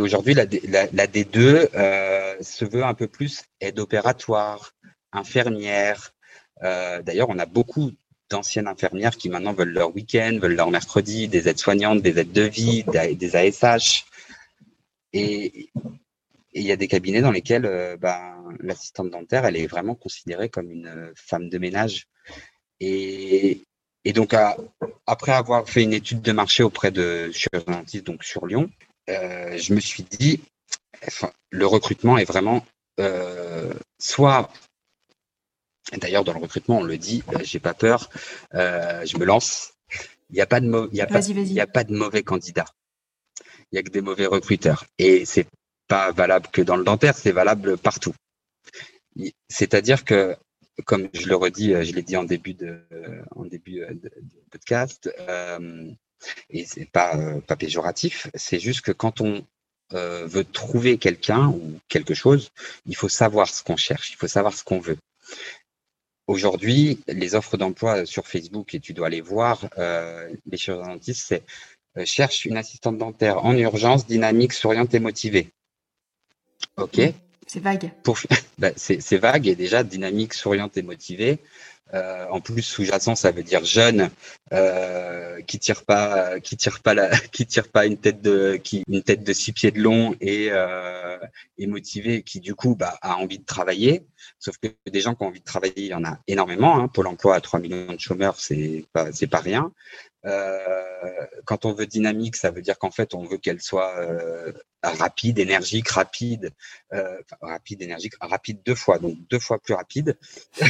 aujourd'hui, 0.00 0.34
la, 0.34 0.46
D2 0.46 1.68
euh, 1.74 2.36
se 2.40 2.64
veut 2.64 2.84
un 2.84 2.94
peu 2.94 3.06
plus 3.06 3.42
aide 3.60 3.78
opératoire, 3.78 4.72
infirmière. 5.12 6.14
Euh, 6.62 7.02
d'ailleurs, 7.02 7.28
on 7.28 7.38
a 7.38 7.46
beaucoup 7.46 7.92
d'anciennes 8.30 8.68
infirmières 8.68 9.16
qui 9.16 9.28
maintenant 9.28 9.52
veulent 9.52 9.72
leur 9.72 9.94
week-end, 9.94 10.38
veulent 10.40 10.54
leur 10.54 10.70
mercredi, 10.70 11.28
des 11.28 11.48
aides-soignantes, 11.48 12.00
des 12.00 12.18
aides 12.18 12.32
de 12.32 12.42
vie, 12.42 12.84
des 12.84 13.36
ASH. 13.36 14.06
Et 15.12 15.68
il 16.54 16.62
y 16.62 16.72
a 16.72 16.76
des 16.76 16.88
cabinets 16.88 17.20
dans 17.20 17.30
lesquels 17.30 17.66
euh, 17.66 17.96
ben, 17.98 18.42
l'assistante 18.60 19.10
dentaire, 19.10 19.44
elle 19.44 19.56
est 19.56 19.66
vraiment 19.66 19.94
considérée 19.94 20.48
comme 20.48 20.70
une 20.70 21.12
femme 21.14 21.50
de 21.50 21.58
ménage. 21.58 22.08
Et, 22.80 23.62
et 24.04 24.12
donc, 24.12 24.34
après 25.06 25.32
avoir 25.32 25.68
fait 25.68 25.82
une 25.82 25.92
étude 25.92 26.22
de 26.22 26.32
marché 26.32 26.62
auprès 26.62 26.90
de 26.90 27.30
chirurgiens 27.32 27.84
donc 28.04 28.24
sur 28.24 28.46
Lyon, 28.46 28.70
euh, 29.08 29.56
je 29.58 29.74
me 29.74 29.80
suis 29.80 30.02
dit, 30.02 30.40
le 31.50 31.66
recrutement 31.66 32.18
est 32.18 32.24
vraiment 32.24 32.64
euh, 33.00 33.72
soit 33.98 34.50
D'ailleurs, 35.92 36.24
dans 36.24 36.32
le 36.32 36.38
recrutement, 36.38 36.78
on 36.78 36.84
le 36.84 36.96
dit, 36.96 37.22
euh, 37.34 37.40
j'ai 37.42 37.58
pas 37.58 37.74
peur, 37.74 38.08
je 38.52 39.18
me 39.18 39.24
lance. 39.24 39.74
Il 40.30 40.36
n'y 40.36 40.40
a 40.40 40.46
pas 40.46 40.60
de 40.60 40.72
a 40.72 40.88
il 40.90 41.60
a 41.60 41.66
pas 41.66 41.84
de 41.84 41.94
mauvais 41.94 42.22
candidats. 42.22 42.68
Il 43.70 43.76
y 43.76 43.78
a 43.78 43.82
que 43.82 43.90
des 43.90 44.00
mauvais 44.00 44.26
recruteurs. 44.26 44.86
Et 44.98 45.26
c'est 45.26 45.46
pas 45.88 46.10
valable 46.12 46.46
que 46.50 46.62
dans 46.62 46.76
le 46.76 46.84
dentaire, 46.84 47.16
c'est 47.16 47.32
valable 47.32 47.76
partout. 47.76 48.14
C'est-à-dire 49.48 50.04
que 50.04 50.36
comme 50.84 51.08
je 51.12 51.28
le 51.28 51.36
redis, 51.36 51.74
euh, 51.74 51.84
je 51.84 51.92
l'ai 51.92 52.02
dit 52.02 52.16
en 52.16 52.24
début 52.24 52.54
de, 52.54 52.80
euh, 52.92 53.22
de, 53.36 53.60
podcast, 54.50 55.10
euh, 55.20 55.90
et 56.50 56.64
c'est 56.66 56.90
pas 56.90 57.40
pas 57.46 57.56
péjoratif, 57.56 58.28
c'est 58.34 58.60
juste 58.60 58.82
que 58.82 58.92
quand 58.92 59.20
on 59.20 59.44
veut 59.94 60.44
trouver 60.44 60.96
quelqu'un 60.96 61.48
ou 61.48 61.78
quelque 61.88 62.14
chose, 62.14 62.50
il 62.86 62.96
faut 62.96 63.10
savoir 63.10 63.48
ce 63.48 63.62
qu'on 63.62 63.76
cherche, 63.76 64.10
il 64.10 64.16
faut 64.16 64.28
savoir 64.28 64.54
ce 64.54 64.64
qu'on 64.64 64.78
veut. 64.78 64.96
Aujourd'hui, 66.26 67.00
les 67.08 67.34
offres 67.34 67.58
d'emploi 67.58 68.06
sur 68.06 68.26
Facebook, 68.26 68.74
et 68.74 68.80
tu 68.80 68.94
dois 68.94 69.08
aller 69.08 69.20
voir, 69.20 69.68
les 69.76 70.56
chirurgiens 70.56 70.94
dentistes, 70.94 71.26
c'est 71.26 71.42
cherche 72.06 72.46
une 72.46 72.56
assistante 72.56 72.96
dentaire 72.96 73.44
en 73.44 73.54
urgence, 73.54 74.06
dynamique, 74.06 74.54
souriante 74.54 74.94
et 74.94 75.00
motivée. 75.00 75.52
OK? 76.78 77.00
C'est 77.52 77.60
vague. 77.60 77.92
Bah, 78.58 78.70
c'est 78.76 79.16
vague 79.16 79.48
et 79.48 79.56
déjà 79.56 79.82
dynamique, 79.82 80.34
souriante 80.34 80.76
et 80.76 80.82
motivée. 80.82 81.38
Euh, 81.94 82.26
en 82.30 82.40
plus, 82.40 82.62
sous-jacent, 82.62 83.14
ça 83.16 83.32
veut 83.32 83.42
dire 83.42 83.64
jeune, 83.64 84.08
euh, 84.52 85.40
qui 85.42 85.58
tire 85.58 85.84
pas, 85.84 86.40
qui 86.40 86.56
tire 86.56 86.80
pas 86.80 86.94
la, 86.94 87.10
qui 87.32 87.44
tire 87.44 87.68
pas 87.68 87.84
une 87.84 87.98
tête 87.98 88.22
de, 88.22 88.56
qui, 88.56 88.84
une 88.88 89.02
tête 89.02 89.24
de 89.24 89.32
six 89.32 89.52
pieds 89.52 89.72
de 89.72 89.80
long 89.80 90.14
et, 90.20 90.48
euh, 90.50 91.18
et 91.58 91.66
motivé, 91.66 92.22
qui 92.22 92.40
du 92.40 92.54
coup 92.54 92.76
bah, 92.76 92.96
a 93.02 93.16
envie 93.16 93.38
de 93.38 93.44
travailler. 93.44 94.06
Sauf 94.38 94.56
que 94.56 94.68
des 94.90 95.00
gens 95.00 95.14
qui 95.14 95.24
ont 95.24 95.26
envie 95.26 95.40
de 95.40 95.44
travailler, 95.44 95.74
il 95.76 95.86
y 95.86 95.94
en 95.94 96.04
a 96.04 96.18
énormément. 96.28 96.78
Hein. 96.78 96.88
Pôle 96.88 97.08
Emploi 97.08 97.34
à 97.34 97.40
3 97.40 97.60
millions 97.60 97.92
de 97.92 98.00
chômeurs, 98.00 98.38
c'est 98.38 98.84
pas, 98.92 99.12
c'est 99.12 99.26
pas 99.26 99.40
rien. 99.40 99.72
Euh, 100.24 100.82
quand 101.44 101.64
on 101.64 101.72
veut 101.72 101.86
dynamique, 101.86 102.36
ça 102.36 102.50
veut 102.50 102.62
dire 102.62 102.78
qu'en 102.78 102.90
fait, 102.90 103.14
on 103.14 103.24
veut 103.24 103.38
qu'elle 103.38 103.60
soit 103.60 103.96
euh, 103.98 104.52
rapide, 104.82 105.38
énergique, 105.38 105.88
rapide, 105.88 106.50
euh, 106.92 107.18
rapide, 107.40 107.82
énergique, 107.82 108.14
rapide 108.20 108.60
deux 108.64 108.74
fois, 108.74 108.98
donc 108.98 109.16
deux 109.30 109.38
fois 109.38 109.58
plus 109.58 109.74
rapide. 109.74 110.16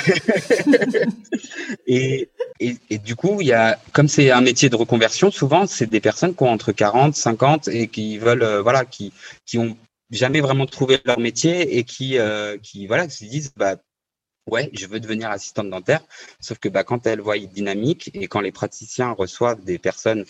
et, 1.86 2.30
et, 2.60 2.76
et, 2.90 2.98
du 2.98 3.16
coup, 3.16 3.40
il 3.40 3.48
y 3.48 3.52
a, 3.52 3.78
comme 3.92 4.08
c'est 4.08 4.30
un 4.30 4.40
métier 4.40 4.68
de 4.68 4.76
reconversion, 4.76 5.30
souvent, 5.30 5.66
c'est 5.66 5.86
des 5.86 6.00
personnes 6.00 6.34
qui 6.34 6.42
ont 6.42 6.50
entre 6.50 6.72
40, 6.72 7.14
50 7.14 7.68
et 7.68 7.88
qui 7.88 8.18
veulent, 8.18 8.42
euh, 8.42 8.62
voilà, 8.62 8.84
qui, 8.84 9.12
qui 9.46 9.58
ont 9.58 9.76
jamais 10.10 10.40
vraiment 10.40 10.66
trouvé 10.66 10.98
leur 11.04 11.18
métier 11.18 11.78
et 11.78 11.84
qui, 11.84 12.18
euh, 12.18 12.58
qui 12.58 12.86
voilà, 12.86 13.08
se 13.08 13.24
disent, 13.24 13.52
bah, 13.56 13.76
ouais, 14.46 14.70
je 14.72 14.86
veux 14.86 15.00
devenir 15.00 15.30
assistante 15.30 15.70
dentaire. 15.70 16.02
Sauf 16.40 16.58
que 16.58 16.68
bah, 16.68 16.84
quand 16.84 17.06
elles 17.06 17.20
voient 17.20 17.38
dynamique 17.38 18.10
et 18.14 18.28
quand 18.28 18.40
les 18.40 18.52
praticiens 18.52 19.12
reçoivent 19.12 19.64
des 19.64 19.78
personnes 19.78 20.24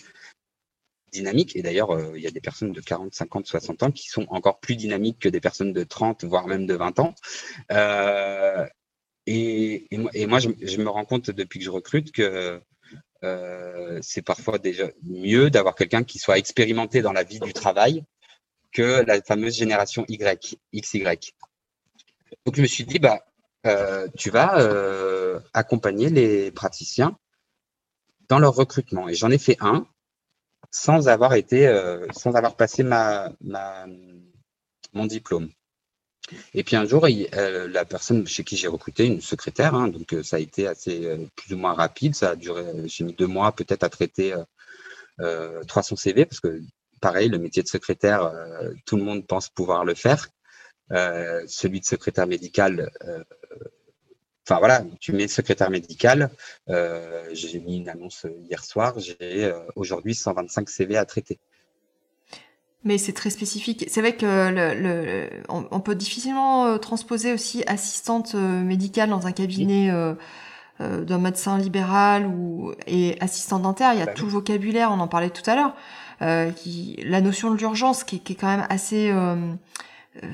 dynamiques, 1.11 1.55
et 1.55 1.61
d'ailleurs, 1.61 1.91
euh, 1.91 2.13
il 2.15 2.23
y 2.23 2.27
a 2.27 2.31
des 2.31 2.41
personnes 2.41 2.71
de 2.71 2.81
40, 2.81 3.13
50, 3.13 3.45
60 3.45 3.83
ans 3.83 3.91
qui 3.91 4.07
sont 4.09 4.25
encore 4.29 4.59
plus 4.59 4.75
dynamiques 4.75 5.19
que 5.19 5.29
des 5.29 5.39
personnes 5.39 5.73
de 5.73 5.83
30, 5.83 6.23
voire 6.23 6.47
même 6.47 6.65
de 6.65 6.73
20 6.73 6.99
ans. 6.99 7.15
Euh, 7.71 8.65
et, 9.25 9.87
moi, 10.27 10.39
je, 10.39 10.77
me 10.77 10.89
rends 10.89 11.05
compte 11.05 11.29
depuis 11.31 11.59
que 11.59 11.65
je 11.65 11.69
recrute 11.69 12.11
que 12.11 12.61
euh, 13.23 13.99
c'est 14.01 14.21
parfois 14.21 14.57
déjà 14.57 14.89
mieux 15.03 15.49
d'avoir 15.49 15.75
quelqu'un 15.75 16.03
qui 16.03 16.19
soit 16.19 16.37
expérimenté 16.37 17.01
dans 17.01 17.13
la 17.13 17.23
vie 17.23 17.39
du 17.39 17.53
travail 17.53 18.03
que 18.73 19.05
la 19.05 19.21
fameuse 19.21 19.55
génération 19.55 20.03
Y, 20.09 20.57
XY. 20.75 21.03
Donc 22.45 22.55
je 22.55 22.61
me 22.61 22.67
suis 22.67 22.83
dit, 22.83 22.99
bah, 22.99 23.23
euh, 23.65 24.07
tu 24.17 24.29
vas 24.29 24.59
euh, 24.59 25.39
accompagner 25.53 26.09
les 26.09 26.51
praticiens 26.51 27.17
dans 28.29 28.39
leur 28.39 28.55
recrutement. 28.55 29.07
Et 29.07 29.15
j'en 29.15 29.31
ai 29.31 29.37
fait 29.37 29.57
un 29.61 29.87
sans 30.71 31.07
avoir 31.07 31.33
été, 31.35 31.67
euh, 31.67 32.07
sans 32.13 32.35
avoir 32.35 32.55
passé 32.55 32.83
ma, 32.83 33.31
ma, 33.41 33.85
mon 34.93 35.05
diplôme. 35.05 35.49
Et 36.53 36.63
puis 36.63 36.75
un 36.77 36.85
jour, 36.85 37.05
la 37.07 37.85
personne 37.85 38.25
chez 38.25 38.43
qui 38.45 38.55
j'ai 38.55 38.69
recruté, 38.69 39.05
une 39.05 39.21
secrétaire, 39.21 39.75
hein, 39.75 39.89
donc 39.89 40.15
ça 40.23 40.37
a 40.37 40.39
été 40.39 40.67
assez 40.67 41.29
plus 41.35 41.53
ou 41.53 41.57
moins 41.57 41.73
rapide. 41.73 42.15
Ça 42.15 42.31
a 42.31 42.35
duré, 42.37 42.65
j'ai 42.85 43.03
mis 43.03 43.13
deux 43.13 43.27
mois 43.27 43.51
peut-être 43.51 43.83
à 43.83 43.89
traiter 43.89 44.33
300 45.67 45.97
CV 45.97 46.25
parce 46.25 46.39
que 46.39 46.61
pareil, 47.01 47.27
le 47.27 47.39
métier 47.39 47.61
de 47.61 47.67
secrétaire, 47.67 48.31
tout 48.85 48.95
le 48.95 49.03
monde 49.03 49.27
pense 49.27 49.49
pouvoir 49.49 49.83
le 49.83 49.95
faire. 49.95 50.29
Euh, 50.91 51.43
celui 51.47 51.79
de 51.79 51.85
secrétaire 51.85 52.27
médical. 52.27 52.91
Euh, 54.43 54.53
enfin 54.53 54.59
voilà, 54.59 54.83
tu 54.99 55.13
mets 55.13 55.27
secrétaire 55.27 55.69
médical. 55.69 56.29
Euh, 56.69 57.23
j'ai 57.33 57.59
mis 57.59 57.77
une 57.77 57.89
annonce 57.89 58.25
hier 58.49 58.63
soir. 58.63 58.93
J'ai 58.99 59.51
aujourd'hui 59.75 60.15
125 60.15 60.69
CV 60.69 60.97
à 60.97 61.05
traiter. 61.05 61.39
Mais 62.83 62.97
c'est 62.97 63.13
très 63.13 63.29
spécifique. 63.29 63.85
C'est 63.87 64.01
vrai 64.01 64.17
que 64.17 64.25
le, 64.25 65.29
on, 65.47 65.79
peut 65.79 65.95
difficilement 65.95 66.77
transposer 66.79 67.31
aussi 67.31 67.63
assistante 67.65 68.35
médicale 68.35 69.09
dans 69.09 69.25
un 69.25 69.31
cabinet 69.31 69.89
d'un 70.79 71.17
médecin 71.17 71.57
libéral 71.57 72.27
ou 72.27 72.73
et 72.85 73.15
assistante 73.21 73.61
dentaire. 73.61 73.93
Il 73.93 73.99
y 73.99 74.01
a 74.01 74.07
bah 74.07 74.13
tout 74.13 74.25
le 74.25 74.31
vocabulaire, 74.31 74.91
on 74.91 74.99
en 74.99 75.07
parlait 75.07 75.29
tout 75.29 75.49
à 75.49 75.55
l'heure. 75.55 76.53
qui, 76.55 76.99
la 77.05 77.21
notion 77.21 77.51
de 77.51 77.55
l'urgence 77.55 78.03
qui, 78.03 78.19
qui, 78.19 78.33
est 78.33 78.35
quand 78.35 78.47
même 78.47 78.67
assez 78.69 79.09
euh, 79.11 79.53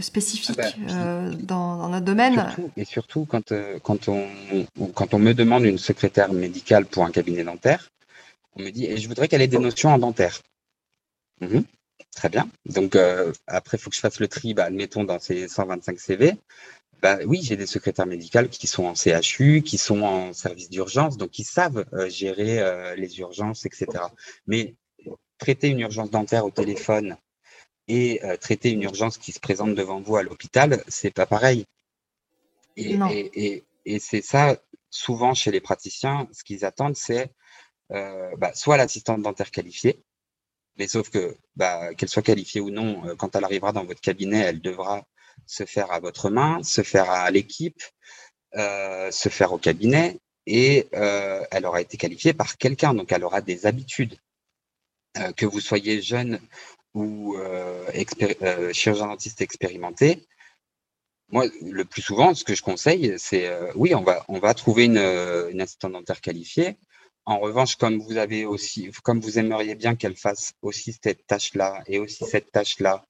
spécifique 0.02 0.58
ah 0.60 0.76
bah, 0.78 0.94
euh, 0.94 1.34
dans, 1.34 1.90
notre 1.90 2.06
domaine. 2.06 2.46
et 2.76 2.86
surtout, 2.86 3.26
quand, 3.26 3.52
euh, 3.52 3.80
quand, 3.82 4.10
on, 4.10 4.28
quand 4.94 5.14
on 5.14 5.20
me 5.20 5.34
demande 5.34 5.64
une 5.64 5.78
secrétaire 5.78 6.34
médicale 6.34 6.86
pour 6.86 7.06
un 7.06 7.12
cabinet 7.12 7.44
dentaire, 7.44 7.90
on 8.56 8.62
me 8.62 8.70
dit 8.72 8.86
et 8.86 8.98
je 8.98 9.08
voudrais 9.08 9.28
qu'elle 9.28 9.42
ait 9.42 9.48
des 9.48 9.60
notions 9.60 9.90
en 9.90 9.98
dentaire. 9.98 10.42
Mhm. 11.42 11.64
très 12.14 12.28
bien. 12.28 12.50
Donc, 12.66 12.98
après, 13.48 13.78
il 13.78 13.80
faut 13.80 13.90
que 13.90 13.96
je 13.96 14.02
fasse 14.02 14.20
le 14.20 14.28
tri, 14.28 14.54
bah, 14.54 14.66
admettons, 14.66 15.06
dans 15.06 15.20
ces 15.20 15.48
125 15.48 15.98
CV. 16.00 16.34
Bah, 17.02 17.20
oui, 17.26 17.40
j'ai 17.42 17.56
des 17.56 17.66
secrétaires 17.66 18.08
médicales 18.08 18.50
qui 18.50 18.68
sont 18.68 18.84
en 18.84 18.96
CHU, 18.96 19.62
qui 19.62 19.78
sont 19.78 20.02
en 20.02 20.34
service 20.34 20.70
d'urgence, 20.70 21.16
donc 21.16 21.30
qui 21.30 21.46
savent 21.46 21.86
gérer 22.10 22.96
les 22.98 23.20
urgences, 23.20 23.66
etc. 23.66 23.88
Mais 24.48 24.76
traiter 25.38 25.70
une 25.70 25.80
urgence 25.80 26.12
dentaire 26.12 26.46
au 26.46 26.52
téléphone 26.52 27.16
et 27.90 28.24
euh, 28.24 28.38
traiter 28.38 28.70
une 28.70 28.84
urgence 28.84 29.18
qui 29.18 29.34
se 29.34 29.40
présente 29.40 29.74
devant 29.74 30.00
vous 30.00 30.16
à 30.16 30.24
l'hôpital, 30.24 30.84
c'est 30.88 31.12
pas 31.12 31.26
pareil. 31.26 31.66
Et, 32.78 32.98
et, 33.34 33.64
et, 33.86 34.00
c'est 34.00 34.22
ça, 34.22 34.58
souvent 34.90 35.34
chez 35.34 35.52
les 35.52 35.60
praticiens, 35.60 36.30
ce 36.32 36.44
qu'ils 36.44 36.64
attendent, 36.64 36.96
c'est 36.96 37.32
euh, 37.92 38.30
bah, 38.38 38.54
soit 38.54 38.78
l'assistante 38.78 39.22
dentaire 39.24 39.52
qualifiée, 39.52 40.02
mais 40.78 40.88
sauf 40.88 41.10
que 41.10 41.36
bah, 41.56 41.94
qu'elle 41.96 42.08
soit 42.08 42.22
qualifiée 42.22 42.62
ou 42.62 42.70
non, 42.70 43.06
euh, 43.06 43.16
quand 43.16 43.36
elle 43.36 43.44
arrivera 43.44 43.74
dans 43.74 43.84
votre 43.84 44.00
cabinet, 44.00 44.38
elle 44.38 44.62
devra 44.62 45.06
se 45.48 45.66
faire 45.66 45.92
à 45.92 46.00
votre 46.00 46.30
main, 46.30 46.62
se 46.64 46.84
faire 46.84 47.10
à 47.10 47.30
l'équipe, 47.32 47.82
se 48.54 49.30
faire 49.30 49.52
au 49.52 49.58
cabinet, 49.58 50.20
et 50.46 50.88
elle 50.92 51.66
aura 51.66 51.80
été 51.82 51.96
qualifiée 51.98 52.34
par 52.34 52.58
quelqu'un, 52.58 52.94
donc 52.94 53.12
elle 53.14 53.24
aura 53.24 53.40
des 53.40 53.66
habitudes. 53.66 54.20
que 55.38 55.46
vous 55.46 55.62
soyez 55.62 56.02
jeune 56.02 56.42
ou 57.00 57.38
chirurgien 58.74 59.08
dentiste 59.08 59.42
expérimenté, 59.42 60.28
moi, 61.32 61.46
le 61.62 61.86
plus 61.86 62.02
souvent, 62.02 62.34
ce 62.34 62.44
que 62.44 62.56
je 62.56 62.64
conseille, 62.64 63.14
c'est 63.18 63.50
oui, 63.76 63.94
on 63.94 64.02
va, 64.02 64.26
on 64.28 64.40
va 64.40 64.54
trouver 64.54 64.86
une, 64.86 64.98
assistante 65.62 65.94
dentaire 65.94 66.22
qualifiée, 66.22 66.78
en 67.30 67.38
revanche, 67.38 67.76
comme 67.76 68.00
vous 68.00 68.18
avez 68.18 68.46
aussi, 68.46 68.90
comme 69.04 69.20
vous 69.20 69.38
aimeriez 69.38 69.76
bien 69.76 69.96
qu'elle 69.96 70.16
fasse 70.16 70.54
aussi 70.64 70.98
cette 71.04 71.28
tâche-là 71.28 71.84
et 71.86 72.00
aussi 72.00 72.26
cette 72.26 72.52
tâche-là, 72.52 73.06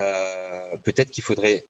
euh, 0.00 0.76
peut-être 0.76 1.10
qu'il 1.10 1.24
faudrait 1.24 1.64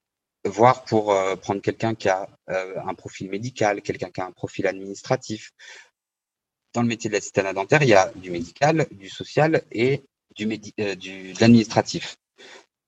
voir 0.44 0.84
pour 0.84 1.12
euh, 1.12 1.34
prendre 1.36 1.62
quelqu'un 1.62 1.94
qui 1.94 2.10
a 2.10 2.28
euh, 2.50 2.74
un 2.84 2.92
profil 2.92 3.30
médical, 3.30 3.80
quelqu'un 3.80 4.10
qui 4.10 4.20
a 4.20 4.26
un 4.26 4.32
profil 4.32 4.66
administratif. 4.66 5.52
Dans 6.74 6.82
le 6.82 6.88
métier 6.88 7.08
de 7.08 7.14
l'assistant 7.14 7.50
dentaire, 7.54 7.82
il 7.82 7.88
y 7.88 7.94
a 7.94 8.12
du 8.16 8.30
médical, 8.30 8.86
du 8.90 9.08
social 9.08 9.62
et 9.72 10.02
du, 10.38 10.46
du 10.96 11.32
de 11.32 11.40
l'administratif. 11.40 12.16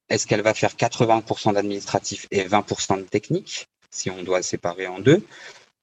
Est-ce 0.08 0.26
qu'elle 0.26 0.42
va 0.42 0.54
faire 0.54 0.74
80% 0.74 1.54
d'administratif 1.54 2.26
et 2.30 2.44
20% 2.44 2.98
de 2.98 3.02
technique, 3.02 3.68
si 3.90 4.10
on 4.10 4.22
doit 4.22 4.42
séparer 4.42 4.86
en 4.86 4.98
deux, 4.98 5.24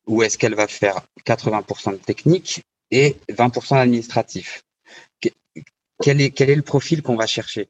ou 0.08 0.24
est-ce 0.24 0.38
qu'elle 0.38 0.56
va 0.56 0.68
faire 0.68 1.02
80% 1.26 1.92
de 1.92 1.98
technique 1.98 2.62
et 2.92 3.18
20% 3.30 3.78
administratif. 3.78 4.64
Quel 6.02 6.22
est, 6.22 6.32
quel 6.32 6.50
est 6.50 6.56
le 6.56 6.62
profil 6.62 7.02
qu'on 7.02 7.16
va 7.16 7.26
chercher? 7.26 7.70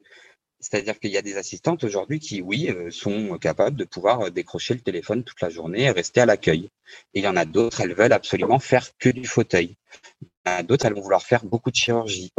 C'est-à-dire 0.60 1.00
qu'il 1.00 1.12
y 1.12 1.18
a 1.18 1.22
des 1.22 1.38
assistantes 1.38 1.84
aujourd'hui 1.84 2.20
qui, 2.20 2.42
oui, 2.42 2.70
euh, 2.70 2.90
sont 2.90 3.38
capables 3.38 3.78
de 3.78 3.86
pouvoir 3.86 4.22
euh, 4.22 4.30
décrocher 4.32 4.74
le 4.74 4.82
téléphone 4.82 5.24
toute 5.24 5.40
la 5.42 5.50
journée 5.50 5.84
et 5.84 5.92
rester 5.92 6.22
à 6.22 6.26
l'accueil. 6.26 6.70
Il 7.14 7.24
y 7.24 7.28
en 7.28 7.38
a 7.38 7.46
d'autres, 7.46 7.82
elles 7.82 7.94
veulent 7.94 8.12
absolument 8.12 8.60
faire 8.60 8.90
que 8.98 9.10
du 9.10 9.26
fauteuil. 9.26 9.78
D'autres, 10.64 10.86
elles 10.86 10.94
vont 10.94 11.02
vouloir 11.02 11.24
faire 11.24 11.46
beaucoup 11.46 11.72
de 11.72 11.76
chirurgie. 11.76 12.32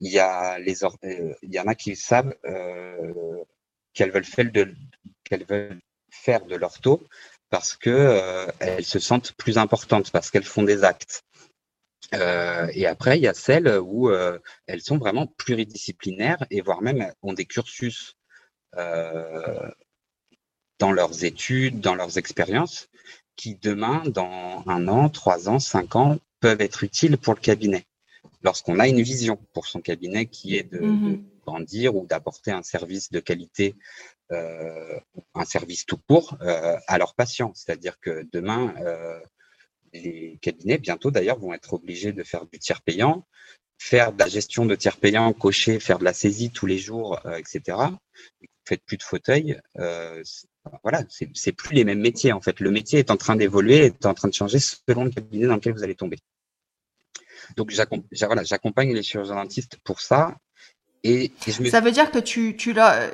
Il 0.00 0.12
y, 0.12 0.18
a 0.18 0.58
les 0.58 0.84
euh, 0.84 1.34
il 1.42 1.54
y 1.54 1.60
en 1.60 1.66
a 1.66 1.74
qui 1.74 1.96
savent 1.96 2.34
qu'elles 3.94 4.10
veulent 4.10 4.24
faire 4.24 4.50
de, 4.52 4.74
qu'elles 5.24 5.44
veulent 5.44 5.80
faire 6.10 6.44
de 6.46 6.56
l'ortho 6.56 7.02
parce 7.50 7.76
que 7.76 8.46
elles 8.60 8.84
se 8.84 8.98
sentent 8.98 9.32
plus 9.32 9.58
importantes, 9.58 10.10
parce 10.10 10.30
qu'elles 10.30 10.44
font 10.44 10.64
des 10.64 10.84
actes. 10.84 11.24
Euh, 12.14 12.68
et 12.72 12.86
après, 12.86 13.18
il 13.18 13.22
y 13.22 13.28
a 13.28 13.34
celles 13.34 13.78
où 13.80 14.10
euh, 14.10 14.38
elles 14.66 14.82
sont 14.82 14.98
vraiment 14.98 15.26
pluridisciplinaires 15.26 16.44
et 16.50 16.60
voire 16.60 16.82
même 16.82 17.12
ont 17.22 17.32
des 17.32 17.46
cursus 17.46 18.16
euh, 18.76 19.70
dans 20.78 20.92
leurs 20.92 21.24
études, 21.24 21.80
dans 21.80 21.94
leurs 21.94 22.18
expériences, 22.18 22.88
qui 23.34 23.56
demain, 23.56 24.02
dans 24.06 24.62
un 24.66 24.88
an, 24.88 25.08
trois 25.08 25.48
ans, 25.48 25.58
cinq 25.58 25.96
ans, 25.96 26.18
peuvent 26.40 26.60
être 26.60 26.84
utiles 26.84 27.18
pour 27.18 27.34
le 27.34 27.40
cabinet. 27.40 27.86
Lorsqu'on 28.42 28.78
a 28.78 28.88
une 28.88 29.02
vision 29.02 29.38
pour 29.52 29.66
son 29.66 29.80
cabinet 29.80 30.26
qui 30.26 30.56
est 30.56 30.70
de, 30.70 30.78
mmh 30.78 31.24
grandir 31.46 31.94
ou 31.94 32.04
d'apporter 32.04 32.50
un 32.50 32.64
service 32.64 33.12
de 33.12 33.20
qualité, 33.20 33.76
un 34.30 35.44
service 35.44 35.86
tout 35.86 35.96
court 36.08 36.36
à 36.40 36.98
leurs 36.98 37.14
patients. 37.14 37.52
C'est-à-dire 37.54 38.00
que 38.00 38.26
demain, 38.32 38.74
les 39.92 40.38
cabinets, 40.42 40.78
bientôt 40.78 41.10
d'ailleurs, 41.10 41.38
vont 41.38 41.54
être 41.54 41.74
obligés 41.74 42.12
de 42.12 42.22
faire 42.22 42.46
du 42.46 42.58
tiers 42.58 42.82
payant, 42.82 43.26
faire 43.78 44.12
de 44.12 44.18
la 44.18 44.28
gestion 44.28 44.66
de 44.66 44.74
tiers 44.74 44.96
payant, 44.96 45.32
cocher, 45.32 45.80
faire 45.80 45.98
de 45.98 46.04
la 46.04 46.12
saisie 46.12 46.50
tous 46.50 46.66
les 46.66 46.78
jours, 46.78 47.20
euh, 47.26 47.36
etc. 47.36 47.78
Vous 48.40 48.46
faites 48.64 48.82
plus 48.84 48.96
de 48.96 49.02
fauteuil. 49.02 49.60
Voilà, 50.82 51.02
c'est 51.08 51.52
plus 51.52 51.74
les 51.74 51.84
mêmes 51.84 52.00
métiers 52.00 52.32
en 52.32 52.40
fait. 52.40 52.60
Le 52.60 52.70
métier 52.70 52.98
est 52.98 53.10
en 53.10 53.16
train 53.16 53.36
d'évoluer, 53.36 53.86
est 53.86 54.06
en 54.06 54.14
train 54.14 54.28
de 54.28 54.34
changer 54.34 54.58
selon 54.58 55.04
le 55.04 55.10
cabinet 55.10 55.46
dans 55.46 55.54
lequel 55.54 55.72
vous 55.72 55.82
allez 55.82 55.94
tomber. 55.94 56.18
Donc 57.56 57.70
j'accompagne 57.70 58.92
les 58.92 59.02
chirurgiens 59.02 59.36
dentistes 59.36 59.78
pour 59.84 60.00
ça. 60.00 60.36
Et, 61.04 61.32
Ça 61.70 61.80
veut 61.80 61.92
dire 61.92 62.10
que 62.10 62.18
tu, 62.18 62.56
tu 62.56 62.72
l'as 62.72 63.10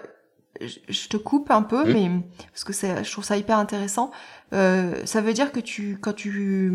je 0.88 1.08
te 1.08 1.16
coupe 1.16 1.50
un 1.50 1.62
peu, 1.62 1.84
mmh. 1.84 1.92
mais 1.92 2.10
parce 2.50 2.64
que 2.64 2.72
je 2.72 3.10
trouve 3.10 3.24
ça 3.24 3.36
hyper 3.36 3.58
intéressant. 3.58 4.10
Euh, 4.52 4.94
ça 5.06 5.22
veut 5.22 5.32
dire 5.32 5.50
que 5.50 5.60
tu, 5.60 5.96
quand 6.00 6.12
tu, 6.12 6.72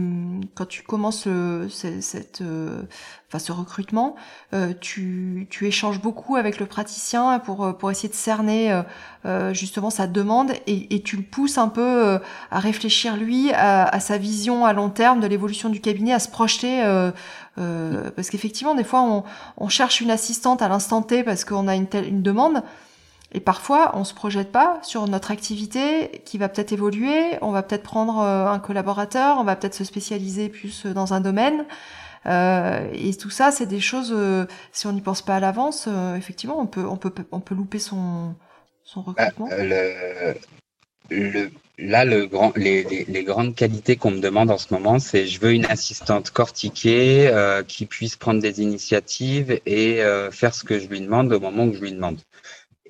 quand 0.55 0.65
tu 0.65 0.81
commences 0.81 1.27
cette, 1.69 2.41
euh, 2.41 2.81
enfin, 3.27 3.38
ce 3.38 3.51
recrutement, 3.51 4.15
euh, 4.53 4.73
tu, 4.80 5.47
tu 5.51 5.68
échanges 5.68 6.01
beaucoup 6.01 6.38
avec 6.38 6.59
le 6.59 6.65
praticien 6.65 7.38
pour, 7.38 7.77
pour 7.77 7.91
essayer 7.91 8.09
de 8.09 8.15
cerner 8.15 8.81
justement 9.51 9.89
sa 9.89 10.07
demande 10.07 10.53
et, 10.68 10.95
et, 10.95 11.03
tu 11.03 11.18
le 11.18 11.23
pousses 11.23 11.57
un 11.57 11.68
peu 11.68 12.18
à 12.49 12.59
réfléchir 12.59 13.18
lui 13.18 13.51
à, 13.51 13.84
à, 13.85 13.99
sa 13.99 14.18
vision 14.18 14.65
à 14.65 14.72
long 14.72 14.89
terme 14.89 15.19
de 15.19 15.27
l'évolution 15.27 15.68
du 15.69 15.81
cabinet, 15.81 16.14
à 16.14 16.19
se 16.19 16.30
projeter. 16.30 16.81
parce 17.55 18.30
qu'effectivement, 18.30 18.73
des 18.73 18.85
fois, 18.85 19.01
on, 19.01 19.23
on 19.57 19.69
cherche 19.69 20.01
une 20.01 20.11
assistante 20.11 20.61
à 20.61 20.69
l'instant 20.69 21.01
T 21.01 21.23
parce 21.23 21.43
qu'on 21.43 21.68
a 21.68 21.76
une, 21.76 21.88
telle, 21.88 22.07
une 22.07 22.22
demande. 22.22 22.64
Et 23.33 23.39
parfois, 23.41 23.91
on 23.95 24.03
se 24.03 24.13
projette 24.13 24.51
pas 24.51 24.79
sur 24.83 25.07
notre 25.07 25.31
activité 25.31 26.21
qui 26.23 26.37
va 26.37 26.47
peut-être 26.47 26.71
évoluer. 26.71 27.37
On 27.41 27.51
va 27.51 27.61
peut-être 27.61 27.83
prendre 27.83 28.19
euh, 28.19 28.47
un 28.47 28.59
collaborateur, 28.59 29.37
on 29.37 29.43
va 29.43 29.55
peut-être 29.55 29.75
se 29.75 29.83
spécialiser 29.83 30.47
plus 30.47 30.85
euh, 30.85 30.93
dans 30.93 31.13
un 31.13 31.19
domaine. 31.19 31.65
Euh, 32.25 32.89
et 32.93 33.13
tout 33.15 33.29
ça, 33.29 33.51
c'est 33.51 33.65
des 33.65 33.81
choses. 33.81 34.13
Euh, 34.15 34.45
si 34.71 34.87
on 34.87 34.93
n'y 34.93 35.01
pense 35.01 35.21
pas 35.21 35.35
à 35.35 35.39
l'avance, 35.41 35.89
effectivement, 36.17 36.59
on 36.59 36.67
peut, 36.67 36.85
on 36.85 36.95
peut, 36.95 37.11
on 37.31 37.41
peut 37.41 37.55
louper 37.55 37.79
son, 37.79 38.33
son 38.83 39.01
bah, 39.01 39.25
recrutement. 39.25 39.49
le, 39.51 40.33
le, 41.09 41.51
là, 41.77 42.05
le 42.05 42.27
grand, 42.27 42.55
les, 42.55 42.83
les, 42.83 43.05
les 43.05 43.23
grandes 43.25 43.55
qualités 43.55 43.97
qu'on 43.97 44.11
me 44.11 44.19
demande 44.19 44.51
en 44.51 44.57
ce 44.57 44.73
moment, 44.73 44.99
c'est 44.99 45.27
je 45.27 45.39
veux 45.41 45.51
une 45.51 45.65
assistante 45.65 46.31
cortiquée 46.31 47.31
qui 47.67 47.85
puisse 47.85 48.15
prendre 48.15 48.41
des 48.41 48.61
initiatives 48.61 49.59
et 49.65 50.01
faire 50.31 50.53
ce 50.55 50.63
que 50.63 50.79
je 50.79 50.87
lui 50.87 51.01
demande 51.01 51.31
au 51.31 51.39
moment 51.39 51.65
où 51.65 51.73
je 51.73 51.81
lui 51.81 51.91
demande. 51.91 52.17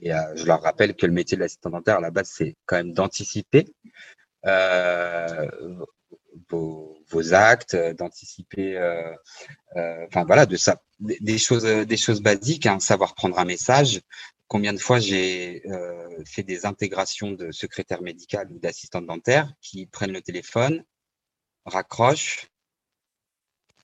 Et 0.02 0.14
euh, 0.14 0.36
je 0.36 0.46
leur 0.46 0.62
rappelle 0.62 0.96
que 0.96 1.06
le 1.06 1.14
métier 1.14 1.38
de 1.38 1.42
l'assistant 1.42 1.70
dentaire, 1.70 1.98
à 1.98 2.02
la 2.02 2.12
base, 2.12 2.30
c'est 2.34 2.56
quand 2.66 2.78
même 2.78 2.94
d'anticiper 2.94 3.66
euh, 4.46 5.48
vos, 6.50 7.34
actes, 7.34 7.76
d'anticiper, 7.98 8.78
euh, 8.78 9.14
euh, 9.76 10.06
enfin 10.08 10.24
voilà, 10.26 10.46
de 10.46 10.56
ça, 10.56 10.82
des 11.00 11.38
choses, 11.38 11.64
des 11.64 11.98
choses 11.98 12.22
basiques, 12.22 12.66
hein, 12.66 12.80
savoir 12.80 13.16
prendre 13.16 13.40
un 13.40 13.46
message. 13.46 14.02
Combien 14.48 14.72
de 14.72 14.78
fois 14.78 15.00
j'ai 15.00 15.62
fait 16.26 16.44
des 16.44 16.66
intégrations 16.66 17.32
de 17.32 17.52
secrétaire 17.52 18.02
médical 18.02 18.50
ou 18.52 18.60
d'assistante 18.60 19.06
dentaire 19.06 19.52
qui 19.62 19.88
prennent 19.88 20.14
le 20.14 20.22
téléphone, 20.22 20.86
raccrochent, 21.66 22.48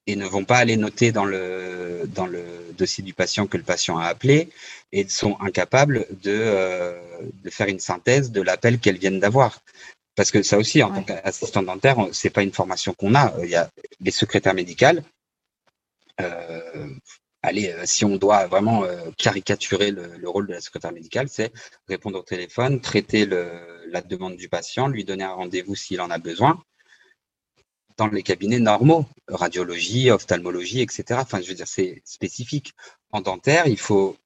et 0.07 0.15
ne 0.15 0.25
vont 0.25 0.45
pas 0.45 0.57
aller 0.57 0.77
noter 0.77 1.11
dans 1.11 1.25
le, 1.25 2.03
dans 2.07 2.25
le 2.25 2.43
dossier 2.77 3.03
du 3.03 3.13
patient 3.13 3.47
que 3.47 3.57
le 3.57 3.63
patient 3.63 3.97
a 3.97 4.05
appelé 4.05 4.49
et 4.91 5.07
sont 5.07 5.37
incapables 5.39 6.05
de, 6.21 6.31
euh, 6.31 6.99
de 7.43 7.49
faire 7.49 7.67
une 7.67 7.79
synthèse 7.79 8.31
de 8.31 8.41
l'appel 8.41 8.79
qu'elles 8.79 8.97
viennent 8.97 9.19
d'avoir. 9.19 9.59
Parce 10.15 10.29
que 10.29 10.43
ça 10.43 10.57
aussi, 10.57 10.83
en 10.83 10.93
tant 10.93 11.03
qu'assistant 11.03 11.63
dentaire, 11.63 11.97
c'est 12.11 12.29
pas 12.29 12.43
une 12.43 12.51
formation 12.51 12.93
qu'on 12.93 13.15
a. 13.15 13.33
Il 13.43 13.49
y 13.49 13.55
a 13.55 13.69
les 13.99 14.11
secrétaires 14.11 14.53
médicales. 14.53 15.03
Euh, 16.21 16.89
allez, 17.41 17.69
euh, 17.69 17.81
si 17.85 18.05
on 18.05 18.17
doit 18.17 18.45
vraiment 18.45 18.83
caricaturer 19.17 19.89
le, 19.89 20.17
le, 20.17 20.29
rôle 20.29 20.47
de 20.47 20.53
la 20.53 20.61
secrétaire 20.61 20.91
médicale, 20.91 21.29
c'est 21.29 21.51
répondre 21.87 22.19
au 22.19 22.23
téléphone, 22.23 22.79
traiter 22.79 23.25
le, 23.25 23.49
la 23.89 24.01
demande 24.01 24.35
du 24.35 24.49
patient, 24.49 24.87
lui 24.87 25.03
donner 25.03 25.23
un 25.23 25.33
rendez-vous 25.33 25.75
s'il 25.75 26.01
en 26.01 26.11
a 26.11 26.19
besoin, 26.19 26.61
dans 27.97 28.07
les 28.07 28.23
cabinets 28.23 28.59
normaux, 28.59 29.05
radiologie, 29.27 30.11
ophtalmologie, 30.11 30.81
etc. 30.81 31.19
Enfin, 31.21 31.41
je 31.41 31.49
veux 31.49 31.55
dire, 31.55 31.67
c'est 31.67 32.01
spécifique. 32.05 32.73
En 33.11 33.21
dentaire, 33.21 33.67
il 33.67 33.77
faut 33.77 34.17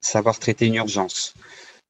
savoir 0.00 0.38
traiter 0.38 0.66
une 0.66 0.76
urgence, 0.76 1.34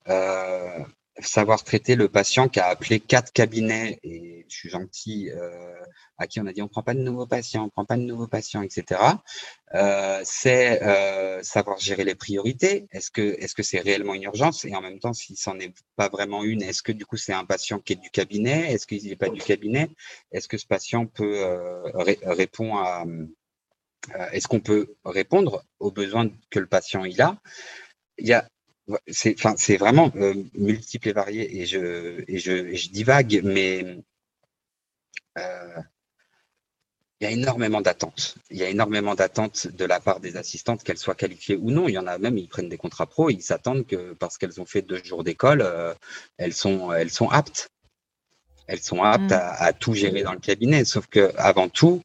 euh, 0.09 0.79
savoir 1.21 1.65
traiter 1.65 1.97
le 1.97 2.09
patient 2.09 2.49
qui 2.49 2.61
a 2.61 2.67
appelé 2.67 3.01
quatre 3.01 3.33
cabinets, 3.33 3.99
et 4.03 4.45
je 4.49 4.57
suis 4.57 4.69
gentil, 4.69 5.31
euh, 5.31 5.75
à 6.19 6.27
qui 6.27 6.41
on 6.41 6.47
a 6.47 6.53
dit 6.53 6.63
on 6.63 6.69
prend 6.69 6.83
pas 6.83 6.95
de 6.95 7.01
nouveaux 7.01 7.27
patients, 7.27 7.65
on 7.65 7.69
prend 7.71 7.85
pas 7.85 7.97
de 7.97 8.03
nouveaux 8.03 8.27
patients, 8.27 8.63
etc. 8.63 9.01
Euh, 9.75 10.21
c'est 10.25 10.83
euh, 10.83 11.43
savoir 11.43 11.79
gérer 11.79 12.05
les 12.05 12.15
priorités. 12.15 12.87
Est-ce 12.93 13.11
que 13.11 13.37
est-ce 13.39 13.55
que 13.55 13.63
c'est 13.63 13.81
réellement 13.81 14.15
une 14.15 14.25
urgence? 14.25 14.65
Et 14.65 14.75
en 14.75 14.81
même 14.81 14.99
temps, 14.99 15.13
si 15.13 15.37
c'en 15.37 15.59
est 15.59 15.73
pas 15.97 16.09
vraiment 16.09 16.45
une, 16.45 16.63
est-ce 16.63 16.83
que 16.83 16.93
du 16.93 17.07
coup 17.07 17.17
c'est 17.17 17.33
un 17.33 17.45
patient 17.45 17.79
qui 17.81 17.95
est 17.95 17.97
du 17.97 18.11
cabinet? 18.11 18.73
Est-ce 18.73 18.87
qu'il 18.87 19.05
n'est 19.05 19.17
pas 19.17 19.29
du 19.29 19.41
cabinet? 19.41 19.91
Est-ce 20.33 20.49
que 20.49 20.59
ce 20.59 20.67
patient 20.67 21.07
peut 21.07 21.39
euh, 21.45 21.83
répondre 22.25 22.79
à 22.79 23.05
euh, 23.05 24.31
Est-ce 24.33 24.49
qu'on 24.49 24.61
peut 24.61 24.95
répondre 25.05 25.65
aux 25.81 25.91
besoins 25.91 26.29
que 26.51 26.59
le 26.59 26.67
patient 26.67 27.05
il 27.05 27.21
a? 27.21 27.39
Il 28.19 28.27
y 28.27 28.33
a 28.33 28.49
c'est 29.09 29.35
enfin 29.39 29.55
c'est 29.57 29.77
vraiment 29.77 30.13
euh, 30.17 30.35
multiple 30.55 31.09
et 31.09 31.13
varié 31.13 31.61
et 31.61 31.67
je 31.67 32.25
et 32.29 32.39
je, 32.39 32.75
je 32.75 32.89
divague 32.91 33.41
mais 33.43 33.99
euh, 35.39 35.81
il 37.21 37.25
y 37.25 37.27
a 37.29 37.31
énormément 37.31 37.81
d'attentes. 37.81 38.37
Il 38.51 38.59
y 38.59 38.63
a 38.63 38.69
énormément 38.69 39.15
d'attentes 39.15 39.69
de 39.69 39.85
la 39.87 40.01
part 40.01 40.21
des 40.21 40.37
assistantes, 40.37 40.83
qu'elles 40.83 40.99
soient 40.99 41.15
qualifiées 41.15 41.57
ou 41.57 41.71
non. 41.71 41.89
Il 41.89 41.93
y 41.93 41.99
en 41.99 42.07
a 42.07 42.19
même, 42.19 42.37
ils 42.37 42.49
prennent 42.49 42.69
des 42.69 42.77
contrats 42.77 43.07
pro, 43.07 43.31
ils 43.31 43.43
s'attendent 43.43 43.87
que 43.87 44.13
parce 44.13 44.37
qu'elles 44.37 44.61
ont 44.61 44.67
fait 44.67 44.83
deux 44.83 45.03
jours 45.03 45.25
d'école, 45.25 45.63
euh, 45.63 45.95
elles, 46.37 46.53
sont, 46.53 46.93
elles 46.93 47.11
sont 47.11 47.31
aptes. 47.31 47.69
Elles 48.67 48.83
sont 48.83 49.03
aptes 49.03 49.31
mm. 49.31 49.55
à, 49.59 49.73
tout 49.73 49.95
gérer 49.95 50.25
dans 50.25 50.33
le 50.33 50.41
cabinet. 50.41 50.85
Sauf 50.85 51.07
que 51.07 51.33
avant 51.39 51.71
tout, 51.71 52.03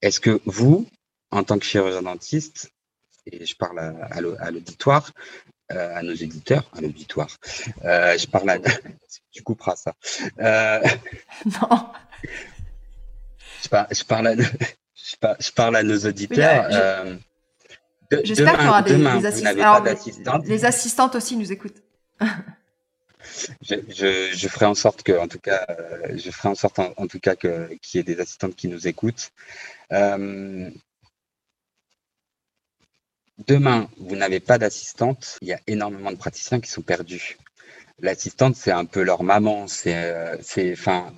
est-ce 0.00 0.20
que 0.20 0.40
vous, 0.46 0.88
en 1.30 1.44
tant 1.44 1.58
que 1.58 1.66
chirurgien 1.66 2.02
dentiste, 2.02 2.70
et 3.26 3.44
je 3.44 3.54
parle 3.54 3.78
à, 3.78 4.50
l'auditoire, 4.50 5.12
euh, 5.72 5.96
à 5.96 6.02
nos 6.02 6.14
éditeurs, 6.14 6.70
à 6.76 6.80
l'auditoire, 6.80 7.36
euh, 7.84 8.16
je 8.18 8.26
parle 8.26 8.50
à... 8.50 8.58
tu 9.30 9.42
couperas 9.42 9.76
ça. 9.76 9.94
non 11.46 11.88
je, 13.62 13.68
parle, 13.68 14.26
à, 14.26 14.34
je, 14.34 15.52
parle, 15.52 15.76
à 15.76 15.82
nos 15.82 15.98
auditeurs. 15.98 16.66
Euh, 16.70 17.16
J'espère 18.24 18.56
qu'il 18.56 18.64
y 18.64 18.68
aura 18.68 18.82
des, 18.82 19.26
assistantes. 19.26 20.46
Les 20.46 20.64
assistantes 20.64 21.14
aussi 21.14 21.36
nous 21.36 21.52
écoutent. 21.52 21.82
je, 23.62 24.48
ferai 24.48 24.66
en 24.66 24.74
sorte 24.74 25.02
que, 25.02 25.12
en 25.18 25.28
tout 25.28 25.38
cas, 25.38 25.64
euh, 25.70 26.16
je 26.16 26.30
ferai 26.30 26.48
en 26.48 26.54
sorte, 26.54 26.78
en, 26.78 27.06
tout 27.06 27.20
cas, 27.20 27.34
qu'il 27.36 27.78
y 27.94 27.98
ait 27.98 28.02
des 28.02 28.20
assistantes 28.20 28.54
qui 28.54 28.68
nous 28.68 28.86
écoutent. 28.86 29.30
Euh, 29.92 30.70
demain, 33.46 33.88
vous 33.98 34.16
n'avez 34.16 34.40
pas 34.40 34.58
d'assistante, 34.58 35.38
il 35.42 35.48
y 35.48 35.52
a 35.52 35.60
énormément 35.66 36.12
de 36.12 36.16
praticiens 36.16 36.60
qui 36.60 36.70
sont 36.70 36.82
perdus 36.82 37.38
l'assistante, 38.02 38.56
c'est 38.56 38.72
un 38.72 38.84
peu 38.84 39.02
leur 39.02 39.22
maman. 39.22 39.66
C'est, 39.68 39.94
euh, 39.94 40.36
enfin, 40.72 41.14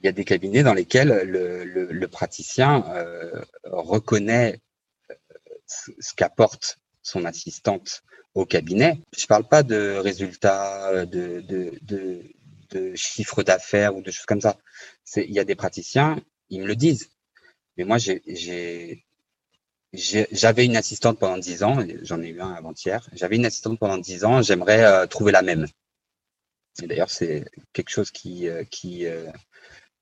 il 0.00 0.06
y 0.06 0.08
a 0.08 0.12
des 0.12 0.24
cabinets 0.24 0.62
dans 0.62 0.74
lesquels 0.74 1.08
le, 1.08 2.06
praticien 2.06 2.84
euh, 2.88 3.44
reconnaît 3.64 4.60
euh, 5.10 5.14
ce 5.66 6.14
qu'apporte 6.14 6.78
son 7.02 7.24
assistante 7.24 8.02
au 8.34 8.46
cabinet. 8.46 8.98
Je 9.16 9.24
ne 9.24 9.28
parle 9.28 9.44
pas 9.46 9.62
de 9.62 9.96
résultats, 9.96 11.04
de, 11.06 11.44
de, 11.82 12.94
chiffres 12.94 13.42
d'affaires 13.42 13.96
ou 13.96 14.02
de 14.02 14.10
choses 14.10 14.26
comme 14.26 14.40
ça. 14.40 14.58
Il 15.16 15.32
y 15.32 15.38
a 15.38 15.44
des 15.44 15.54
praticiens, 15.54 16.20
ils 16.50 16.60
me 16.60 16.66
le 16.66 16.76
disent. 16.76 17.10
Mais 17.76 17.84
moi, 17.84 17.98
j'ai, 17.98 19.04
j'avais 19.92 20.66
une 20.66 20.76
assistante 20.76 21.18
pendant 21.18 21.38
dix 21.38 21.62
ans, 21.62 21.78
j'en 22.02 22.22
ai 22.22 22.28
eu 22.28 22.40
un 22.40 22.52
avant-hier. 22.52 23.08
J'avais 23.12 23.36
une 23.36 23.46
assistante 23.46 23.78
pendant 23.78 23.98
dix 23.98 24.24
ans, 24.24 24.42
j'aimerais 24.42 25.06
trouver 25.08 25.32
la 25.32 25.42
même. 25.42 25.66
D'ailleurs, 26.86 27.10
c'est 27.10 27.44
quelque 27.72 27.90
chose 27.90 28.10
qui, 28.10 28.48
euh, 28.48 28.62
euh, 28.84 29.32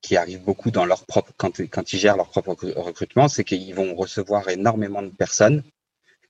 qui 0.03 0.17
arrive 0.17 0.43
beaucoup 0.43 0.71
dans 0.71 0.85
leur 0.85 1.07
propre, 1.07 1.33
quand, 1.37 1.61
quand 1.69 1.93
ils 1.93 1.99
gèrent 1.99 2.17
leur 2.17 2.29
propre 2.29 2.55
recrutement, 2.77 3.29
c'est 3.29 3.45
qu'ils 3.45 3.75
vont 3.75 3.95
recevoir 3.95 4.49
énormément 4.49 5.03
de 5.03 5.09
personnes. 5.09 5.63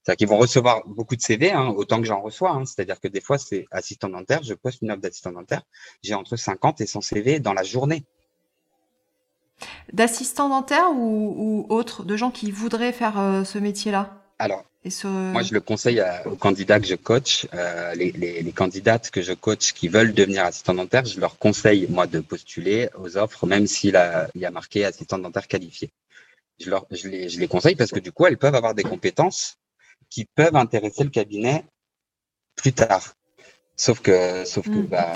C'est-à-dire 0.02 0.18
qu'ils 0.18 0.28
vont 0.28 0.38
recevoir 0.38 0.86
beaucoup 0.86 1.16
de 1.16 1.20
CV, 1.20 1.50
hein, 1.50 1.68
autant 1.76 2.00
que 2.00 2.06
j'en 2.06 2.20
reçois. 2.20 2.52
Hein. 2.52 2.64
C'est-à-dire 2.64 3.00
que 3.00 3.08
des 3.08 3.20
fois, 3.20 3.38
c'est 3.38 3.66
assistant 3.72 4.08
dentaire, 4.08 4.42
je 4.44 4.54
poste 4.54 4.82
une 4.82 4.92
offre 4.92 5.00
d'assistant 5.00 5.32
dentaire, 5.32 5.62
j'ai 6.02 6.14
entre 6.14 6.36
50 6.36 6.80
et 6.80 6.86
100 6.86 7.00
CV 7.00 7.40
dans 7.40 7.52
la 7.52 7.64
journée. 7.64 8.04
D'assistant 9.92 10.48
dentaire 10.48 10.90
ou, 10.92 11.66
ou 11.68 11.74
autre, 11.74 12.04
de 12.04 12.16
gens 12.16 12.30
qui 12.30 12.50
voudraient 12.50 12.92
faire 12.92 13.18
euh, 13.18 13.44
ce 13.44 13.58
métier-là? 13.58 14.22
Alors, 14.38 14.64
moi, 15.04 15.42
je 15.42 15.52
le 15.52 15.60
conseille 15.60 16.02
aux 16.26 16.36
candidats 16.36 16.78
que 16.78 16.86
je 16.86 16.94
coach, 16.94 17.46
euh, 17.54 17.94
les, 17.94 18.52
candidates 18.54 19.10
que 19.10 19.22
je 19.22 19.32
coach 19.32 19.72
qui 19.72 19.88
veulent 19.88 20.12
devenir 20.12 20.44
assistant 20.44 20.74
dentaire, 20.74 21.04
je 21.04 21.18
leur 21.18 21.38
conseille, 21.38 21.86
moi, 21.88 22.06
de 22.06 22.20
postuler 22.20 22.88
aux 22.96 23.16
offres, 23.16 23.46
même 23.46 23.66
s'il 23.66 23.98
y 24.34 24.44
a 24.44 24.50
marqué 24.50 24.84
assistant 24.84 25.18
dentaire 25.18 25.48
qualifié. 25.48 25.90
Je, 26.60 26.70
leur, 26.70 26.86
je, 26.90 27.08
les, 27.08 27.28
je 27.28 27.38
les 27.40 27.48
conseille 27.48 27.74
parce 27.74 27.90
que 27.90 27.98
du 27.98 28.12
coup, 28.12 28.26
elles 28.26 28.38
peuvent 28.38 28.54
avoir 28.54 28.74
des 28.74 28.84
compétences 28.84 29.56
qui 30.08 30.24
peuvent 30.24 30.56
intéresser 30.56 31.04
le 31.04 31.10
cabinet 31.10 31.64
plus 32.54 32.72
tard. 32.72 33.14
Sauf 33.76 34.00
que, 34.00 34.44
sauf 34.44 34.64
que, 34.66 34.70
mm. 34.70 34.86
bah, 34.86 35.12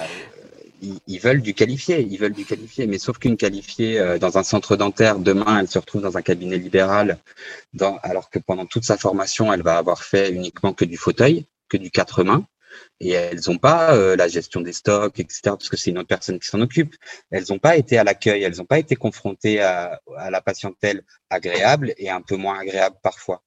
ils, 1.07 1.19
veulent 1.19 1.43
du 1.43 1.55
qualifié, 1.55 2.01
ils 2.01 2.19
veulent 2.19 2.33
du 2.33 2.45
qualifié, 2.45 2.87
mais 2.87 2.99
sauf 2.99 3.19
qu'une 3.19 3.37
qualifiée 3.37 3.99
euh, 3.99 4.19
dans 4.19 4.39
un 4.39 4.43
centre 4.43 4.77
dentaire, 4.77 5.19
demain, 5.19 5.61
elle 5.61 5.69
se 5.69 5.79
retrouve 5.79 6.03
dans 6.03 6.17
un 6.17 6.23
cabinet 6.23 6.59
libéral, 6.59 7.19
dans, 7.75 7.97
alors 7.99 8.31
que 8.31 8.39
pendant 8.39 8.67
toute 8.67 8.85
sa 8.85 8.97
formation, 8.97 9.53
elle 9.53 9.63
va 9.63 9.79
avoir 9.79 10.03
fait 10.03 10.31
uniquement 10.31 10.73
que 10.73 10.85
du 10.85 10.97
fauteuil, 10.97 11.47
que 11.69 11.77
du 11.77 11.91
quatre 11.91 12.25
mains, 12.25 12.47
et 13.01 13.11
elles 13.11 13.41
n'ont 13.47 13.59
pas 13.59 13.95
euh, 13.95 14.17
la 14.17 14.29
gestion 14.29 14.61
des 14.61 14.73
stocks, 14.73 15.19
etc., 15.19 15.41
parce 15.45 15.69
que 15.69 15.77
c'est 15.77 15.91
une 15.91 15.99
autre 15.99 16.09
personne 16.09 16.39
qui 16.39 16.47
s'en 16.47 16.61
occupe. 16.61 16.95
Elles 17.31 17.45
n'ont 17.49 17.59
pas 17.59 17.77
été 17.77 17.99
à 17.99 18.05
l'accueil, 18.05 18.43
elles 18.43 18.57
n'ont 18.57 18.65
pas 18.65 18.79
été 18.79 18.97
confrontées 18.97 19.61
à, 19.61 20.01
à, 20.17 20.31
la 20.31 20.41
patientèle 20.41 21.03
agréable 21.31 21.95
et 21.97 22.11
un 22.11 22.21
peu 22.23 22.37
moins 22.37 22.59
agréable 22.59 22.97
parfois. 23.03 23.43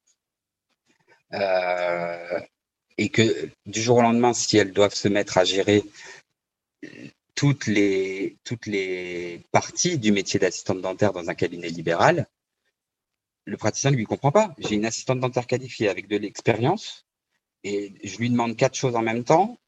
Euh, 1.32 2.40
et 2.98 3.08
que 3.08 3.48
du 3.66 3.82
jour 3.82 3.98
au 3.98 4.02
lendemain, 4.02 4.32
si 4.32 4.56
elles 4.56 4.72
doivent 4.72 4.94
se 4.94 5.08
mettre 5.08 5.38
à 5.38 5.44
gérer 5.44 5.82
toutes 7.34 7.66
les, 7.66 8.38
toutes 8.44 8.66
les 8.66 9.42
parties 9.50 9.98
du 9.98 10.12
métier 10.12 10.38
d'assistante 10.38 10.80
dentaire 10.80 11.12
dans 11.12 11.28
un 11.28 11.34
cabinet 11.34 11.68
libéral, 11.68 12.28
le 13.44 13.56
praticien 13.56 13.90
ne 13.90 13.96
lui 13.96 14.04
comprend 14.04 14.32
pas. 14.32 14.54
J'ai 14.58 14.76
une 14.76 14.86
assistante 14.86 15.20
dentaire 15.20 15.46
qualifiée 15.46 15.88
avec 15.88 16.08
de 16.08 16.16
l'expérience 16.16 17.06
et 17.62 17.94
je 18.02 18.18
lui 18.18 18.30
demande 18.30 18.56
quatre 18.56 18.76
choses 18.76 18.96
en 18.96 19.02
même 19.02 19.24
temps 19.24 19.58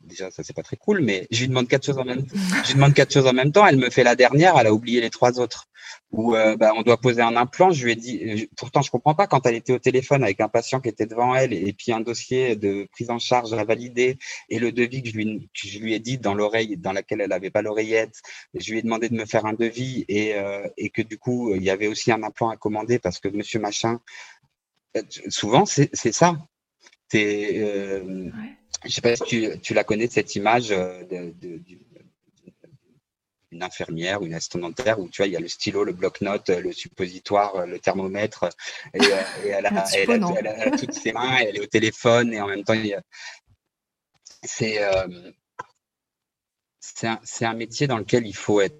déjà, 0.00 0.30
ça 0.30 0.42
c'est 0.42 0.54
pas 0.54 0.62
très 0.62 0.76
cool, 0.76 1.00
mais 1.00 1.26
je 1.30 1.40
lui 1.40 1.48
demande 1.48 1.68
quatre 1.68 1.86
choses 1.86 1.98
en 1.98 2.04
même 2.04 2.26
temps. 2.26 2.36
Je 2.62 2.68
lui 2.68 2.74
demande 2.74 2.94
quatre 2.94 3.12
choses 3.12 3.26
en 3.26 3.32
même 3.32 3.52
temps. 3.52 3.66
Elle 3.66 3.76
me 3.78 3.90
fait 3.90 4.04
la 4.04 4.16
dernière, 4.16 4.58
elle 4.58 4.66
a 4.66 4.72
oublié 4.72 5.00
les 5.00 5.10
trois 5.10 5.40
autres. 5.40 5.66
Ou 6.10 6.34
euh, 6.34 6.56
bah, 6.56 6.72
on 6.76 6.82
doit 6.82 6.98
poser 6.98 7.22
un 7.22 7.36
implant. 7.36 7.70
Je 7.70 7.84
lui 7.84 7.92
ai 7.92 7.96
dit, 7.96 8.48
pourtant 8.56 8.82
je 8.82 8.90
comprends 8.90 9.14
pas 9.14 9.26
quand 9.26 9.46
elle 9.46 9.54
était 9.54 9.72
au 9.72 9.78
téléphone 9.78 10.22
avec 10.22 10.40
un 10.40 10.48
patient 10.48 10.80
qui 10.80 10.88
était 10.88 11.06
devant 11.06 11.34
elle 11.34 11.52
et 11.52 11.72
puis 11.72 11.92
un 11.92 12.00
dossier 12.00 12.56
de 12.56 12.86
prise 12.92 13.10
en 13.10 13.18
charge 13.18 13.52
à 13.52 13.64
valider 13.64 14.18
et 14.48 14.58
le 14.58 14.72
devis 14.72 15.02
que 15.02 15.10
je 15.10 15.16
lui, 15.16 15.50
je 15.54 15.78
lui 15.78 15.94
ai 15.94 15.98
dit 15.98 16.18
dans 16.18 16.34
l'oreille 16.34 16.76
dans 16.76 16.92
laquelle 16.92 17.20
elle 17.20 17.32
avait 17.32 17.50
pas 17.50 17.62
l'oreillette. 17.62 18.20
Je 18.54 18.72
lui 18.72 18.78
ai 18.78 18.82
demandé 18.82 19.08
de 19.08 19.14
me 19.14 19.24
faire 19.24 19.46
un 19.46 19.54
devis 19.54 20.04
et, 20.08 20.34
euh, 20.34 20.66
et 20.76 20.90
que 20.90 21.02
du 21.02 21.18
coup 21.18 21.54
il 21.54 21.62
y 21.62 21.70
avait 21.70 21.88
aussi 21.88 22.12
un 22.12 22.22
implant 22.22 22.50
à 22.50 22.56
commander 22.56 22.98
parce 22.98 23.18
que 23.18 23.28
Monsieur 23.28 23.60
machin. 23.60 24.00
Euh, 24.96 25.02
souvent 25.28 25.64
c'est 25.66 26.12
ça. 26.12 26.36
C'est 27.10 27.58
euh, 27.58 28.30
je 28.84 28.88
ne 28.88 28.92
sais 28.92 29.00
pas 29.00 29.16
si 29.16 29.48
tu, 29.60 29.74
la 29.74 29.84
connais, 29.84 30.08
cette 30.08 30.34
image 30.34 30.72
euh, 30.72 31.04
d'une 31.04 31.62
infirmière 33.62 34.22
ou 34.22 34.26
une 34.26 34.34
assistante 34.34 34.62
dentaire 34.62 34.98
où 34.98 35.08
tu 35.08 35.22
vois, 35.22 35.26
il 35.26 35.32
y 35.32 35.36
a 35.36 35.40
le 35.40 35.48
stylo, 35.48 35.84
le 35.84 35.92
bloc-notes, 35.92 36.48
le 36.48 36.72
suppositoire, 36.72 37.66
le 37.66 37.78
thermomètre, 37.78 38.48
et, 38.94 39.00
euh, 39.00 39.22
elle, 39.46 39.66
a, 39.66 39.84
toutes 40.76 40.94
ses 40.94 41.12
mains, 41.12 41.36
elle 41.38 41.56
est 41.56 41.60
au 41.60 41.66
téléphone, 41.66 42.32
et 42.32 42.40
en 42.40 42.48
même 42.48 42.64
temps, 42.64 42.74
c'est 44.42 44.82
euh, 44.82 45.30
un, 47.02 47.20
un, 47.42 47.54
métier 47.54 47.86
dans 47.86 47.98
lequel 47.98 48.26
il 48.26 48.34
faut 48.34 48.60
être 48.60 48.76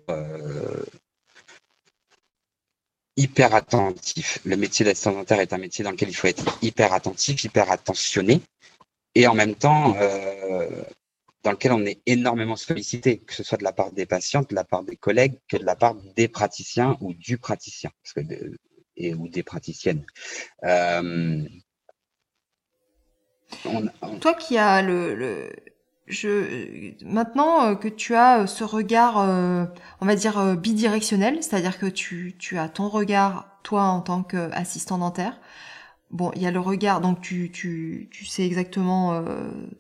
hyper 3.16 3.54
attentif. 3.54 4.40
Le 4.44 4.56
métier 4.56 4.84
d'assistant 4.84 5.12
dentaire 5.12 5.38
est 5.38 5.52
un 5.52 5.58
métier 5.58 5.84
dans 5.84 5.92
lequel 5.92 6.08
il 6.08 6.16
faut 6.16 6.26
être 6.26 6.58
hyper 6.62 6.92
attentif, 6.92 7.44
hyper 7.44 7.70
attentionné 7.70 8.40
et 9.14 9.26
en 9.26 9.34
même 9.34 9.54
temps 9.54 9.96
euh, 9.98 10.68
dans 11.42 11.52
lequel 11.52 11.72
on 11.72 11.84
est 11.84 12.00
énormément 12.06 12.56
sollicité, 12.56 13.18
que 13.18 13.34
ce 13.34 13.42
soit 13.42 13.58
de 13.58 13.64
la 13.64 13.72
part 13.72 13.92
des 13.92 14.06
patients, 14.06 14.42
de 14.42 14.54
la 14.54 14.64
part 14.64 14.84
des 14.84 14.96
collègues, 14.96 15.38
que 15.48 15.56
de 15.56 15.64
la 15.64 15.76
part 15.76 15.94
des 16.16 16.28
praticiens 16.28 16.96
ou 17.00 17.14
du 17.14 17.38
praticien, 17.38 17.90
parce 18.02 18.14
que 18.14 18.32
et 18.96 19.14
ou 19.14 19.28
des 19.28 19.42
praticiennes. 19.42 20.04
Euh, 20.64 21.42
Toi 24.20 24.34
qui 24.34 24.58
as 24.58 24.82
le, 24.82 25.14
le, 25.14 25.50
je 26.06 26.92
maintenant 27.04 27.70
euh, 27.70 27.74
que 27.74 27.88
tu 27.88 28.14
as 28.14 28.46
ce 28.46 28.64
regard, 28.64 29.16
on 30.00 30.06
va 30.06 30.14
dire 30.14 30.56
bidirectionnel, 30.56 31.42
c'est-à-dire 31.42 31.78
que 31.78 31.86
tu, 31.86 32.36
tu 32.38 32.58
as 32.58 32.68
ton 32.68 32.88
regard 32.88 33.52
toi 33.62 33.84
en 33.84 34.00
tant 34.00 34.22
qu'assistant 34.22 34.98
dentaire, 34.98 35.38
Bon, 36.12 36.30
il 36.36 36.42
y 36.42 36.46
a 36.46 36.50
le 36.50 36.60
regard, 36.60 37.00
donc 37.00 37.22
tu, 37.22 37.50
tu, 37.50 38.08
tu 38.10 38.26
sais 38.26 38.44
exactement, 38.44 39.14
euh, 39.14 39.22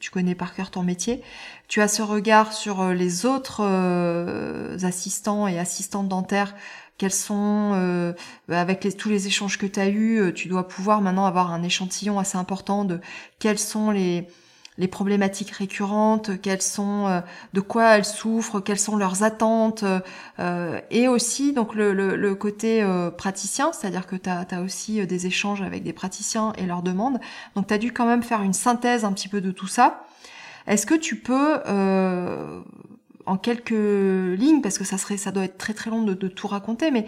tu 0.00 0.10
connais 0.10 0.34
par 0.34 0.54
cœur 0.54 0.70
ton 0.70 0.82
métier. 0.82 1.22
Tu 1.68 1.82
as 1.82 1.88
ce 1.88 2.00
regard 2.00 2.54
sur 2.54 2.80
euh, 2.80 2.94
les 2.94 3.26
autres 3.26 3.60
euh, 3.62 4.78
assistants 4.82 5.46
et 5.46 5.58
assistantes 5.58 6.08
dentaires. 6.08 6.54
Quels 6.96 7.12
sont, 7.12 8.14
avec 8.48 8.84
les, 8.84 8.92
tous 8.92 9.08
les 9.08 9.26
échanges 9.26 9.58
que 9.58 9.66
tu 9.66 9.80
as 9.80 9.88
eus, 9.88 10.32
tu 10.34 10.46
dois 10.46 10.68
pouvoir 10.68 11.00
maintenant 11.00 11.26
avoir 11.26 11.50
un 11.50 11.64
échantillon 11.64 12.20
assez 12.20 12.38
important 12.38 12.84
de 12.84 13.00
quels 13.40 13.58
sont 13.58 13.90
les, 13.90 14.28
les 14.78 14.88
problématiques 14.88 15.50
récurrentes, 15.50 16.40
quelles 16.40 16.62
sont, 16.62 17.06
euh, 17.06 17.20
de 17.52 17.60
quoi 17.60 17.96
elles 17.96 18.04
souffrent, 18.04 18.60
quelles 18.60 18.78
sont 18.78 18.96
leurs 18.96 19.22
attentes, 19.22 19.84
euh, 20.38 20.80
et 20.90 21.08
aussi 21.08 21.52
donc 21.52 21.74
le, 21.74 21.92
le, 21.92 22.34
côté 22.34 22.82
euh, 22.82 23.10
praticien, 23.10 23.72
c'est-à-dire 23.72 24.06
que 24.06 24.16
tu 24.16 24.30
as, 24.30 24.62
aussi 24.62 25.06
des 25.06 25.26
échanges 25.26 25.60
avec 25.60 25.82
des 25.82 25.92
praticiens 25.92 26.54
et 26.56 26.64
leurs 26.64 26.82
demandes. 26.82 27.20
Donc 27.54 27.66
tu 27.66 27.74
as 27.74 27.78
dû 27.78 27.92
quand 27.92 28.06
même 28.06 28.22
faire 28.22 28.42
une 28.42 28.54
synthèse 28.54 29.04
un 29.04 29.12
petit 29.12 29.28
peu 29.28 29.40
de 29.40 29.50
tout 29.50 29.66
ça. 29.66 30.06
Est-ce 30.66 30.86
que 30.86 30.94
tu 30.94 31.16
peux, 31.16 31.60
en 33.26 33.36
quelques 33.36 33.70
lignes, 33.70 34.62
parce 34.62 34.78
que 34.78 34.84
ça 34.84 34.96
serait, 34.96 35.16
ça 35.16 35.32
doit 35.32 35.44
être 35.44 35.58
très 35.58 35.74
très 35.74 35.90
long 35.90 36.02
de, 36.02 36.14
de 36.14 36.28
tout 36.28 36.46
raconter, 36.46 36.90
mais 36.90 37.06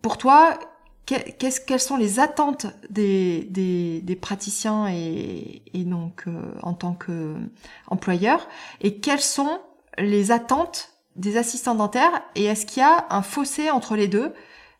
pour 0.00 0.18
toi, 0.18 0.58
quelles 1.06 1.80
sont 1.80 1.96
les 1.96 2.18
attentes 2.20 2.66
des, 2.90 4.18
praticiens 4.20 4.88
et, 4.88 5.62
donc 5.74 6.24
euh, 6.26 6.52
en 6.62 6.74
tant 6.74 6.94
qu'employeur 6.94 8.48
et 8.80 8.98
quelles 9.00 9.20
sont 9.20 9.60
les 9.98 10.30
attentes 10.30 10.90
des 11.16 11.36
assistants 11.36 11.74
dentaires? 11.74 12.22
Et 12.34 12.44
est-ce 12.44 12.66
qu'il 12.66 12.80
y 12.80 12.84
a 12.84 13.06
un 13.10 13.22
fossé 13.22 13.70
entre 13.70 13.96
les 13.96 14.08
deux? 14.08 14.32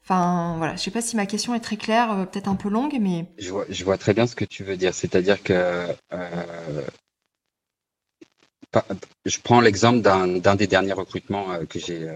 Enfin 0.02 0.56
voilà, 0.58 0.76
je 0.76 0.82
sais 0.82 0.90
pas 0.90 1.00
si 1.00 1.16
ma 1.16 1.26
question 1.26 1.54
est 1.54 1.60
très 1.60 1.76
claire, 1.76 2.12
euh, 2.12 2.24
peut-être 2.26 2.48
un 2.48 2.56
peu 2.56 2.68
longue, 2.68 2.96
mais 3.00 3.26
je 3.38 3.50
vois, 3.50 3.64
je 3.68 3.84
vois, 3.84 3.96
très 3.96 4.12
bien 4.12 4.26
ce 4.26 4.36
que 4.36 4.44
tu 4.44 4.62
veux 4.64 4.76
dire. 4.76 4.94
C'est-à-dire 4.94 5.42
que 5.42 5.86
euh, 6.12 6.82
je 9.24 9.38
prends 9.40 9.60
l'exemple 9.60 10.00
d'un 10.00 10.56
des 10.56 10.66
derniers 10.66 10.92
recrutements 10.92 11.64
que 11.68 11.78
j'ai 11.78 12.12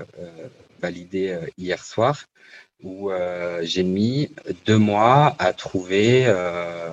validé 0.80 1.38
hier 1.56 1.84
soir 1.84 2.24
où 2.82 3.10
euh, 3.10 3.60
j'ai 3.62 3.82
mis 3.82 4.34
deux 4.64 4.78
mois 4.78 5.34
à 5.38 5.52
trouver, 5.52 6.26
euh, 6.26 6.90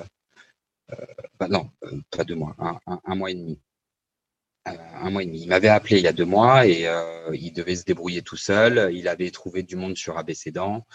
euh, 0.91 1.05
bah 1.39 1.47
non, 1.47 1.69
pas 2.11 2.23
deux 2.23 2.35
mois, 2.35 2.55
un, 2.57 3.15
mois 3.15 3.31
et 3.31 3.35
demi. 3.35 3.59
un 4.65 5.09
mois 5.09 5.23
et 5.23 5.25
demi. 5.25 5.41
Il 5.43 5.49
m'avait 5.49 5.69
appelé 5.69 5.97
il 5.97 6.03
y 6.03 6.07
a 6.07 6.13
deux 6.13 6.25
mois 6.25 6.67
et 6.67 6.87
il 7.33 7.51
devait 7.51 7.75
se 7.75 7.83
débrouiller 7.83 8.21
tout 8.21 8.37
seul. 8.37 8.93
Il 8.93 9.07
avait 9.07 9.31
trouvé 9.31 9.63
du 9.63 9.75
monde 9.75 9.97
sur 9.97 10.17
ABCDan. 10.17 10.85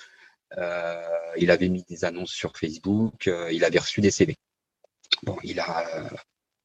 il 1.37 1.51
avait 1.51 1.69
mis 1.69 1.85
des 1.85 2.05
annonces 2.05 2.33
sur 2.33 2.57
Facebook. 2.57 3.31
il 3.53 3.65
avait 3.65 3.79
reçu 3.79 4.01
des 4.01 4.11
CV. 4.11 4.37
Bon, 5.23 5.37
il 5.43 5.61
a 5.61 6.11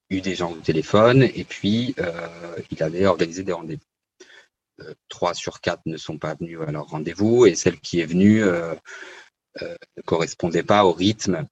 eu 0.09 0.21
des 0.21 0.35
gens 0.35 0.51
au 0.51 0.57
téléphone 0.57 1.23
et 1.23 1.43
puis 1.43 1.95
il 2.71 2.83
avait 2.83 3.05
organisé 3.05 3.43
des 3.43 3.53
rendez-vous. 3.53 3.94
Euh, 4.81 4.93
trois 5.07 5.33
sur 5.33 5.61
quatre 5.61 5.83
ne 5.85 5.95
sont 5.95 6.17
pas 6.17 6.35
venus 6.35 6.59
à 6.67 6.71
leur 6.71 6.87
rendez-vous 6.87 7.45
et 7.45 7.55
celle 7.55 7.79
qui 7.79 8.01
est 8.01 8.05
venue 8.05 8.43
euh, 8.43 8.75
euh, 9.61 9.75
ne 9.95 10.01
correspondait 10.01 10.63
pas 10.63 10.85
au 10.85 10.91
rythme 10.91 11.47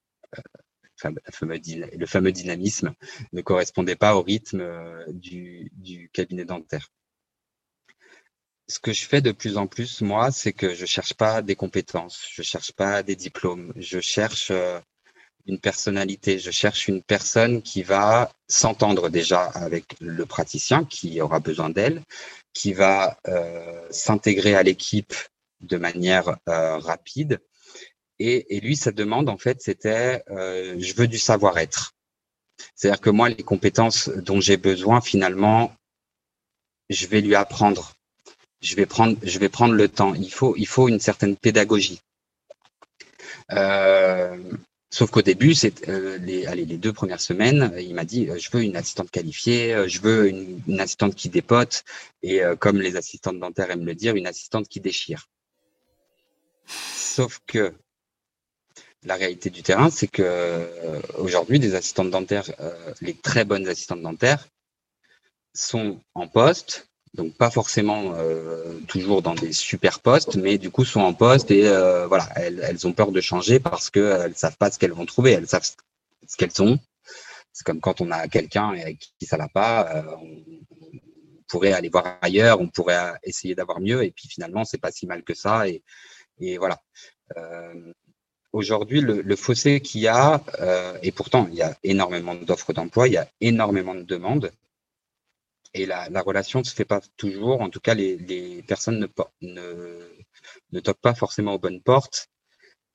le 1.06 2.06
fameux 2.06 2.32
dynamisme 2.32 2.94
ne 3.34 3.42
correspondait 3.42 3.98
pas 3.98 4.16
au 4.16 4.22
rythme 4.22 4.64
du, 5.10 6.10
cabinet 6.14 6.46
dentaire. 6.46 6.94
Ce 8.70 8.80
que 8.80 8.94
je 8.94 9.06
fais 9.06 9.20
de 9.20 9.34
plus 9.34 9.58
en 9.58 9.68
plus, 9.68 10.00
moi, 10.00 10.32
c'est 10.32 10.54
que 10.54 10.74
je 10.74 10.86
cherche 10.86 11.14
pas 11.14 11.42
des 11.42 11.58
compétences, 11.58 12.26
je 12.32 12.42
cherche 12.42 12.72
pas 12.72 13.04
des 13.04 13.18
diplômes, 13.18 13.74
je 13.76 14.00
cherche 14.00 14.54
une 15.46 15.60
personnalité, 15.60 16.40
je 16.40 16.52
cherche 16.52 16.88
une 16.88 17.04
personne 17.04 17.62
qui 17.62 17.84
va 17.84 18.32
s'entendre 18.48 19.10
déjà 19.10 19.44
avec 19.44 19.98
le 20.00 20.26
praticien 20.26 20.86
qui 20.86 21.20
aura 21.20 21.42
besoin 21.42 21.70
d'elle, 21.70 22.02
qui 22.54 22.74
va 22.74 23.18
euh, 23.28 23.88
s'intégrer 23.92 24.56
à 24.56 24.64
l'équipe 24.64 25.14
de 25.62 25.78
manière 25.78 26.38
euh, 26.50 26.78
rapide. 26.78 27.42
Et, 28.20 28.56
et, 28.56 28.60
lui, 28.60 28.76
sa 28.76 28.92
demande, 28.92 29.30
en 29.30 29.38
fait, 29.38 29.62
c'était 29.62 30.24
euh, 30.30 30.76
je 30.80 30.94
veux 30.94 31.08
du 31.08 31.18
savoir-être. 31.18 31.96
C'est-à-dire 32.76 33.02
que 33.02 33.10
moi, 33.10 33.30
les 33.30 33.44
compétences 33.44 34.10
dont 34.10 34.40
j'ai 34.40 34.58
besoin, 34.58 35.02
finalement, 35.02 35.74
je 36.90 37.08
vais 37.08 37.22
lui 37.22 37.36
apprendre. 37.36 37.96
Je 38.62 38.76
vais 38.76 38.86
prendre, 38.86 39.18
je 39.24 39.40
vais 39.40 39.50
prendre 39.50 39.74
le 39.74 39.90
temps. 39.90 40.14
Il 40.14 40.32
faut, 40.32 40.56
il 40.56 40.68
faut 40.68 40.88
une 40.88 41.00
certaine 41.00 41.36
pédagogie. 41.36 42.02
Euh, 43.52 44.38
Sauf 44.94 45.10
qu'au 45.10 45.24
début, 45.24 45.56
euh, 45.88 46.20
les, 46.20 46.46
allez, 46.46 46.66
les 46.66 46.78
deux 46.78 46.94
premières 46.94 47.20
semaines, 47.20 47.64
euh, 47.74 47.82
il 47.82 47.96
m'a 47.96 48.06
dit 48.06 48.30
euh, 48.30 48.38
je 48.38 48.52
veux 48.52 48.62
une 48.62 48.76
assistante 48.76 49.10
qualifiée, 49.10 49.90
je 49.90 50.00
veux 50.00 50.30
une, 50.30 50.80
assistante 50.80 51.16
qui 51.16 51.30
dépote 51.30 51.84
et 52.22 52.42
comme 52.60 52.80
les 52.80 52.96
assistantes 52.96 53.40
dentaires 53.40 53.72
aiment 53.72 53.88
le 53.88 53.96
dire, 53.96 54.16
une 54.16 54.28
assistante 54.28 54.68
qui 54.68 54.80
déchire. 54.80 55.26
Sauf 56.68 57.40
que 57.48 57.74
la 59.02 59.16
réalité 59.16 59.50
du 59.50 59.64
terrain, 59.64 59.90
c'est 59.90 60.08
que 60.08 60.70
aujourd'hui, 61.18 61.58
des 61.60 61.74
assistantes 61.74 62.12
dentaires, 62.12 62.52
les 63.02 63.16
très 63.16 63.46
bonnes 63.46 63.68
assistantes 63.68 64.04
dentaires, 64.04 64.48
sont 65.56 66.00
en 66.14 66.28
poste, 66.28 66.88
donc 67.14 67.36
pas 67.36 67.52
forcément 67.52 68.14
euh, 68.16 68.80
toujours 68.88 69.22
dans 69.22 69.36
des 69.36 69.54
super 69.54 70.00
postes, 70.00 70.36
mais 70.36 70.58
du 70.58 70.72
coup 70.72 70.84
sont 70.84 71.02
en 71.02 71.14
poste 71.14 71.52
et 71.52 71.68
euh, 71.68 72.08
voilà, 72.08 72.28
elles, 72.36 72.60
elles, 72.64 72.88
ont 72.88 72.94
peur 72.94 73.12
de 73.12 73.22
changer 73.22 73.60
parce 73.60 73.90
qu'elles 73.90 74.22
elles 74.26 74.36
savent 74.36 74.58
pas 74.58 74.72
ce 74.72 74.80
qu'elles 74.80 74.94
vont 74.94 75.06
trouver, 75.06 75.32
elles 75.32 75.48
savent 75.48 75.64
ce 76.28 76.38
qu'elles 76.38 76.52
sont. 76.52 76.80
C'est 77.52 77.66
comme 77.66 77.80
quand 77.80 78.02
on 78.02 78.10
a 78.10 78.28
quelqu'un 78.28 78.70
avec 78.70 78.98
qui 79.20 79.28
ça 79.28 79.38
l'a 79.38 79.48
pas, 79.48 79.96
euh, 79.96 80.04
on, 80.22 80.98
pourrait 81.48 81.74
aller 81.74 81.90
voir 81.90 82.18
ailleurs, 82.22 82.60
on 82.60 82.68
pourrait 82.68 83.14
essayer 83.22 83.54
d'avoir 83.54 83.80
mieux 83.80 84.04
et 84.04 84.10
puis 84.10 84.28
finalement 84.28 84.66
c'est 84.66 84.80
pas 84.80 84.92
si 84.92 85.06
mal 85.06 85.22
que 85.22 85.36
ça 85.36 85.68
et, 85.68 85.84
et 86.40 86.58
voilà. 86.58 86.82
Aujourd'hui, 88.54 89.02
le, 89.02 89.22
le, 89.22 89.36
fossé 89.36 89.80
qu'il 89.82 90.02
y 90.02 90.08
a, 90.08 90.44
et 91.04 91.12
pourtant 91.12 91.48
il 91.52 91.56
y 91.56 91.62
a 91.62 91.76
énormément 91.84 92.34
d'offres 92.36 92.74
d'emploi, 92.74 93.08
il 93.08 93.14
y 93.14 93.18
a 93.18 93.28
énormément 93.40 93.94
de 93.94 94.02
demandes 94.02 94.52
et 95.74 95.86
la, 95.86 96.10
la, 96.10 96.22
relation 96.22 96.60
ne 96.60 96.66
se 96.66 96.74
fait 96.74 96.86
pas 96.86 97.02
toujours. 97.18 97.62
En 97.62 97.70
tout 97.70 97.80
cas, 97.80 97.94
les, 97.96 98.64
personnes 98.68 99.00
ne, 99.00 99.08
ne, 99.42 100.00
ne 100.72 100.80
toquent 100.80 101.02
pas 101.02 101.16
forcément 101.16 101.54
aux 101.56 101.60
bonnes 101.60 101.82
portes. 101.82 102.30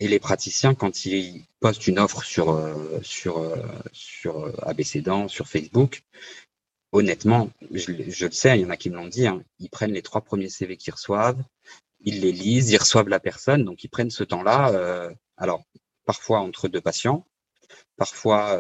Et 0.00 0.06
les 0.06 0.20
praticiens, 0.20 0.74
quand 0.74 1.06
ils 1.06 1.44
postent 1.60 1.88
une 1.88 1.98
offre 1.98 2.22
sur, 2.22 2.50
euh, 2.50 3.00
sur, 3.02 3.38
euh, 3.38 3.56
sur 3.92 4.44
euh, 4.44 4.52
ABCDan, 4.62 5.26
sur 5.26 5.48
Facebook, 5.48 6.02
honnêtement, 6.92 7.50
je, 7.72 7.90
le 7.92 8.30
sais, 8.30 8.58
il 8.58 8.62
y 8.62 8.64
en 8.64 8.70
a 8.70 8.76
qui 8.76 8.90
me 8.90 8.96
l'ont 8.96 9.08
dit, 9.08 9.26
hein, 9.26 9.42
ils 9.58 9.68
prennent 9.68 9.92
les 9.92 10.02
trois 10.02 10.20
premiers 10.20 10.50
CV 10.50 10.76
qu'ils 10.76 10.94
reçoivent, 10.94 11.42
ils 12.00 12.20
les 12.20 12.30
lisent, 12.30 12.70
ils 12.70 12.78
reçoivent 12.78 13.08
la 13.08 13.18
personne, 13.18 13.64
donc 13.64 13.82
ils 13.82 13.88
prennent 13.88 14.10
ce 14.10 14.22
temps-là. 14.22 15.10
Alors, 15.36 15.64
parfois 16.04 16.38
entre 16.40 16.68
deux 16.68 16.80
patients, 16.80 17.26
parfois 17.96 18.56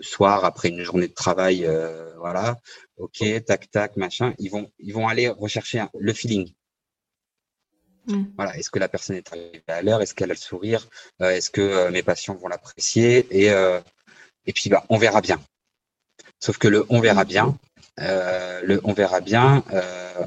le, 0.00 0.02
soir 0.02 0.44
après 0.44 0.68
une 0.68 0.82
journée 0.82 1.08
de 1.08 1.14
travail, 1.14 1.64
euh, 1.66 2.12
voilà, 2.18 2.58
ok, 2.96 3.22
tac, 3.46 3.70
tac, 3.70 3.96
machin, 3.96 4.34
ils 4.38 4.50
vont, 4.50 4.70
ils 4.78 4.92
vont 4.92 5.08
aller 5.08 5.28
rechercher 5.28 5.84
le 5.98 6.12
feeling. 6.12 6.52
Mm. 8.06 8.24
Voilà, 8.36 8.56
est-ce 8.56 8.70
que 8.70 8.78
la 8.78 8.88
personne 8.88 9.16
est 9.16 9.32
arrivée 9.32 9.62
à 9.68 9.82
l'heure, 9.82 10.02
est-ce 10.02 10.14
qu'elle 10.14 10.30
a 10.30 10.34
le 10.34 10.38
sourire, 10.38 10.88
euh, 11.20 11.30
est-ce 11.30 11.50
que 11.50 11.60
euh, 11.60 11.90
mes 11.90 12.02
patients 12.02 12.34
vont 12.34 12.48
l'apprécier 12.48 13.26
et 13.30 13.50
et 14.46 14.52
puis 14.54 14.70
bah 14.70 14.84
on 14.88 14.96
verra 14.96 15.20
bien. 15.20 15.38
Sauf 16.40 16.56
que 16.56 16.66
le 16.66 16.86
on 16.88 17.00
verra 17.00 17.24
bien, 17.24 17.56
le 17.98 18.80
on 18.84 18.94
verra 18.94 19.20
bien, 19.20 19.62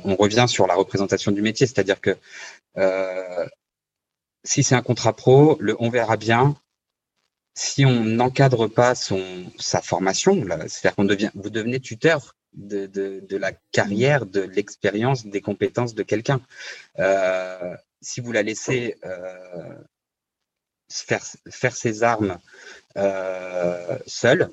on 0.03 0.15
revient 0.15 0.45
sur 0.47 0.67
la 0.67 0.75
représentation 0.75 1.31
du 1.31 1.41
métier, 1.41 1.65
c'est-à-dire 1.65 1.99
que 1.99 2.15
si 4.43 4.63
c'est 4.63 4.75
un 4.75 4.81
contrat 4.81 5.13
pro, 5.13 5.57
le 5.59 5.75
on 5.79 5.89
verra 5.89 6.15
bien, 6.15 6.55
si 7.53 7.85
on 7.85 8.03
n'encadre 8.03 8.67
pas 8.67 8.95
son, 8.95 9.45
sa 9.59 9.81
formation, 9.81 10.43
c'est-à-dire 10.67 10.95
qu'on 10.95 11.05
devient, 11.05 11.29
vous 11.35 11.49
devenez 11.49 11.79
tuteur 11.79 12.35
de, 12.53 12.85
de, 12.87 13.23
de 13.27 13.37
la 13.37 13.51
carrière, 13.71 14.25
de 14.25 14.41
l'expérience, 14.41 15.25
des 15.25 15.41
compétences 15.41 15.95
de 15.95 16.03
quelqu'un. 16.03 16.41
Euh, 16.99 17.75
si 18.01 18.21
vous 18.21 18.31
la 18.31 18.43
laissez 18.43 18.95
euh, 19.05 19.75
faire, 20.89 21.23
faire 21.49 21.75
ses 21.75 22.03
armes 22.03 22.39
euh, 22.97 23.97
seule, 24.07 24.49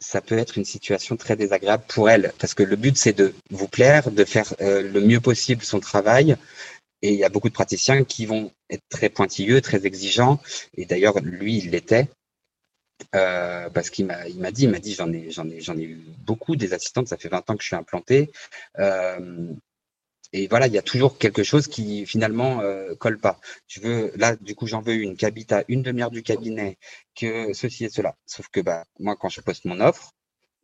ça 0.00 0.20
peut 0.20 0.38
être 0.38 0.56
une 0.58 0.64
situation 0.64 1.16
très 1.16 1.34
désagréable 1.34 1.82
pour 1.88 2.08
elle, 2.08 2.32
parce 2.38 2.54
que 2.54 2.62
le 2.62 2.76
but 2.76 2.96
c'est 2.96 3.12
de 3.12 3.34
vous 3.50 3.68
plaire, 3.68 4.10
de 4.10 4.24
faire 4.24 4.54
euh, 4.60 4.82
le 4.82 5.00
mieux 5.00 5.20
possible 5.20 5.62
son 5.62 5.80
travail, 5.80 6.36
et 7.02 7.12
il 7.12 7.18
y 7.18 7.24
a 7.24 7.28
beaucoup 7.28 7.48
de 7.48 7.54
praticiens 7.54 8.04
qui 8.04 8.26
vont 8.26 8.50
être 8.70 8.82
très 8.88 9.08
pointilleux, 9.08 9.60
très 9.60 9.86
exigeants. 9.86 10.40
Et 10.76 10.84
d'ailleurs, 10.84 11.18
lui, 11.20 11.58
il 11.58 11.70
l'était. 11.70 12.08
Euh, 13.14 13.70
parce 13.70 13.90
qu'il 13.90 14.06
m'a, 14.06 14.26
il 14.28 14.40
m'a 14.40 14.50
dit, 14.50 14.64
il 14.64 14.70
m'a 14.70 14.80
dit, 14.80 14.94
j'en 14.94 15.12
ai, 15.12 15.30
j'en 15.30 15.48
ai, 15.48 15.60
j'en 15.60 15.76
ai 15.76 15.84
eu 15.84 16.02
beaucoup 16.18 16.56
des 16.56 16.74
assistantes. 16.74 17.08
Ça 17.08 17.16
fait 17.16 17.28
20 17.28 17.48
ans 17.50 17.56
que 17.56 17.62
je 17.62 17.68
suis 17.68 17.76
implanté. 17.76 18.30
Euh, 18.78 19.52
et 20.32 20.46
voilà, 20.48 20.66
il 20.66 20.74
y 20.74 20.78
a 20.78 20.82
toujours 20.82 21.16
quelque 21.18 21.42
chose 21.42 21.68
qui 21.68 22.04
finalement 22.04 22.60
euh, 22.60 22.94
colle 22.96 23.18
pas. 23.18 23.40
Tu 23.66 23.80
veux, 23.80 24.12
là, 24.16 24.36
du 24.36 24.54
coup, 24.54 24.66
j'en 24.66 24.82
veux 24.82 24.94
une 24.94 25.16
qui 25.16 25.24
habite 25.24 25.52
à 25.52 25.64
une 25.68 25.82
demi-heure 25.82 26.10
du 26.10 26.22
cabinet, 26.22 26.78
que 27.14 27.52
ceci 27.54 27.84
et 27.84 27.88
cela. 27.88 28.14
Sauf 28.26 28.48
que 28.48 28.60
bah, 28.60 28.84
moi, 28.98 29.16
quand 29.16 29.28
je 29.30 29.40
poste 29.40 29.64
mon 29.64 29.80
offre, 29.80 30.12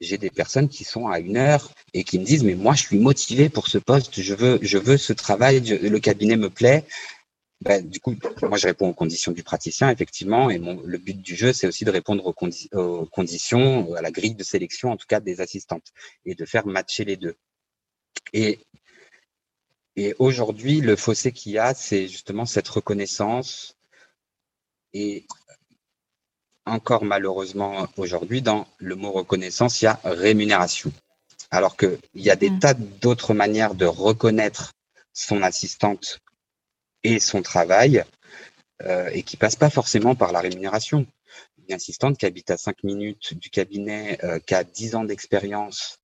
j'ai 0.01 0.19
des 0.19 0.31
personnes 0.31 0.69
qui 0.69 0.85
sont 0.85 1.09
à 1.09 1.19
une 1.19 1.37
heure 1.37 1.73
et 1.93 2.05
qui 2.05 2.19
me 2.19 2.25
disent 2.25 2.45
mais 2.45 2.55
moi 2.55 2.75
je 2.75 2.83
suis 2.83 2.99
motivé 2.99 3.49
pour 3.49 3.69
ce 3.69 3.79
poste, 3.79 4.21
je 4.21 4.35
veux 4.35 4.59
je 4.63 4.79
veux 4.79 4.97
ce 4.97 5.13
travail, 5.13 5.61
le 5.61 5.99
cabinet 6.01 6.37
me 6.37 6.51
plaît. 6.51 6.85
Ben, 7.61 7.89
du 7.89 7.99
coup, 8.01 8.15
moi 8.43 8.59
je 8.59 8.67
réponds 8.67 8.89
aux 8.89 8.95
conditions 8.95 9.33
du 9.33 9.43
praticien 9.43 9.89
effectivement 9.91 10.51
et 10.51 10.59
mon, 10.59 10.83
le 10.85 10.99
but 10.99 11.17
du 11.21 11.35
jeu 11.35 11.53
c'est 11.53 11.67
aussi 11.67 11.85
de 11.85 11.91
répondre 11.91 12.27
aux, 12.27 12.79
aux, 12.79 13.07
conditions, 13.07 13.95
à 13.95 14.03
la 14.03 14.11
grille 14.11 14.35
de 14.35 14.45
sélection 14.45 14.91
en 14.91 14.97
tout 14.97 15.07
cas 15.09 15.21
des 15.21 15.41
assistantes 15.41 15.93
et 16.27 16.35
de 16.35 16.45
faire 16.45 16.67
matcher 16.67 17.05
les 17.05 17.17
deux. 17.17 17.37
Et 18.33 18.61
et 19.97 20.15
aujourd'hui 20.19 20.81
le 20.81 20.97
fossé 20.97 21.33
qu'il 21.33 21.53
y 21.53 21.59
a 21.59 21.73
c'est 21.75 22.09
justement 22.09 22.45
cette 22.45 22.69
reconnaissance 22.69 23.77
et 24.93 25.27
encore 26.67 27.05
malheureusement 27.05 27.87
aujourd'hui, 27.97 28.43
dans 28.43 28.67
le 28.79 28.97
mot 28.97 29.13
reconnaissance, 29.13 29.81
il 29.81 29.87
y 29.87 29.89
a 29.89 30.01
rémunération. 30.05 30.93
Alors 31.51 31.77
qu'il 31.77 31.99
y 32.15 32.31
a 32.31 32.37
des 32.37 32.51
mm. 32.51 32.59
tas 32.59 32.75
d'autres 32.75 33.35
manières 33.35 33.75
de 33.75 33.87
reconnaître 33.87 34.73
son 35.13 35.43
assistante 35.43 36.21
et 37.03 37.21
son 37.21 37.43
travail 37.43 38.05
et 39.13 39.23
qui 39.23 39.37
passe 39.37 39.57
pas 39.57 39.71
forcément 39.71 40.15
par 40.15 40.33
la 40.33 40.41
rémunération. 40.41 41.07
Une 41.69 41.75
assistante 41.75 42.19
qui 42.19 42.27
habite 42.27 42.51
à 42.51 42.57
5 42.57 42.83
minutes 42.83 43.35
du 43.35 43.49
cabinet, 43.49 44.19
qui 44.47 44.55
a 44.55 44.65
10 44.65 44.97
ans 44.97 45.05
d'expérience 45.05 45.99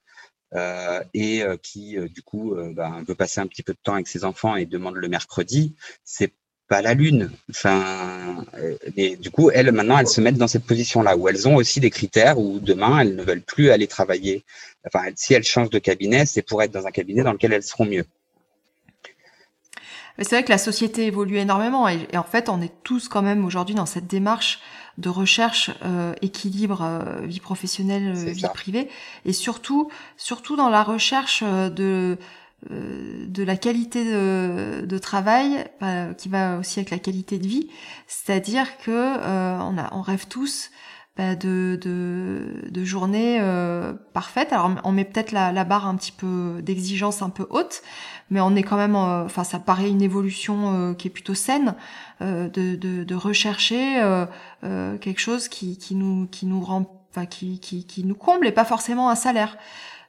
et 1.13 1.43
qui, 1.63 1.97
du 2.09 2.23
coup, 2.23 2.55
ben, 2.55 3.03
veut 3.07 3.17
passer 3.17 3.41
un 3.41 3.47
petit 3.49 3.63
peu 3.63 3.73
de 3.73 3.79
temps 3.83 3.95
avec 3.95 4.09
ses 4.09 4.25
enfants 4.25 4.57
et 4.57 4.67
demande 4.67 4.95
le 4.95 5.09
mercredi, 5.09 5.75
c'est 6.05 6.33
pas 6.71 6.83
la 6.83 6.95
lune. 6.95 7.31
Enfin, 7.51 8.47
et 8.97 9.17
du 9.17 9.31
coup, 9.31 9.51
elles 9.51 9.73
maintenant, 9.73 9.99
elles 9.99 10.07
se 10.07 10.21
mettent 10.21 10.39
dans 10.39 10.47
cette 10.47 10.65
position-là 10.65 11.17
où 11.17 11.29
elles 11.29 11.49
ont 11.49 11.57
aussi 11.57 11.81
des 11.81 11.91
critères 11.91 12.39
où 12.39 12.61
demain 12.61 13.01
elles 13.01 13.17
ne 13.17 13.25
veulent 13.25 13.43
plus 13.43 13.71
aller 13.71 13.89
travailler. 13.89 14.45
Enfin, 14.87 15.11
si 15.17 15.35
elles 15.35 15.43
changent 15.43 15.71
de 15.71 15.81
cabinet, 15.81 16.27
c'est 16.27 16.43
pour 16.43 16.63
être 16.63 16.71
dans 16.71 16.87
un 16.87 16.93
cabinet 16.93 17.25
dans 17.25 17.33
lequel 17.33 17.53
elles 17.53 17.65
seront 17.65 17.87
mieux. 17.87 18.05
C'est 20.19 20.37
vrai 20.37 20.45
que 20.45 20.51
la 20.51 20.59
société 20.59 21.07
évolue 21.07 21.39
énormément 21.39 21.89
et, 21.89 22.07
en 22.17 22.23
fait, 22.23 22.49
on 22.49 22.61
est 22.61 22.73
tous 22.85 23.09
quand 23.09 23.23
même 23.23 23.45
aujourd'hui 23.45 23.75
dans 23.75 23.87
cette 23.87 24.07
démarche 24.07 24.61
de 24.99 25.09
recherche 25.09 25.71
euh, 25.85 26.13
équilibre 26.21 26.83
euh, 26.83 27.27
vie 27.27 27.41
professionnelle 27.41 28.13
euh, 28.15 28.33
vie 28.33 28.45
privée 28.53 28.89
et 29.25 29.33
surtout 29.33 29.89
surtout 30.19 30.57
dans 30.57 30.69
la 30.69 30.83
recherche 30.83 31.43
de 31.43 31.79
euh, 31.81 32.17
de 32.69 33.43
la 33.43 33.57
qualité 33.57 34.05
de, 34.05 34.85
de 34.85 34.99
travail 34.99 35.65
euh, 35.83 36.13
qui 36.13 36.29
va 36.29 36.59
aussi 36.59 36.79
avec 36.79 36.91
la 36.91 36.99
qualité 36.99 37.39
de 37.39 37.47
vie, 37.47 37.71
c'est-à-dire 38.07 38.77
que 38.79 38.91
euh, 38.91 39.59
on, 39.61 39.79
a, 39.79 39.89
on 39.93 40.03
rêve 40.03 40.27
tous 40.29 40.71
bah, 41.17 41.37
de, 41.37 41.79
de, 41.81 42.71
de 42.71 42.85
journées 42.85 43.41
parfaites. 44.13 44.53
Alors 44.53 44.71
on 44.85 44.93
met 44.93 45.05
peut-être 45.07 45.33
la, 45.33 45.53
la, 45.53 45.65
barre 45.65 45.87
un 45.87 45.97
petit 45.97 46.13
peu 46.13 46.61
d'exigence 46.63 47.23
un 47.23 47.31
peu 47.31 47.47
haute, 47.49 47.83
mais 48.29 48.41
on 48.41 48.55
est 48.55 48.63
quand 48.63 48.77
même, 48.77 48.95
enfin 48.95 49.43
ça 49.43 49.59
paraît 49.59 49.89
une 49.89 50.03
évolution 50.03 50.95
qui 50.95 51.09
est 51.09 51.11
plutôt 51.11 51.35
saine 51.35 51.75
de, 52.21 52.49
de, 52.49 53.05
de, 53.05 53.15
rechercher 53.15 54.03
quelque 54.63 55.21
chose 55.21 55.49
qui, 55.49 55.79
qui 55.79 55.95
nous 55.95 56.27
qui 56.27 56.47
nous 56.47 56.61
rend, 56.61 57.03
enfin 57.11 57.27
qui, 57.27 57.59
qui, 57.59 57.87
qui 57.87 58.05
nous 58.05 58.15
comble 58.15 58.47
et 58.47 58.53
pas 58.53 58.67
forcément 58.67 59.09
un 59.09 59.17
salaire. 59.17 59.57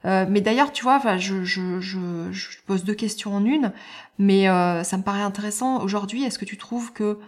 Euh, 0.06 0.26
mais 0.28 0.42
d'ailleurs, 0.42 0.72
tu 0.72 0.84
vois, 0.84 1.00
je, 1.18 1.44
je, 1.44 1.80
je, 1.80 2.32
je, 2.32 2.58
pose 2.66 2.84
deux 2.84 2.96
questions 2.96 3.36
en 3.36 3.46
une, 3.46 3.72
mais 4.18 4.50
euh, 4.50 4.84
ça 4.84 4.98
me 4.98 5.04
paraît 5.04 5.22
intéressant. 5.22 5.82
Aujourd'hui, 5.84 6.24
est-ce 6.24 6.40
que 6.40 6.46
tu 6.46 6.58
trouves 6.58 6.92
que 6.92 7.20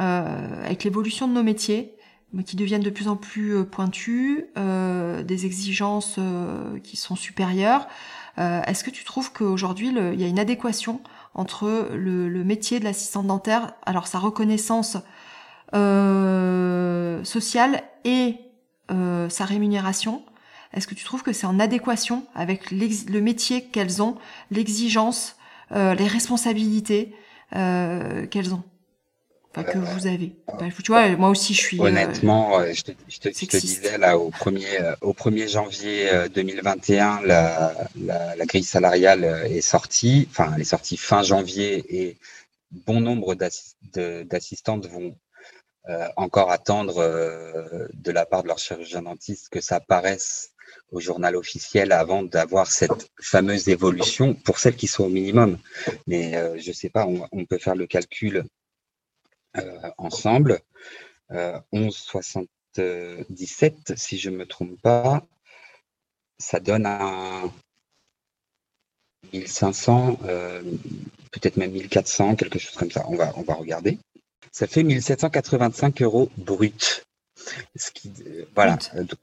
euh, 0.00 0.64
avec 0.64 0.84
l'évolution 0.84 1.28
de 1.28 1.34
nos 1.34 1.42
métiers, 1.42 1.94
qui 2.46 2.56
deviennent 2.56 2.82
de 2.82 2.88
plus 2.88 3.08
en 3.08 3.16
plus 3.16 3.54
euh, 3.54 3.64
pointus, 3.64 4.44
euh, 4.56 5.22
des 5.22 5.44
exigences 5.44 6.18
qui 6.82 6.96
sont 6.96 7.16
supérieures, 7.16 7.86
est-ce 8.38 8.82
que 8.82 8.88
tu 8.88 9.04
trouves 9.04 9.30
qu'aujourd'hui, 9.30 9.88
il 9.88 10.18
y 10.18 10.24
a 10.24 10.26
une 10.26 10.38
adéquation 10.38 11.02
entre 11.34 11.90
le, 11.92 12.30
le 12.30 12.44
métier 12.44 12.80
de 12.80 12.84
l'assistante 12.84 13.26
dentaire, 13.26 13.74
alors 13.84 14.06
sa 14.06 14.18
reconnaissance 14.18 14.96
sociale 17.26 17.82
et 18.06 18.36
sa 18.88 19.44
rémunération 19.44 20.24
est-ce 20.74 20.86
que 20.86 20.94
tu 20.94 21.04
trouves 21.04 21.22
que 21.22 21.32
c'est 21.32 21.46
en 21.46 21.60
adéquation 21.60 22.24
avec 22.34 22.70
le 22.70 23.20
métier 23.20 23.64
qu'elles 23.64 24.02
ont, 24.02 24.16
l'exigence, 24.50 25.36
euh, 25.72 25.94
les 25.94 26.06
responsabilités 26.06 27.14
euh, 27.54 28.26
qu'elles 28.26 28.54
ont? 28.54 28.62
Enfin, 29.54 29.64
que 29.64 29.76
vous 29.76 30.06
avez. 30.06 30.32
Bah, 30.58 30.66
tu 30.82 30.92
vois, 30.92 31.06
moi 31.16 31.28
aussi, 31.28 31.52
je 31.52 31.60
suis. 31.60 31.78
Euh, 31.78 31.84
Honnêtement, 31.84 32.64
je, 32.72 32.82
te, 32.84 32.92
je, 33.06 33.18
te, 33.18 33.28
je, 33.28 33.46
te, 33.46 33.56
disais 33.58 33.98
là 33.98 34.18
au 34.18 34.30
1er, 34.30 34.94
au 35.02 35.12
1er 35.12 35.46
janvier 35.46 36.10
2021, 36.34 37.20
la, 37.20 37.74
la, 38.00 38.34
la, 38.34 38.46
grille 38.46 38.64
salariale 38.64 39.24
est 39.24 39.60
sortie. 39.60 40.26
Enfin, 40.30 40.52
elle 40.54 40.62
est 40.62 40.64
sortie 40.64 40.96
fin 40.96 41.22
janvier 41.22 41.84
et 41.90 42.16
bon 42.86 43.02
nombre 43.02 43.34
d'assistantes 43.34 44.86
vont 44.86 45.14
euh, 45.88 46.06
encore 46.16 46.52
attendre 46.52 46.98
euh, 46.98 47.88
de 47.92 48.12
la 48.12 48.24
part 48.24 48.44
de 48.44 48.48
leur 48.48 48.58
chirurgien 48.58 49.02
dentiste 49.02 49.48
que 49.48 49.60
ça 49.60 49.76
apparaisse 49.76 50.51
au 50.92 51.00
journal 51.00 51.34
officiel 51.36 51.92
avant 51.92 52.22
d'avoir 52.22 52.70
cette 52.70 53.10
fameuse 53.20 53.68
évolution 53.68 54.34
pour 54.34 54.58
celles 54.58 54.76
qui 54.76 54.86
sont 54.86 55.04
au 55.04 55.08
minimum. 55.08 55.58
Mais 56.06 56.36
euh, 56.36 56.58
je 56.58 56.68
ne 56.68 56.74
sais 56.74 56.90
pas, 56.90 57.06
on, 57.06 57.46
peut 57.46 57.58
faire 57.58 57.74
le 57.74 57.86
calcul 57.86 58.44
euh, 59.56 59.90
ensemble. 59.98 60.60
Euh, 61.32 61.58
11,77, 61.72 63.96
si 63.96 64.18
je 64.18 64.30
ne 64.30 64.36
me 64.36 64.46
trompe 64.46 64.80
pas, 64.80 65.26
ça 66.38 66.60
donne 66.60 66.86
un 66.86 67.52
1500, 69.32 70.20
euh, 70.24 70.62
peut-être 71.30 71.56
même 71.56 71.72
1400, 71.72 72.36
quelque 72.36 72.58
chose 72.58 72.76
comme 72.76 72.90
ça. 72.90 73.06
On 73.08 73.16
va, 73.16 73.32
on 73.36 73.42
va 73.42 73.54
regarder. 73.54 73.98
Ça 74.50 74.66
fait 74.66 74.82
1785 74.82 76.02
euros 76.02 76.30
brut. 76.36 77.06
Ce 77.76 77.90
qui, 77.90 78.12
voilà. 78.54 78.76
Donc, 78.94 79.18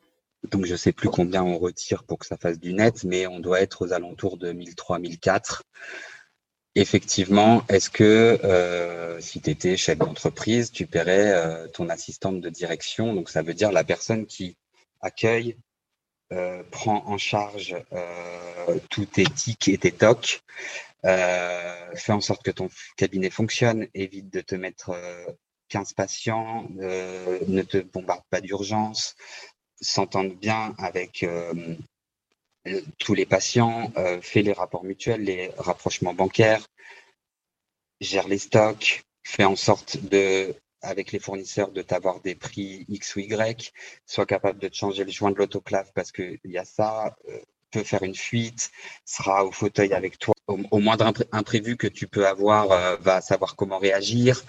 je 0.64 0.76
sais 0.76 0.92
plus 0.92 1.10
combien 1.10 1.44
on 1.44 1.58
retire 1.58 2.04
pour 2.04 2.20
que 2.20 2.26
ça 2.26 2.38
fasse 2.38 2.60
du 2.60 2.74
net, 2.74 3.04
mais 3.04 3.28
on 3.28 3.40
doit 3.40 3.62
être 3.62 3.86
aux 3.86 3.94
alentours 3.94 4.38
de 4.38 4.52
1003, 4.52 5.00
1004. 5.00 5.64
Effectivement, 6.76 7.64
est-ce 7.68 7.90
que 7.90 8.40
euh, 8.44 9.20
si 9.20 9.42
tu 9.42 9.50
étais 9.50 9.76
chef 9.76 9.98
d'entreprise, 9.98 10.72
tu 10.72 10.86
paierais 10.86 11.34
euh, 11.34 11.68
ton 11.68 11.90
assistante 11.90 12.42
de 12.42 12.50
direction? 12.50 13.14
Donc, 13.14 13.30
ça 13.30 13.42
veut 13.42 13.54
dire 13.54 13.72
la 13.72 13.84
personne 13.84 14.26
qui 14.26 14.56
accueille, 15.02 15.58
euh, 16.32 16.62
prend 16.72 17.04
en 17.08 17.18
charge 17.18 17.76
tous 18.90 19.06
tes 19.06 19.24
tics 19.24 19.68
et 19.68 19.78
tes 19.78 19.92
tocs, 19.92 20.42
fait 21.04 22.12
en 22.12 22.22
sorte 22.22 22.44
que 22.44 22.52
ton 22.52 22.70
cabinet 22.98 23.30
fonctionne, 23.30 23.88
évite 23.96 24.32
de 24.32 24.42
te 24.42 24.56
mettre 24.56 24.96
15 25.70 25.94
patients, 25.94 26.68
ne 26.70 27.62
te 27.64 27.78
bombarde 27.78 28.24
pas 28.30 28.42
d'urgence, 28.42 29.16
s'entendent 29.82 30.36
bien 30.36 30.76
avec 30.78 31.24
euh, 31.24 31.76
tous 32.98 33.14
les 33.14 33.26
patients, 33.26 33.92
euh, 33.98 34.22
fait 34.22 34.42
les 34.42 34.54
rapports 34.54 34.84
mutuels, 34.84 35.24
les 35.24 35.52
rapprochements 35.58 36.14
bancaires, 36.14 36.68
gère 38.02 38.28
les 38.28 38.38
stocks, 38.38 39.04
fait 39.24 39.46
en 39.46 39.56
sorte 39.56 39.98
avec 40.82 41.12
les 41.12 41.20
fournisseurs, 41.20 41.72
de 41.72 41.82
t'avoir 41.82 42.22
des 42.22 42.36
prix 42.36 42.86
X 42.88 43.16
ou 43.16 43.20
Y, 43.20 43.74
soit 44.06 44.26
capable 44.26 44.60
de 44.60 44.68
te 44.68 44.76
changer 44.76 45.04
le 45.04 45.12
joint 45.12 45.32
de 45.32 45.38
l'autoclave 45.38 45.92
parce 45.94 46.12
qu'il 46.12 46.40
y 46.46 46.58
a 46.58 46.66
ça, 46.66 47.18
euh, 47.30 47.40
peut 47.72 47.84
faire 47.84 48.04
une 48.04 48.16
fuite, 48.16 48.72
sera 49.06 49.46
au 49.46 49.52
fauteuil 49.52 49.94
avec 49.94 50.18
toi. 50.18 50.34
Au, 50.48 50.80
moindre 50.80 51.14
imprévu 51.32 51.78
que 51.78 51.86
tu 51.86 52.08
peux 52.08 52.26
avoir, 52.26 52.98
va 53.00 53.22
savoir 53.22 53.56
comment 53.56 53.78
réagir 53.78 54.44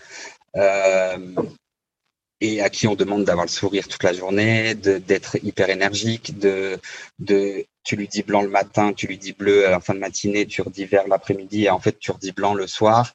et 2.40 2.60
à 2.62 2.70
qui 2.70 2.86
on 2.86 2.94
demande 2.94 3.24
d'avoir 3.24 3.44
le 3.44 3.50
sourire 3.50 3.86
toute 3.88 4.02
la 4.02 4.12
journée, 4.12 4.74
d'être 4.74 5.36
hyper 5.42 5.68
énergique, 5.70 6.38
de, 6.38 6.78
de, 7.18 7.66
tu 7.84 7.96
lui 7.96 8.08
dis 8.08 8.22
blanc 8.22 8.42
le 8.42 8.48
matin, 8.48 8.92
tu 8.92 9.06
lui 9.06 9.18
dis 9.18 9.32
bleu 9.32 9.66
à 9.66 9.70
la 9.70 9.80
fin 9.80 9.94
de 9.94 9.98
matinée, 9.98 10.46
tu 10.46 10.62
redis 10.62 10.86
vert 10.86 11.06
l'après-midi, 11.08 11.64
et 11.64 11.70
en 11.70 11.80
fait 11.80 11.98
tu 11.98 12.10
redis 12.10 12.32
blanc 12.32 12.54
le 12.54 12.66
soir. 12.66 13.14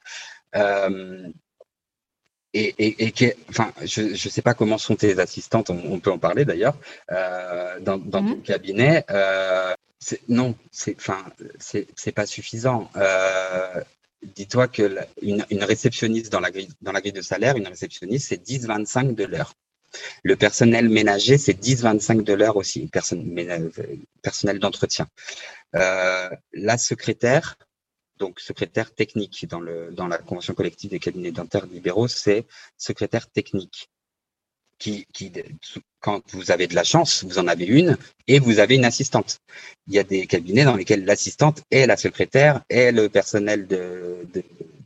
Euh, 0.55 1.27
et, 2.53 2.73
et, 2.77 3.13
et 3.23 3.35
enfin, 3.49 3.73
je 3.83 4.01
ne 4.01 4.15
sais 4.15 4.41
pas 4.41 4.53
comment 4.53 4.77
sont 4.77 4.95
tes 4.95 5.19
assistantes, 5.19 5.69
on, 5.69 5.99
peut 5.99 6.11
en 6.11 6.19
parler 6.19 6.45
d'ailleurs, 6.45 6.77
euh, 7.11 7.79
dans, 7.81 7.97
dans 7.97 8.21
mmh. 8.21 8.35
ton 8.35 8.41
cabinet. 8.41 9.03
Euh, 9.09 9.73
non, 10.29 10.55
c'est, 10.71 10.95
enfin, 10.97 11.25
c'est 11.59 12.11
pas 12.13 12.25
suffisant. 12.25 12.89
Euh, 12.95 13.81
dis-toi 14.35 14.67
que 14.67 14.97
une, 15.21 15.43
réceptionniste 15.63 16.31
dans 16.31 16.39
la, 16.39 16.51
grille, 16.51 17.11
de 17.13 17.21
salaire, 17.21 17.57
une 17.57 17.67
réceptionniste, 17.67 18.29
c'est 18.29 18.41
10-25 18.43 19.15
de 19.15 19.23
l'heure. 19.25 19.53
Le 20.23 20.35
personnel 20.35 20.89
ménager, 20.89 21.37
c'est 21.37 21.53
10-25 21.53 22.23
de 22.23 22.33
l'heure 22.33 22.57
aussi, 22.57 22.89
personnel 22.91 24.59
d'entretien. 24.59 25.07
Euh, 25.75 26.29
la 26.53 26.77
secrétaire, 26.77 27.57
donc 28.17 28.39
secrétaire 28.39 28.93
technique 28.93 29.47
dans, 29.47 29.61
dans 29.91 30.07
la 30.07 30.17
convention 30.17 30.53
collective 30.53 30.91
des 30.91 30.99
cabinets 30.99 31.31
dentaires 31.31 31.65
libéraux, 31.65 32.07
c'est 32.07 32.45
secrétaire 32.77 33.29
technique 33.29 33.89
qui, 34.77 35.07
qui, 35.13 35.31
quand 35.99 36.21
vous 36.33 36.51
avez 36.51 36.67
de 36.67 36.75
la 36.75 36.83
chance, 36.83 37.23
vous 37.23 37.39
en 37.39 37.47
avez 37.47 37.65
une 37.65 37.97
et 38.27 38.39
vous 38.39 38.59
avez 38.59 38.75
une 38.75 38.85
assistante. 38.85 39.39
Il 39.87 39.93
y 39.93 39.99
a 39.99 40.03
des 40.03 40.27
cabinets 40.27 40.65
dans 40.65 40.75
lesquels 40.75 41.05
l'assistante 41.05 41.63
est 41.71 41.87
la 41.87 41.97
secrétaire, 41.97 42.61
est 42.69 42.91
le 42.91 43.09
personnel 43.09 43.67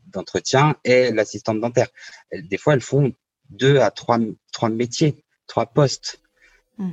d'entretien, 0.07 0.69
de, 0.69 0.89
est 0.89 1.11
l'assistante 1.11 1.59
dentaire. 1.59 1.87
Des 2.31 2.57
fois, 2.57 2.73
elles 2.73 2.81
font 2.81 3.13
deux 3.49 3.79
à 3.79 3.91
trois, 3.91 4.19
trois 4.51 4.69
métiers, 4.69 5.23
trois 5.47 5.65
postes. 5.65 6.21
Mm. 6.77 6.91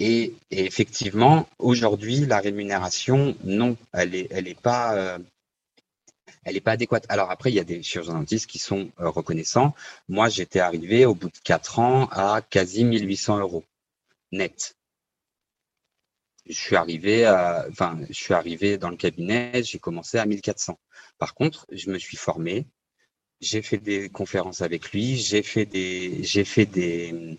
Et, 0.00 0.34
et, 0.50 0.64
effectivement, 0.64 1.48
aujourd'hui, 1.58 2.26
la 2.26 2.40
rémunération, 2.40 3.36
non, 3.44 3.76
elle 3.92 4.14
est, 4.14 4.26
elle 4.30 4.48
est 4.48 4.60
pas, 4.60 4.96
euh, 4.96 5.18
elle 6.44 6.54
n'est 6.54 6.60
pas 6.60 6.72
adéquate. 6.72 7.06
Alors 7.08 7.30
après, 7.30 7.50
il 7.50 7.54
y 7.54 7.60
a 7.60 7.64
des 7.64 7.82
chirurgiens 7.82 8.14
dentistes 8.14 8.46
qui 8.46 8.58
sont 8.58 8.90
euh, 9.00 9.08
reconnaissants. 9.08 9.74
Moi, 10.08 10.28
j'étais 10.28 10.60
arrivé 10.60 11.06
au 11.06 11.14
bout 11.14 11.28
de 11.28 11.38
quatre 11.42 11.78
ans 11.78 12.08
à 12.10 12.42
quasi 12.42 12.84
1800 12.84 13.38
euros 13.40 13.64
net. 14.32 14.76
Je 16.46 16.52
suis 16.52 16.76
arrivé, 16.76 17.24
à, 17.24 17.66
enfin, 17.70 17.98
je 18.08 18.14
suis 18.14 18.34
arrivé 18.34 18.76
dans 18.76 18.90
le 18.90 18.96
cabinet, 18.96 19.62
j'ai 19.62 19.78
commencé 19.78 20.18
à 20.18 20.26
1400. 20.26 20.78
Par 21.18 21.34
contre, 21.34 21.66
je 21.72 21.90
me 21.90 21.98
suis 21.98 22.18
formé, 22.18 22.66
j'ai 23.40 23.62
fait 23.62 23.78
des 23.78 24.10
conférences 24.10 24.60
avec 24.60 24.92
lui, 24.92 25.16
j'ai 25.16 25.42
fait 25.42 25.64
des, 25.64 26.22
j'ai 26.22 26.44
fait 26.44 26.66
des, 26.66 27.38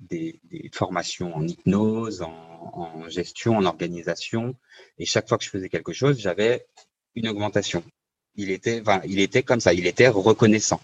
des, 0.00 0.40
formations 0.72 1.34
en 1.34 1.46
hypnose, 1.46 2.22
en, 2.22 3.08
gestion, 3.08 3.56
en 3.56 3.64
organisation. 3.64 4.56
Et 4.98 5.04
chaque 5.04 5.28
fois 5.28 5.38
que 5.38 5.44
je 5.44 5.50
faisais 5.50 5.68
quelque 5.68 5.92
chose, 5.92 6.18
j'avais 6.20 6.66
une 7.14 7.28
augmentation. 7.28 7.82
Il 8.36 8.50
était, 8.50 8.82
il 9.06 9.20
était 9.20 9.42
comme 9.42 9.60
ça, 9.60 9.72
il 9.72 9.86
était 9.86 10.08
reconnaissant. 10.08 10.80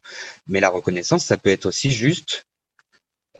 Mais 0.46 0.60
la 0.60 0.68
reconnaissance, 0.68 1.24
ça 1.24 1.36
peut 1.36 1.50
être 1.50 1.66
aussi 1.66 1.90
juste 1.90 2.46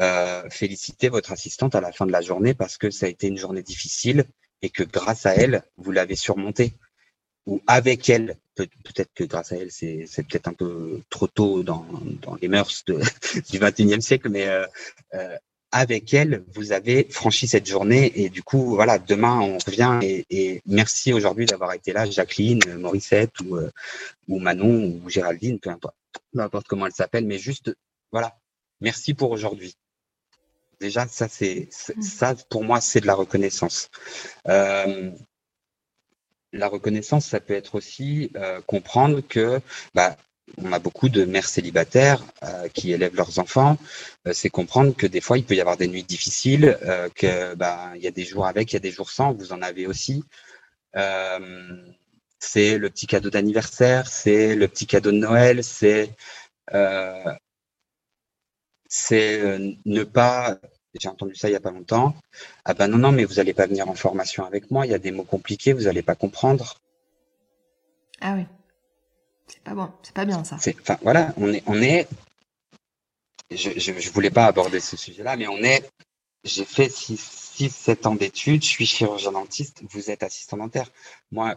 euh, 0.00 0.48
féliciter 0.50 1.08
votre 1.08 1.32
assistante 1.32 1.74
à 1.74 1.80
la 1.80 1.92
fin 1.92 2.06
de 2.06 2.12
la 2.12 2.22
journée 2.22 2.54
parce 2.54 2.78
que 2.78 2.90
ça 2.90 3.06
a 3.06 3.08
été 3.08 3.26
une 3.26 3.38
journée 3.38 3.62
difficile 3.62 4.24
et 4.62 4.70
que 4.70 4.82
grâce 4.82 5.26
à 5.26 5.34
elle, 5.34 5.62
vous 5.76 5.92
l'avez 5.92 6.16
surmontée. 6.16 6.72
Ou 7.46 7.60
avec 7.66 8.08
elle, 8.10 8.36
peut-être 8.54 9.10
que 9.14 9.24
grâce 9.24 9.52
à 9.52 9.56
elle, 9.56 9.70
c'est 9.70 10.06
peut-être 10.28 10.48
un 10.48 10.52
peu 10.52 11.00
trop 11.08 11.26
tôt 11.26 11.62
dans, 11.62 11.86
dans 12.22 12.36
les 12.36 12.48
mœurs 12.48 12.84
de, 12.86 12.94
du 13.50 13.58
21e 13.58 14.00
siècle, 14.00 14.28
mais 14.28 14.46
euh, 14.46 14.66
euh, 15.14 15.36
avec 15.72 16.12
elle, 16.14 16.44
vous 16.54 16.72
avez 16.72 17.04
franchi 17.04 17.46
cette 17.46 17.66
journée 17.66 18.12
et 18.16 18.28
du 18.28 18.42
coup, 18.42 18.74
voilà, 18.74 18.98
demain 18.98 19.38
on 19.40 19.58
revient 19.58 19.98
et, 20.02 20.26
et 20.30 20.62
merci 20.66 21.12
aujourd'hui 21.12 21.46
d'avoir 21.46 21.72
été 21.72 21.92
là, 21.92 22.06
Jacqueline, 22.06 22.60
Morissette 22.76 23.38
ou, 23.40 23.56
euh, 23.56 23.70
ou 24.28 24.38
Manon 24.40 25.00
ou 25.04 25.08
Géraldine, 25.08 25.60
peu 25.60 25.70
importe, 25.70 25.96
peu 26.32 26.40
importe 26.40 26.66
comment 26.66 26.86
elle 26.86 26.92
s'appelle, 26.92 27.24
mais 27.24 27.38
juste, 27.38 27.72
voilà, 28.10 28.36
merci 28.80 29.14
pour 29.14 29.30
aujourd'hui. 29.30 29.76
Déjà, 30.80 31.06
ça, 31.06 31.28
c'est 31.28 31.68
mmh. 31.94 32.02
ça 32.02 32.34
pour 32.48 32.64
moi, 32.64 32.80
c'est 32.80 33.00
de 33.00 33.06
la 33.06 33.14
reconnaissance. 33.14 33.90
Euh, 34.48 35.10
la 36.52 36.68
reconnaissance, 36.68 37.26
ça 37.26 37.38
peut 37.38 37.54
être 37.54 37.74
aussi 37.74 38.30
euh, 38.36 38.60
comprendre 38.62 39.20
que 39.20 39.60
bah, 39.94 40.16
on 40.58 40.72
a 40.72 40.78
beaucoup 40.78 41.08
de 41.08 41.24
mères 41.24 41.48
célibataires 41.48 42.24
euh, 42.42 42.68
qui 42.68 42.92
élèvent 42.92 43.16
leurs 43.16 43.38
enfants. 43.38 43.78
Euh, 44.26 44.32
c'est 44.32 44.50
comprendre 44.50 44.94
que 44.94 45.06
des 45.06 45.20
fois, 45.20 45.38
il 45.38 45.44
peut 45.44 45.54
y 45.54 45.60
avoir 45.60 45.76
des 45.76 45.88
nuits 45.88 46.02
difficiles, 46.04 46.78
euh, 46.82 47.08
que 47.14 47.54
bah, 47.54 47.92
y 47.96 48.06
a 48.06 48.10
des 48.10 48.24
jours 48.24 48.46
avec, 48.46 48.72
il 48.72 48.74
y 48.74 48.76
a 48.76 48.80
des 48.80 48.90
jours 48.90 49.10
sans. 49.10 49.32
Vous 49.32 49.52
en 49.52 49.62
avez 49.62 49.86
aussi. 49.86 50.24
c'est 52.38 52.78
le 52.78 52.90
petit 52.90 53.06
cadeau 53.06 53.30
d'anniversaire, 53.30 54.08
c'est 54.08 54.54
le 54.56 54.66
petit 54.68 54.86
cadeau 54.86 55.12
de 55.12 55.18
Noël, 55.18 55.62
c'est 55.64 56.10
c'est 58.88 59.58
ne 59.84 60.04
pas 60.04 60.58
j'ai 60.98 61.08
entendu 61.08 61.34
ça 61.36 61.48
il 61.48 61.52
n'y 61.52 61.56
a 61.56 61.60
pas 61.60 61.70
longtemps. 61.70 62.14
Ah 62.64 62.74
ben 62.74 62.88
non, 62.88 62.98
non, 62.98 63.12
mais 63.12 63.24
vous 63.24 63.34
n'allez 63.34 63.54
pas 63.54 63.66
venir 63.66 63.88
en 63.88 63.94
formation 63.94 64.44
avec 64.44 64.70
moi, 64.70 64.86
il 64.86 64.92
y 64.92 64.94
a 64.94 64.98
des 64.98 65.12
mots 65.12 65.24
compliqués, 65.24 65.72
vous 65.72 65.84
n'allez 65.84 66.02
pas 66.02 66.16
comprendre. 66.16 66.78
Ah 68.20 68.34
oui. 68.36 68.44
C'est 69.50 69.62
pas 69.62 69.74
bon, 69.74 69.90
c'est 70.02 70.14
pas 70.14 70.24
bien 70.24 70.44
ça. 70.44 70.56
Enfin 70.56 70.98
voilà, 71.02 71.34
on 71.36 71.52
est. 71.52 72.08
Je, 73.50 73.70
je, 73.76 74.10
voulais 74.10 74.30
pas 74.30 74.46
aborder 74.46 74.78
ce 74.78 74.96
sujet-là, 74.96 75.36
mais 75.36 75.48
on 75.48 75.58
est. 75.58 75.90
J'ai 76.44 76.64
fait 76.64 76.88
6, 76.88 77.68
7 77.68 78.06
ans 78.06 78.14
d'études, 78.14 78.62
je 78.62 78.68
suis 78.68 78.86
chirurgien 78.86 79.32
dentiste, 79.32 79.82
vous 79.90 80.10
êtes 80.10 80.22
assistant 80.22 80.56
dentaire. 80.56 80.90
Moi, 81.32 81.56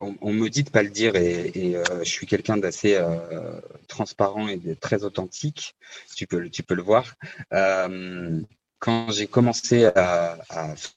on, 0.00 0.32
me 0.32 0.48
dit 0.48 0.62
de 0.62 0.70
pas 0.70 0.82
le 0.82 0.90
dire 0.90 1.14
et, 1.16 1.76
euh, 1.76 1.84
je 2.00 2.08
suis 2.08 2.26
quelqu'un 2.26 2.56
d'assez 2.56 2.94
euh, 2.94 3.60
transparent 3.88 4.48
et 4.48 4.56
de 4.56 4.74
très 4.74 5.04
authentique. 5.04 5.76
Tu 6.16 6.26
peux, 6.26 6.48
tu 6.48 6.62
peux 6.62 6.74
le 6.74 6.82
voir. 6.82 7.14
Euh, 7.52 8.40
quand 8.82 9.12
j'ai 9.12 9.28
commencé 9.28 9.84
à, 9.84 10.36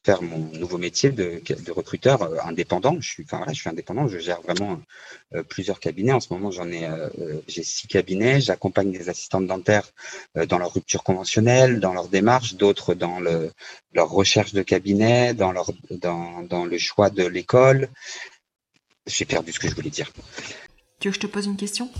faire 0.03 0.23
mon 0.23 0.39
nouveau 0.57 0.79
métier 0.79 1.11
de, 1.11 1.39
recruteur 1.71 2.23
euh, 2.23 2.37
indépendant, 2.43 2.99
je 2.99 3.07
suis, 3.07 3.23
enfin 3.23 3.37
voilà, 3.37 3.53
je 3.53 3.59
suis 3.59 3.69
indépendant, 3.69 4.07
je 4.07 4.17
gère 4.17 4.41
vraiment 4.41 4.81
euh, 5.35 5.43
plusieurs 5.43 5.79
cabinets. 5.79 6.11
En 6.11 6.19
ce 6.19 6.33
moment, 6.33 6.49
j'en 6.49 6.67
ai, 6.71 6.87
euh, 6.87 7.09
j'ai 7.47 7.61
six 7.61 7.87
cabinets. 7.87 8.41
J'accompagne 8.41 8.91
des 8.91 9.07
assistantes 9.07 9.45
dentaires 9.45 9.87
dans 10.49 10.57
leur 10.57 10.73
rupture 10.73 11.03
conventionnelle, 11.03 11.79
dans 11.79 11.93
leur 11.93 12.07
démarche, 12.07 12.55
d'autres 12.55 12.95
dans 12.95 13.19
le, 13.19 13.51
leur 13.93 14.09
recherche 14.09 14.53
de 14.53 14.63
cabinet, 14.63 15.35
dans 15.35 15.51
leur, 15.51 15.69
dans, 15.91 16.41
dans 16.41 16.65
le 16.65 16.77
choix 16.79 17.11
de 17.11 17.23
l'école. 17.23 17.89
J'ai 19.05 19.25
perdu 19.25 19.51
ce 19.51 19.59
que 19.59 19.69
je 19.69 19.75
voulais 19.75 19.91
dire. 19.91 20.11
Tu 20.99 21.07
veux 21.07 21.11
que 21.11 21.21
je 21.21 21.27
te 21.27 21.31
pose 21.31 21.45
une 21.45 21.57
question? 21.57 21.91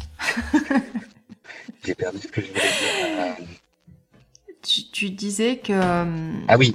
J'ai 1.86 1.94
perdu 1.94 2.18
ce 2.24 2.28
que 2.28 2.41
je 2.41 2.48
voulais 2.48 3.36
dire 3.38 3.48
tu, 4.66 5.10
disais 5.12 5.58
que. 5.58 5.74
Euh, 5.74 6.46
ah 6.48 6.58
oui, 6.58 6.74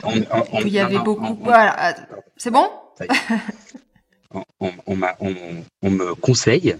il 0.64 0.68
y 0.68 0.78
avait 0.78 0.98
beaucoup. 0.98 1.36
voilà, 1.42 1.94
c'est 2.36 2.50
bon 2.50 2.68
on, 4.60 4.72
on, 4.86 5.90
me 5.90 6.14
conseille, 6.14 6.76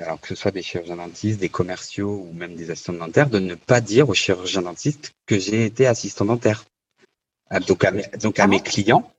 alors 0.00 0.20
que 0.20 0.28
ce 0.28 0.34
soit 0.34 0.50
des 0.50 0.62
chirurgiens 0.62 0.96
dentistes, 0.96 1.40
des 1.40 1.48
commerciaux 1.48 2.26
ou 2.28 2.32
même 2.32 2.54
des 2.54 2.70
assistants 2.70 2.92
dentaires, 2.92 3.28
de 3.28 3.38
ne 3.38 3.54
pas 3.54 3.80
dire 3.80 4.08
aux 4.08 4.14
chirurgiens 4.14 4.62
dentistes 4.62 5.12
que 5.26 5.38
j'ai 5.38 5.64
été 5.64 5.86
assistant 5.86 6.24
dentaire. 6.24 6.64
Ah, 7.50 7.60
donc 7.60 7.84
à 7.84 7.90
mes, 7.90 8.04
donc 8.20 8.38
à 8.38 8.44
ah 8.44 8.46
mes 8.46 8.60
clients, 8.60 9.10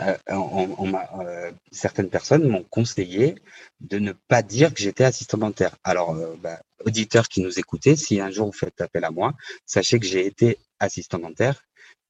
euh, 0.00 0.16
euh, 0.28 1.50
certaines 1.72 2.10
personnes 2.10 2.46
m'ont 2.46 2.64
conseillé 2.64 3.36
de 3.80 3.98
ne 3.98 4.12
pas 4.12 4.42
dire 4.42 4.74
que 4.74 4.80
j'étais 4.80 5.04
assistant 5.04 5.38
dentaire. 5.38 5.76
Alors, 5.84 6.14
bah, 6.42 6.60
auditeurs 6.84 7.28
qui 7.28 7.40
nous 7.40 7.58
écoutez, 7.58 7.96
si 7.96 8.20
un 8.20 8.30
jour 8.30 8.46
vous 8.46 8.52
faites 8.52 8.80
appel 8.80 9.04
à 9.04 9.10
moi, 9.10 9.34
sachez 9.66 9.98
que 9.98 10.06
j'ai 10.06 10.26
été 10.26 10.58
assistant 10.80 11.18
dentaire 11.18 11.64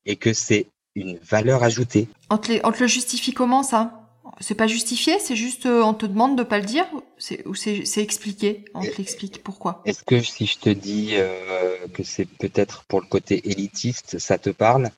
et 0.07 0.17
que 0.17 0.33
c'est 0.33 0.67
une 0.95 1.19
valeur 1.19 1.63
ajoutée. 1.63 2.09
On 2.31 2.39
te, 2.39 2.81
le 2.81 2.87
justifie 2.87 3.33
comment 3.33 3.63
ça? 3.63 3.97
C'est 4.41 4.55
pas 4.55 4.67
justifié, 4.67 5.19
c'est 5.19 5.37
juste 5.37 5.67
euh, 5.67 5.83
on 5.83 5.93
te 5.93 6.07
demande 6.07 6.37
de 6.39 6.43
pas 6.43 6.59
le 6.59 6.65
dire? 6.65 6.87
Ou 7.47 7.55
c'est 7.55 7.99
expliqué? 7.99 8.65
On 8.75 8.81
te 8.81 8.97
l'explique 8.97 9.43
pourquoi? 9.43 9.83
Est-ce 9.85 10.03
que 10.03 10.21
si 10.23 10.47
je 10.47 10.59
te 10.59 10.71
dis 10.71 11.11
euh, 11.13 11.87
que 11.93 12.03
c'est 12.03 12.27
peut-être 12.27 12.85
pour 12.85 13.01
le 13.01 13.07
côté 13.07 13.51
élitiste, 13.51 14.19
ça 14.19 14.39
te 14.39 14.51
parle? 14.51 14.91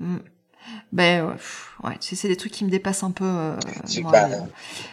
Hmm. 0.00 0.18
Ben 0.92 1.36
ouais, 1.84 1.94
c'est 2.00 2.28
des 2.28 2.36
trucs 2.36 2.52
qui 2.52 2.64
me 2.64 2.70
dépassent 2.70 3.02
un 3.02 3.10
peu. 3.10 3.24
Euh, 3.24 3.56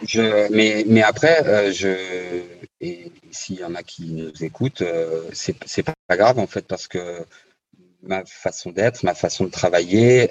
je, 0.05 0.51
mais, 0.51 0.83
mais 0.87 1.01
après, 1.01 1.71
je 1.73 2.41
et 2.81 3.11
s'il 3.31 3.59
y 3.59 3.63
en 3.63 3.75
a 3.75 3.83
qui 3.83 4.11
nous 4.11 4.43
écoutent, 4.43 4.83
c'est 5.33 5.55
c'est 5.65 5.83
pas 5.83 5.93
grave 6.11 6.39
en 6.39 6.47
fait 6.47 6.67
parce 6.67 6.87
que 6.87 7.25
ma 8.03 8.23
façon 8.25 8.71
d'être, 8.71 9.03
ma 9.03 9.15
façon 9.15 9.45
de 9.45 9.49
travailler 9.49 10.29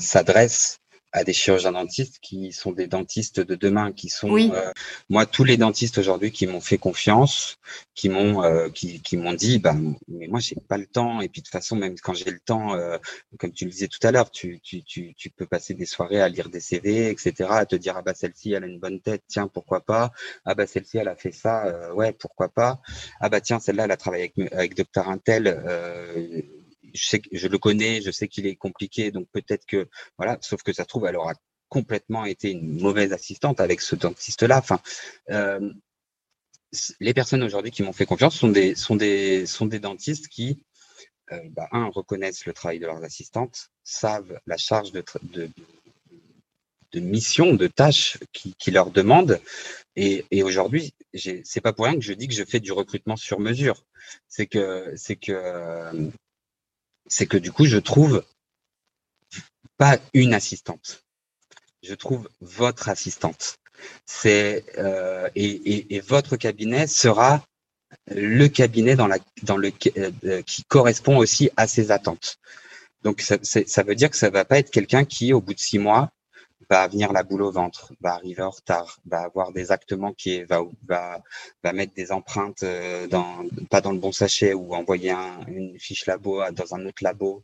s'adresse 0.00 0.78
à 1.12 1.24
des 1.24 1.32
chirurgiens 1.32 1.72
dentistes 1.72 2.18
qui 2.20 2.52
sont 2.52 2.72
des 2.72 2.86
dentistes 2.86 3.40
de 3.40 3.54
demain, 3.54 3.92
qui 3.92 4.08
sont 4.08 4.34
euh, 4.36 4.72
moi 5.10 5.26
tous 5.26 5.44
les 5.44 5.58
dentistes 5.58 5.98
aujourd'hui 5.98 6.32
qui 6.32 6.46
m'ont 6.46 6.60
fait 6.60 6.78
confiance, 6.78 7.58
qui 7.94 8.08
m'ont 8.08 8.42
euh, 8.42 8.70
qui, 8.70 9.00
qui 9.02 9.18
m'ont 9.18 9.34
dit 9.34 9.58
bah 9.58 9.76
mais 10.08 10.26
moi 10.26 10.40
j'ai 10.40 10.56
pas 10.56 10.78
le 10.78 10.86
temps. 10.86 11.20
Et 11.20 11.28
puis 11.28 11.42
de 11.42 11.46
toute 11.46 11.52
façon 11.52 11.76
même 11.76 11.96
quand 12.02 12.14
j'ai 12.14 12.30
le 12.30 12.40
temps, 12.40 12.74
euh, 12.74 12.96
comme 13.38 13.52
tu 13.52 13.66
le 13.66 13.70
disais 13.70 13.88
tout 13.88 14.04
à 14.06 14.10
l'heure, 14.10 14.30
tu, 14.30 14.60
tu, 14.60 14.82
tu, 14.82 15.14
tu 15.14 15.28
peux 15.30 15.46
passer 15.46 15.74
des 15.74 15.86
soirées 15.86 16.20
à 16.20 16.28
lire 16.28 16.48
des 16.48 16.60
CV, 16.60 17.10
etc. 17.10 17.50
à 17.50 17.66
te 17.66 17.76
dire 17.76 17.94
ah 17.96 18.02
bah 18.02 18.14
celle-ci 18.14 18.52
elle 18.52 18.64
a 18.64 18.66
une 18.66 18.80
bonne 18.80 19.00
tête, 19.00 19.22
tiens 19.28 19.48
pourquoi 19.48 19.80
pas, 19.80 20.12
ah 20.46 20.54
bah 20.54 20.66
celle-ci 20.66 20.96
elle 20.96 21.08
a 21.08 21.16
fait 21.16 21.32
ça, 21.32 21.94
ouais 21.94 22.12
pourquoi 22.12 22.48
pas, 22.48 22.80
ah 23.20 23.28
bah 23.28 23.40
tiens 23.40 23.60
celle-là 23.60 23.84
elle 23.84 23.90
a 23.90 23.96
travaillé 23.98 24.32
avec 24.36 24.52
avec 24.52 24.74
docteur 24.76 25.08
Intel 25.08 25.46
je 26.94 27.06
sais 27.06 27.22
je 27.32 27.48
le 27.48 27.58
connais, 27.58 28.02
je 28.02 28.10
sais 28.10 28.28
qu'il 28.28 28.46
est 28.46 28.56
compliqué, 28.56 29.10
donc 29.10 29.28
peut-être 29.32 29.66
que 29.66 29.88
voilà. 30.18 30.38
Sauf 30.40 30.62
que 30.62 30.72
ça 30.72 30.84
trouve, 30.84 31.06
elle 31.06 31.16
aura 31.16 31.34
complètement 31.68 32.24
été 32.24 32.50
une 32.50 32.80
mauvaise 32.80 33.12
assistante 33.12 33.60
avec 33.60 33.80
ce 33.80 33.96
dentiste-là. 33.96 34.58
Enfin, 34.58 34.80
euh, 35.30 35.72
les 37.00 37.14
personnes 37.14 37.42
aujourd'hui 37.42 37.70
qui 37.70 37.82
m'ont 37.82 37.92
fait 37.92 38.06
confiance 38.06 38.36
sont 38.36 38.48
des 38.48 38.74
sont 38.74 38.96
des 38.96 39.46
sont 39.46 39.66
des 39.66 39.78
dentistes 39.78 40.28
qui 40.28 40.62
euh, 41.32 41.40
bah, 41.50 41.68
un 41.72 41.86
reconnaissent 41.86 42.46
le 42.46 42.52
travail 42.52 42.78
de 42.78 42.86
leurs 42.86 43.02
assistantes, 43.04 43.70
savent 43.84 44.38
la 44.46 44.56
charge 44.56 44.92
de, 44.92 45.02
de, 45.22 45.48
de 46.92 47.00
mission, 47.00 47.54
de 47.54 47.66
tâches 47.66 48.18
qui, 48.32 48.54
qui 48.58 48.70
leur 48.70 48.90
demandent. 48.90 49.40
Et, 49.96 50.24
et 50.30 50.42
aujourd'hui, 50.42 50.94
c'est 51.14 51.60
pas 51.60 51.72
pour 51.72 51.84
rien 51.86 51.94
que 51.94 52.00
je 52.04 52.12
dis 52.12 52.28
que 52.28 52.34
je 52.34 52.44
fais 52.44 52.60
du 52.60 52.72
recrutement 52.72 53.16
sur 53.16 53.40
mesure. 53.40 53.84
C'est 54.28 54.46
que 54.46 54.92
c'est 54.96 55.16
que 55.16 55.32
euh, 55.32 56.10
c'est 57.06 57.26
que 57.26 57.36
du 57.36 57.52
coup, 57.52 57.64
je 57.64 57.78
trouve 57.78 58.24
pas 59.76 59.98
une 60.14 60.34
assistante. 60.34 61.04
Je 61.82 61.94
trouve 61.94 62.28
votre 62.40 62.88
assistante. 62.88 63.56
C'est 64.06 64.64
euh, 64.78 65.28
et, 65.34 66.00
votre 66.00 66.36
cabinet 66.36 66.86
sera 66.86 67.44
le 68.06 68.46
cabinet 68.46 68.94
dans, 68.94 69.08
la, 69.08 69.18
dans 69.42 69.56
le, 69.56 69.72
euh, 69.96 70.42
qui 70.42 70.62
correspond 70.64 71.16
aussi 71.18 71.50
à 71.56 71.66
ses 71.66 71.90
attentes. 71.90 72.38
Donc 73.02 73.20
ça, 73.20 73.36
ça 73.42 73.82
veut 73.82 73.96
dire 73.96 74.10
que 74.10 74.16
ça 74.16 74.30
va 74.30 74.44
pas 74.44 74.58
être 74.58 74.70
quelqu'un 74.70 75.04
qui, 75.04 75.32
au 75.32 75.40
bout 75.40 75.54
de 75.54 75.58
six 75.58 75.78
mois, 75.78 76.11
va 76.72 76.88
venir 76.88 77.12
la 77.12 77.22
boule 77.22 77.42
au 77.42 77.52
ventre, 77.52 77.92
va 78.00 78.14
arriver 78.14 78.42
en 78.42 78.48
retard, 78.50 78.98
va 79.04 79.20
avoir 79.20 79.52
des 79.52 79.72
actes 79.72 79.92
manqués, 79.92 80.44
va, 80.44 80.62
va, 80.88 81.22
va 81.62 81.72
mettre 81.74 81.92
des 81.92 82.12
empreintes 82.12 82.62
euh, 82.62 83.06
dans, 83.08 83.44
pas 83.70 83.82
dans 83.82 83.92
le 83.92 83.98
bon 83.98 84.10
sachet 84.10 84.54
ou 84.54 84.74
envoyer 84.74 85.12
une 85.48 85.78
fiche 85.78 86.06
labo 86.06 86.42
dans 86.52 86.74
un 86.74 86.86
autre 86.86 87.04
labo. 87.04 87.42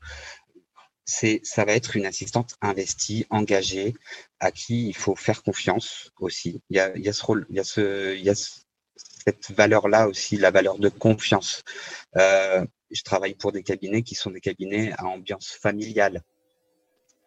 C'est, 1.04 1.40
ça 1.42 1.66
va 1.66 1.72
être 1.72 1.96
une 1.96 2.06
assistante 2.06 2.56
investie, 2.62 3.26
engagée, 3.28 3.94
à 4.40 4.50
qui 4.50 4.88
il 4.88 4.96
faut 4.96 5.14
faire 5.14 5.42
confiance 5.42 6.10
aussi. 6.20 6.62
Il 6.70 6.76
y 6.78 6.80
a, 6.80 6.96
il 6.96 7.04
y 7.04 7.08
a 7.10 7.12
ce 7.12 7.24
rôle, 7.24 7.46
il 7.50 7.56
y 7.56 7.60
a 7.60 7.64
ce, 7.64 8.16
il 8.16 8.24
y 8.24 8.30
a 8.30 8.34
cette 8.34 9.50
valeur-là 9.50 10.08
aussi, 10.08 10.38
la 10.38 10.50
valeur 10.50 10.78
de 10.78 10.88
confiance. 10.88 11.62
je 12.16 13.02
travaille 13.04 13.34
pour 13.34 13.52
des 13.52 13.62
cabinets 13.62 14.02
qui 14.02 14.14
sont 14.14 14.30
des 14.30 14.40
cabinets 14.40 14.92
à 14.96 15.04
ambiance 15.04 15.48
familiale 15.48 16.22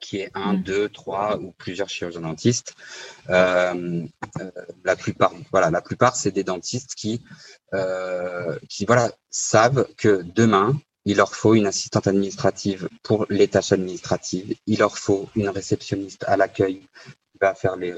qui 0.02 0.18
est 0.18 0.32
un, 0.34 0.54
mm. 0.54 0.64
deux, 0.64 0.90
trois 0.90 1.38
ou 1.38 1.54
plusieurs 1.54 1.88
chirurgiens 1.88 2.22
dentistes. 2.22 2.74
Euh, 3.30 4.04
euh, 4.42 4.52
la 4.84 4.96
plupart, 4.98 5.34
voilà, 5.52 5.70
la 5.70 5.82
plupart, 5.82 6.18
c'est 6.18 6.32
des 6.32 6.44
dentistes 6.44 6.96
qui, 6.96 7.22
euh, 7.74 8.60
qui 8.68 8.86
voilà, 8.86 9.12
savent 9.30 9.88
que 9.96 10.24
demain, 10.36 10.78
il 11.06 11.18
leur 11.18 11.34
faut 11.34 11.56
une 11.56 11.68
assistante 11.68 12.08
administrative 12.08 12.90
pour 13.04 13.26
les 13.30 13.48
tâches 13.48 13.72
administratives. 13.72 14.56
Il 14.68 14.80
leur 14.80 14.98
faut 14.98 15.30
une 15.36 15.50
réceptionniste 15.50 16.26
à 16.28 16.36
l'accueil 16.36 16.82
qui 17.32 17.38
va 17.40 17.56
faire 17.56 17.78
les 17.78 17.94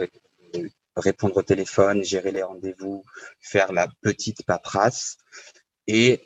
répondre 0.95 1.37
au 1.37 1.41
téléphone, 1.41 2.03
gérer 2.03 2.31
les 2.31 2.43
rendez-vous, 2.43 3.03
faire 3.41 3.73
la 3.73 3.87
petite 4.01 4.45
paperasse 4.45 5.17
et, 5.87 6.21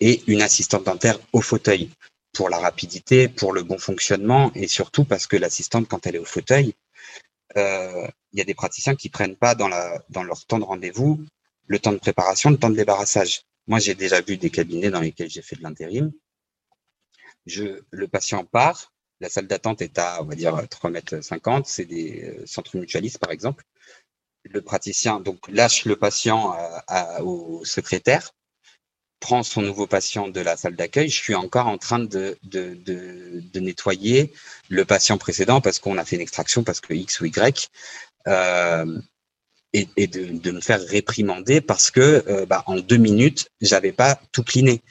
et 0.00 0.22
une 0.26 0.42
assistante 0.42 0.84
dentaire 0.84 1.18
au 1.32 1.40
fauteuil 1.40 1.88
pour 2.36 2.50
la 2.50 2.58
rapidité, 2.58 3.28
pour 3.28 3.52
le 3.54 3.62
bon 3.62 3.78
fonctionnement 3.78 4.52
et 4.54 4.68
surtout 4.68 5.04
parce 5.04 5.26
que 5.26 5.36
l'assistante, 5.36 5.88
quand 5.88 6.06
elle 6.06 6.16
est 6.16 6.20
au 6.20 6.26
fauteuil, 6.26 6.74
euh, 7.56 8.06
il 8.32 8.38
y 8.38 8.42
a 8.42 8.44
des 8.44 8.54
praticiens 8.54 8.94
qui 8.94 9.08
prennent 9.08 9.36
pas 9.36 9.54
dans, 9.54 9.68
leur 9.68 10.46
temps 10.46 10.58
de 10.58 10.64
rendez-vous 10.64 11.24
le 11.66 11.78
temps 11.78 11.92
de 11.92 11.98
préparation, 11.98 12.50
le 12.50 12.58
temps 12.58 12.68
de 12.68 12.76
débarrassage. 12.76 13.42
Moi, 13.66 13.78
j'ai 13.78 13.94
déjà 13.94 14.20
vu 14.20 14.36
des 14.36 14.50
cabinets 14.50 14.90
dans 14.90 15.00
lesquels 15.00 15.30
j'ai 15.30 15.42
fait 15.42 15.56
de 15.56 15.62
l'intérim. 15.62 16.12
Je, 17.46 17.80
le 17.90 18.06
patient 18.06 18.44
part, 18.44 18.92
la 19.20 19.30
salle 19.30 19.46
d'attente 19.46 19.80
est 19.80 19.98
à, 19.98 20.22
on 20.22 20.26
va 20.26 20.34
dire, 20.34 20.68
3 20.68 20.90
mètres 20.90 21.20
50, 21.20 21.66
c'est 21.66 21.86
des 21.86 22.22
euh, 22.22 22.46
centres 22.46 22.76
mutualistes, 22.76 23.18
par 23.18 23.30
exemple. 23.30 23.64
Le 24.44 24.60
praticien 24.60 25.20
donc 25.20 25.48
lâche 25.48 25.86
le 25.86 25.96
patient 25.96 26.54
au 27.20 27.64
secrétaire 27.64 28.32
prend 29.20 29.42
son 29.42 29.62
nouveau 29.62 29.86
patient 29.86 30.28
de 30.28 30.40
la 30.40 30.56
salle 30.56 30.76
d'accueil, 30.76 31.08
je 31.08 31.16
suis 31.16 31.34
encore 31.34 31.66
en 31.66 31.78
train 31.78 31.98
de, 31.98 32.38
de, 32.42 32.74
de, 32.74 33.60
nettoyer 33.60 34.32
le 34.68 34.84
patient 34.84 35.18
précédent 35.18 35.60
parce 35.60 35.78
qu'on 35.78 35.98
a 35.98 36.04
fait 36.04 36.16
une 36.16 36.22
extraction, 36.22 36.64
parce 36.64 36.80
que 36.80 36.92
X 36.92 37.20
ou 37.20 37.26
Y, 37.26 37.70
euh, 38.28 39.00
et, 39.72 39.88
et 39.96 40.06
de, 40.06 40.50
me 40.50 40.60
faire 40.60 40.80
réprimander 40.80 41.60
parce 41.60 41.90
que 41.90 42.24
euh, 42.28 42.46
bah, 42.46 42.62
en 42.66 42.76
deux 42.76 42.98
minutes, 42.98 43.48
j'avais 43.60 43.92
pas 43.92 44.20
tout 44.32 44.44
cliné. 44.44 44.82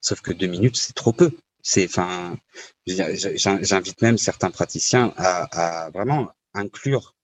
Sauf 0.00 0.20
que 0.20 0.32
deux 0.32 0.46
minutes, 0.46 0.76
c'est 0.76 0.94
trop 0.94 1.12
peu. 1.12 1.32
C'est, 1.62 1.84
enfin, 1.84 2.38
j'invite 2.86 4.00
même 4.02 4.18
certains 4.18 4.50
praticiens 4.50 5.12
à 5.16 5.90
vraiment 5.92 6.30
inclure 6.54 7.14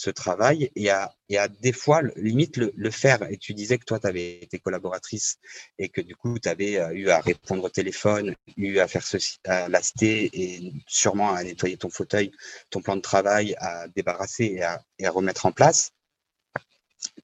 ce 0.00 0.08
travail 0.08 0.70
et 0.76 0.88
à, 0.88 1.12
des 1.60 1.72
fois, 1.72 2.00
limite, 2.16 2.56
le, 2.56 2.90
faire. 2.90 3.22
Et 3.30 3.36
tu 3.36 3.52
disais 3.52 3.76
que 3.76 3.84
toi, 3.84 3.98
tu 3.98 4.06
avais 4.06 4.40
été 4.40 4.58
collaboratrice 4.58 5.38
et 5.78 5.90
que 5.90 6.00
du 6.00 6.16
coup, 6.16 6.38
tu 6.38 6.48
avais 6.48 6.78
euh, 6.78 6.90
eu 6.94 7.10
à 7.10 7.20
répondre 7.20 7.64
au 7.64 7.68
téléphone, 7.68 8.34
eu 8.56 8.78
à 8.78 8.88
faire 8.88 9.06
ceci, 9.06 9.38
à 9.44 9.68
laster 9.68 10.30
et 10.32 10.72
sûrement 10.86 11.34
à 11.34 11.44
nettoyer 11.44 11.76
ton 11.76 11.90
fauteuil, 11.90 12.32
ton 12.70 12.80
plan 12.80 12.96
de 12.96 13.02
travail, 13.02 13.54
à 13.58 13.88
débarrasser 13.88 14.44
et 14.44 14.62
à, 14.62 14.82
et 14.98 15.04
à 15.04 15.10
remettre 15.10 15.44
en 15.44 15.52
place. 15.52 15.92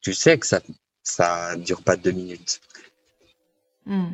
Tu 0.03 0.13
sais 0.13 0.39
que 0.39 0.47
ça 0.47 0.61
ça 1.03 1.57
dure 1.57 1.83
pas 1.83 1.97
deux 1.97 2.11
minutes. 2.11 2.61
Hmm 3.87 4.13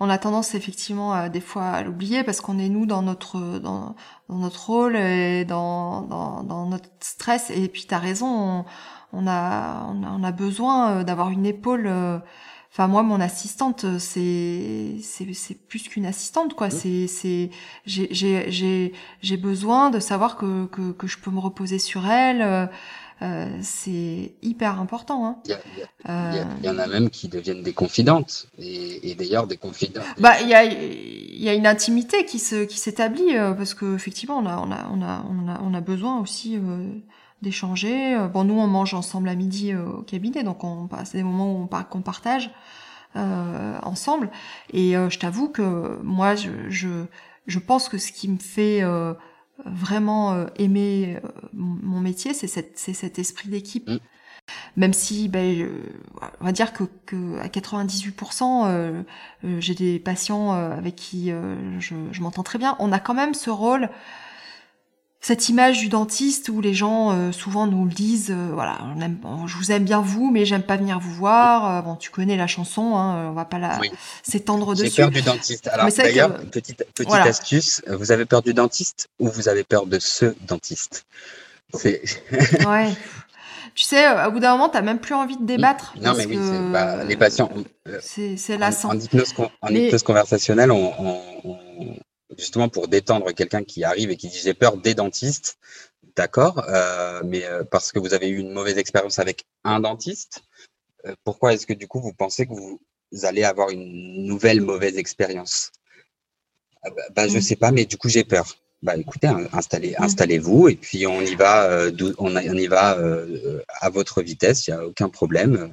on 0.00 0.08
a 0.10 0.18
tendance 0.18 0.54
effectivement 0.54 1.28
des 1.28 1.40
fois 1.40 1.66
à 1.66 1.82
l'oublier 1.82 2.24
parce 2.24 2.40
qu'on 2.40 2.58
est 2.58 2.68
nous 2.68 2.86
dans 2.86 3.02
notre 3.02 3.58
dans, 3.58 3.94
notre 4.28 4.66
rôle 4.66 4.96
et 4.96 5.44
dans, 5.44 6.02
dans, 6.02 6.66
notre 6.66 6.88
stress 7.00 7.50
et 7.50 7.68
puis 7.68 7.86
tu 7.86 7.94
as 7.94 7.98
raison 7.98 8.64
on, 9.12 9.26
a, 9.26 9.86
on, 9.86 10.24
a, 10.24 10.32
besoin 10.32 10.90
euh, 10.90 11.04
d'avoir 11.04 11.30
une 11.30 11.46
épaule 11.46 11.86
euh, 11.86 12.18
Enfin 12.72 12.88
moi 12.88 13.04
mon 13.04 13.20
assistante 13.20 13.86
c'est 14.00 14.96
c'est 15.00 15.54
plus 15.68 15.84
qu'une 15.84 16.06
assistante 16.06 16.54
quoi. 16.54 16.70
C'est 16.70 17.06
c'est 17.06 17.50
j'ai 17.86 18.08
j'ai 18.12 18.92
j'ai 19.22 19.36
besoin 19.36 19.90
de 19.90 20.00
savoir 20.00 20.36
que, 20.36 20.66
que 20.66 20.90
que 20.90 21.06
je 21.06 21.18
peux 21.18 21.30
me 21.30 21.38
reposer 21.38 21.78
sur 21.78 22.04
elle. 22.04 22.68
Euh, 23.24 23.48
c'est 23.62 24.34
hyper 24.42 24.80
important. 24.80 25.26
Hein. 25.26 25.36
Il, 26.04 26.64
y 26.64 26.68
en 26.68 26.78
a 26.78 26.86
même 26.86 27.08
qui 27.08 27.28
deviennent 27.28 27.62
des 27.62 27.72
confidentes. 27.72 28.48
Et, 28.58 29.14
d'ailleurs, 29.14 29.46
des 29.46 29.56
confidentes. 29.56 30.04
Bah, 30.18 30.40
il 30.42 30.48
y 30.48 30.54
a, 30.54 30.64
y 30.64 31.48
a 31.48 31.54
une 31.54 31.66
intimité 31.66 32.26
qui 32.26 32.38
se 32.38 32.64
qui 32.64 32.78
s'établit 32.78 33.36
euh, 33.36 33.52
parce 33.52 33.72
que 33.72 33.94
effectivement, 33.94 34.38
on 34.38 34.46
a 34.46 34.58
on 34.58 34.70
a 34.70 34.86
on 34.92 35.02
a 35.02 35.24
on 35.30 35.48
a, 35.48 35.60
on 35.62 35.74
a 35.74 35.80
besoin 35.80 36.20
aussi 36.20 36.56
euh, 36.56 36.88
d'échanger. 37.40 38.18
Bon, 38.32 38.44
nous, 38.44 38.58
on 38.58 38.66
mange 38.66 38.92
ensemble 38.92 39.28
à 39.28 39.34
midi 39.34 39.74
au 39.74 40.02
cabinet, 40.02 40.42
donc 40.42 40.62
on 40.62 40.86
passe 40.86 41.12
des 41.12 41.22
moments 41.22 41.52
où 41.52 41.68
on 41.70 41.84
qu'on 41.84 42.02
partage 42.02 42.50
ensemble. 43.14 44.30
Et 44.72 44.92
je 44.92 45.18
t'avoue 45.18 45.48
que 45.48 45.98
moi, 46.02 46.34
je, 46.34 46.50
je 46.68 46.88
je 47.46 47.58
pense 47.58 47.88
que 47.88 47.98
ce 47.98 48.12
qui 48.12 48.28
me 48.28 48.38
fait 48.38 48.82
vraiment 49.64 50.32
euh, 50.32 50.46
aimer 50.56 51.18
euh, 51.24 51.28
mon 51.52 52.00
métier, 52.00 52.34
c'est 52.34 52.46
cet 52.46 53.18
esprit 53.18 53.48
d'équipe. 53.48 53.88
Mm. 53.88 53.98
Même 54.76 54.92
si, 54.92 55.28
ben, 55.28 55.70
on 56.40 56.44
va 56.44 56.52
dire 56.52 56.74
que, 56.74 56.84
que 57.06 57.38
à 57.38 57.46
98%, 57.46 59.04
j'ai 59.42 59.74
des 59.74 59.98
patients 59.98 60.52
avec 60.52 60.96
qui 60.96 61.30
je, 61.78 61.94
je 62.10 62.20
m'entends 62.20 62.42
très 62.42 62.58
bien. 62.58 62.76
On 62.78 62.92
a 62.92 63.00
quand 63.00 63.14
même 63.14 63.32
ce 63.32 63.48
rôle 63.48 63.88
cette 65.24 65.48
image 65.48 65.78
du 65.78 65.88
dentiste 65.88 66.50
où 66.50 66.60
les 66.60 66.74
gens 66.74 67.12
euh, 67.12 67.32
souvent 67.32 67.66
nous 67.66 67.86
le 67.86 67.90
disent, 67.90 68.30
euh, 68.30 68.50
voilà, 68.52 68.76
je 69.46 69.56
vous 69.56 69.72
aime 69.72 69.84
bien 69.84 70.02
vous, 70.02 70.30
mais 70.30 70.44
j'aime 70.44 70.62
pas 70.62 70.76
venir 70.76 71.00
vous 71.00 71.14
voir. 71.14 71.78
Euh, 71.78 71.80
bon, 71.80 71.96
tu 71.96 72.10
connais 72.10 72.36
la 72.36 72.46
chanson, 72.46 72.94
hein, 72.94 73.30
on 73.30 73.32
va 73.32 73.46
pas 73.46 73.58
la 73.58 73.80
s'étendre 74.22 74.74
dessus. 74.74 74.90
J'ai 74.90 75.02
peur 75.02 75.10
du 75.10 75.22
dentiste. 75.22 75.68
Alors 75.68 75.88
d'ailleurs, 75.90 76.36
petite, 76.50 76.84
petite 76.94 77.14
astuce, 77.14 77.80
vous 77.86 78.12
avez 78.12 78.26
peur 78.26 78.42
du 78.42 78.52
dentiste 78.52 79.08
ou 79.18 79.28
vous 79.28 79.48
avez 79.48 79.64
peur 79.64 79.86
de 79.86 79.98
ce 79.98 80.34
dentiste? 80.46 81.06
C'est. 81.72 82.02
ouais. 82.68 82.92
Tu 83.74 83.84
sais, 83.84 84.06
au 84.26 84.30
bout 84.30 84.40
d'un 84.40 84.52
moment, 84.52 84.68
tu 84.68 84.76
n'as 84.76 84.82
même 84.82 84.98
plus 84.98 85.14
envie 85.14 85.38
de 85.38 85.46
débattre. 85.46 85.94
Non, 86.02 86.12
mais 86.18 86.26
oui, 86.26 86.36
bah, 86.70 87.02
les 87.02 87.16
patients. 87.16 87.50
C'est 88.02 88.58
lassant. 88.58 88.90
En, 88.90 88.96
en, 88.96 89.00
hypnose, 89.00 89.32
en 89.62 89.68
hypnose 89.68 90.02
conversationnelle, 90.02 90.70
on, 90.70 90.92
on 91.44 91.96
justement 92.36 92.68
pour 92.68 92.88
détendre 92.88 93.32
quelqu'un 93.32 93.64
qui 93.64 93.84
arrive 93.84 94.10
et 94.10 94.16
qui 94.16 94.28
dit 94.28 94.38
j'ai 94.38 94.54
peur 94.54 94.76
des 94.76 94.94
dentistes, 94.94 95.58
d'accord, 96.16 96.64
euh, 96.68 97.22
mais 97.24 97.44
euh, 97.44 97.64
parce 97.64 97.92
que 97.92 97.98
vous 97.98 98.14
avez 98.14 98.28
eu 98.28 98.38
une 98.38 98.52
mauvaise 98.52 98.78
expérience 98.78 99.18
avec 99.18 99.44
un 99.64 99.80
dentiste, 99.80 100.42
euh, 101.06 101.14
pourquoi 101.24 101.52
est-ce 101.52 101.66
que 101.66 101.72
du 101.72 101.86
coup 101.86 102.00
vous 102.00 102.12
pensez 102.12 102.46
que 102.46 102.52
vous 102.52 102.80
allez 103.22 103.44
avoir 103.44 103.70
une 103.70 104.26
nouvelle 104.26 104.60
mauvaise 104.60 104.96
expérience? 104.96 105.70
Ah 106.82 106.90
bah, 106.90 107.02
bah, 107.14 107.28
Je 107.28 107.38
mm. 107.38 107.42
sais 107.42 107.56
pas, 107.56 107.72
mais 107.72 107.84
du 107.84 107.96
coup 107.96 108.08
j'ai 108.08 108.24
peur. 108.24 108.56
Bah 108.82 108.96
écoutez, 108.96 109.28
installez, 109.52 109.94
mm. 109.98 110.02
installez-vous 110.02 110.68
et 110.68 110.76
puis 110.76 111.06
on 111.06 111.22
y 111.22 111.34
va, 111.34 111.88
on, 112.18 112.36
y 112.36 112.66
va 112.66 112.98
à 113.80 113.90
votre 113.90 114.22
vitesse, 114.22 114.66
il 114.66 114.74
n'y 114.74 114.80
a 114.80 114.86
aucun 114.86 115.08
problème. 115.08 115.72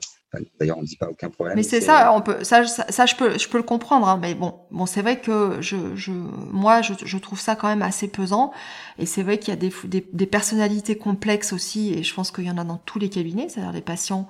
D'ailleurs, 0.59 0.77
on 0.77 0.81
ne 0.81 0.87
dit 0.87 0.95
pas 0.95 1.09
aucun 1.09 1.29
problème. 1.29 1.57
Mais 1.57 1.63
c'est 1.63 1.81
ça, 1.81 2.13
on 2.13 2.21
peut, 2.21 2.43
ça, 2.43 2.65
ça, 2.65 3.05
je 3.05 3.15
peux, 3.15 3.37
je 3.37 3.49
peux 3.49 3.57
le 3.57 3.63
comprendre. 3.63 4.07
Hein, 4.07 4.17
mais 4.21 4.33
bon, 4.33 4.55
bon, 4.71 4.85
c'est 4.85 5.01
vrai 5.01 5.19
que 5.19 5.57
je, 5.59 5.75
je, 5.95 6.11
moi, 6.11 6.81
je, 6.81 6.93
je 7.03 7.17
trouve 7.17 7.39
ça 7.39 7.55
quand 7.55 7.67
même 7.67 7.81
assez 7.81 8.07
pesant. 8.07 8.53
Et 8.97 9.05
c'est 9.05 9.23
vrai 9.23 9.39
qu'il 9.39 9.53
y 9.53 9.57
a 9.57 9.59
des, 9.59 9.73
des, 9.85 10.07
des, 10.13 10.25
personnalités 10.25 10.97
complexes 10.97 11.51
aussi, 11.51 11.93
et 11.93 12.03
je 12.03 12.13
pense 12.13 12.31
qu'il 12.31 12.45
y 12.45 12.51
en 12.51 12.57
a 12.57 12.63
dans 12.63 12.77
tous 12.77 12.97
les 12.97 13.09
cabinets, 13.09 13.49
c'est-à-dire 13.49 13.73
des 13.73 13.81
patients 13.81 14.27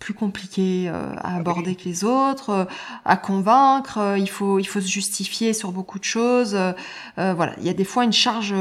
plus 0.00 0.14
compliqué 0.14 0.86
euh, 0.88 1.12
à 1.18 1.36
aborder 1.36 1.76
que 1.76 1.84
les 1.84 2.04
autres, 2.04 2.50
euh, 2.50 2.64
à 3.04 3.16
convaincre. 3.16 3.98
Euh, 3.98 4.18
il 4.18 4.28
faut 4.28 4.58
il 4.58 4.64
faut 4.64 4.80
se 4.80 4.88
justifier 4.88 5.52
sur 5.52 5.70
beaucoup 5.70 5.98
de 6.00 6.04
choses. 6.04 6.58
voilà, 7.16 7.52
il 7.58 7.66
y 7.66 7.68
a 7.68 7.74
des 7.74 7.84
fois 7.84 8.04
une 8.04 8.12
charge 8.12 8.54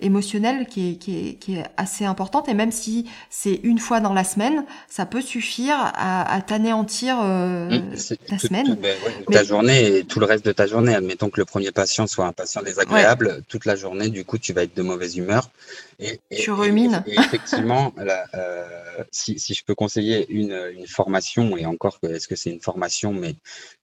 émotionnelle 0.00 0.66
qui 0.66 0.92
est, 0.92 0.94
qui 0.94 1.18
est 1.18 1.34
qui 1.34 1.56
est 1.56 1.64
assez 1.76 2.04
importante 2.04 2.48
et 2.48 2.54
même 2.54 2.70
si 2.70 3.06
c'est 3.28 3.58
une 3.64 3.80
fois 3.80 3.98
dans 3.98 4.14
la 4.14 4.22
semaine, 4.22 4.64
ça 4.88 5.04
peut 5.04 5.20
suffire 5.20 5.76
à, 5.76 6.32
à 6.32 6.40
t'anéantir 6.40 7.16
mmh, 7.16 7.96
ta 8.28 8.38
semaine. 8.38 8.78
Ben 8.80 8.96
ta 9.32 9.42
journée 9.42 9.98
et 9.98 10.04
tout 10.04 10.20
le 10.20 10.26
reste 10.26 10.44
de 10.44 10.52
ta 10.52 10.66
journée. 10.66 10.94
Admettons 10.94 11.30
que 11.30 11.40
le 11.40 11.44
premier 11.44 11.72
patient 11.72 12.06
soit 12.06 12.26
un 12.26 12.32
patient 12.32 12.62
désagréable, 12.62 13.42
toute 13.48 13.64
la 13.64 13.74
journée, 13.74 14.08
du 14.08 14.24
coup, 14.24 14.38
tu 14.38 14.52
vas 14.52 14.62
être 14.62 14.76
de 14.76 14.82
mauvaise 14.82 15.16
humeur. 15.16 15.50
Et, 15.98 16.20
tu 16.30 16.52
rumines. 16.52 17.02
effectivement, 17.06 17.92
si, 19.10 19.40
si 19.40 19.54
je 19.54 19.64
peux 19.64 19.74
conseiller 19.74 20.27
une, 20.28 20.86
formation, 20.86 21.56
et 21.56 21.66
encore, 21.66 21.98
est-ce 22.02 22.28
que 22.28 22.36
c'est 22.36 22.50
une 22.50 22.60
formation, 22.60 23.12
mais 23.12 23.34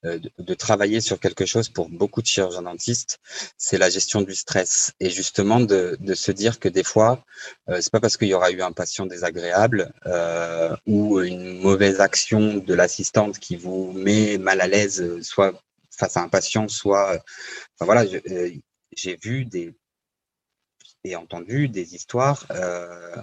euh, 0.06 0.20
de, 0.40 0.54
travailler 0.54 1.02
sur 1.02 1.20
quelque 1.20 1.46
chose 1.46 1.70
pour 1.70 1.90
beaucoup 1.90 2.22
de 2.22 2.28
chirurgiens 2.28 2.64
dentistes, 2.64 3.20
c'est 3.58 3.78
la 3.78 3.90
gestion 3.90 4.22
du 4.22 4.36
stress. 4.36 4.94
Et 5.00 5.10
justement, 5.10 5.60
de, 5.60 5.98
se 6.14 6.32
dire 6.32 6.60
que 6.60 6.70
des 6.70 6.84
fois, 6.84 7.24
euh, 7.70 7.80
c'est 7.82 7.92
pas 7.92 8.00
parce 8.00 8.18
qu'il 8.18 8.28
y 8.28 8.34
aura 8.34 8.52
eu 8.52 8.62
un 8.62 8.72
patient 8.72 9.06
désagréable 9.06 9.94
euh, 10.06 10.76
ou 10.86 11.20
une 11.22 11.60
mauvaise 11.60 12.00
action 12.00 12.56
de 12.56 12.74
l'assistante 12.74 13.40
qui 13.40 13.56
vous 13.56 13.92
met 13.94 14.38
mal 14.38 14.62
à 14.62 14.68
l'aise, 14.68 15.22
soit 15.22 15.54
face 15.92 16.18
à 16.18 16.22
un 16.22 16.30
patient, 16.30 16.68
soit. 16.68 17.24
Enfin 17.76 17.86
voilà, 17.86 18.06
j'ai 18.06 19.18
vu 19.22 19.46
des 19.46 19.74
et 21.06 21.16
entendu 21.16 21.70
des 21.70 21.96
histoires, 21.96 22.46
euh, 22.52 23.16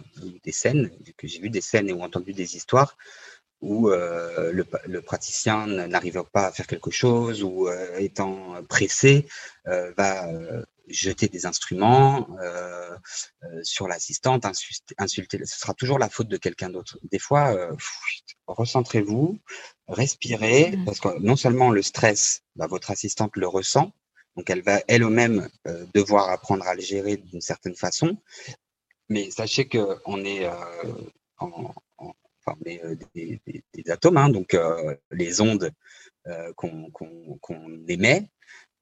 des 0.44 0.52
scènes, 0.52 0.90
que 1.16 1.26
j'ai 1.26 1.40
vu 1.40 1.50
des 1.50 1.60
scènes 1.60 1.88
et 1.88 1.92
ou 1.92 2.02
entendu 2.02 2.32
des 2.32 2.56
histoires 2.56 2.96
où 3.60 3.90
le, 3.90 5.00
praticien 5.02 5.68
n'arrive 5.86 6.24
pas 6.32 6.46
à 6.46 6.52
faire 6.52 6.66
quelque 6.66 6.90
chose 6.90 7.44
ou 7.44 7.68
étant 7.96 8.60
pressé 8.68 9.28
va 9.64 10.26
jeter 10.88 11.28
des 11.28 11.46
instruments 11.46 12.26
sur 13.62 13.86
l'assistante, 13.86 14.44
insulter. 14.98 15.38
Ce 15.44 15.60
sera 15.60 15.74
toujours 15.74 16.00
la 16.00 16.08
faute 16.08 16.26
de 16.26 16.38
quelqu'un 16.38 16.70
d'autre. 16.70 16.98
Des 17.04 17.20
fois, 17.20 17.56
recentrez-vous, 18.48 19.38
respirez, 19.86 20.72
mmh. 20.72 20.84
parce 20.84 20.98
que 20.98 21.20
non 21.20 21.36
seulement 21.36 21.70
le 21.70 21.82
stress, 21.82 22.42
bah, 22.56 22.66
votre 22.66 22.90
assistante 22.90 23.36
le 23.36 23.46
ressent, 23.46 23.92
donc 24.36 24.48
elle 24.50 24.62
va 24.62 24.80
elle-même 24.88 25.48
devoir 25.94 26.30
apprendre 26.30 26.66
à 26.66 26.74
le 26.74 26.80
gérer 26.80 27.16
d'une 27.16 27.40
certaine 27.40 27.76
façon, 27.76 28.16
mais 29.08 29.30
sachez 29.30 29.68
qu'on 29.68 30.24
est, 30.24 30.48
enfin, 31.38 32.56
des, 32.64 32.80
atomes, 33.90 34.16
hein, 34.16 34.30
donc 34.30 34.56
les 35.10 35.40
ondes 35.40 35.70
qu'on 36.56 37.84
émet, 37.88 38.26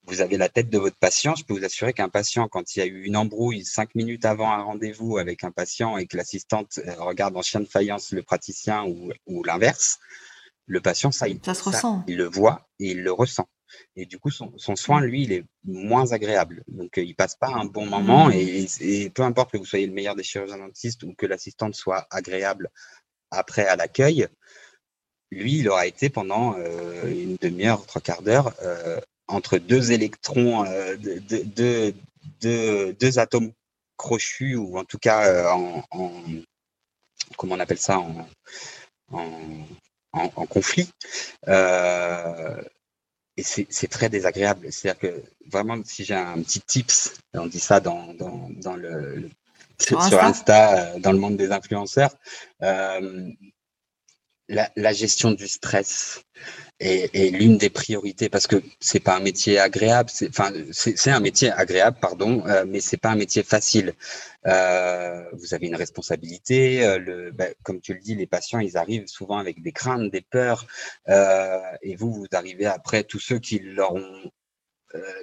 vous 0.05 0.21
avez 0.21 0.37
la 0.37 0.49
tête 0.49 0.69
de 0.69 0.77
votre 0.77 0.97
patient. 0.97 1.35
Je 1.35 1.43
peux 1.43 1.53
vous 1.53 1.63
assurer 1.63 1.93
qu'un 1.93 2.09
patient, 2.09 2.47
quand 2.47 2.75
il 2.75 2.79
y 2.79 2.81
a 2.81 2.85
eu 2.85 3.03
une 3.03 3.15
embrouille 3.15 3.63
cinq 3.63 3.93
minutes 3.95 4.25
avant 4.25 4.51
un 4.51 4.63
rendez-vous 4.63 5.17
avec 5.17 5.43
un 5.43 5.51
patient 5.51 5.97
et 5.97 6.07
que 6.07 6.17
l'assistante 6.17 6.79
regarde 6.97 7.37
en 7.37 7.41
chien 7.41 7.59
de 7.59 7.65
faïence 7.65 8.11
le 8.11 8.23
praticien 8.23 8.85
ou, 8.85 9.43
l'inverse, 9.43 9.99
le 10.65 10.81
patient, 10.81 11.11
ça, 11.11 11.27
il, 11.27 11.39
ça 11.43 11.53
se 11.53 11.63
ressent. 11.63 12.03
Il 12.07 12.17
le 12.17 12.25
voit 12.25 12.69
et 12.79 12.91
il 12.91 13.03
le 13.03 13.11
ressent. 13.11 13.47
Et 13.95 14.05
du 14.05 14.19
coup, 14.19 14.29
son, 14.29 14.51
soin, 14.75 15.01
lui, 15.01 15.23
il 15.23 15.31
est 15.31 15.43
moins 15.63 16.11
agréable. 16.11 16.63
Donc, 16.67 16.97
il 16.97 17.15
passe 17.15 17.35
pas 17.35 17.49
un 17.49 17.65
bon 17.65 17.85
moment. 17.85 18.27
Mmh. 18.27 18.33
Et, 18.81 19.09
peu 19.09 19.23
importe 19.23 19.51
que 19.51 19.57
vous 19.57 19.65
soyez 19.65 19.87
le 19.87 19.93
meilleur 19.93 20.15
des 20.15 20.23
chirurgiens 20.23 20.57
dentistes 20.57 21.03
ou 21.03 21.13
que 21.13 21.25
l'assistante 21.25 21.75
soit 21.75 22.07
agréable 22.09 22.69
après 23.31 23.65
à 23.65 23.75
l'accueil, 23.75 24.27
lui, 25.31 25.59
il 25.59 25.69
aura 25.69 25.87
été 25.87 26.09
pendant 26.09 26.55
euh, 26.57 27.09
une 27.09 27.37
demi-heure, 27.37 27.85
trois 27.85 28.01
quarts 28.01 28.21
d'heure, 28.21 28.53
euh, 28.63 28.99
entre 29.27 29.57
deux 29.57 29.91
électrons, 29.93 30.65
euh, 30.65 30.97
deux, 30.97 31.93
deux, 32.41 33.19
atomes 33.19 33.53
crochus, 33.97 34.55
ou 34.55 34.77
en 34.77 34.83
tout 34.83 34.97
cas 34.97 35.53
en, 35.53 35.83
comment 37.37 37.55
on 37.55 37.59
appelle 37.59 37.77
ça, 37.77 37.99
en, 37.99 38.27
en 40.13 40.45
conflit 40.45 40.89
et 43.41 43.65
c'est 43.69 43.87
très 43.87 44.09
désagréable. 44.09 44.67
C'est-à-dire 44.71 44.99
que 44.99 45.23
vraiment, 45.49 45.77
si 45.83 46.03
j'ai 46.03 46.15
un 46.15 46.41
petit 46.41 46.61
tips, 46.61 47.13
on 47.33 47.47
dit 47.47 47.59
ça 47.59 47.79
dans, 47.79 48.13
dans, 48.13 48.49
dans 48.61 48.75
le, 48.75 49.29
sur, 49.79 49.99
Insta, 49.99 50.93
euh, 50.95 50.99
dans 50.99 51.11
le 51.11 51.17
monde 51.17 51.37
des 51.37 51.51
influenceurs, 51.51 52.11
euh, 52.61 53.29
la, 54.51 54.93
gestion 54.93 55.31
du 55.31 55.47
stress 55.47 56.23
est, 56.79 57.31
l'une 57.31 57.57
des 57.57 57.69
priorités 57.69 58.29
parce 58.29 58.47
que 58.47 58.61
c'est 58.79 58.99
pas 58.99 59.15
un 59.15 59.19
métier 59.19 59.59
agréable. 59.59 60.09
Enfin, 60.27 60.51
c'est 60.71 61.11
un 61.11 61.19
métier 61.19 61.51
agréable, 61.51 61.97
pardon, 62.01 62.43
euh, 62.47 62.65
mais 62.67 62.79
c'est 62.79 62.97
pas 62.97 63.09
un 63.09 63.15
métier 63.15 63.43
facile. 63.43 63.93
Euh, 64.47 65.23
vous 65.33 65.53
avez 65.53 65.67
une 65.67 65.75
responsabilité. 65.75 66.83
Euh, 66.83 67.31
ben, 67.33 67.53
comme 67.63 67.81
tu 67.81 67.93
le 67.93 67.99
dis, 67.99 68.15
les 68.15 68.27
patients, 68.27 68.59
ils 68.59 68.77
arrivent 68.77 69.07
souvent 69.07 69.37
avec 69.37 69.61
des 69.61 69.71
craintes, 69.71 70.11
des 70.11 70.21
peurs, 70.21 70.65
et 71.07 71.95
vous, 71.95 72.13
vous 72.13 72.27
arrivez 72.33 72.65
après 72.65 73.03
tous 73.03 73.19
ceux 73.19 73.39
qui 73.39 73.59
leur 73.59 73.93
ont 73.93 74.31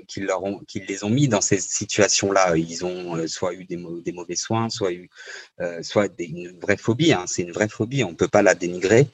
qui, 0.06 0.20
leur 0.20 0.42
ont, 0.44 0.60
qui 0.60 0.80
les 0.80 1.04
ont 1.04 1.10
mis 1.10 1.28
dans 1.28 1.40
ces 1.40 1.60
situations-là. 1.60 2.56
Ils 2.56 2.84
ont 2.84 3.26
soit 3.26 3.54
eu 3.54 3.64
des, 3.64 3.78
des, 4.04 4.12
mauvais 4.12 4.36
soins, 4.36 4.68
soit 4.68 4.92
eu 4.92 5.10
soit 5.82 6.08
des, 6.08 6.24
une 6.24 6.58
vraie 6.60 6.76
phobie. 6.76 7.12
Hein. 7.12 7.24
C'est 7.26 7.42
une 7.42 7.52
vraie 7.52 7.68
phobie, 7.68 8.04
on 8.04 8.10
ne 8.10 8.16
peut 8.16 8.28
pas 8.28 8.42
la 8.42 8.54
dénigrer. 8.54 9.08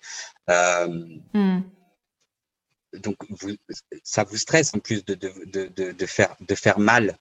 Hmm. 0.48 1.60
Donc, 3.00 3.16
vous, 3.28 3.56
ça 4.02 4.24
vous 4.24 4.36
stresse 4.36 4.72
en 4.74 4.78
plus 4.78 5.04
de, 5.04 5.14
de, 5.14 5.32
de, 5.46 5.92
de, 5.92 6.06
faire, 6.06 6.36
de 6.40 6.54
faire 6.54 6.78
mal 6.78 7.18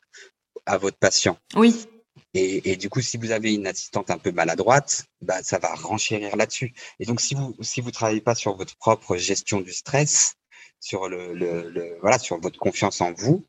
à 0.66 0.78
votre 0.78 0.98
patient. 0.98 1.38
Oui. 1.56 1.86
Et, 2.34 2.72
et, 2.72 2.76
du 2.76 2.90
coup, 2.90 3.02
si 3.02 3.18
vous 3.18 3.32
avez 3.32 3.54
une 3.54 3.68
assistante 3.68 4.12
un 4.12 4.18
peu 4.18 4.32
maladroite, 4.32 5.06
bah, 5.22 5.42
ça 5.44 5.60
va 5.60 5.74
renchérir 5.74 6.36
là-dessus. 6.36 6.74
Et 7.00 7.06
donc, 7.06 7.22
si 7.22 7.36
vous 7.36 7.56
si 7.62 7.82
vous 7.82 7.92
travaillez 7.92 8.22
pas 8.22 8.36
sur 8.36 8.56
votre 8.56 8.76
propre 8.78 9.18
gestion 9.18 9.62
du 9.62 9.74
stress, 9.74 10.36
sur 10.84 11.08
le, 11.08 11.34
le, 11.34 11.98
voilà, 12.02 12.20
sur 12.20 12.40
votre 12.40 12.60
confiance 12.60 13.00
en 13.00 13.14
vous, 13.14 13.46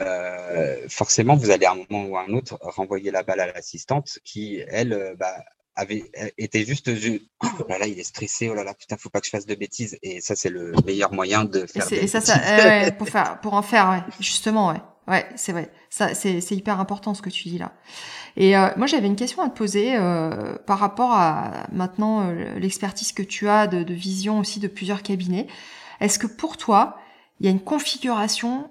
euh, 0.00 0.76
forcément, 0.88 1.36
vous 1.36 1.50
allez 1.50 1.64
à 1.64 1.72
un 1.72 1.76
moment 1.76 2.06
ou 2.06 2.16
à 2.16 2.22
un 2.22 2.32
autre 2.32 2.58
renvoyer 2.60 3.12
la 3.12 3.22
balle 3.22 3.38
à 3.38 3.46
l'assistante 3.46 4.18
qui, 4.24 4.60
elle, 4.66 4.92
euh, 4.92 5.14
bah, 5.14 5.44
avait 5.76 6.10
été 6.38 6.64
juste 6.64 6.90
oh 7.44 7.46
là 7.68 7.78
là 7.78 7.86
il 7.86 8.00
est 8.00 8.04
stressé 8.04 8.48
oh 8.48 8.54
là 8.54 8.64
là 8.64 8.72
putain 8.72 8.96
faut 8.96 9.10
pas 9.10 9.20
que 9.20 9.26
je 9.26 9.30
fasse 9.30 9.46
de 9.46 9.54
bêtises. 9.54 9.98
Et 10.02 10.20
ça 10.22 10.34
c'est 10.34 10.48
le 10.48 10.72
meilleur 10.86 11.12
moyen 11.12 11.44
de 11.44 11.66
faire 11.66 11.86
et, 11.92 12.06
ça, 12.06 12.22
ça 12.22 12.34
ouais, 12.36 12.90
pour 12.98 13.08
faire 13.08 13.40
pour 13.42 13.52
en 13.52 13.62
faire 13.62 13.90
ouais, 13.90 14.02
justement 14.18 14.70
ouais. 14.70 14.80
Ouais 15.06 15.26
c'est 15.36 15.52
vrai. 15.52 15.70
Ça 15.90 16.14
c'est 16.14 16.40
c'est 16.40 16.56
hyper 16.56 16.80
important 16.80 17.12
ce 17.12 17.20
que 17.20 17.28
tu 17.28 17.50
dis 17.50 17.58
là. 17.58 17.74
Et 18.36 18.56
euh, 18.56 18.70
moi 18.78 18.86
j'avais 18.86 19.06
une 19.06 19.16
question 19.16 19.42
à 19.42 19.50
te 19.50 19.56
poser 19.56 19.94
euh, 19.94 20.56
par 20.66 20.78
rapport 20.78 21.12
à 21.12 21.66
maintenant 21.70 22.32
l'expertise 22.56 23.12
que 23.12 23.22
tu 23.22 23.46
as 23.46 23.66
de, 23.66 23.82
de 23.82 23.94
vision 23.94 24.38
aussi 24.38 24.60
de 24.60 24.68
plusieurs 24.68 25.02
cabinets 25.02 25.46
est-ce 26.00 26.18
que 26.18 26.26
pour 26.26 26.56
toi, 26.56 26.98
il 27.40 27.46
y 27.46 27.48
a 27.48 27.52
une 27.52 27.60
configuration 27.60 28.70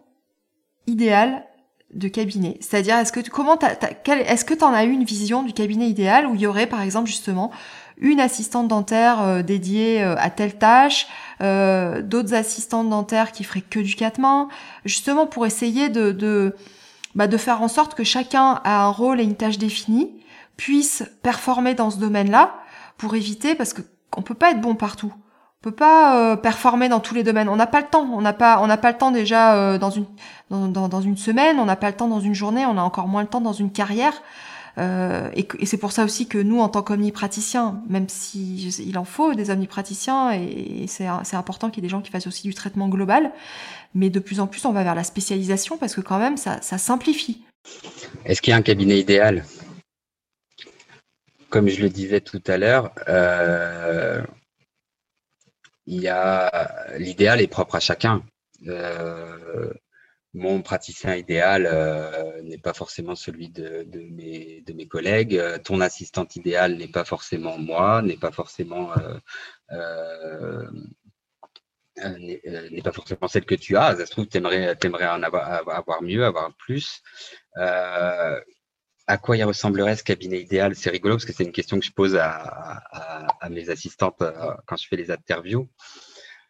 idéale 0.88 1.46
de 1.94 2.08
cabinet? 2.08 2.58
C'est-à-dire, 2.62 2.98
est-ce 2.98 3.12
que 3.12 3.22
comment 3.30 3.58
est-ce 3.60 4.46
que 4.46 4.54
tu 4.54 4.64
en 4.64 4.74
as 4.74 4.86
eu 4.86 4.92
une 4.92 5.04
vision 5.04 5.44
du 5.44 5.54
cabinet 5.54 5.90
idéal 5.90 6.28
où 6.28 6.36
il 6.36 6.42
y 6.42 6.48
aurait 6.48 6.68
par 6.68 6.82
exemple 6.82 7.08
justement 7.08 7.52
une 7.98 8.20
assistante 8.20 8.68
dentaire 8.68 9.22
euh, 9.22 9.42
dédiée 9.42 10.04
euh, 10.04 10.16
à 10.18 10.30
telle 10.30 10.58
tâche, 10.58 11.08
euh, 11.42 12.02
d'autres 12.02 12.34
assistantes 12.34 12.90
dentaires 12.90 13.32
qui 13.32 13.44
feraient 13.44 13.62
que 13.62 13.80
du 13.80 13.96
quatre 13.96 14.20
mains, 14.20 14.50
justement 14.84 15.28
pour 15.28 15.46
essayer 15.46 15.90
de 15.90 16.12
de, 16.12 16.56
bah, 17.16 17.28
de 17.28 17.38
faire 17.38 17.62
en 17.62 17.70
sorte 17.70 17.96
que 17.96 18.04
chacun 18.04 18.60
a 18.64 18.84
un 18.84 18.90
rôle 18.90 19.22
et 19.22 19.24
une 19.24 19.36
tâche 19.36 19.58
définie, 19.58 20.12
puisse 20.58 21.04
performer 21.22 21.74
dans 21.74 21.90
ce 21.90 21.98
domaine-là, 21.98 22.56
pour 22.98 23.16
éviter 23.16 23.56
parce 23.56 23.74
que 23.74 23.82
on 24.16 24.22
peut 24.22 24.36
pas 24.36 24.52
être 24.52 24.62
bon 24.62 24.76
partout 24.76 25.14
peut 25.66 25.72
pas 25.72 26.34
euh, 26.34 26.36
performer 26.36 26.90
dans 26.90 27.00
tous 27.00 27.16
les 27.16 27.24
domaines. 27.24 27.50
On 27.50 27.56
n'a 27.56 27.66
pas 27.66 27.82
le 27.82 27.88
temps. 27.88 28.08
On 28.14 28.22
n'a 28.22 28.34
pas, 28.34 28.60
on 28.62 28.68
n'a 28.68 28.78
pas 28.78 28.92
le 28.92 28.98
temps 28.98 29.10
déjà 29.10 29.56
euh, 29.56 29.80
dans 29.80 29.90
une 29.90 30.06
dans, 30.52 31.02
une 31.02 31.18
semaine. 31.18 31.58
On 31.60 31.66
n'a 31.66 31.76
pas 31.76 31.90
le 31.90 31.96
temps 31.96 32.08
dans 32.08 32.20
une 32.20 32.36
journée. 32.36 32.66
On 32.68 32.78
a 32.78 32.82
encore 32.82 33.08
moins 33.08 33.24
le 33.24 33.28
temps 33.28 33.42
dans 33.42 33.54
une 33.54 33.72
carrière. 33.72 34.14
Euh, 34.78 35.32
et, 35.34 35.66
c'est 35.66 35.78
pour 35.78 35.92
ça 35.92 36.04
aussi 36.04 36.28
que 36.28 36.38
nous, 36.38 36.60
en 36.60 36.70
tant 36.70 36.84
qu'omnipraticiens, 36.84 37.82
même 37.90 38.08
si 38.10 38.70
il 38.86 38.98
en 39.00 39.06
faut 39.06 39.34
des 39.34 39.50
omnipraticiens, 39.50 40.34
et, 40.34 40.84
et 40.84 40.88
c'est 40.88 41.08
important 41.08 41.70
qu'il 41.70 41.82
y 41.82 41.86
ait 41.86 41.88
des 41.88 41.92
gens 41.92 42.02
qui 42.02 42.12
fassent 42.12 42.28
aussi 42.28 42.48
du 42.48 42.54
traitement 42.54 42.88
global, 42.88 43.32
mais 43.96 44.12
de 44.12 44.20
plus 44.20 44.40
en 44.42 44.48
plus, 44.48 44.66
on 44.66 44.72
va 44.74 44.84
vers 44.84 44.94
la 44.94 45.06
spécialisation 45.06 45.78
parce 45.78 45.96
que 45.96 46.02
quand 46.02 46.20
même, 46.20 46.38
ça 46.38 46.60
simplifie. 46.62 47.42
Est-ce 48.26 48.42
qu'il 48.42 48.52
y 48.52 48.54
a 48.54 48.58
un 48.58 48.62
cabinet 48.62 49.00
idéal? 49.00 49.46
Comme 51.50 51.70
je 51.70 51.82
le 51.82 51.90
disais 51.90 52.22
tout 52.22 52.44
à 52.46 52.58
l'heure. 52.58 52.92
Euh 55.88 55.92
il 55.94 56.02
y 56.02 56.08
a 56.08 56.98
l'idéal 56.98 57.42
est 57.42 57.48
propre 57.48 57.76
à 57.76 57.80
chacun. 57.80 58.24
Euh, 58.68 59.72
mon 60.34 60.62
praticien 60.62 61.16
idéal 61.16 61.68
euh, 61.72 62.42
n'est 62.44 62.58
pas 62.58 62.74
forcément 62.74 63.16
celui 63.16 63.50
de, 63.50 63.88
mes, 64.12 64.88
collègues. 64.88 65.42
Ton 65.64 65.82
assistante 65.82 66.36
idéale 66.36 66.76
n'est 66.76 66.88
pas 66.90 67.06
forcément 67.06 67.58
moi, 67.58 68.02
n'est 68.02 68.18
pas 68.18 68.32
forcément 68.32 68.92
euh, 68.98 69.18
euh 69.72 70.70
n'est 72.20 72.82
pas 72.84 72.92
forcément 72.92 73.30
celle 73.30 73.46
que 73.46 73.56
tu 73.56 73.78
as. 73.78 73.96
Ça 73.96 74.06
se 74.06 74.12
trouve, 74.12 74.28
tu 74.28 74.38
aimerais, 74.38 74.76
en 75.08 75.24
avoir, 75.24 75.70
avoir, 75.70 76.04
mieux, 76.04 76.26
avoir 76.26 76.54
plus. 76.56 77.02
À 79.08 79.18
quoi 79.18 79.38
il 79.38 79.44
ressemblerait 79.44 79.96
ce 79.96 80.04
cabinet 80.04 80.42
idéal? 80.42 80.76
C'est 80.76 80.90
rigolo 80.90 81.16
parce 81.16 81.26
que 81.26 81.34
c'est 81.34 81.44
une 81.44 81.52
question 81.52 81.80
que 81.80 81.86
je 81.86 81.92
pose 81.92 82.16
à, 82.16 82.82
mes 83.50 83.70
assistantes 83.70 84.22
euh, 84.22 84.54
quand 84.66 84.78
je 84.78 84.88
fais 84.88 84.96
les 84.96 85.12
interviews. 85.12 85.70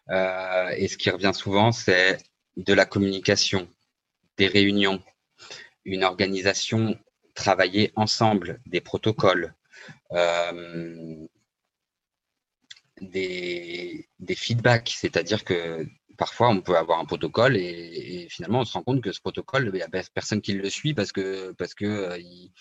Euh, 0.10 0.70
et 0.78 0.88
ce 0.88 0.98
qui 0.98 1.10
revient 1.10 1.34
souvent, 1.34 1.72
c'est 1.72 2.18
de 2.56 2.74
la 2.74 2.86
communication, 2.86 3.68
des 4.38 4.48
réunions, 4.48 5.04
une 5.84 6.04
organisation, 6.04 6.98
travailler 7.34 7.92
ensemble, 7.96 8.62
des 8.66 8.80
protocoles, 8.80 9.54
euh, 10.14 11.28
des, 13.02 14.08
des 14.20 14.36
feedbacks, 14.36 14.96
c'est-à-dire 14.96 15.44
que 15.44 15.86
parfois 16.18 16.50
on 16.50 16.62
peut 16.62 16.78
avoir 16.78 17.00
un 17.00 17.06
protocole 17.06 17.58
et, 17.58 18.28
finalement 18.30 18.62
on 18.62 18.66
se 18.66 18.74
rend 18.74 18.84
compte 18.84 19.02
que 19.02 19.12
ce 19.12 19.22
protocole, 19.22 19.70
il 19.74 19.78
n'y 19.78 19.82
a 19.82 19.90
personne 20.14 20.42
qui 20.42 20.54
le 20.54 20.70
suit 20.70 20.94
parce 20.94 21.12
que 21.12 21.52
parce 21.54 21.74
que 21.74 21.86
euh, 21.86 22.18
il 22.20 22.52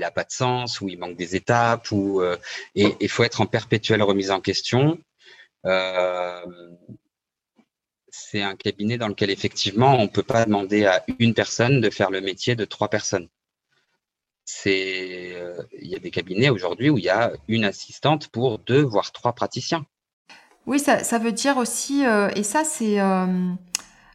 n'a 0.00 0.10
pas 0.10 0.24
de 0.24 0.30
sens 0.32 0.80
ou 0.80 0.88
il 0.88 0.98
manque 0.98 1.16
des 1.16 1.36
étapes 1.36 1.90
ou 1.92 2.20
euh, 2.20 2.36
et 2.74 2.94
il 3.00 3.08
faut 3.08 3.24
être 3.24 3.40
en 3.40 3.46
perpétuelle 3.46 4.02
remise 4.02 4.30
en 4.30 4.40
question. 4.40 4.98
Euh, 5.66 6.44
c'est 8.10 8.42
un 8.42 8.56
cabinet 8.56 8.98
dans 8.98 9.08
lequel 9.08 9.30
effectivement 9.30 9.94
on 9.96 10.02
ne 10.02 10.08
peut 10.08 10.22
pas 10.22 10.44
demander 10.44 10.84
à 10.84 11.04
une 11.18 11.34
personne 11.34 11.80
de 11.80 11.90
faire 11.90 12.10
le 12.10 12.20
métier 12.20 12.56
de 12.56 12.64
trois 12.64 12.88
personnes. 12.88 13.28
C'est 14.44 15.36
il 15.80 15.88
y 15.88 15.94
a 15.94 15.98
des 15.98 16.10
cabinets 16.10 16.50
aujourd'hui 16.50 16.90
où 16.90 16.98
il 16.98 17.04
y 17.04 17.08
a 17.08 17.32
une 17.48 17.64
assistante 17.64 18.28
pour 18.28 18.58
deux 18.58 18.82
voire 18.82 19.12
trois 19.12 19.34
praticiens. 19.34 19.86
Oui, 20.66 20.78
ça, 20.78 21.02
ça 21.02 21.18
veut 21.18 21.32
dire 21.32 21.56
aussi, 21.56 22.06
euh, 22.06 22.28
et 22.36 22.42
ça 22.42 22.62
c'est, 22.64 23.00
euh, 23.00 23.52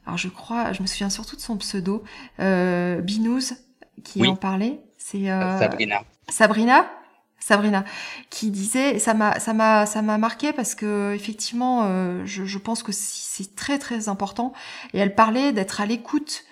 alors 0.06 0.18
je 0.18 0.30
crois, 0.30 0.72
je 0.72 0.82
me 0.82 0.88
souviens 0.88 1.10
surtout 1.10 1.36
de 1.36 1.42
son 1.42 1.58
pseudo, 1.58 2.04
euh, 2.40 3.02
Binouz, 3.02 3.56
qui 4.04 4.26
en 4.26 4.36
parlait. 4.36 4.80
C'est 4.98 5.30
euh, 5.30 5.60
Sabrina. 5.60 6.02
Sabrina? 6.30 6.86
Sabrina, 7.40 7.86
qui 8.30 8.52
disait, 8.52 9.00
ça 9.00 9.14
m'a, 9.14 9.40
ça 9.40 9.54
m'a, 9.54 9.86
ça 9.86 10.02
m'a 10.02 10.18
marqué 10.18 10.52
parce 10.52 10.76
que 10.76 11.14
effectivement, 11.14 11.84
euh, 11.86 12.26
je, 12.26 12.44
je, 12.44 12.58
pense 12.58 12.84
que 12.84 12.92
c'est 12.92 13.56
très 13.56 13.80
très 13.80 14.10
important. 14.10 14.54
Et 14.94 15.00
elle 15.00 15.16
parlait 15.16 15.54
d'être 15.54 15.80
à 15.80 15.86
l'écoute 15.86 16.44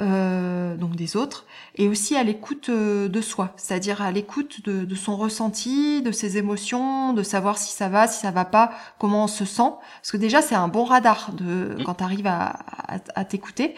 euh, 0.00 0.76
donc 0.76 0.96
des 0.96 1.16
autres, 1.16 1.46
et 1.76 1.88
aussi 1.88 2.16
à 2.16 2.24
l'écoute 2.24 2.68
euh, 2.68 3.08
de 3.08 3.20
soi, 3.20 3.52
c'est-à-dire 3.56 4.02
à, 4.02 4.10
l'écoute 4.10 4.64
de, 4.64 4.84
de, 4.84 4.94
son 4.96 5.16
ressenti, 5.16 6.02
de 6.02 6.10
ses 6.10 6.36
émotions, 6.36 7.12
de 7.12 7.22
savoir 7.22 7.58
si 7.58 7.72
ça 7.72 7.88
va, 7.88 8.08
si 8.08 8.20
ça 8.20 8.32
va 8.32 8.44
pas, 8.44 8.72
comment 8.98 9.24
on 9.24 9.28
se 9.28 9.44
sent, 9.44 9.70
parce 10.00 10.10
que 10.10 10.16
déjà 10.16 10.42
c'est 10.42 10.56
un 10.56 10.66
bon 10.66 10.84
radar 10.84 11.30
de 11.32 11.76
quand 11.84 11.94
tu 11.94 12.04
arrives 12.04 12.26
à, 12.26 12.58
à, 12.88 12.96
à 13.14 13.24
t'écouter, 13.24 13.76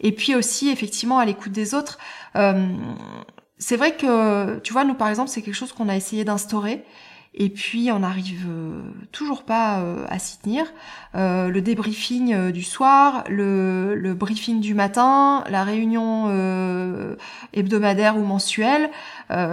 et 0.00 0.10
puis 0.10 0.34
aussi 0.34 0.68
effectivement 0.68 1.18
à 1.18 1.24
l'écoute 1.24 1.52
des 1.52 1.74
autres. 1.74 1.98
Euh, 2.34 2.66
c'est 3.58 3.76
vrai 3.76 3.96
que 3.96 4.58
tu 4.60 4.72
vois 4.72 4.82
nous 4.82 4.94
par 4.94 5.08
exemple 5.08 5.30
c'est 5.30 5.42
quelque 5.42 5.54
chose 5.54 5.72
qu'on 5.72 5.88
a 5.88 5.94
essayé 5.94 6.24
d'instaurer 6.24 6.84
et 7.34 7.48
puis 7.48 7.90
on 7.90 8.00
n'arrive 8.00 8.46
euh, 8.46 8.82
toujours 9.10 9.44
pas 9.44 9.80
euh, 9.80 10.04
à 10.08 10.18
s'y 10.18 10.38
tenir. 10.38 10.66
Euh, 11.14 11.48
le 11.48 11.62
débriefing 11.62 12.50
du 12.50 12.62
soir, 12.62 13.24
le, 13.28 13.94
le, 13.94 14.12
briefing 14.12 14.60
du 14.60 14.74
matin, 14.74 15.42
la 15.48 15.64
réunion 15.64 16.28
hebdomadaire 17.54 18.16
ou 18.16 18.24
mensuelle, 18.24 18.90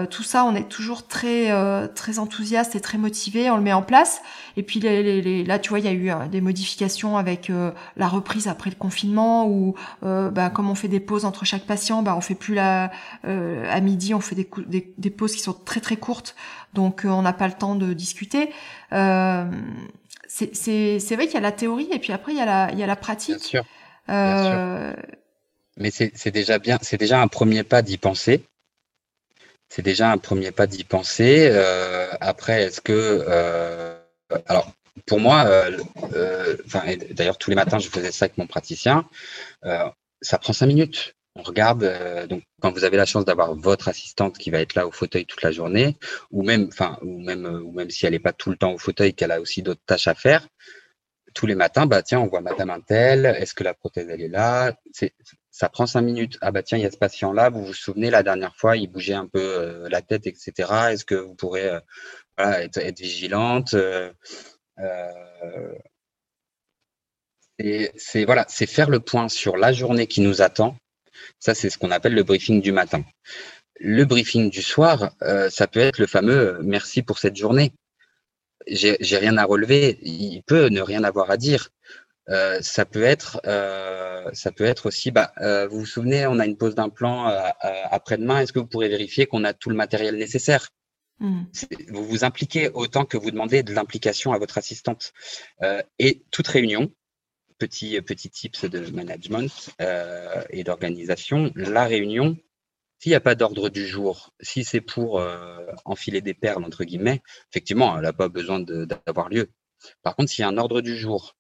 tout 0.10 0.24
ça, 0.24 0.46
on 0.46 0.56
est 0.56 0.68
toujours 0.68 1.08
très 1.08 1.52
très 1.96 2.20
enthousiaste 2.20 2.76
et 2.76 2.82
très 2.82 2.98
motivé. 2.98 3.50
On 3.50 3.56
le 3.56 3.62
met 3.62 3.74
en 3.74 3.82
place. 3.82 4.22
Et 4.58 4.64
puis 4.64 4.80
les, 4.80 5.22
les, 5.22 5.44
là, 5.44 5.60
tu 5.60 5.70
vois, 5.70 5.80
il 5.80 5.86
y 5.86 5.88
a 5.88 5.94
eu 5.94 6.12
des 6.30 6.42
modifications 6.42 7.18
avec 7.18 7.52
la 7.96 8.08
reprise 8.08 8.48
après 8.48 8.70
le 8.70 8.76
confinement, 8.76 9.48
où 9.48 9.76
bah, 10.02 10.50
comme 10.50 10.70
on 10.70 10.76
fait 10.76 10.88
des 10.88 11.00
pauses 11.00 11.26
entre 11.26 11.46
chaque 11.46 11.66
patient, 11.66 12.04
bah, 12.04 12.16
on 12.16 12.22
fait 12.22 12.36
plus 12.36 12.56
la 12.56 12.92
à 13.24 13.80
midi, 13.80 14.14
on 14.14 14.20
fait 14.20 14.36
des, 14.36 14.50
des, 14.68 14.94
des 14.98 15.10
pauses 15.10 15.34
qui 15.34 15.42
sont 15.42 15.54
très 15.54 15.80
très 15.80 15.98
courtes 15.98 16.36
donc 16.74 17.06
euh, 17.06 17.10
on 17.10 17.22
n'a 17.22 17.34
pas 17.34 17.48
le 17.48 17.54
temps 17.54 17.76
de 17.76 17.94
discuter. 17.94 18.50
Euh, 18.94 19.46
c'est 20.28 21.16
vrai 21.16 21.26
qu'il 21.26 21.34
y 21.34 21.38
a 21.38 21.42
la 21.42 21.52
théorie 21.52 21.90
et 21.92 22.00
puis 22.00 22.14
après 22.14 22.34
il 22.34 22.38
y 22.38 22.42
a 22.42 22.46
la, 22.46 22.70
il 22.72 22.80
y 22.80 22.84
a 22.84 22.88
la 22.88 22.96
pratique. 22.96 23.38
Bien 23.38 23.48
sûr. 23.48 23.66
Euh, 24.10 24.94
Mais 25.78 25.92
c'est 25.92 26.32
déjà 26.32 26.60
bien, 26.60 26.78
c'est 26.82 26.98
déjà 26.98 27.22
un 27.22 27.28
premier 27.28 27.64
pas 27.64 27.82
d'y 27.82 27.98
penser. 27.98 28.44
C'est 29.70 29.82
déjà 29.82 30.12
un 30.12 30.18
premier 30.18 30.52
pas 30.52 30.68
d'y 30.68 30.84
penser. 30.84 31.50
après, 32.20 32.64
est-ce 32.64 32.82
que, 32.82 33.26
alors 34.48 34.72
pour 35.06 35.20
moi, 35.20 35.46
d'ailleurs 37.12 37.38
tous 37.38 37.52
les 37.52 37.56
matins 37.56 37.80
je 37.80 37.88
faisais 37.88 38.12
ça 38.12 38.26
avec 38.26 38.38
mon 38.38 38.48
praticien. 38.48 39.08
ça 40.22 40.38
prend 40.40 40.54
cinq 40.54 40.66
minutes 40.66 41.16
on 41.40 41.44
regarde. 41.44 41.84
Euh, 41.84 42.28
donc, 42.28 42.44
quand 42.62 42.72
vous 42.72 42.84
avez 42.84 42.98
la 42.98 43.06
chance 43.06 43.26
d'avoir 43.26 43.56
votre 43.56 43.88
assistante 43.88 44.38
qui 44.38 44.50
va 44.52 44.60
être 44.60 44.76
là 44.76 44.88
au 44.88 44.92
fauteuil 44.92 45.26
toute 45.26 45.42
la 45.42 45.52
journée, 45.52 45.98
ou 46.32 46.44
même, 46.44 46.68
enfin, 46.72 46.98
ou 47.02 47.20
même, 47.20 47.46
euh, 47.46 47.62
ou 47.62 47.72
même 47.72 47.90
si 47.90 48.06
elle 48.06 48.14
n'est 48.14 48.20
pas 48.20 48.34
tout 48.34 48.50
le 48.50 48.58
temps 48.58 48.74
au 48.74 48.78
fauteuil, 48.78 49.14
qu'elle 49.14 49.32
a 49.32 49.42
aussi 49.42 49.62
d'autres 49.64 49.82
tâches 49.86 50.08
à 50.08 50.16
faire, 50.16 50.48
tous 51.34 51.46
les 51.46 51.56
matins, 51.56 51.86
bah 51.86 52.02
tiens, 52.02 52.20
on 52.20 52.28
voit 52.28 52.42
Madame 52.42 52.70
Intel. 52.72 53.26
Est-ce 53.26 53.54
que 53.54 53.64
la 53.64 53.74
prothèse 53.74 54.08
elle 54.10 54.22
est 54.22 54.30
là? 54.30 54.74
Ça 55.60 55.70
prend 55.70 55.86
cinq 55.86 56.02
minutes. 56.02 56.38
Ah 56.42 56.52
bah 56.52 56.64
tiens, 56.64 56.78
il 56.78 56.84
y 56.84 56.88
a 56.88 56.92
ce 56.92 56.98
patient-là. 56.98 57.50
Vous 57.50 57.66
vous 57.66 57.74
souvenez 57.74 58.10
la 58.10 58.24
dernière 58.24 58.56
fois, 58.56 58.78
il 58.78 58.88
bougeait 58.88 59.14
un 59.14 59.28
peu 59.28 59.42
euh, 59.42 59.90
la 59.90 60.02
tête, 60.02 60.28
etc. 60.28 60.54
Est-ce 60.92 61.06
que 61.06 61.16
vous 61.16 61.36
pourrez 61.36 61.70
voilà, 62.38 62.64
être, 62.64 62.78
être, 62.78 63.00
vigilante 63.00 63.76
c'est 67.98 68.24
voilà, 68.26 68.46
c'est 68.48 68.66
faire 68.66 68.90
le 68.90 69.00
point 69.00 69.28
sur 69.28 69.58
la 69.58 69.74
journée 69.74 70.08
qui 70.08 70.22
nous 70.22 70.42
attend 70.42 70.78
ça, 71.40 71.56
c'est 71.56 71.70
ce 71.70 71.78
qu'on 71.78 71.92
appelle 71.92 72.14
le 72.14 72.24
briefing 72.24 72.62
du 72.62 72.72
matin. 72.72 73.04
Le 73.80 74.04
briefing 74.06 74.50
du 74.50 74.62
soir, 74.62 75.12
euh, 75.22 75.50
ça 75.50 75.68
peut 75.68 75.80
être 75.80 76.00
le 76.00 76.08
fameux 76.08 76.56
euh, 76.56 76.60
merci 76.62 77.02
pour 77.02 77.20
cette 77.20 77.36
journée. 77.36 77.74
J'ai 78.68 79.18
rien 79.18 79.38
à 79.38 79.46
relever. 79.46 79.98
Il 80.02 80.44
peut 80.44 80.68
ne 80.68 80.82
rien 80.82 81.04
avoir 81.04 81.32
à 81.32 81.38
dire. 81.38 81.70
Euh, 82.30 82.60
ça 82.62 82.86
peut 82.86 83.04
être, 83.04 83.42
ça 84.34 84.52
peut 84.52 84.66
être 84.66 84.88
aussi. 84.88 85.12
Bah, 85.12 85.34
vous 85.70 85.80
vous 85.80 85.86
souvenez, 85.86 86.28
on 86.28 86.40
a 86.40 86.46
une 86.46 86.58
pause 86.58 86.76
d'implant 86.76 87.26
après-demain. 87.92 88.42
Est-ce 88.42 88.54
que 88.54 88.60
vous 88.60 88.68
pourrez 88.68 88.90
vérifier 88.90 89.26
qu'on 89.26 89.44
a 89.44 89.54
tout 89.54 89.70
le 89.70 89.76
matériel 89.76 90.16
nécessaire? 90.16 90.70
Mmh. 91.20 91.44
Vous 91.90 92.06
vous 92.06 92.24
impliquez 92.24 92.70
autant 92.70 93.04
que 93.04 93.18
vous 93.18 93.32
demandez 93.32 93.62
de 93.62 93.74
l'implication 93.74 94.32
à 94.32 94.38
votre 94.38 94.58
assistante. 94.58 95.14
et 96.00 96.24
toute 96.32 96.48
réunion, 96.48 96.92
petit, 97.60 98.02
petit 98.02 98.30
tips 98.30 98.66
de 98.66 98.90
management 98.90 99.70
euh, 99.82 100.42
et 100.50 100.64
d'organisation. 100.64 101.52
La 101.56 101.86
réunion, 101.86 102.38
s'il 102.98 103.12
n'y 103.12 103.16
a 103.16 103.22
pas 103.22 103.36
d'ordre 103.36 103.70
du 103.70 103.86
jour, 103.86 104.34
si 104.40 104.64
c'est 104.64 104.82
pour 104.82 105.20
euh, 105.20 105.68
enfiler 105.86 106.22
des 106.22 106.34
perles, 106.34 106.64
entre 106.64 106.86
guillemets, 106.86 107.22
effectivement, 107.52 107.96
elle 107.96 108.04
n'a 108.04 108.14
pas 108.14 108.30
besoin 108.30 108.62
d'avoir 108.62 109.30
lieu. 109.30 109.52
Par 110.04 110.16
contre, 110.16 110.32
s'il 110.32 110.42
y 110.42 110.46
a 110.46 110.48
un 110.48 110.58
ordre 110.58 110.82
du 110.82 110.98
jour, 110.98 111.36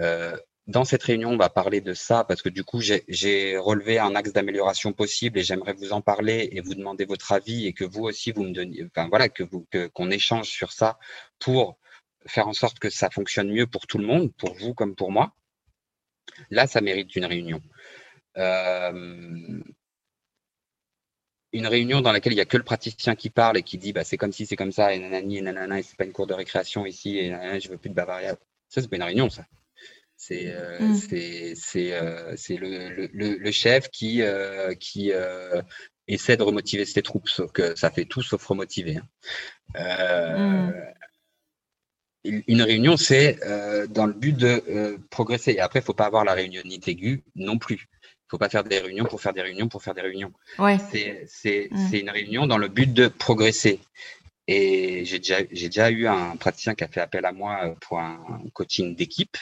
euh, 0.00 0.36
dans 0.66 0.84
cette 0.84 1.02
réunion, 1.02 1.30
on 1.30 1.36
va 1.36 1.50
parler 1.50 1.80
de 1.80 1.92
ça 1.92 2.24
parce 2.24 2.40
que 2.40 2.48
du 2.48 2.64
coup, 2.64 2.80
j'ai 2.80 3.58
relevé 3.58 3.98
un 3.98 4.14
axe 4.14 4.32
d'amélioration 4.32 4.92
possible 4.92 5.38
et 5.38 5.42
j'aimerais 5.42 5.74
vous 5.74 5.92
en 5.92 6.00
parler 6.00 6.48
et 6.52 6.60
vous 6.60 6.74
demander 6.74 7.04
votre 7.04 7.32
avis 7.32 7.66
et 7.66 7.74
que 7.74 7.84
vous 7.84 8.04
aussi, 8.04 8.32
vous 8.32 8.44
me 8.44 8.52
donniez, 8.52 8.86
enfin 8.86 9.08
voilà, 9.08 9.28
que 9.28 9.42
vous, 9.42 9.66
qu'on 9.92 10.10
échange 10.10 10.48
sur 10.48 10.72
ça 10.72 10.98
pour 11.38 11.78
faire 12.26 12.48
en 12.48 12.54
sorte 12.54 12.78
que 12.78 12.88
ça 12.88 13.10
fonctionne 13.10 13.52
mieux 13.52 13.66
pour 13.66 13.86
tout 13.86 13.98
le 13.98 14.06
monde, 14.06 14.32
pour 14.36 14.54
vous 14.54 14.72
comme 14.72 14.94
pour 14.94 15.12
moi. 15.12 15.34
Là, 16.50 16.66
ça 16.66 16.80
mérite 16.80 17.14
une 17.14 17.26
réunion. 17.26 17.60
Euh, 18.38 19.60
une 21.54 21.66
réunion 21.66 22.02
dans 22.02 22.12
laquelle 22.12 22.32
il 22.32 22.36
n'y 22.36 22.42
a 22.42 22.46
que 22.46 22.56
le 22.56 22.62
praticien 22.62 23.14
qui 23.14 23.30
parle 23.30 23.56
et 23.56 23.62
qui 23.62 23.78
dit 23.78 23.92
bah, 23.92 24.04
c'est 24.04 24.16
comme 24.16 24.32
si 24.32 24.44
c'est 24.44 24.56
comme 24.56 24.72
ça, 24.72 24.92
et 24.92 24.98
nanani, 24.98 25.38
et 25.38 25.40
nanana, 25.40 25.78
et 25.78 25.82
c'est 25.82 25.96
pas 25.96 26.04
une 26.04 26.12
cour 26.12 26.26
de 26.26 26.34
récréation 26.34 26.84
ici, 26.84 27.18
et 27.18 27.30
nanana, 27.30 27.58
je 27.58 27.68
veux 27.68 27.78
plus 27.78 27.90
de 27.90 27.94
bavaria. 27.94 28.36
Ça, 28.68 28.82
c'est 28.82 28.88
pas 28.88 28.96
une 28.96 29.02
réunion, 29.02 29.30
ça. 29.30 29.46
C'est 30.16 30.54
euh, 30.54 30.78
mm. 30.80 30.98
euh, 31.12 32.36
le, 32.50 33.08
le, 33.12 33.36
le, 33.38 33.50
chef 33.50 33.88
qui, 33.90 34.22
qui 34.80 35.12
essaie 36.06 36.36
de 36.36 36.42
remotiver 36.42 36.84
ses 36.84 37.02
troupes, 37.02 37.28
sauf 37.28 37.50
que 37.52 37.74
ça 37.76 37.90
fait 37.90 38.04
tout 38.04 38.22
sauf 38.22 38.44
remotiver. 38.44 38.98
Hein. 39.76 40.68
Mm 40.68 40.72
une 42.24 42.62
réunion, 42.62 42.96
c'est 42.96 43.38
euh, 43.44 43.86
dans 43.86 44.06
le 44.06 44.12
but 44.12 44.36
de 44.36 44.62
euh, 44.68 44.98
progresser. 45.10 45.52
Et 45.52 45.60
après, 45.60 45.80
il 45.80 45.82
ne 45.82 45.86
faut 45.86 45.94
pas 45.94 46.06
avoir 46.06 46.24
la 46.24 46.32
réunionnite 46.32 46.88
aiguë 46.88 47.22
non 47.36 47.58
plus. 47.58 47.88
Il 48.24 48.26
ne 48.26 48.30
faut 48.30 48.38
pas 48.38 48.48
faire 48.48 48.64
des 48.64 48.78
réunions 48.78 49.04
pour 49.04 49.20
faire 49.20 49.34
des 49.34 49.42
réunions 49.42 49.68
pour 49.68 49.82
faire 49.82 49.94
des 49.94 50.00
réunions. 50.00 50.32
Ouais. 50.58 50.78
C'est 51.26 51.68
mm. 51.70 51.94
une 51.94 52.10
réunion 52.10 52.46
dans 52.46 52.58
le 52.58 52.68
but 52.68 52.92
de 52.92 53.08
progresser. 53.08 53.80
Et 54.46 55.04
j'ai 55.04 55.18
déjà, 55.18 55.42
déjà 55.42 55.90
eu 55.90 56.06
un 56.06 56.36
praticien 56.36 56.74
qui 56.74 56.84
a 56.84 56.88
fait 56.88 57.00
appel 57.00 57.24
à 57.24 57.32
moi 57.32 57.64
euh, 57.64 57.74
pour 57.80 57.98
un 57.98 58.42
coaching 58.52 58.96
d'équipe. 58.96 59.36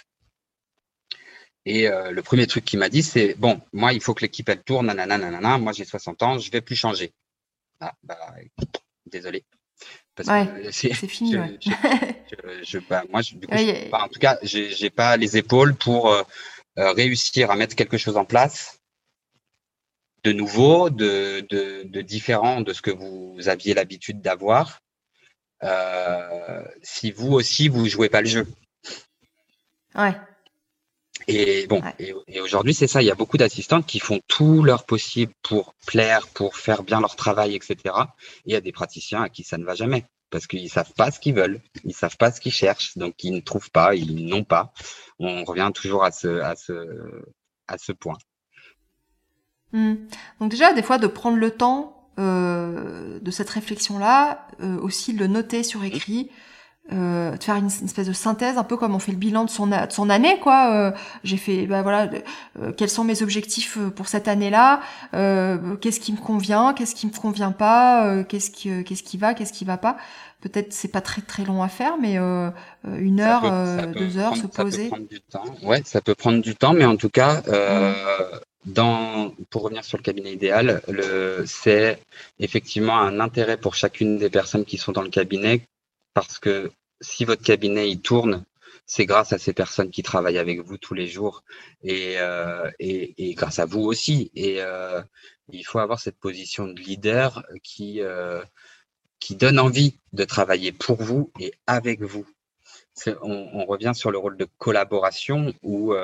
Et 1.64 1.86
le 1.86 2.22
premier 2.22 2.48
truc 2.48 2.64
qu'il 2.64 2.80
m'a 2.80 2.88
dit, 2.88 3.04
c'est 3.04 3.34
bon, 3.38 3.60
moi, 3.72 3.92
il 3.92 4.00
faut 4.00 4.14
que 4.14 4.22
l'équipe 4.22 4.48
elle 4.48 4.64
tourne, 4.64 4.86
nanana, 4.86 5.16
nanana. 5.16 5.58
Moi, 5.58 5.72
j'ai 5.72 5.84
60 5.84 6.20
ans, 6.24 6.38
je 6.40 6.50
vais 6.50 6.60
plus 6.60 6.74
changer. 6.74 7.12
Ah, 7.78 7.94
bah, 8.02 8.18
désolé. 9.06 9.44
c'est 10.70 10.94
fini. 10.94 11.34
Je, 12.62 12.78
bah, 12.78 13.02
moi, 13.10 13.22
du 13.22 13.46
coup, 13.46 13.54
en 13.92 14.08
tout 14.08 14.20
cas, 14.20 14.38
j'ai 14.42 14.90
pas 14.90 15.16
les 15.16 15.36
épaules 15.36 15.74
pour 15.74 16.10
euh, 16.10 16.22
euh, 16.22 16.24
réussir 16.76 17.50
à 17.50 17.56
mettre 17.56 17.76
quelque 17.76 17.98
chose 17.98 18.16
en 18.16 18.24
place 18.24 18.82
de 20.24 20.32
nouveau, 20.32 20.90
de, 20.90 21.44
de, 21.48 21.82
de 21.84 22.00
différent 22.00 22.60
de 22.60 22.72
ce 22.72 22.82
que 22.82 22.90
vous 22.90 23.36
aviez 23.46 23.74
l'habitude 23.74 24.20
d'avoir. 24.20 24.80
Euh, 25.64 26.62
si 26.82 27.10
vous 27.10 27.32
aussi 27.32 27.68
vous 27.68 27.86
jouez 27.86 28.08
pas 28.08 28.20
le 28.20 28.28
jeu. 28.28 28.46
Ouais. 29.94 30.16
Et 31.28 31.66
bon, 31.66 31.82
et, 31.98 32.40
aujourd'hui, 32.40 32.74
c'est 32.74 32.88
ça. 32.88 33.02
Il 33.02 33.06
y 33.06 33.10
a 33.10 33.14
beaucoup 33.14 33.36
d'assistantes 33.36 33.86
qui 33.86 34.00
font 34.00 34.20
tout 34.26 34.62
leur 34.62 34.84
possible 34.84 35.32
pour 35.42 35.74
plaire, 35.86 36.26
pour 36.28 36.56
faire 36.56 36.82
bien 36.82 37.00
leur 37.00 37.14
travail, 37.14 37.54
etc. 37.54 37.76
Et 37.84 37.92
il 38.46 38.52
y 38.52 38.56
a 38.56 38.60
des 38.60 38.72
praticiens 38.72 39.22
à 39.22 39.28
qui 39.28 39.44
ça 39.44 39.58
ne 39.58 39.64
va 39.64 39.74
jamais 39.74 40.04
parce 40.32 40.46
qu'ils 40.46 40.70
savent 40.70 40.92
pas 40.94 41.10
ce 41.12 41.20
qu'ils 41.20 41.34
veulent, 41.34 41.60
ils 41.84 41.94
savent 41.94 42.16
pas 42.16 42.32
ce 42.32 42.40
qu'ils 42.40 42.52
cherchent, 42.52 42.96
donc 42.96 43.22
ils 43.22 43.32
ne 43.32 43.40
trouvent 43.40 43.70
pas, 43.70 43.94
ils 43.94 44.26
n'ont 44.26 44.44
pas. 44.44 44.72
On 45.20 45.44
revient 45.44 45.70
toujours 45.72 46.02
à 46.02 46.10
ce, 46.10 46.40
à 46.40 46.56
ce, 46.56 47.22
à 47.68 47.76
ce 47.78 47.92
point. 47.92 48.16
Hmm. 49.72 49.94
Donc 50.40 50.50
déjà, 50.50 50.72
des 50.72 50.82
fois, 50.82 50.98
de 50.98 51.06
prendre 51.06 51.36
le 51.36 51.50
temps 51.50 52.10
euh, 52.18 53.20
de 53.20 53.30
cette 53.30 53.50
réflexion-là, 53.50 54.48
euh, 54.60 54.78
aussi 54.80 55.12
le 55.12 55.26
noter 55.26 55.62
sur 55.62 55.84
écrit. 55.84 56.30
Euh, 56.90 57.36
de 57.36 57.42
faire 57.42 57.54
une, 57.54 57.68
espèce 57.68 58.08
de 58.08 58.12
synthèse, 58.12 58.58
un 58.58 58.64
peu 58.64 58.76
comme 58.76 58.96
on 58.96 58.98
fait 58.98 59.12
le 59.12 59.18
bilan 59.18 59.44
de 59.44 59.50
son, 59.50 59.68
de 59.68 59.76
son 59.90 60.10
année, 60.10 60.40
quoi. 60.40 60.72
Euh, 60.74 60.90
j'ai 61.22 61.36
fait, 61.36 61.66
bah 61.66 61.82
voilà, 61.82 62.10
euh, 62.58 62.72
quels 62.72 62.88
sont 62.90 63.04
mes 63.04 63.22
objectifs 63.22 63.78
pour 63.94 64.08
cette 64.08 64.26
année-là 64.26 64.80
Qu'est-ce 65.80 66.00
qui 66.00 66.12
me 66.12 66.18
convient 66.18 66.74
Qu'est-ce 66.74 66.96
qui 66.96 67.06
me 67.06 67.12
convient 67.12 67.52
pas 67.52 68.24
Qu'est-ce 68.24 68.50
qui, 68.50 68.82
qu'est-ce 68.82 69.04
qui 69.04 69.16
va 69.16 69.32
Qu'est-ce 69.32 69.52
qui 69.52 69.64
va 69.64 69.76
pas 69.76 69.96
Peut-être 70.40 70.72
c'est 70.72 70.88
pas 70.88 71.00
très 71.00 71.22
très 71.22 71.44
long 71.44 71.62
à 71.62 71.68
faire, 71.68 71.98
mais 72.00 72.16
une 72.16 73.20
heure, 73.20 73.42
deux 73.94 74.18
heures, 74.18 74.36
se 74.36 74.48
poser. 74.48 74.88
Ça 74.88 74.96
peut 74.96 74.96
prendre 74.96 75.08
du 75.08 75.20
temps. 75.20 75.44
Ouais, 75.62 75.82
ça 75.84 76.00
peut 76.00 76.14
prendre 76.16 76.42
du 76.42 76.56
temps, 76.56 76.72
mais 76.72 76.84
en 76.84 76.96
tout 76.96 77.10
cas, 77.10 77.42
dans, 78.66 79.32
pour 79.50 79.62
revenir 79.62 79.84
sur 79.84 79.98
le 79.98 80.02
cabinet 80.02 80.32
idéal, 80.32 80.82
le, 80.88 81.44
c'est 81.46 82.00
effectivement 82.40 82.98
un 82.98 83.20
intérêt 83.20 83.56
pour 83.56 83.76
chacune 83.76 84.18
des 84.18 84.30
personnes 84.30 84.64
qui 84.64 84.78
sont 84.78 84.90
dans 84.90 85.02
le 85.02 85.10
cabinet 85.10 85.62
parce 86.14 86.38
que 86.38 86.70
si 87.00 87.24
votre 87.24 87.42
cabinet 87.42 87.90
il 87.90 88.00
tourne, 88.00 88.44
c'est 88.86 89.06
grâce 89.06 89.32
à 89.32 89.38
ces 89.38 89.52
personnes 89.52 89.90
qui 89.90 90.02
travaillent 90.02 90.38
avec 90.38 90.60
vous 90.60 90.76
tous 90.76 90.94
les 90.94 91.06
jours 91.06 91.44
et, 91.82 92.16
euh, 92.18 92.70
et, 92.78 93.34
grâce 93.34 93.58
à 93.58 93.64
vous 93.64 93.80
aussi. 93.80 94.30
Et 94.34 94.60
euh, 94.60 95.02
il 95.48 95.64
faut 95.64 95.78
avoir 95.78 96.00
cette 96.00 96.18
position 96.18 96.66
de 96.66 96.80
leader 96.80 97.44
qui, 97.62 98.00
euh, 98.00 98.42
qui 99.20 99.36
donne 99.36 99.58
envie 99.58 99.98
de 100.12 100.24
travailler 100.24 100.72
pour 100.72 101.02
vous 101.02 101.32
et 101.40 101.54
avec 101.66 102.02
vous. 102.02 102.26
On, 103.06 103.48
on, 103.54 103.64
revient 103.64 103.92
sur 103.94 104.10
le 104.10 104.18
rôle 104.18 104.36
de 104.36 104.46
collaboration 104.58 105.54
où, 105.62 105.94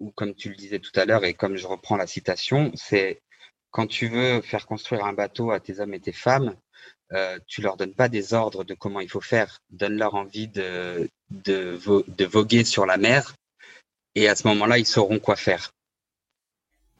où, 0.00 0.10
comme 0.12 0.34
tu 0.34 0.48
le 0.48 0.56
disais 0.56 0.78
tout 0.78 0.98
à 0.98 1.04
l'heure 1.04 1.24
et 1.24 1.34
comme 1.34 1.56
je 1.56 1.66
reprends 1.66 1.96
la 1.96 2.06
citation, 2.06 2.72
c'est 2.74 3.22
quand 3.70 3.86
tu 3.86 4.08
veux 4.08 4.40
faire 4.40 4.66
construire 4.66 5.04
un 5.04 5.12
bateau 5.12 5.50
à 5.50 5.60
tes 5.60 5.80
hommes 5.80 5.94
et 5.94 6.00
tes 6.00 6.12
femmes, 6.12 6.56
euh, 7.12 7.38
tu 7.46 7.62
leur 7.62 7.76
donnes 7.76 7.94
pas 7.94 8.08
des 8.08 8.34
ordres 8.34 8.64
de 8.64 8.74
comment 8.74 9.00
il 9.00 9.08
faut 9.08 9.20
faire, 9.20 9.60
donne-leur 9.70 10.14
envie 10.14 10.48
de, 10.48 11.08
de, 11.30 11.78
de, 12.08 12.24
voguer 12.26 12.64
sur 12.64 12.84
la 12.84 12.98
mer 12.98 13.34
et 14.14 14.28
à 14.28 14.36
ce 14.36 14.46
moment-là, 14.48 14.78
ils 14.78 14.86
sauront 14.86 15.18
quoi 15.18 15.36
faire. 15.36 15.70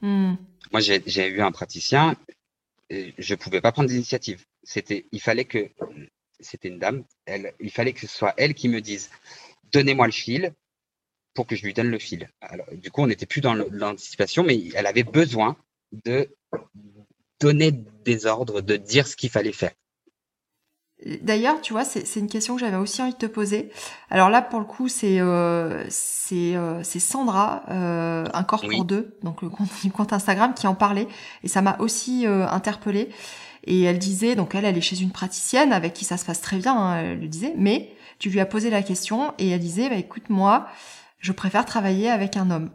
Hmm. 0.00 0.34
Moi, 0.72 0.80
j'ai 0.80 1.28
eu 1.28 1.40
un 1.40 1.52
praticien, 1.52 2.16
je 2.90 3.34
pouvais 3.34 3.60
pas 3.60 3.72
prendre 3.72 3.88
d'initiative. 3.88 4.44
C'était, 4.62 5.06
il 5.12 5.20
fallait 5.20 5.44
que, 5.44 5.68
c'était 6.40 6.68
une 6.68 6.78
dame, 6.78 7.04
elle, 7.26 7.52
il 7.60 7.70
fallait 7.70 7.92
que 7.92 8.00
ce 8.00 8.06
soit 8.06 8.34
elle 8.36 8.54
qui 8.54 8.68
me 8.68 8.80
dise, 8.80 9.10
donnez-moi 9.72 10.06
le 10.06 10.12
fil 10.12 10.54
pour 11.34 11.46
que 11.46 11.56
je 11.56 11.64
lui 11.64 11.74
donne 11.74 11.90
le 11.90 11.98
fil. 11.98 12.28
Alors, 12.40 12.66
du 12.72 12.90
coup, 12.90 13.02
on 13.02 13.06
n'était 13.06 13.26
plus 13.26 13.40
dans 13.40 13.54
l'anticipation, 13.54 14.42
mais 14.42 14.68
elle 14.74 14.86
avait 14.86 15.04
besoin 15.04 15.56
de 16.04 16.28
donner 17.40 17.72
des 17.72 18.26
ordres, 18.26 18.60
de 18.60 18.76
dire 18.76 19.06
ce 19.06 19.16
qu'il 19.16 19.30
fallait 19.30 19.52
faire. 19.52 19.72
D'ailleurs, 21.22 21.60
tu 21.60 21.72
vois, 21.72 21.84
c'est 21.84 22.18
une 22.18 22.28
question 22.28 22.54
que 22.54 22.60
j'avais 22.60 22.76
aussi 22.76 23.00
envie 23.00 23.12
de 23.12 23.18
te 23.18 23.26
poser. 23.26 23.70
Alors 24.10 24.30
là, 24.30 24.42
pour 24.42 24.58
le 24.58 24.64
coup, 24.64 24.88
c'est 24.88 25.20
euh, 25.20 25.84
euh, 26.32 26.82
Sandra, 26.82 27.62
euh, 27.70 28.24
un 28.34 28.42
corps 28.42 28.62
pour 28.68 28.84
deux, 28.84 29.16
donc 29.22 29.42
le 29.42 29.48
compte, 29.48 29.68
compte 29.94 30.12
Instagram, 30.12 30.54
qui 30.54 30.66
en 30.66 30.74
parlait, 30.74 31.06
et 31.44 31.48
ça 31.48 31.62
m'a 31.62 31.76
aussi 31.78 32.26
interpellée. 32.26 33.10
Et 33.64 33.82
elle 33.82 33.98
disait, 33.98 34.34
donc 34.34 34.54
elle, 34.54 34.64
elle 34.64 34.76
est 34.76 34.82
chez 34.82 35.00
une 35.00 35.12
praticienne 35.12 35.72
avec 35.72 35.92
qui 35.92 36.04
ça 36.04 36.16
se 36.16 36.24
passe 36.24 36.40
très 36.40 36.56
bien, 36.56 36.76
hein, 36.76 37.00
elle 37.00 37.20
le 37.20 37.28
disait, 37.28 37.54
mais 37.56 37.92
tu 38.18 38.30
lui 38.30 38.40
as 38.40 38.46
posé 38.46 38.70
la 38.70 38.82
question 38.82 39.34
et 39.38 39.50
elle 39.50 39.60
disait, 39.60 39.88
bah, 39.88 39.96
écoute, 39.96 40.30
moi, 40.30 40.66
je 41.20 41.32
préfère 41.32 41.64
travailler 41.64 42.10
avec 42.10 42.36
un 42.36 42.50
homme. 42.50 42.70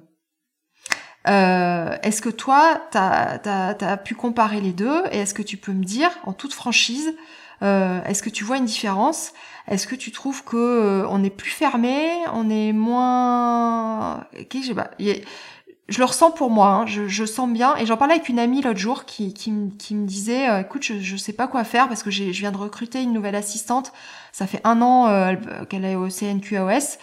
Euh, 1.28 1.98
est-ce 2.04 2.22
que 2.22 2.30
toi, 2.30 2.82
tu 2.92 2.98
as, 2.98 3.42
as, 3.46 3.98
pu 3.98 4.16
comparer 4.16 4.60
les 4.60 4.74
deux 4.74 5.04
et 5.12 5.20
est-ce 5.20 5.34
que 5.34 5.42
tu 5.42 5.58
peux 5.58 5.72
me 5.72 5.84
dire, 5.84 6.12
en 6.26 6.34
toute 6.34 6.54
franchise, 6.54 7.16
euh, 7.64 8.04
est-ce 8.04 8.24
que 8.24 8.30
tu 8.30 8.44
vois 8.44 8.58
une 8.58 8.66
différence? 8.66 9.34
Est-ce 9.68 9.88
que 9.88 9.96
tu 9.96 10.12
trouves 10.12 10.44
que 10.44 10.58
euh, 10.58 11.08
on 11.10 11.24
est 11.24 11.30
plus 11.30 11.50
fermé, 11.50 12.10
on 12.34 12.50
est 12.50 12.74
moins, 12.74 14.26
okay, 14.40 14.62
je, 14.62 14.68
sais 14.68 14.74
pas, 14.74 14.92
je 15.00 16.00
le 16.00 16.06
ressens 16.06 16.32
pour 16.32 16.50
moi, 16.50 16.68
hein, 16.68 16.86
je, 16.86 17.08
je, 17.08 17.26
sens 17.26 17.50
bien. 17.50 17.76
Et 17.78 17.86
j'en 17.86 17.96
parlais 17.96 18.16
avec 18.16 18.28
une 18.28 18.40
amie 18.40 18.62
l'autre 18.62 18.80
jour 18.80 19.06
qui, 19.06 19.34
qui, 19.34 19.54
qui, 19.80 19.96
me 19.96 20.06
disait, 20.06 20.50
euh, 20.50 20.62
écoute, 20.62 20.84
je, 20.84 21.00
je 21.00 21.16
sais 21.16 21.34
pas 21.34 21.48
quoi 21.48 21.64
faire 21.64 21.88
parce 21.88 22.04
que 22.04 22.12
je 22.12 22.24
viens 22.24 22.52
de 22.52 22.58
recruter 22.58 23.02
une 23.02 23.14
nouvelle 23.14 23.36
assistante. 23.36 23.94
Ça 24.32 24.48
fait 24.48 24.62
un 24.64 24.82
an 24.82 25.36
qu'elle 25.70 25.86
est 25.86 25.96
au 25.96 26.10
CNQAOS. 26.10 26.98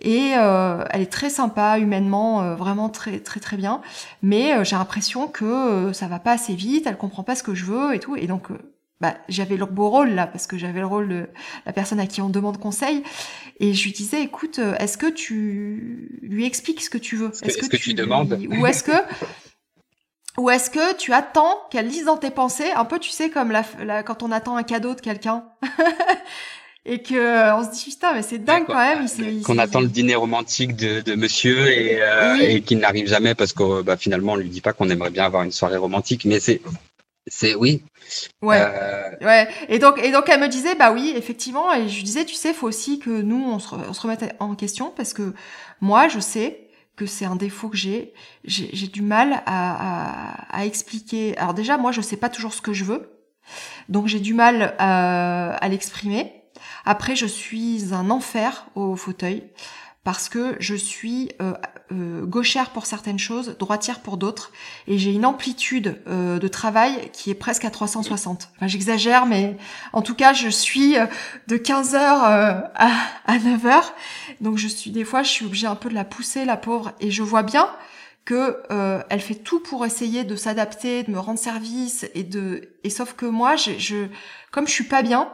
Et 0.00 0.32
euh, 0.36 0.84
elle 0.90 1.02
est 1.02 1.12
très 1.12 1.30
sympa 1.30 1.78
humainement, 1.78 2.42
euh, 2.42 2.54
vraiment 2.54 2.88
très 2.88 3.20
très 3.20 3.40
très 3.40 3.56
bien. 3.56 3.82
Mais 4.22 4.54
euh, 4.54 4.64
j'ai 4.64 4.76
l'impression 4.76 5.28
que 5.28 5.92
ça 5.92 6.08
va 6.08 6.18
pas 6.18 6.32
assez 6.32 6.54
vite, 6.54 6.86
elle 6.86 6.96
comprend 6.96 7.22
pas 7.22 7.34
ce 7.34 7.42
que 7.42 7.54
je 7.54 7.66
veux 7.66 7.94
et 7.94 7.98
tout. 7.98 8.16
Et 8.16 8.26
donc 8.26 8.48
bah, 9.00 9.16
j'avais 9.28 9.56
le 9.56 9.64
beau 9.64 9.88
rôle 9.88 10.10
là 10.10 10.26
parce 10.26 10.46
que 10.46 10.58
j'avais 10.58 10.80
le 10.80 10.86
rôle 10.86 11.08
de 11.08 11.28
la 11.64 11.72
personne 11.72 12.00
à 12.00 12.06
qui 12.06 12.20
on 12.20 12.28
demande 12.28 12.58
conseil. 12.58 13.02
Et 13.58 13.72
je 13.72 13.84
lui 13.84 13.92
disais 13.92 14.22
écoute 14.22 14.60
est-ce 14.78 14.98
que 14.98 15.06
tu 15.06 16.18
lui 16.22 16.44
expliques 16.44 16.82
ce 16.82 16.90
que 16.90 16.98
tu 16.98 17.16
veux? 17.16 17.30
Est-ce 17.42 17.58
que, 17.58 17.76
tu, 17.76 17.94
demandes? 17.94 18.38
ou 18.50 18.66
est-ce 18.66 18.82
que 18.82 18.92
ou 20.38 20.50
est-ce 20.50 20.70
que 20.70 20.96
tu 20.96 21.12
attends 21.12 21.58
qu'elle 21.70 21.88
lise 21.88 22.04
dans 22.04 22.18
tes 22.18 22.30
pensées? 22.30 22.70
Un 22.72 22.84
peu 22.84 22.98
tu 22.98 23.10
sais 23.10 23.30
comme 23.30 23.50
la 23.50 24.02
quand 24.02 24.22
on 24.22 24.30
attend 24.30 24.56
un 24.56 24.62
cadeau 24.62 24.94
de 24.94 25.00
quelqu'un. 25.00 25.44
Et 26.86 27.02
que 27.02 27.14
euh, 27.14 27.56
on 27.56 27.62
se 27.62 27.70
dit 27.70 27.90
putain 27.90 28.14
mais 28.14 28.22
c'est 28.22 28.38
dingue 28.38 28.64
quand 28.66 28.74
même 28.74 29.06
qu'on 29.42 29.58
attend 29.58 29.82
le 29.82 29.88
dîner 29.88 30.14
romantique 30.14 30.76
de, 30.76 31.02
de 31.02 31.14
monsieur 31.14 31.68
et, 31.68 32.00
euh, 32.00 32.36
et 32.40 32.62
qu'il 32.62 32.78
n'arrive 32.78 33.06
jamais 33.06 33.34
parce 33.34 33.52
que 33.52 33.82
bah, 33.82 33.98
finalement 33.98 34.32
on 34.32 34.36
lui 34.36 34.48
dit 34.48 34.62
pas 34.62 34.72
qu'on 34.72 34.88
aimerait 34.88 35.10
bien 35.10 35.24
avoir 35.24 35.42
une 35.42 35.52
soirée 35.52 35.76
romantique. 35.76 36.24
Mais 36.24 36.40
c'est 36.40 36.62
c'est 37.26 37.54
oui. 37.54 37.84
Ouais. 38.42 38.60
Euh... 38.60 39.10
ouais. 39.20 39.48
Et 39.68 39.78
donc 39.78 39.98
et 39.98 40.10
donc 40.10 40.28
elle 40.28 40.40
me 40.40 40.48
disait 40.48 40.74
bah 40.74 40.92
oui 40.92 41.12
effectivement. 41.16 41.72
Et 41.72 41.88
je 41.88 41.96
lui 41.96 42.02
disais 42.02 42.24
tu 42.24 42.34
sais 42.34 42.52
faut 42.54 42.66
aussi 42.68 42.98
que 42.98 43.10
nous 43.10 43.42
on 43.42 43.58
se, 43.58 43.74
on 43.74 43.92
se 43.92 44.00
remette 44.00 44.34
en 44.40 44.54
question 44.54 44.92
parce 44.96 45.12
que 45.12 45.34
moi 45.80 46.08
je 46.08 46.20
sais 46.20 46.68
que 46.96 47.06
c'est 47.06 47.24
un 47.24 47.36
défaut 47.36 47.68
que 47.68 47.76
j'ai. 47.76 48.12
J'ai 48.44 48.88
du 48.88 49.02
mal 49.02 49.42
à, 49.46 50.54
à, 50.54 50.58
à 50.58 50.64
expliquer. 50.64 51.36
Alors 51.38 51.54
déjà 51.54 51.78
moi 51.78 51.92
je 51.92 52.00
sais 52.00 52.16
pas 52.16 52.28
toujours 52.28 52.54
ce 52.54 52.62
que 52.62 52.72
je 52.72 52.84
veux. 52.84 53.10
Donc 53.88 54.06
j'ai 54.06 54.20
du 54.20 54.34
mal 54.34 54.74
à, 54.78 55.54
à 55.54 55.68
l'exprimer. 55.68 56.34
Après, 56.84 57.16
je 57.16 57.26
suis 57.26 57.92
un 57.92 58.10
enfer 58.10 58.66
au 58.74 58.96
fauteuil 58.96 59.50
parce 60.04 60.28
que 60.28 60.56
je 60.60 60.74
suis 60.74 61.30
euh, 61.42 61.52
euh, 61.92 62.24
gauchère 62.24 62.70
pour 62.70 62.86
certaines 62.86 63.18
choses, 63.18 63.56
droitière 63.58 64.00
pour 64.00 64.16
d'autres, 64.16 64.52
et 64.86 64.98
j'ai 64.98 65.12
une 65.12 65.24
amplitude 65.24 66.00
euh, 66.06 66.38
de 66.38 66.48
travail 66.48 67.10
qui 67.12 67.30
est 67.30 67.34
presque 67.34 67.64
à 67.64 67.70
360. 67.70 68.50
Enfin, 68.56 68.66
j'exagère, 68.66 69.26
mais 69.26 69.56
en 69.92 70.02
tout 70.02 70.14
cas, 70.14 70.32
je 70.32 70.48
suis 70.48 70.94
de 71.48 71.56
15h 71.56 71.96
à, 71.96 72.68
à 73.26 73.38
9h, 73.38 73.82
donc 74.40 74.58
je 74.58 74.68
suis 74.68 74.90
des 74.90 75.04
fois, 75.04 75.22
je 75.22 75.30
suis 75.30 75.46
obligée 75.46 75.66
un 75.66 75.76
peu 75.76 75.88
de 75.88 75.94
la 75.94 76.04
pousser, 76.04 76.44
la 76.44 76.56
pauvre, 76.56 76.92
et 77.00 77.10
je 77.10 77.22
vois 77.22 77.42
bien 77.42 77.68
que 78.24 78.58
elle 79.08 79.20
fait 79.20 79.34
tout 79.34 79.60
pour 79.60 79.84
essayer 79.84 80.24
de 80.24 80.36
s'adapter, 80.36 81.02
de 81.02 81.10
me 81.10 81.18
rendre 81.18 81.38
service, 81.38 82.06
et 82.14 82.22
de, 82.22 82.68
et 82.84 82.90
sauf 82.90 83.14
que 83.14 83.26
moi, 83.26 83.56
je, 83.56 83.72
je 83.78 84.06
comme 84.50 84.66
je 84.66 84.72
suis 84.72 84.84
pas 84.84 85.02
bien, 85.02 85.32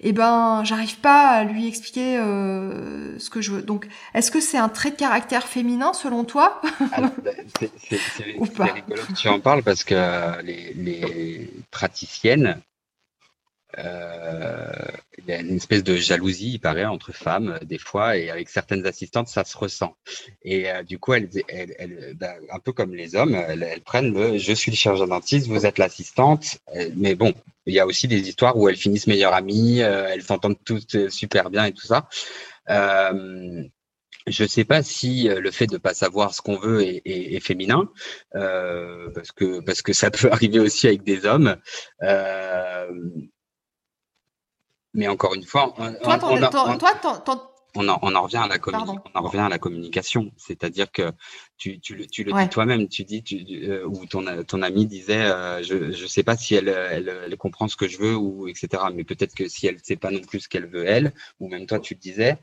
eh 0.00 0.12
ben 0.12 0.62
j'arrive 0.64 0.98
pas 0.98 1.28
à 1.28 1.44
lui 1.44 1.66
expliquer 1.66 2.18
euh, 2.18 3.18
ce 3.18 3.30
que 3.30 3.40
je 3.40 3.52
veux. 3.52 3.62
Donc, 3.62 3.88
est-ce 4.14 4.30
que 4.30 4.40
c'est 4.40 4.58
un 4.58 4.68
trait 4.68 4.90
de 4.90 4.96
caractère 4.96 5.46
féminin 5.46 5.92
selon 5.92 6.24
toi? 6.24 6.60
Ah, 6.92 7.10
bah, 7.22 7.30
C'est 7.58 8.00
rigolo 8.24 9.02
que 9.08 9.12
tu 9.14 9.28
en 9.28 9.40
parles 9.40 9.62
parce 9.62 9.84
que 9.84 10.42
les, 10.42 10.74
les 10.74 11.50
praticiennes 11.70 12.60
il 13.78 15.24
y 15.28 15.32
a 15.32 15.40
une 15.40 15.56
espèce 15.56 15.82
de 15.82 15.96
jalousie, 15.96 16.52
il 16.54 16.58
paraît, 16.60 16.84
entre 16.84 17.12
femmes, 17.12 17.58
euh, 17.60 17.64
des 17.64 17.78
fois, 17.78 18.16
et 18.16 18.30
avec 18.30 18.48
certaines 18.48 18.86
assistantes, 18.86 19.28
ça 19.28 19.44
se 19.44 19.56
ressent. 19.56 19.96
Et 20.42 20.70
euh, 20.70 20.82
du 20.82 20.98
coup, 20.98 21.14
elles, 21.14 21.28
bah, 22.14 22.34
un 22.50 22.58
peu 22.58 22.72
comme 22.72 22.94
les 22.94 23.16
hommes, 23.16 23.34
elles, 23.34 23.80
prennent 23.84 24.14
le 24.14 24.38
je 24.38 24.52
suis 24.52 24.70
le 24.70 24.76
chirurgien 24.76 25.06
dentiste, 25.06 25.46
vous 25.48 25.66
êtes 25.66 25.78
l'assistante. 25.78 26.58
Mais 26.96 27.14
bon, 27.14 27.34
il 27.66 27.74
y 27.74 27.80
a 27.80 27.86
aussi 27.86 28.08
des 28.08 28.28
histoires 28.28 28.56
où 28.56 28.68
elles 28.68 28.76
finissent 28.76 29.06
meilleures 29.06 29.34
amies, 29.34 29.80
elles 29.80 30.22
s'entendent 30.22 30.62
toutes 30.64 31.10
super 31.10 31.50
bien 31.50 31.64
et 31.64 31.72
tout 31.72 31.86
ça. 31.86 32.08
Euh, 32.70 33.62
je 34.26 34.42
ne 34.42 34.48
sais 34.48 34.64
pas 34.64 34.82
si 34.82 35.28
le 35.28 35.50
fait 35.52 35.68
de 35.68 35.74
ne 35.74 35.78
pas 35.78 35.94
savoir 35.94 36.34
ce 36.34 36.42
qu'on 36.42 36.58
veut 36.58 36.82
est, 36.82 37.40
féminin, 37.40 37.88
euh, 38.34 39.08
parce 39.14 39.30
que 39.30 39.60
parce 39.60 39.82
que 39.82 39.92
ça 39.92 40.10
peut 40.10 40.28
arriver 40.30 40.58
aussi 40.58 40.88
avec 40.88 41.04
des 41.04 41.26
hommes. 41.26 41.56
Euh, 42.02 42.88
mais 44.96 45.08
encore 45.08 45.34
une 45.34 45.44
fois, 45.44 45.74
on, 45.78 45.84
en, 48.14 48.22
revient 48.22 48.36
à 48.38 48.48
la 48.48 48.56
on 49.14 49.18
en 49.18 49.22
revient 49.22 49.40
à 49.40 49.48
la 49.48 49.58
communication. 49.58 50.32
C'est-à-dire 50.38 50.90
que 50.90 51.12
tu, 51.58 51.78
tu, 51.78 52.06
tu 52.06 52.24
le 52.24 52.32
dis 52.32 52.48
toi-même, 52.48 52.88
tu 52.88 53.04
dis, 53.04 53.22
tu, 53.22 53.44
euh, 53.68 53.84
ou 53.86 54.06
ton, 54.06 54.24
ton 54.44 54.62
ami 54.62 54.86
disait, 54.86 55.26
euh, 55.26 55.62
je 55.62 55.74
ne 56.02 56.06
sais 56.06 56.22
pas 56.22 56.36
si 56.36 56.54
elle, 56.54 56.68
elle, 56.68 57.36
comprend 57.36 57.68
ce 57.68 57.76
que 57.76 57.86
je 57.86 57.98
veux, 57.98 58.16
ou 58.16 58.48
etc. 58.48 58.82
Mais 58.94 59.04
peut-être 59.04 59.34
que 59.34 59.48
si 59.48 59.66
elle 59.66 59.74
ne 59.74 59.80
sait 59.82 59.96
pas 59.96 60.10
non 60.10 60.20
plus 60.20 60.40
ce 60.40 60.48
qu'elle 60.48 60.66
veut, 60.66 60.86
elle, 60.86 61.12
ou 61.38 61.48
même 61.48 61.66
toi, 61.66 61.78
tu 61.78 61.94
te 61.94 62.00
disais, 62.00 62.38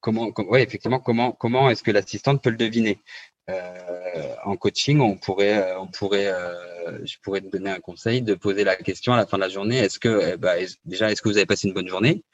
comment, 0.00 0.30
ouais, 0.48 0.62
effectivement, 0.62 1.00
comment, 1.00 1.32
comment 1.32 1.70
est-ce 1.70 1.82
que 1.82 1.90
l'assistante 1.90 2.42
peut 2.42 2.50
le 2.50 2.56
deviner? 2.56 3.00
En 4.44 4.56
coaching, 4.56 5.00
on 5.00 5.16
pourrait, 5.16 5.74
on 5.76 5.86
pourrait, 5.86 6.32
je 7.04 7.16
pourrais 7.22 7.40
te 7.40 7.48
donner 7.48 7.70
un 7.70 7.80
conseil 7.80 8.22
de 8.22 8.34
poser 8.34 8.64
la 8.64 8.76
question 8.76 9.12
à 9.12 9.16
la 9.16 9.26
fin 9.26 9.36
de 9.36 9.42
la 9.42 9.48
journée 9.48 9.78
est-ce 9.78 9.98
que, 9.98 10.36
ben, 10.36 10.66
déjà, 10.84 11.10
est-ce 11.10 11.22
que 11.22 11.28
vous 11.28 11.36
avez 11.36 11.46
passé 11.46 11.68
une 11.68 11.74
bonne 11.74 11.88
journée? 11.88 12.24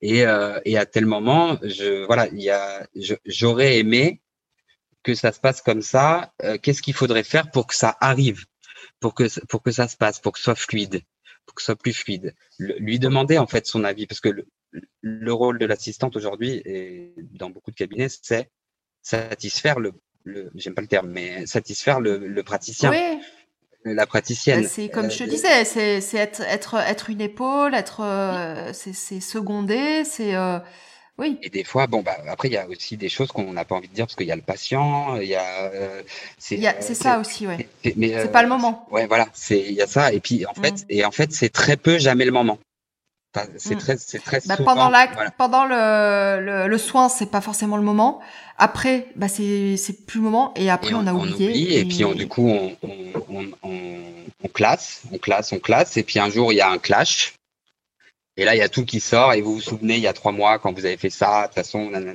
Et, 0.00 0.24
et, 0.64 0.78
à 0.78 0.86
tel 0.86 1.06
moment, 1.06 1.58
je, 1.62 2.04
voilà, 2.06 2.28
il 2.28 2.40
y 2.40 2.50
a, 2.50 2.86
j'aurais 3.24 3.78
aimé 3.78 4.22
que 5.02 5.14
ça 5.14 5.32
se 5.32 5.40
passe 5.40 5.62
comme 5.62 5.82
ça. 5.82 6.32
Qu'est-ce 6.62 6.82
qu'il 6.82 6.94
faudrait 6.94 7.24
faire 7.24 7.50
pour 7.50 7.66
que 7.66 7.74
ça 7.74 7.96
arrive, 8.00 8.44
pour 9.00 9.14
que, 9.14 9.24
pour 9.46 9.62
que 9.62 9.70
ça 9.70 9.88
se 9.88 9.96
passe, 9.96 10.18
pour 10.20 10.32
que 10.32 10.38
ce 10.38 10.44
soit 10.44 10.54
fluide, 10.54 11.02
pour 11.44 11.54
que 11.54 11.62
ce 11.62 11.66
soit 11.66 11.76
plus 11.76 11.92
fluide. 11.94 12.34
lui 12.58 12.98
demander 12.98 13.38
en 13.38 13.46
fait 13.46 13.66
son 13.66 13.84
avis, 13.84 14.06
parce 14.06 14.20
que 14.20 14.28
le, 14.28 14.46
le 15.00 15.32
rôle 15.32 15.58
de 15.58 15.66
l'assistante 15.66 16.16
aujourd'hui, 16.16 16.62
et 16.64 17.14
dans 17.32 17.50
beaucoup 17.50 17.70
de 17.70 17.76
cabinets, 17.76 18.08
c'est 18.08 18.50
satisfaire 19.02 19.78
le, 19.78 19.92
j'aime 20.54 20.74
pas 20.74 20.82
le 20.82 20.88
terme, 20.88 21.08
mais 21.08 21.46
satisfaire 21.46 22.00
le, 22.00 22.42
praticien. 22.42 22.90
Oui. 22.90 23.20
La 23.84 24.04
praticienne. 24.04 24.62
Bah, 24.62 24.68
c'est 24.68 24.88
comme 24.88 25.12
je 25.12 25.18
te 25.18 25.22
euh, 25.22 25.26
disais, 25.26 25.64
c'est 25.64 26.16
être, 26.16 26.40
être, 26.40 26.74
être 26.74 27.08
une 27.08 27.20
épaule, 27.20 27.72
être, 27.72 28.00
euh, 28.02 28.72
c'est 28.72 29.20
seconder, 29.20 30.02
c'est 30.04 30.34
euh, 30.34 30.58
oui. 31.18 31.38
Et 31.42 31.50
des 31.50 31.62
fois, 31.62 31.86
bon, 31.86 32.02
bah, 32.02 32.16
après, 32.28 32.48
il 32.48 32.54
y 32.54 32.56
a 32.56 32.66
aussi 32.66 32.96
des 32.96 33.08
choses 33.08 33.28
qu'on 33.28 33.52
n'a 33.52 33.64
pas 33.64 33.76
envie 33.76 33.86
de 33.86 33.94
dire 33.94 34.06
parce 34.06 34.16
qu'il 34.16 34.26
y 34.26 34.32
a 34.32 34.36
le 34.36 34.42
patient, 34.42 35.16
il 35.20 35.28
y 35.28 35.36
a. 35.36 35.70
c'est 36.38 36.94
ça 36.94 37.20
aussi, 37.20 37.46
ouais. 37.46 37.68
C'est 37.84 38.32
pas 38.32 38.42
le 38.42 38.48
moment. 38.48 38.88
Ouais, 38.90 39.06
voilà, 39.06 39.28
il 39.50 39.72
y 39.72 39.82
a 39.82 39.86
ça. 39.86 40.12
Et 40.12 40.18
puis, 40.18 40.44
en 40.46 40.54
fait, 40.54 40.72
mm. 40.72 40.86
et 40.88 41.04
en 41.04 41.12
fait, 41.12 41.32
c'est 41.32 41.50
très 41.50 41.76
peu 41.76 41.98
jamais 41.98 42.24
le 42.24 42.32
moment. 42.32 42.58
C'est 43.58 43.74
mm. 43.74 43.78
très, 43.78 43.96
c'est 43.98 44.18
très 44.18 44.40
bah, 44.46 44.56
pendant 44.56 44.88
l'acte, 44.88 45.18
pendant 45.36 45.64
le, 45.64 46.40
le, 46.40 46.68
le 46.68 46.78
soin, 46.78 47.08
c'est 47.08 47.30
pas 47.30 47.40
forcément 47.40 47.76
le 47.76 47.82
moment. 47.82 48.20
Après, 48.58 49.08
bah 49.16 49.28
c'est 49.28 49.76
c'est 49.76 50.06
plus 50.06 50.18
le 50.18 50.24
moment. 50.24 50.52
Et 50.56 50.70
après, 50.70 50.94
on, 50.94 51.06
a 51.06 51.12
oublié. 51.12 51.80
et... 51.80 51.84
puis 51.84 52.04
du 52.14 52.28
coup, 52.28 52.48
on, 52.48 52.76
on, 52.82 53.52
on, 53.62 54.02
on, 54.42 54.48
classe, 54.48 55.02
on 55.12 55.18
classe, 55.18 55.52
on 55.52 55.58
classe. 55.58 55.96
Et 55.96 56.02
puis 56.02 56.18
un 56.18 56.30
jour, 56.30 56.52
il 56.52 56.56
y 56.56 56.60
a 56.60 56.70
un 56.70 56.78
clash. 56.78 57.34
Et 58.38 58.44
là, 58.44 58.54
il 58.54 58.58
y 58.58 58.62
a 58.62 58.68
tout 58.68 58.84
qui 58.84 59.00
sort. 59.00 59.32
Et 59.32 59.42
vous 59.42 59.54
vous 59.54 59.60
souvenez, 59.60 59.96
il 59.96 60.02
y 60.02 60.06
a 60.06 60.12
trois 60.12 60.32
mois, 60.32 60.58
quand 60.58 60.72
vous 60.72 60.86
avez 60.86 60.96
fait 60.96 61.10
ça, 61.10 61.42
de 61.42 61.46
toute 61.46 61.54
façon, 61.54 61.90
euh, 61.94 62.14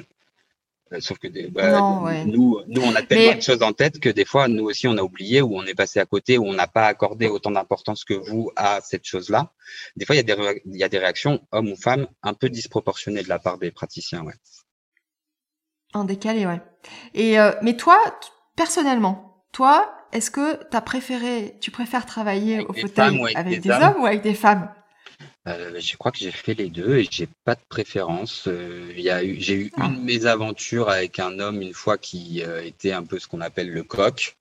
sauf 0.99 1.17
que 1.19 1.27
bah, 1.49 2.25
nous, 2.25 2.59
nous, 2.67 2.81
on 2.81 2.95
a 2.95 3.01
tellement 3.01 3.37
de 3.37 3.41
choses 3.41 3.63
en 3.63 3.71
tête 3.71 3.99
que 3.99 4.09
des 4.09 4.25
fois, 4.25 4.47
nous 4.47 4.65
aussi, 4.65 4.87
on 4.87 4.97
a 4.97 5.01
oublié 5.01 5.41
ou 5.41 5.57
on 5.57 5.63
est 5.63 5.73
passé 5.73 5.99
à 5.99 6.05
côté 6.05 6.37
ou 6.37 6.45
on 6.45 6.53
n'a 6.53 6.67
pas 6.67 6.87
accordé 6.87 7.27
autant 7.27 7.51
d'importance 7.51 8.03
que 8.03 8.13
vous 8.13 8.51
à 8.55 8.81
cette 8.81 9.05
chose-là. 9.05 9.53
Des 9.95 10.05
fois, 10.05 10.15
il 10.15 10.27
y, 10.27 10.31
a 10.31 10.35
des, 10.35 10.61
il 10.65 10.77
y 10.77 10.83
a 10.83 10.89
des 10.89 10.97
réactions, 10.97 11.41
hommes 11.51 11.71
ou 11.71 11.75
femmes, 11.75 12.07
un 12.23 12.33
peu 12.33 12.49
disproportionnées 12.49 13.23
de 13.23 13.29
la 13.29 13.39
part 13.39 13.57
des 13.57 13.71
praticiens. 13.71 14.23
Ouais. 14.23 14.33
En 15.93 16.03
décalé, 16.03 16.45
ouais. 16.45 16.61
Et 17.13 17.39
euh, 17.39 17.51
mais 17.61 17.77
toi, 17.77 17.97
personnellement, 18.55 19.45
toi, 19.51 19.93
est-ce 20.11 20.31
que 20.31 20.59
as 20.75 20.81
préféré, 20.81 21.57
tu 21.61 21.71
préfères 21.71 22.05
travailler 22.05 22.65
au 22.65 22.73
fauteuil 22.73 23.33
avec 23.35 23.61
des 23.61 23.69
hommes 23.69 24.01
ou 24.01 24.05
avec 24.05 24.21
des 24.21 24.33
femmes? 24.33 24.69
Euh, 25.47 25.79
je 25.79 25.97
crois 25.97 26.11
que 26.11 26.19
j'ai 26.19 26.31
fait 26.31 26.53
les 26.53 26.69
deux 26.69 26.97
et 26.97 27.07
j'ai 27.09 27.27
pas 27.45 27.55
de 27.55 27.61
préférence. 27.67 28.47
Euh, 28.47 28.93
j'ai 28.95 29.55
eu 29.55 29.71
ah. 29.77 29.87
une 29.87 30.03
mésaventure 30.03 30.89
avec 30.89 31.19
un 31.19 31.39
homme 31.39 31.61
une 31.61 31.73
fois 31.73 31.97
qui 31.97 32.43
euh, 32.43 32.63
était 32.63 32.91
un 32.91 33.03
peu 33.03 33.17
ce 33.17 33.27
qu'on 33.27 33.41
appelle 33.41 33.71
le 33.71 33.83
coq 33.83 34.37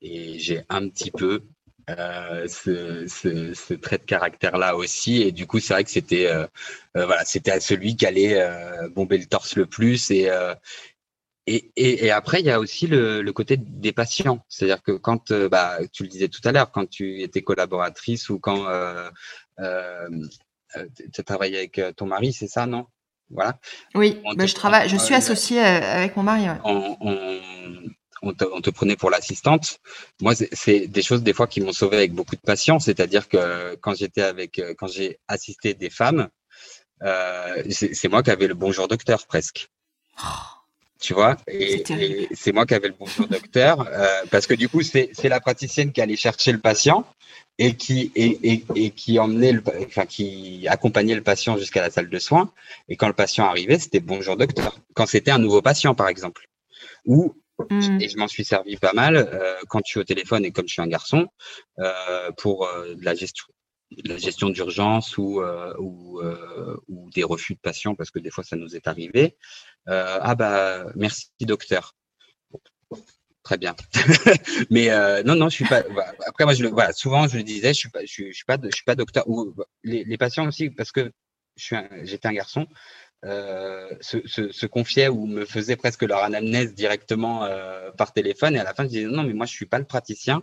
et 0.00 0.38
j'ai 0.40 0.62
un 0.68 0.88
petit 0.88 1.12
peu 1.12 1.42
ce, 1.86 3.04
ce, 3.06 3.54
ce, 3.54 3.74
trait 3.74 3.98
de 3.98 4.04
caractère 4.04 4.56
là 4.56 4.76
aussi 4.76 5.20
et 5.22 5.30
du 5.30 5.46
coup 5.46 5.60
c'est 5.60 5.74
vrai 5.74 5.84
que 5.84 5.90
c'était 5.90 6.28
voilà 6.94 7.24
c'était 7.24 7.50
à 7.50 7.60
celui 7.60 7.96
qui 7.96 8.06
allait 8.06 8.40
bomber 8.94 9.18
le 9.18 9.26
torse 9.26 9.56
le 9.56 9.66
plus 9.66 10.10
et 10.10 10.30
et, 11.48 11.72
et, 11.74 12.06
et, 12.06 12.10
après, 12.12 12.38
il 12.38 12.46
y 12.46 12.50
a 12.50 12.60
aussi 12.60 12.86
le, 12.86 13.20
le 13.20 13.32
côté 13.32 13.56
des 13.56 13.92
patients. 13.92 14.44
C'est-à-dire 14.48 14.80
que 14.80 14.92
quand, 14.92 15.32
bah, 15.32 15.78
tu 15.92 16.04
le 16.04 16.08
disais 16.08 16.28
tout 16.28 16.40
à 16.44 16.52
l'heure, 16.52 16.70
quand 16.70 16.88
tu 16.88 17.20
étais 17.22 17.42
collaboratrice 17.42 18.30
ou 18.30 18.38
quand 18.38 18.68
euh, 18.68 18.70
euh, 18.70 19.10
euh, 19.10 19.10
tu 19.58 21.20
as 21.20 21.24
travaillé 21.24 21.58
avec 21.58 21.78
euh, 21.78 21.92
ton 21.92 22.06
mari, 22.06 22.32
c'est 22.32 22.48
ça, 22.48 22.66
non? 22.66 22.86
Voilà. 23.30 23.58
Oui, 23.94 24.20
bah, 24.36 24.46
je 24.46 24.54
travaille, 24.54 24.88
je 24.88 24.96
suis 24.96 25.14
associée 25.14 25.60
avec 25.60 26.16
mon 26.16 26.22
mari. 26.22 26.46
On, 28.24 28.32
te, 28.34 28.70
prenait 28.70 28.94
pour 28.94 29.10
l'assistante. 29.10 29.80
Moi, 30.20 30.34
c'est 30.34 30.86
des 30.86 31.02
choses 31.02 31.22
des 31.22 31.32
fois 31.32 31.46
qui 31.46 31.60
m'ont 31.60 31.72
sauvé 31.72 31.96
avec 31.96 32.12
beaucoup 32.12 32.36
de 32.36 32.40
patience. 32.40 32.84
C'est-à-dire 32.84 33.28
que 33.28 33.74
quand 33.76 33.94
j'étais 33.94 34.22
avec, 34.22 34.60
quand 34.78 34.86
j'ai 34.86 35.18
assisté 35.28 35.74
des 35.74 35.90
femmes, 35.90 36.28
c'est 37.00 38.08
moi 38.08 38.22
qui 38.22 38.30
avais 38.30 38.46
le 38.46 38.54
bonjour 38.54 38.86
docteur 38.86 39.26
presque. 39.26 39.68
Oh 40.18 40.26
tu 41.02 41.14
vois? 41.14 41.36
Et, 41.48 41.82
c'est 42.32 42.52
moi 42.52 42.64
qui 42.64 42.74
avais 42.74 42.88
le 42.88 42.94
bonjour 42.98 43.26
docteur, 43.26 43.86
euh, 43.90 44.22
parce 44.30 44.46
que 44.46 44.54
du 44.54 44.68
coup, 44.68 44.82
c'est 44.82 45.10
la 45.24 45.40
praticienne 45.40 45.92
qui 45.92 46.00
allait 46.00 46.16
chercher 46.16 46.52
le 46.52 46.60
patient 46.60 47.04
et 47.58 47.76
qui, 47.76 48.10
et, 48.14 48.64
et, 48.74 48.90
qui 48.90 49.18
emmenait 49.18 49.52
le, 49.52 49.62
enfin, 49.86 50.06
qui 50.06 50.66
accompagnait 50.68 51.14
le 51.14 51.22
patient 51.22 51.56
jusqu'à 51.56 51.82
la 51.82 51.90
salle 51.90 52.08
de 52.08 52.18
soins. 52.18 52.52
Et 52.88 52.96
quand 52.96 53.08
le 53.08 53.12
patient 53.12 53.44
arrivait, 53.44 53.78
c'était 53.78 54.00
bonjour 54.00 54.36
docteur. 54.36 54.78
Quand 54.94 55.06
c'était 55.06 55.30
un 55.30 55.38
nouveau 55.38 55.62
patient, 55.62 55.94
par 55.94 56.08
exemple. 56.08 56.48
Ou, 57.04 57.34
hmm. 57.70 58.00
et 58.00 58.08
je 58.08 58.16
m'en 58.16 58.28
suis 58.28 58.44
servi 58.44 58.76
pas 58.76 58.92
mal, 58.92 59.16
euh, 59.16 59.54
quand 59.68 59.80
je 59.84 59.90
suis 59.90 60.00
au 60.00 60.04
téléphone 60.04 60.44
et 60.44 60.52
comme 60.52 60.66
je 60.66 60.72
suis 60.72 60.82
un 60.82 60.88
garçon, 60.88 61.28
euh, 61.78 62.30
pour 62.38 62.66
de 62.66 63.04
la 63.04 63.14
gestion 63.14 63.46
la 64.04 64.16
gestion 64.16 64.48
d'urgence 64.48 65.18
ou, 65.18 65.42
ou, 65.78 66.22
ou, 66.88 67.10
des 67.10 67.24
refus 67.24 67.52
de 67.52 67.58
patients, 67.58 67.94
parce 67.94 68.10
que 68.10 68.18
des 68.18 68.30
fois 68.30 68.42
ça 68.42 68.56
nous 68.56 68.74
est 68.74 68.88
arrivé. 68.88 69.36
Euh, 69.88 70.18
ah 70.20 70.34
bah 70.34 70.86
merci 70.94 71.30
docteur. 71.40 71.94
Très 73.42 73.58
bien. 73.58 73.74
mais 74.70 74.90
euh, 74.90 75.22
non, 75.24 75.34
non, 75.34 75.48
je 75.48 75.56
suis 75.56 75.64
pas. 75.64 75.82
Après, 76.26 76.44
moi, 76.44 76.54
je 76.54 76.62
le, 76.62 76.68
voilà, 76.68 76.92
souvent, 76.92 77.26
je 77.26 77.36
le 77.36 77.42
disais, 77.42 77.68
je 77.68 77.78
suis 77.78 77.90
pas, 77.90 78.00
je 78.02 78.06
suis, 78.06 78.44
pas, 78.46 78.56
je 78.62 78.74
suis 78.74 78.84
pas 78.84 78.94
docteur. 78.94 79.28
Ou 79.28 79.54
les, 79.82 80.04
les 80.04 80.16
patients 80.16 80.46
aussi, 80.46 80.70
parce 80.70 80.92
que 80.92 81.12
j'étais 81.56 82.28
un 82.28 82.32
garçon, 82.32 82.68
euh, 83.24 83.88
se, 84.00 84.26
se, 84.26 84.52
se, 84.52 84.66
confiaient 84.66 85.08
ou 85.08 85.26
me 85.26 85.44
faisaient 85.44 85.76
presque 85.76 86.02
leur 86.02 86.22
anamnèse 86.22 86.74
directement 86.74 87.44
euh, 87.44 87.90
par 87.92 88.12
téléphone. 88.12 88.54
Et 88.54 88.60
à 88.60 88.64
la 88.64 88.74
fin, 88.74 88.84
je 88.84 88.90
disais 88.90 89.04
non, 89.06 89.24
mais 89.24 89.34
moi, 89.34 89.46
je 89.46 89.52
suis 89.52 89.66
pas 89.66 89.78
le 89.80 89.86
praticien. 89.86 90.42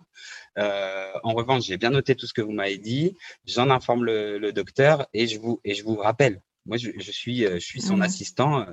En 0.57 1.34
revanche, 1.34 1.63
j'ai 1.65 1.77
bien 1.77 1.91
noté 1.91 2.15
tout 2.15 2.27
ce 2.27 2.34
que 2.34 2.41
vous 2.41 2.51
m'avez 2.51 2.77
dit. 2.77 3.15
J'en 3.45 3.69
informe 3.69 4.03
le, 4.03 4.38
le, 4.39 4.51
docteur 4.51 5.07
et 5.13 5.26
je 5.26 5.39
vous 5.39 5.61
et 5.63 5.73
je 5.73 5.84
vous 5.84 5.95
rappelle. 5.95 6.41
Moi, 6.65 6.76
je, 6.76 6.89
je 6.97 7.11
suis, 7.11 7.43
je 7.43 7.59
suis 7.59 7.80
son 7.80 7.97
mmh. 7.97 8.01
assistant 8.01 8.65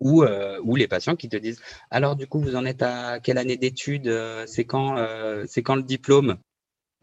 ou, 0.00 0.22
euh, 0.22 0.60
ou 0.62 0.76
les 0.76 0.88
patients 0.88 1.16
qui 1.16 1.28
te 1.28 1.36
disent 1.36 1.60
alors 1.90 2.16
du 2.16 2.26
coup 2.26 2.40
vous 2.40 2.56
en 2.56 2.64
êtes 2.64 2.82
à 2.82 3.20
quelle 3.20 3.38
année 3.38 3.56
d'études 3.56 4.08
euh, 4.08 4.44
c'est 4.46 4.64
quand 4.64 4.98
euh, 4.98 5.44
c'est 5.48 5.62
quand 5.62 5.76
le 5.76 5.82
diplôme? 5.82 6.38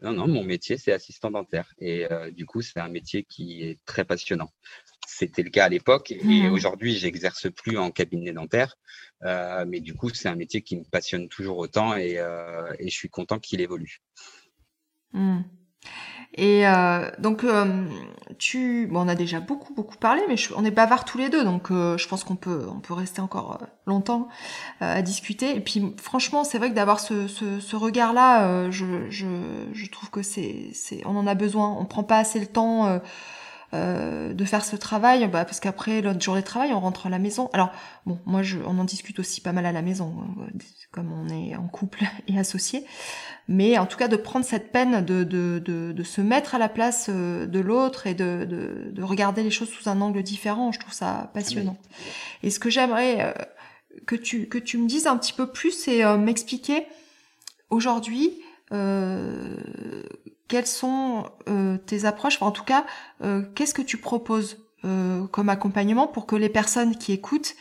Non 0.02 0.12
non 0.12 0.28
mon 0.28 0.44
métier 0.44 0.76
c'est 0.78 0.92
assistant 0.92 1.30
dentaire. 1.30 1.72
Et 1.78 2.10
euh, 2.10 2.30
du 2.30 2.46
coup 2.46 2.62
c'est 2.62 2.80
un 2.80 2.88
métier 2.88 3.24
qui 3.24 3.62
est 3.62 3.78
très 3.84 4.04
passionnant. 4.04 4.50
C'était 5.06 5.42
le 5.42 5.50
cas 5.50 5.66
à 5.66 5.68
l'époque 5.68 6.12
et, 6.12 6.22
mmh. 6.22 6.52
aujourd'hui 6.52 6.94
j'exerce 6.94 7.50
plus 7.50 7.78
en 7.78 7.90
cabinet 7.90 8.32
dentaire. 8.32 8.76
Mais 9.22 9.80
du 9.80 9.94
coup 9.94 10.10
c'est 10.10 10.28
un 10.28 10.36
métier 10.36 10.62
qui 10.62 10.76
me 10.76 10.84
passionne 10.84 11.28
toujours 11.28 11.58
autant 11.58 11.96
et, 11.96 12.14
et 12.78 12.88
je 12.88 12.94
suis 12.94 13.08
content 13.08 13.38
qu'il 13.38 13.60
évolue. 13.60 14.00
Mmh. 15.12 15.42
Et 16.36 16.66
euh, 16.66 17.08
donc, 17.20 17.44
euh, 17.44 17.84
tu, 18.38 18.88
bon, 18.90 19.02
on 19.04 19.08
a 19.08 19.14
déjà 19.14 19.38
beaucoup 19.38 19.72
beaucoup 19.72 19.96
parlé, 19.96 20.20
mais 20.28 20.34
on 20.56 20.64
est 20.64 20.72
bavards 20.72 21.04
tous 21.04 21.16
les 21.16 21.28
deux, 21.28 21.44
donc 21.44 21.70
euh, 21.70 21.96
je 21.96 22.08
pense 22.08 22.24
qu'on 22.24 22.34
peut 22.34 22.66
on 22.68 22.80
peut 22.80 22.92
rester 22.92 23.20
encore 23.20 23.58
euh, 23.62 23.66
longtemps 23.86 24.28
euh, 24.82 24.98
à 24.98 25.02
discuter. 25.02 25.54
Et 25.54 25.60
puis, 25.60 25.94
franchement, 26.02 26.42
c'est 26.42 26.58
vrai 26.58 26.70
que 26.70 26.74
d'avoir 26.74 26.98
ce, 26.98 27.28
ce, 27.28 27.60
ce 27.60 27.76
regard-là, 27.76 28.68
je, 28.70 29.08
je, 29.10 29.26
je 29.72 29.90
trouve 29.90 30.10
que 30.10 30.22
c'est 30.22 30.70
c'est 30.74 31.02
on 31.06 31.16
en 31.16 31.26
a 31.28 31.34
besoin. 31.34 31.76
On 31.78 31.84
prend 31.84 32.02
pas 32.02 32.18
assez 32.18 32.40
le 32.40 32.46
temps. 32.46 33.00
De 33.74 34.44
faire 34.44 34.64
ce 34.64 34.76
travail, 34.76 35.26
bah, 35.28 35.44
parce 35.44 35.60
qu'après 35.60 36.00
l'autre 36.00 36.20
journée 36.20 36.40
de 36.40 36.46
travail, 36.46 36.72
on 36.72 36.80
rentre 36.80 37.06
à 37.06 37.10
la 37.10 37.18
maison. 37.18 37.50
Alors 37.52 37.70
bon, 38.06 38.18
moi, 38.26 38.42
je, 38.42 38.58
on 38.64 38.78
en 38.78 38.84
discute 38.84 39.18
aussi 39.18 39.40
pas 39.40 39.52
mal 39.52 39.66
à 39.66 39.72
la 39.72 39.82
maison, 39.82 40.14
comme 40.92 41.12
on 41.12 41.28
est 41.28 41.56
en 41.56 41.66
couple 41.68 42.04
et 42.28 42.38
associé 42.38 42.86
mais 43.48 43.78
en 43.78 43.86
tout 43.86 43.98
cas 43.98 44.08
de 44.08 44.16
prendre 44.16 44.44
cette 44.44 44.72
peine 44.72 45.04
de, 45.04 45.24
de, 45.24 45.60
de, 45.64 45.92
de 45.92 46.02
se 46.02 46.20
mettre 46.20 46.54
à 46.54 46.58
la 46.58 46.68
place 46.68 47.08
euh, 47.10 47.46
de 47.46 47.60
l'autre 47.60 48.06
et 48.06 48.14
de, 48.14 48.46
de, 48.48 48.90
de, 48.90 49.02
regarder 49.02 49.42
les 49.42 49.50
choses 49.50 49.68
sous 49.68 49.88
un 49.88 50.00
angle 50.00 50.22
différent, 50.22 50.72
je 50.72 50.80
trouve 50.80 50.94
ça 50.94 51.30
passionnant. 51.34 51.76
Et 52.42 52.50
ce 52.50 52.58
que 52.58 52.70
j'aimerais 52.70 53.20
euh, 53.20 53.32
que 54.06 54.16
tu, 54.16 54.48
que 54.48 54.58
tu 54.58 54.78
me 54.78 54.88
dises 54.88 55.06
un 55.06 55.16
petit 55.16 55.32
peu 55.32 55.46
plus, 55.46 55.72
c'est 55.72 56.04
euh, 56.04 56.16
m'expliquer 56.16 56.86
aujourd'hui 57.70 58.40
euh, 58.72 59.56
quelles 60.48 60.66
sont 60.66 61.24
tes 61.86 62.04
approches, 62.04 62.40
en 62.40 62.50
tout 62.50 62.64
cas, 62.64 62.84
qu'est-ce 63.54 63.74
que 63.74 63.82
tu 63.82 63.96
proposes 63.96 64.58
comme 64.82 65.48
accompagnement 65.48 66.06
pour 66.06 66.26
que 66.26 66.36
les 66.36 66.48
personnes 66.48 66.96
qui 66.96 67.12
écoutent, 67.12 67.54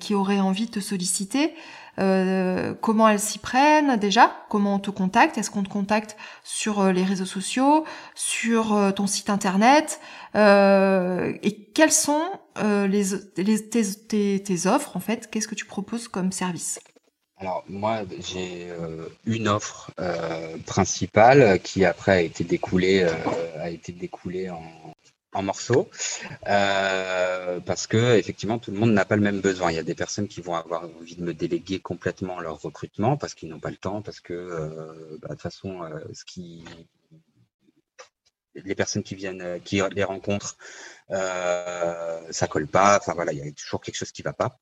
qui 0.00 0.14
auraient 0.14 0.40
envie 0.40 0.66
de 0.66 0.72
te 0.72 0.80
solliciter, 0.80 1.54
euh, 1.98 2.74
comment 2.80 3.08
elles 3.08 3.20
s'y 3.20 3.38
prennent 3.38 3.96
déjà, 3.96 4.44
comment 4.48 4.74
on 4.74 4.78
te 4.78 4.90
contacte, 4.90 5.38
est-ce 5.38 5.50
qu'on 5.50 5.62
te 5.62 5.68
contacte 5.68 6.16
sur 6.42 6.80
euh, 6.80 6.92
les 6.92 7.04
réseaux 7.04 7.24
sociaux, 7.24 7.84
sur 8.14 8.74
euh, 8.74 8.90
ton 8.90 9.06
site 9.06 9.30
internet, 9.30 10.00
et 10.34 11.70
quelles 11.74 11.92
sont 11.92 12.24
les, 12.56 13.04
tes, 13.68 14.66
offres 14.66 14.96
en 14.96 15.00
fait, 15.00 15.30
qu'est-ce 15.30 15.46
que 15.46 15.54
tu 15.54 15.66
proposes 15.66 16.08
comme 16.08 16.32
service? 16.32 16.80
Alors 17.44 17.62
moi, 17.68 18.04
j'ai 18.20 18.70
euh, 18.70 19.06
une 19.26 19.48
offre 19.48 19.90
euh, 20.00 20.56
principale 20.64 21.60
qui 21.60 21.84
après 21.84 22.12
a 22.12 22.20
été 22.22 22.42
découlée, 22.42 23.02
euh, 23.02 23.62
a 23.62 23.68
été 23.68 23.92
découlée 23.92 24.48
en, 24.48 24.62
morceaux 25.42 25.90
parce 26.46 27.86
que 27.86 28.16
effectivement 28.16 28.58
tout 28.58 28.70
le 28.70 28.78
monde 28.78 28.92
n'a 28.92 29.04
pas 29.04 29.16
le 29.16 29.20
même 29.20 29.40
besoin. 29.40 29.70
Il 29.70 29.74
y 29.74 29.78
a 29.78 29.82
des 29.82 29.94
personnes 29.94 30.26
qui 30.26 30.40
vont 30.40 30.54
avoir 30.54 30.84
envie 30.84 31.16
de 31.16 31.22
me 31.22 31.34
déléguer 31.34 31.80
complètement 31.80 32.40
leur 32.40 32.62
recrutement 32.62 33.18
parce 33.18 33.34
qu'ils 33.34 33.50
n'ont 33.50 33.60
pas 33.60 33.70
le 33.70 33.76
temps, 33.76 34.00
parce 34.00 34.20
que 34.20 34.32
bah, 35.20 35.28
de 35.28 35.34
toute 35.34 35.42
façon, 35.42 35.80
les 38.54 38.74
personnes 38.74 39.02
qui 39.02 39.16
viennent, 39.16 39.60
qui 39.64 39.82
les 39.94 40.04
rencontrent, 40.04 40.56
ça 41.10 42.46
colle 42.48 42.68
pas. 42.68 42.96
Enfin 42.98 43.12
voilà, 43.12 43.32
il 43.32 43.44
y 43.44 43.46
a 43.46 43.52
toujours 43.52 43.82
quelque 43.82 43.96
chose 43.96 44.12
qui 44.12 44.22
va 44.22 44.32
pas. 44.32 44.58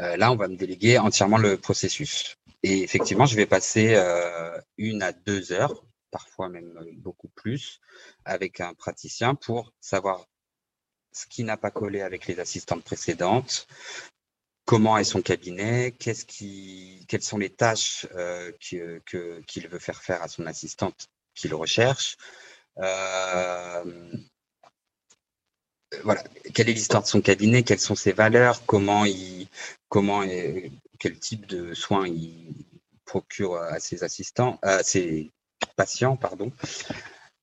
Euh, 0.00 0.16
là, 0.16 0.32
on 0.32 0.36
va 0.36 0.48
me 0.48 0.56
déléguer 0.56 0.98
entièrement 0.98 1.38
le 1.38 1.56
processus. 1.56 2.36
Et 2.62 2.82
effectivement, 2.82 3.26
je 3.26 3.36
vais 3.36 3.46
passer 3.46 3.94
euh, 3.94 4.58
une 4.78 5.02
à 5.02 5.12
deux 5.12 5.52
heures, 5.52 5.84
parfois 6.10 6.48
même 6.48 6.72
beaucoup 6.96 7.28
plus, 7.28 7.80
avec 8.24 8.60
un 8.60 8.74
praticien 8.74 9.34
pour 9.34 9.72
savoir 9.80 10.26
ce 11.12 11.26
qui 11.26 11.44
n'a 11.44 11.56
pas 11.56 11.70
collé 11.70 12.00
avec 12.00 12.26
les 12.26 12.40
assistantes 12.40 12.82
précédentes, 12.82 13.68
comment 14.64 14.98
est 14.98 15.04
son 15.04 15.22
cabinet, 15.22 15.92
quelles 15.92 17.22
sont 17.22 17.38
les 17.38 17.50
tâches 17.50 18.06
euh, 18.14 18.50
qu'il 18.58 19.68
veut 19.68 19.78
faire 19.78 20.02
faire 20.02 20.22
à 20.22 20.28
son 20.28 20.46
assistante 20.46 21.08
qu'il 21.34 21.54
recherche, 21.54 22.16
voilà, 26.04 26.22
quelle 26.54 26.68
est 26.68 26.74
l'histoire 26.74 27.02
de 27.02 27.08
son 27.08 27.20
cabinet, 27.20 27.62
quelles 27.62 27.80
sont 27.80 27.94
ses 27.94 28.12
valeurs, 28.12 28.64
comment 28.66 29.04
il, 29.04 29.48
comment 29.88 30.22
et 30.22 30.70
quel 30.98 31.18
type 31.18 31.46
de 31.46 31.74
soins 31.74 32.06
il 32.06 32.54
procure 33.04 33.56
à 33.56 33.80
ses 33.80 34.04
assistants, 34.04 34.58
à 34.62 34.82
ses 34.82 35.30
patients, 35.76 36.16
pardon. 36.16 36.52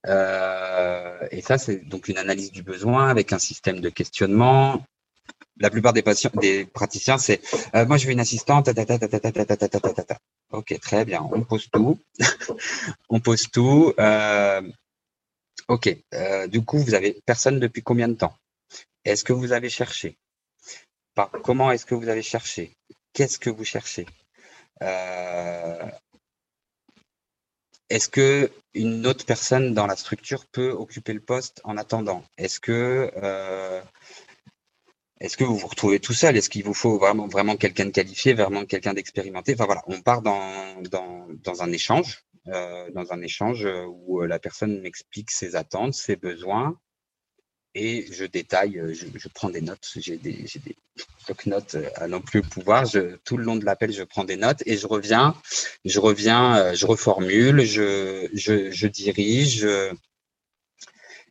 Euh, 0.08 1.28
et 1.32 1.42
ça, 1.42 1.58
c'est 1.58 1.78
donc 1.88 2.08
une 2.08 2.18
analyse 2.18 2.52
du 2.52 2.64
besoin 2.64 3.10
avec 3.10 3.34
un 3.34 3.40
système 3.40 3.82
de 3.82 3.90
questionnement. 3.90 4.84
La 5.58 5.70
plupart 5.70 5.94
des 5.94 6.02
patients, 6.02 6.32
des 6.42 6.66
praticiens, 6.66 7.18
c'est 7.18 7.42
euh, 7.76 7.86
moi 7.86 7.98
je 7.98 8.08
veux 8.08 8.14
une 8.14 8.20
assistante. 8.20 8.70
ok, 10.52 10.80
très 10.80 11.06
bien. 11.06 11.22
On 11.32 11.42
pose 11.44 11.70
tout. 11.72 12.00
on 13.10 13.20
pose 13.20 13.50
tout. 13.52 13.94
Euh, 14.00 14.62
ok. 15.68 15.96
du 16.48 16.66
coup, 16.66 16.80
vous 16.80 16.96
avez 16.96 17.22
personne 17.26 17.60
depuis 17.60 17.84
combien 17.84 18.08
de 18.08 18.16
temps 18.16 18.34
est-ce 19.06 19.23
que 19.23 19.34
vous 19.34 19.52
avez 19.52 19.69
cherché 19.69 20.18
Comment 21.44 21.72
est-ce 21.72 21.86
que 21.86 21.95
vous 21.95 22.10
avez 22.10 22.22
cherché 22.22 22.78
Qu'est-ce 23.14 23.40
que 23.40 23.49
vous 23.49 23.65
cherchez? 23.65 24.06
Euh, 24.82 25.86
Est-ce 27.90 28.07
que 28.07 28.49
une 28.73 29.06
autre 29.06 29.26
personne 29.26 29.73
dans 29.73 29.86
la 29.86 29.98
structure 29.98 30.45
peut 30.45 30.72
occuper 30.72 31.14
le 31.14 31.19
poste 31.19 31.60
en 31.65 31.78
attendant? 31.78 32.23
Est-ce 32.38 32.60
que 32.60 33.11
euh, 33.18 33.82
est-ce 35.19 35.38
que 35.38 35.44
vous 35.44 35.57
vous 35.57 35.68
retrouvez 35.68 35.99
tout 35.99 36.14
seul? 36.14 36.38
Est-ce 36.38 36.49
qu'il 36.49 36.64
vous 36.64 36.73
faut 36.73 36.98
vraiment, 36.98 37.57
quelqu'un 37.57 37.86
de 37.86 37.91
qualifié, 37.91 38.34
vraiment 38.34 38.65
quelqu'un 38.65 38.94
d'expérimenté? 38.94 39.53
Enfin 39.53 39.65
voilà, 39.65 39.84
on 39.88 40.02
part 40.02 40.22
dans, 40.22 40.82
dans, 40.82 41.61
un 41.61 41.72
échange, 41.72 42.23
euh, 42.48 42.90
dans 42.91 43.11
un 43.11 43.22
échange 43.22 43.68
où 43.88 44.22
la 44.22 44.40
personne 44.40 44.82
m'explique 44.82 45.30
ses 45.30 45.56
attentes, 45.56 45.94
ses 45.94 46.15
besoins, 46.15 46.80
et 47.73 48.11
je 48.11 48.26
détaille, 48.26 48.80
euh, 48.80 48.93
je, 48.93 49.27
prends 49.30 49.49
des 49.49 49.61
notes. 49.61 49.91
J'ai 49.95 50.18
des, 50.18 50.45
des 50.65 50.76
notes 51.45 51.76
euh, 51.76 51.89
à 51.95 52.07
non 52.07 52.22
plus 52.22 52.41
pouvoir. 52.41 52.85
Je, 52.85 53.15
tout 53.23 53.38
le 53.38 53.43
long 53.43 53.56
de 53.56 53.65
l'appel, 53.65 53.93
je 53.93 54.03
prends 54.03 54.26
des 54.26 54.35
notes 54.35 54.61
et 54.65 54.77
je 54.77 54.88
reviens, 54.88 55.35
je 55.85 55.99
reviens, 55.99 56.57
euh, 56.57 56.73
je 56.73 56.85
reformule, 56.85 57.61
je, 57.61 58.30
je, 58.34 58.88
dirige. 58.88 59.68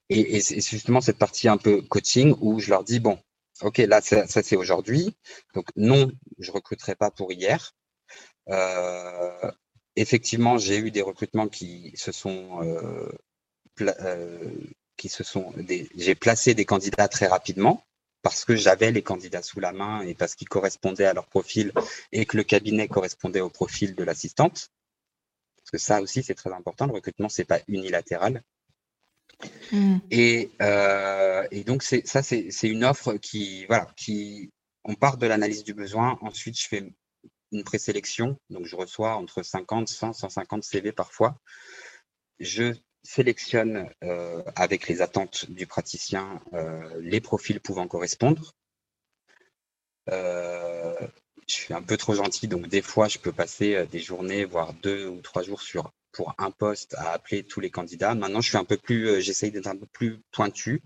Et, 0.08 0.40
c'est 0.40 0.60
justement 0.60 1.00
cette 1.00 1.18
partie 1.18 1.48
un 1.48 1.58
peu 1.58 1.82
coaching 1.82 2.34
où 2.40 2.58
je 2.58 2.70
leur 2.70 2.84
dis 2.84 3.00
bon, 3.00 3.18
ok, 3.62 3.78
là 3.78 4.00
ça, 4.00 4.26
c'est 4.26 4.56
aujourd'hui. 4.56 5.14
Donc 5.54 5.68
non, 5.76 6.10
je 6.38 6.50
recruterai 6.50 6.94
pas 6.96 7.10
pour 7.10 7.32
hier. 7.32 7.72
Effectivement, 9.96 10.56
j'ai 10.56 10.78
eu 10.78 10.90
des 10.90 11.02
recrutements 11.02 11.48
qui 11.48 11.92
se 11.96 12.12
sont 12.12 12.60
qui 15.00 15.08
se 15.08 15.24
sont 15.24 15.54
j'ai 15.96 16.14
placé 16.14 16.52
des 16.54 16.66
candidats 16.66 17.08
très 17.08 17.26
rapidement 17.26 17.82
parce 18.20 18.44
que 18.44 18.54
j'avais 18.54 18.92
les 18.92 19.02
candidats 19.02 19.42
sous 19.42 19.58
la 19.58 19.72
main 19.72 20.02
et 20.02 20.14
parce 20.14 20.34
qu'ils 20.34 20.48
correspondaient 20.48 21.06
à 21.06 21.14
leur 21.14 21.26
profil 21.26 21.72
et 22.12 22.26
que 22.26 22.36
le 22.36 22.44
cabinet 22.44 22.86
correspondait 22.86 23.40
au 23.40 23.48
profil 23.48 23.94
de 23.94 24.04
l'assistante. 24.04 24.68
Parce 25.56 25.70
que 25.72 25.78
ça 25.78 26.02
aussi, 26.02 26.22
c'est 26.22 26.34
très 26.34 26.52
important. 26.52 26.86
Le 26.86 26.92
recrutement, 26.92 27.30
c'est 27.30 27.46
pas 27.46 27.60
unilatéral. 27.66 28.42
Hmm. 29.72 30.00
Et, 30.10 30.50
euh, 30.60 31.48
et, 31.50 31.64
donc, 31.64 31.82
ça, 31.82 32.22
c'est 32.22 32.68
une 32.68 32.84
offre 32.84 33.14
qui, 33.14 33.64
voilà, 33.66 33.86
qui, 33.96 34.50
on 34.84 34.94
part 34.94 35.16
de 35.16 35.26
l'analyse 35.26 35.64
du 35.64 35.72
besoin. 35.72 36.18
Ensuite, 36.20 36.60
je 36.60 36.68
fais 36.68 36.92
une 37.52 37.64
présélection. 37.64 38.36
Donc, 38.50 38.66
je 38.66 38.76
reçois 38.76 39.16
entre 39.16 39.42
50, 39.42 39.88
100, 39.88 40.12
150 40.12 40.62
CV 40.62 40.92
parfois. 40.92 41.38
Je 42.38 42.74
sélectionne 43.02 43.88
euh, 44.04 44.42
avec 44.56 44.88
les 44.88 45.02
attentes 45.02 45.50
du 45.50 45.66
praticien 45.66 46.40
euh, 46.52 47.00
les 47.00 47.20
profils 47.20 47.60
pouvant 47.60 47.86
correspondre. 47.86 48.52
Euh, 50.10 50.94
je 51.46 51.54
suis 51.54 51.74
un 51.74 51.82
peu 51.82 51.96
trop 51.96 52.14
gentil, 52.14 52.46
donc 52.46 52.68
des 52.68 52.82
fois, 52.82 53.08
je 53.08 53.18
peux 53.18 53.32
passer 53.32 53.86
des 53.90 53.98
journées, 53.98 54.44
voire 54.44 54.72
deux 54.74 55.06
ou 55.06 55.20
trois 55.20 55.42
jours 55.42 55.62
sur 55.62 55.92
pour 56.12 56.34
un 56.38 56.50
poste 56.50 56.94
à 56.94 57.12
appeler 57.12 57.44
tous 57.44 57.60
les 57.60 57.70
candidats. 57.70 58.14
Maintenant, 58.14 58.40
je 58.40 58.48
suis 58.48 58.58
un 58.58 58.64
peu 58.64 58.76
plus, 58.76 59.20
j'essaye 59.20 59.52
d'être 59.52 59.68
un 59.68 59.76
peu 59.76 59.86
plus 59.86 60.20
pointu, 60.32 60.82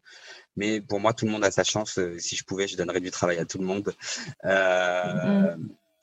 mais 0.57 0.81
pour 0.81 1.01
moi, 1.01 1.15
tout 1.15 1.25
le 1.27 1.33
monde 1.33 1.45
a 1.45 1.51
sa 1.51 1.65
chance. 1.65 1.99
Si 2.19 2.37
je 2.37 2.45
pouvais, 2.45 2.69
je 2.69 2.77
donnerais 2.77 3.01
du 3.01 3.11
travail 3.11 3.39
à 3.39 3.45
tout 3.45 3.59
le 3.59 3.65
monde. 3.65 3.95
Mm-hmm. 4.43 5.57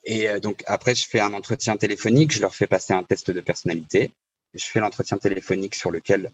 Et 0.04 0.40
donc 0.40 0.62
après, 0.66 0.94
je 0.94 1.08
fais 1.08 1.20
un 1.20 1.32
entretien 1.34 1.76
téléphonique, 1.76 2.32
je 2.32 2.40
leur 2.40 2.54
fais 2.54 2.66
passer 2.66 2.92
un 2.92 3.04
test 3.04 3.30
de 3.30 3.40
personnalité 3.40 4.12
je 4.54 4.64
fais 4.64 4.80
l'entretien 4.80 5.18
téléphonique 5.18 5.74
sur 5.74 5.90
lequel, 5.90 6.30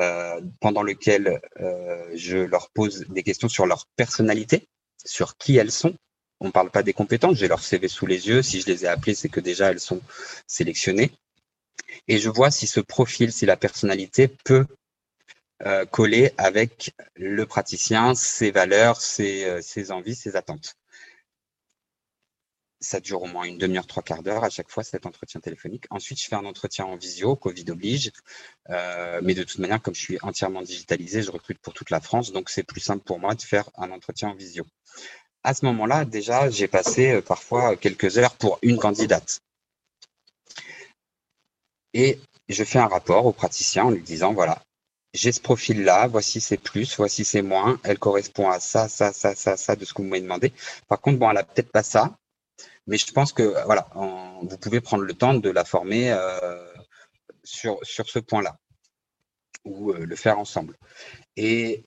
euh, 0.00 0.40
pendant 0.60 0.82
lequel 0.82 1.40
euh, 1.60 2.10
je 2.14 2.38
leur 2.38 2.70
pose 2.70 3.06
des 3.08 3.22
questions 3.22 3.48
sur 3.48 3.66
leur 3.66 3.86
personnalité, 3.96 4.68
sur 5.04 5.36
qui 5.36 5.56
elles 5.56 5.72
sont. 5.72 5.94
On 6.40 6.46
ne 6.46 6.52
parle 6.52 6.70
pas 6.70 6.82
des 6.82 6.94
compétences, 6.94 7.36
j'ai 7.36 7.48
leur 7.48 7.62
CV 7.62 7.88
sous 7.88 8.06
les 8.06 8.28
yeux. 8.28 8.42
Si 8.42 8.60
je 8.60 8.66
les 8.66 8.84
ai 8.84 8.88
appelées, 8.88 9.14
c'est 9.14 9.28
que 9.28 9.40
déjà 9.40 9.70
elles 9.70 9.80
sont 9.80 10.00
sélectionnées. 10.46 11.12
Et 12.08 12.18
je 12.18 12.30
vois 12.30 12.50
si 12.50 12.66
ce 12.66 12.80
profil, 12.80 13.32
si 13.32 13.44
la 13.44 13.56
personnalité 13.56 14.28
peut 14.28 14.66
euh, 15.66 15.84
coller 15.84 16.32
avec 16.38 16.94
le 17.16 17.44
praticien, 17.44 18.14
ses 18.14 18.50
valeurs, 18.50 19.00
ses, 19.02 19.60
ses 19.60 19.92
envies, 19.92 20.14
ses 20.14 20.36
attentes 20.36 20.76
ça 22.80 23.00
dure 23.00 23.22
au 23.22 23.26
moins 23.26 23.44
une 23.44 23.58
demi-heure, 23.58 23.86
trois 23.86 24.02
quarts 24.02 24.22
d'heure 24.22 24.44
à 24.44 24.50
chaque 24.50 24.70
fois 24.70 24.82
cet 24.82 25.06
entretien 25.06 25.40
téléphonique. 25.40 25.84
Ensuite, 25.90 26.20
je 26.20 26.26
fais 26.26 26.36
un 26.36 26.44
entretien 26.44 26.86
en 26.86 26.96
visio, 26.96 27.36
Covid 27.36 27.64
oblige. 27.70 28.10
Euh, 28.70 29.20
mais 29.22 29.34
de 29.34 29.44
toute 29.44 29.58
manière, 29.58 29.82
comme 29.82 29.94
je 29.94 30.00
suis 30.00 30.18
entièrement 30.22 30.62
digitalisé, 30.62 31.22
je 31.22 31.30
recrute 31.30 31.58
pour 31.58 31.74
toute 31.74 31.90
la 31.90 32.00
France, 32.00 32.32
donc 32.32 32.48
c'est 32.50 32.62
plus 32.62 32.80
simple 32.80 33.04
pour 33.04 33.18
moi 33.18 33.34
de 33.34 33.42
faire 33.42 33.68
un 33.76 33.90
entretien 33.90 34.30
en 34.30 34.34
visio. 34.34 34.64
À 35.42 35.54
ce 35.54 35.64
moment-là, 35.66 36.04
déjà, 36.04 36.50
j'ai 36.50 36.68
passé 36.68 37.12
euh, 37.12 37.22
parfois 37.22 37.76
quelques 37.76 38.18
heures 38.18 38.36
pour 38.36 38.58
une 38.62 38.78
candidate. 38.78 39.40
Et 41.92 42.18
je 42.48 42.64
fais 42.64 42.78
un 42.78 42.86
rapport 42.86 43.26
au 43.26 43.32
praticien 43.32 43.84
en 43.84 43.90
lui 43.90 44.02
disant, 44.02 44.32
voilà, 44.32 44.62
j'ai 45.12 45.32
ce 45.32 45.40
profil-là, 45.40 46.06
voici 46.06 46.40
ses 46.40 46.56
plus, 46.56 46.96
voici 46.96 47.24
ses 47.24 47.42
moins, 47.42 47.80
elle 47.82 47.98
correspond 47.98 48.48
à 48.48 48.60
ça, 48.60 48.88
ça, 48.88 49.12
ça, 49.12 49.34
ça, 49.34 49.56
ça 49.56 49.76
de 49.76 49.84
ce 49.84 49.92
que 49.92 50.02
vous 50.02 50.08
m'avez 50.08 50.22
demandé. 50.22 50.52
Par 50.88 51.00
contre, 51.00 51.18
bon, 51.18 51.30
elle 51.30 51.38
a 51.38 51.42
peut-être 51.42 51.72
pas 51.72 51.82
ça, 51.82 52.16
mais 52.86 52.98
je 52.98 53.10
pense 53.12 53.32
que 53.32 53.42
voilà, 53.64 53.88
vous 53.94 54.58
pouvez 54.58 54.80
prendre 54.80 55.04
le 55.04 55.14
temps 55.14 55.34
de 55.34 55.50
la 55.50 55.64
former 55.64 56.12
euh, 56.12 56.72
sur, 57.44 57.78
sur 57.82 58.08
ce 58.08 58.18
point-là 58.18 58.58
ou 59.64 59.92
euh, 59.92 60.06
le 60.06 60.16
faire 60.16 60.38
ensemble. 60.38 60.76
Et, 61.36 61.84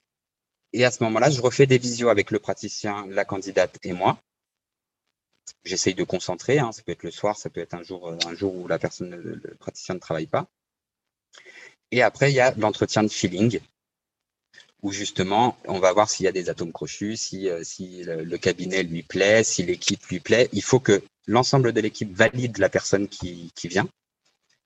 et 0.73 0.85
à 0.85 0.91
ce 0.91 1.03
moment-là, 1.03 1.29
je 1.29 1.41
refais 1.41 1.65
des 1.65 1.77
visios 1.77 2.09
avec 2.09 2.31
le 2.31 2.39
praticien, 2.39 3.05
la 3.09 3.25
candidate 3.25 3.77
et 3.83 3.93
moi. 3.93 4.19
J'essaye 5.65 5.95
de 5.95 6.03
concentrer, 6.03 6.59
hein, 6.59 6.71
ça 6.71 6.83
peut 6.83 6.91
être 6.91 7.03
le 7.03 7.11
soir, 7.11 7.37
ça 7.37 7.49
peut 7.49 7.61
être 7.61 7.73
un 7.73 7.83
jour, 7.83 8.15
un 8.25 8.33
jour 8.33 8.55
où 8.55 8.67
la 8.67 8.79
personne, 8.79 9.15
le 9.15 9.55
praticien 9.55 9.95
ne 9.95 9.99
travaille 9.99 10.27
pas. 10.27 10.47
Et 11.91 12.01
après, 12.01 12.31
il 12.31 12.35
y 12.35 12.39
a 12.39 12.53
l'entretien 12.55 13.03
de 13.03 13.07
feeling, 13.07 13.59
où 14.83 14.91
justement, 14.91 15.57
on 15.65 15.79
va 15.79 15.93
voir 15.93 16.09
s'il 16.09 16.25
y 16.25 16.29
a 16.29 16.33
des 16.33 16.49
atomes 16.49 16.73
crochus, 16.73 17.15
si, 17.15 17.49
euh, 17.49 17.63
si 17.63 18.03
le, 18.03 18.37
cabinet 18.37 18.83
lui 18.83 19.01
plaît, 19.01 19.43
si 19.43 19.63
l'équipe 19.63 20.05
lui 20.07 20.19
plaît. 20.19 20.49
Il 20.51 20.61
faut 20.61 20.81
que 20.81 21.01
l'ensemble 21.25 21.71
de 21.71 21.79
l'équipe 21.79 22.13
valide 22.13 22.57
la 22.57 22.69
personne 22.69 23.07
qui, 23.07 23.51
qui 23.55 23.69
vient. 23.69 23.87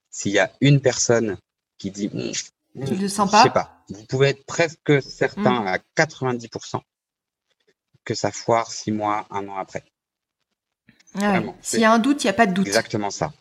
S'il 0.09 0.31
y 0.31 0.39
a 0.39 0.51
une 0.59 0.81
personne 0.81 1.37
qui 1.77 1.91
dit, 1.91 2.07
hmm, 2.07 2.85
tu 2.85 2.95
le 2.95 3.07
sens 3.07 3.29
pas, 3.29 3.43
sais 3.43 3.51
pas, 3.51 3.83
vous 3.89 4.03
pouvez 4.05 4.29
être 4.29 4.43
presque 4.45 5.01
certain 5.03 5.61
hmm. 5.61 5.67
à 5.67 5.77
90% 5.95 6.81
que 8.03 8.15
ça 8.15 8.31
foire 8.31 8.71
six 8.71 8.91
mois, 8.91 9.27
un 9.29 9.47
an 9.47 9.57
après. 9.57 9.83
Ah 11.13 11.41
S'il 11.61 11.79
y 11.79 11.85
a 11.85 11.91
un 11.91 11.99
doute, 11.99 12.23
il 12.23 12.27
n'y 12.27 12.31
a 12.31 12.33
pas 12.33 12.47
de 12.47 12.53
doute. 12.53 12.67
Exactement 12.67 13.11
ça. 13.11 13.33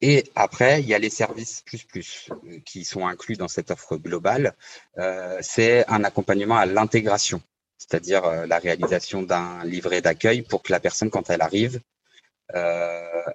Et 0.00 0.30
après, 0.36 0.80
il 0.80 0.86
y 0.86 0.94
a 0.94 0.98
les 0.98 1.10
services 1.10 1.62
plus 1.62 1.82
plus 1.84 2.28
euh, 2.44 2.60
qui 2.64 2.84
sont 2.84 3.06
inclus 3.06 3.36
dans 3.36 3.48
cette 3.48 3.70
offre 3.70 3.96
globale. 3.96 4.54
Euh, 4.98 5.38
c'est 5.42 5.86
un 5.88 6.04
accompagnement 6.04 6.56
à 6.56 6.66
l'intégration, 6.66 7.42
c'est-à-dire 7.78 8.24
euh, 8.24 8.46
la 8.46 8.58
réalisation 8.58 9.22
d'un 9.22 9.64
livret 9.64 10.00
d'accueil 10.00 10.42
pour 10.42 10.62
que 10.62 10.72
la 10.72 10.80
personne, 10.80 11.10
quand 11.10 11.30
elle 11.30 11.42
arrive, 11.42 11.80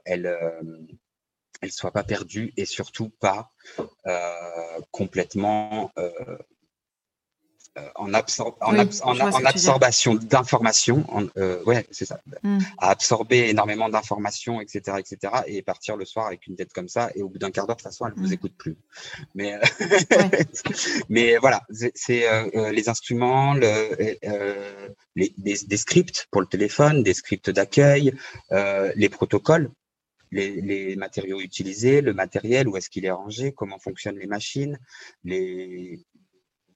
elle 0.05 0.37
elle 1.61 1.71
soit 1.71 1.91
pas 1.91 2.03
perdue 2.03 2.51
et 2.57 2.65
surtout 2.65 3.09
pas 3.09 3.51
complètement 4.89 5.91
euh, 7.79 7.89
en, 7.95 8.11
en, 8.11 9.45
absorption 9.45 10.13
d'informations, 10.13 11.03
euh, 11.37 11.63
ouais, 11.63 11.87
c'est 11.89 12.05
ça, 12.05 12.21
hmm. 12.43 12.59
à 12.77 12.91
absorber 12.91 13.49
énormément 13.49 13.89
d'informations, 13.89 14.61
etc., 14.61 14.97
etc., 14.99 15.33
et 15.47 15.63
partir 15.63 15.97
le 15.97 16.05
soir 16.05 16.27
avec 16.27 16.45
une 16.45 16.55
tête 16.55 16.71
comme 16.71 16.87
ça, 16.87 17.09
et 17.15 17.23
au 17.23 17.29
bout 17.29 17.39
d'un 17.39 17.49
quart 17.49 17.65
d'heure, 17.65 17.75
de 17.75 17.81
toute 17.81 17.89
façon, 17.89 18.05
elle 18.05 18.13
ne 18.15 18.19
vous 18.19 18.29
hmm. 18.29 18.33
écoute 18.33 18.53
plus. 18.59 18.77
Mais, 19.33 19.59
mais 21.09 21.37
voilà, 21.37 21.63
c'est 21.95 22.31
euh, 22.31 22.71
les 22.71 22.89
instruments, 22.89 23.55
le, 23.55 24.17
les, 25.15 25.33
des, 25.39 25.77
scripts 25.77 26.27
pour 26.29 26.41
le 26.41 26.47
téléphone, 26.47 27.01
des 27.01 27.15
scripts 27.15 27.49
d'accueil, 27.49 28.13
les 28.51 29.09
protocoles. 29.09 29.71
Les, 30.31 30.61
les, 30.61 30.95
matériaux 30.95 31.39
utilisés, 31.41 32.01
le 32.01 32.11
matériel, 32.11 32.67
où 32.67 32.75
est-ce 32.75 32.89
qu'il 32.89 33.05
est 33.05 33.11
rangé, 33.11 33.51
comment 33.51 33.77
fonctionnent 33.77 34.17
les 34.17 34.25
machines, 34.25 34.79
les, 35.23 36.03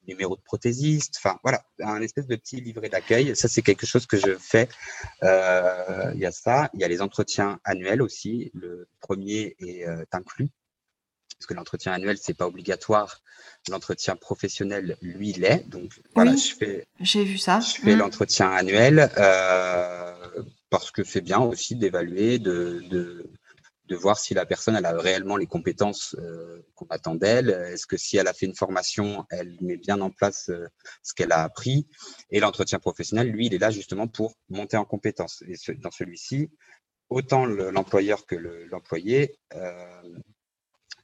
numéro 0.08 0.36
de 0.36 0.42
prothésiste, 0.42 1.16
enfin 1.18 1.40
voilà, 1.44 1.64
un 1.80 2.02
espèce 2.02 2.28
de 2.28 2.36
petit 2.36 2.62
livret 2.62 2.90
d'accueil. 2.90 3.36
Ça, 3.36 3.48
c'est 3.48 3.62
quelque 3.62 3.86
chose 3.86 4.06
que 4.06 4.18
je 4.18 4.38
fais. 4.38 4.70
Euh, 5.24 6.12
il 6.16 6.20
y 6.20 6.26
a 6.26 6.32
ça, 6.32 6.70
il 6.74 6.80
y 6.80 6.84
a 6.84 6.88
les 6.88 7.02
entretiens 7.02 7.60
annuels 7.64 8.02
aussi. 8.02 8.52
Le 8.54 8.88
premier 9.00 9.56
est 9.60 9.88
euh, 9.88 10.04
inclus, 10.12 10.50
parce 11.38 11.48
que 11.48 11.54
l'entretien 11.54 11.92
annuel, 11.92 12.18
c'est 12.22 12.34
pas 12.34 12.48
obligatoire. 12.48 13.22
L'entretien 13.70 14.16
professionnel, 14.16 14.98
lui, 15.02 15.34
l'est. 15.34 15.68
Donc 15.70 15.92
voilà, 16.16 16.36
je 16.36 16.54
fais. 16.56 16.88
J'ai 17.00 17.24
vu 17.24 17.38
ça. 17.38 17.60
Je 17.60 17.82
fais 17.82 17.96
mm. 17.96 18.00
l'entretien 18.00 18.50
annuel 18.50 19.12
euh, 19.18 20.44
parce 20.70 20.92
que 20.92 21.04
c'est 21.04 21.22
bien 21.22 21.40
aussi 21.40 21.76
d'évaluer, 21.76 22.40
de, 22.40 22.84
de 22.90 23.30
de 23.88 23.96
voir 23.96 24.20
si 24.20 24.34
la 24.34 24.46
personne 24.46 24.76
elle 24.76 24.86
a 24.86 24.98
réellement 24.98 25.38
les 25.38 25.48
compétences 25.48 26.16
euh, 26.20 26.62
qu'on 26.76 26.88
attend 26.90 27.16
d'elle. 27.16 27.50
Est-ce 27.50 27.88
que 27.88 27.98
si 27.98 28.18
elle 28.18 28.28
a 28.28 28.34
fait 28.34 28.46
une 28.46 28.56
formation, 28.56 29.26
elle 29.30 29.58
met 29.62 29.78
bien 29.78 30.02
en 30.02 30.10
place 30.10 30.50
euh, 30.50 30.68
ce 31.04 31.14
qu'elle 31.14 31.32
a 31.32 31.44
appris? 31.44 31.88
Et 32.30 32.40
l'entretien 32.40 32.80
professionnel, 32.80 33.30
lui, 33.30 33.48
il 33.48 33.54
est 33.54 33.60
là 33.60 33.72
justement 33.72 34.08
pour 34.08 34.36
monter 34.50 34.78
en 34.78 34.86
compétences. 34.86 35.44
Et 35.48 35.56
dans 35.76 35.92
celui-ci, 35.92 36.50
autant 37.10 37.46
l'employeur 37.46 38.26
que 38.26 38.36
l'employé 38.36 39.40
euh, 39.54 40.02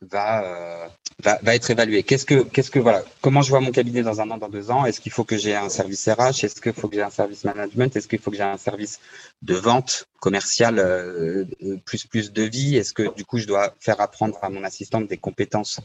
va, 0.09 0.43
euh, 0.43 0.87
va, 1.21 1.39
va 1.41 1.55
être 1.55 1.69
évalué. 1.69 2.03
Qu'est-ce 2.03 2.25
que, 2.25 2.43
qu'est-ce 2.43 2.71
que 2.71 2.79
voilà, 2.79 3.03
comment 3.21 3.41
je 3.41 3.49
vois 3.49 3.59
mon 3.59 3.71
cabinet 3.71 4.01
dans 4.01 4.21
un 4.21 4.29
an, 4.31 4.37
dans 4.37 4.49
deux 4.49 4.71
ans? 4.71 4.85
Est-ce 4.85 4.99
qu'il 4.99 5.11
faut 5.11 5.23
que 5.23 5.37
j'ai 5.37 5.55
un 5.55 5.69
service 5.69 6.07
RH 6.07 6.43
Est-ce 6.43 6.61
qu'il 6.61 6.73
faut 6.73 6.87
que 6.87 6.95
j'ai 6.95 7.01
un 7.01 7.09
service 7.09 7.43
management? 7.43 7.95
Est-ce 7.95 8.07
qu'il 8.07 8.19
faut 8.19 8.31
que 8.31 8.37
j'ai 8.37 8.43
un 8.43 8.57
service 8.57 8.99
de 9.41 9.55
vente 9.55 10.07
commerciale 10.19 10.79
euh, 10.79 11.45
euh, 11.63 11.77
plus 11.85 12.05
plus 12.05 12.31
de 12.31 12.43
vie? 12.43 12.75
Est-ce 12.77 12.93
que 12.93 13.13
du 13.15 13.25
coup 13.25 13.37
je 13.37 13.47
dois 13.47 13.73
faire 13.79 13.99
apprendre 14.01 14.37
à 14.41 14.49
mon 14.49 14.63
assistante 14.63 15.07
des 15.07 15.17
compétences 15.17 15.79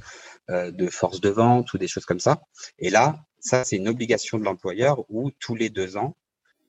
de 0.48 0.88
force 0.88 1.20
de 1.20 1.28
vente 1.28 1.74
ou 1.74 1.78
des 1.78 1.88
choses 1.88 2.06
comme 2.06 2.20
ça? 2.20 2.40
Et 2.78 2.88
là, 2.88 3.16
ça 3.38 3.64
c'est 3.64 3.76
une 3.76 3.88
obligation 3.88 4.38
de 4.38 4.44
l'employeur 4.44 5.04
où 5.10 5.30
tous 5.30 5.54
les 5.54 5.68
deux 5.68 5.96
ans 5.98 6.16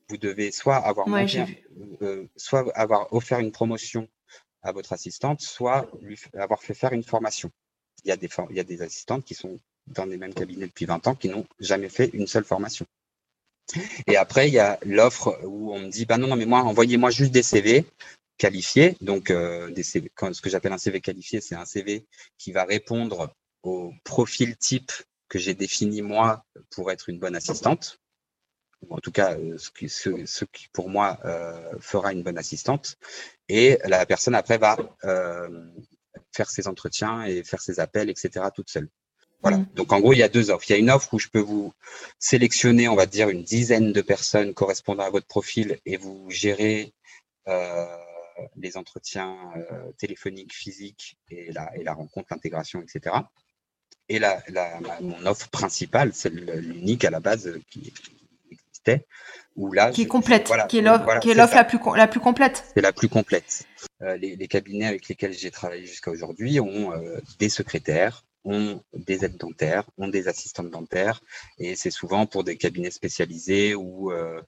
vous 0.09 0.17
devez 0.17 0.51
soit 0.51 0.77
avoir 0.77 1.07
soit 2.35 2.65
avoir 2.76 3.13
offert 3.13 3.39
une 3.39 3.51
promotion 3.51 4.07
à 4.61 4.72
votre 4.72 4.94
assistante, 4.94 5.41
soit 5.41 5.90
lui 6.02 6.19
avoir 6.34 6.61
fait 6.61 6.73
faire 6.73 6.94
une 6.94 7.03
formation. 7.03 7.52
Il 8.03 8.10
y 8.10 8.11
a 8.11 8.18
des, 8.18 8.30
il 8.49 8.56
y 8.56 8.60
a 8.60 8.64
des 8.64 8.81
assistantes 8.81 9.26
qui 9.26 9.36
sont 9.36 9.60
dans 9.88 10.06
les 10.06 10.18
mêmes 10.18 10.34
cabinets 10.34 10.68
depuis 10.68 10.86
20 10.86 11.07
ans 11.07 11.15
qui 11.15 11.30
n'ont 11.30 11.45
jamais 11.60 11.90
fait 11.90 12.10
une 12.14 12.27
seule 12.27 12.45
formation. 12.45 12.86
Et 14.07 14.18
après, 14.18 14.48
il 14.48 14.53
y 14.53 14.60
a 14.60 14.80
l'offre 14.84 15.40
où 15.44 15.73
on 15.73 15.80
me 15.80 15.90
dit, 15.90 16.06
bah 16.06 16.18
non, 16.18 16.27
non, 16.27 16.36
mais 16.36 16.45
moi, 16.45 16.61
envoyez-moi 16.61 17.11
juste 17.11 17.31
des 17.31 17.44
CV 17.44 17.86
qualifiés. 18.38 18.95
Donc, 19.02 19.30
euh, 19.30 19.69
des 19.72 19.84
CV, 19.84 20.11
ce 20.31 20.41
que 20.41 20.49
j'appelle 20.49 20.73
un 20.73 20.77
CV 20.77 21.02
qualifié, 21.02 21.41
c'est 21.41 21.56
un 21.56 21.65
CV 21.65 22.06
qui 22.38 22.52
va 22.52 22.64
répondre 22.64 23.34
au 23.64 23.94
profil 24.03 24.57
type 24.57 24.91
que 25.27 25.38
j'ai 25.38 25.53
défini 25.53 26.02
moi 26.02 26.44
pour 26.72 26.91
être 26.91 27.10
une 27.10 27.19
bonne 27.19 27.36
assistante 27.36 27.99
ou 28.88 28.95
en 28.95 28.99
tout 28.99 29.11
cas 29.11 29.35
euh, 29.35 29.57
ce 29.57 29.69
qui, 29.72 29.89
ce, 29.89 30.45
qui 30.45 30.68
pour 30.72 30.89
moi 30.89 31.19
euh, 31.26 31.73
fera 31.80 32.14
une 32.14 32.23
bonne 32.23 32.38
assistante. 32.38 32.97
Et 33.47 33.80
la 33.85 34.06
personne 34.06 34.35
après 34.35 34.57
va 34.57 34.77
euh, 35.03 35.65
faire 36.31 36.49
ses 36.49 36.68
entretiens 36.68 37.23
et 37.23 37.43
faire 37.43 37.61
ses 37.61 37.80
appels, 37.80 38.10
etc. 38.10 38.45
toute 38.53 38.69
seule. 38.69 38.89
Voilà. 39.41 39.57
Mm. 39.57 39.68
Donc 39.76 39.93
en 39.93 39.99
gros, 39.99 40.14
il 40.14 40.19
y 40.19 40.23
a 40.23 40.30
deux 40.30 40.49
offres. 40.51 40.65
Il 40.69 40.73
y 40.73 40.76
a 40.76 40.80
une 40.80 40.91
offre 40.91 41.14
où 41.14 41.19
je 41.19 41.27
peux 41.27 41.39
vous 41.39 41.73
sélectionner, 42.19 42.88
on 42.88 42.95
va 42.95 43.06
dire, 43.06 43.30
une 43.30 43.43
dizaine 43.43 43.93
de 43.93 44.01
personnes 44.01 44.53
correspondant 44.53 45.03
à 45.03 45.10
votre 45.10 45.27
profil 45.27 45.80
et 45.85 45.97
vous 45.97 46.30
gérer 46.30 46.93
euh, 47.47 47.85
les 48.56 48.77
entretiens 48.77 49.38
euh, 49.56 49.91
téléphoniques, 49.97 50.53
physiques 50.53 51.18
et 51.30 51.51
la, 51.51 51.76
et 51.76 51.84
la 51.84 51.93
rencontre, 51.93 52.27
l'intégration, 52.31 52.81
etc. 52.81 53.15
Et 54.07 54.19
la, 54.19 54.41
la, 54.49 54.80
mon 55.01 55.26
offre 55.26 55.49
principale, 55.49 56.11
c'est 56.14 56.30
l'unique 56.30 57.06
à 57.06 57.11
la 57.11 57.19
base 57.19 57.60
qui, 57.69 57.93
là, 59.73 59.91
qui 59.91 60.03
est 60.03 60.07
complète, 60.07 60.51
qui 60.68 60.77
est 60.77 60.81
l'offre 60.81 61.56
la 61.56 61.64
plus 61.64 61.80
la 61.95 62.07
plus 62.07 62.19
complète. 62.19 62.64
C'est 62.73 62.81
la 62.81 62.93
plus 62.93 63.10
complète. 63.10 63.68
Euh, 64.01 64.18
les, 64.18 64.47
cabinets 64.47 64.85
avec 64.85 65.07
lesquels 65.07 65.34
j'ai 65.34 65.51
travaillé 65.51 65.85
jusqu'à 65.85 66.11
aujourd'hui 66.11 66.60
ont 66.60 66.93
euh, 66.93 67.19
des 67.39 67.49
secrétaires, 67.49 68.26
ont 68.45 68.81
des 68.93 69.26
aides 69.26 69.38
dentaires, 69.38 69.84
ont 69.97 70.07
des 70.07 70.27
assistantes 70.27 70.69
dentaires, 70.69 71.22
et 71.57 71.76
c'est 71.76 71.91
souvent 71.91 72.26
pour 72.26 72.43
des 72.43 72.57
cabinets 72.57 72.91
spécialisés 72.91 73.76
où, 73.76 74.11
euh, 74.11 74.41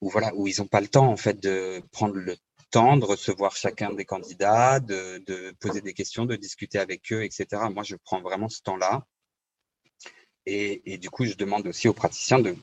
où 0.00 0.08
voilà 0.08 0.32
où 0.34 0.46
ils 0.46 0.60
n'ont 0.60 0.68
pas 0.68 0.80
le 0.80 0.88
temps 0.88 1.08
en 1.08 1.16
fait 1.16 1.40
de 1.42 1.82
prendre 1.90 2.14
le 2.14 2.36
temps 2.70 2.96
de 2.96 3.04
recevoir 3.04 3.54
chacun 3.54 3.92
des 3.92 4.06
candidats, 4.06 4.80
de, 4.80 5.22
de 5.26 5.54
poser 5.60 5.82
des 5.82 5.92
questions, 5.92 6.24
de 6.24 6.36
discuter 6.36 6.78
avec 6.78 7.12
eux, 7.12 7.22
etc. 7.22 7.46
Moi, 7.70 7.82
je 7.84 7.96
prends 8.02 8.22
vraiment 8.22 8.48
ce 8.48 8.62
temps-là 8.62 9.04
et, 10.46 10.98
du 10.98 11.10
coup, 11.10 11.24
je 11.24 11.34
demande 11.34 11.66
aussi 11.66 11.88
aux 11.88 11.92
praticiens 11.92 12.40
de, 12.40 12.56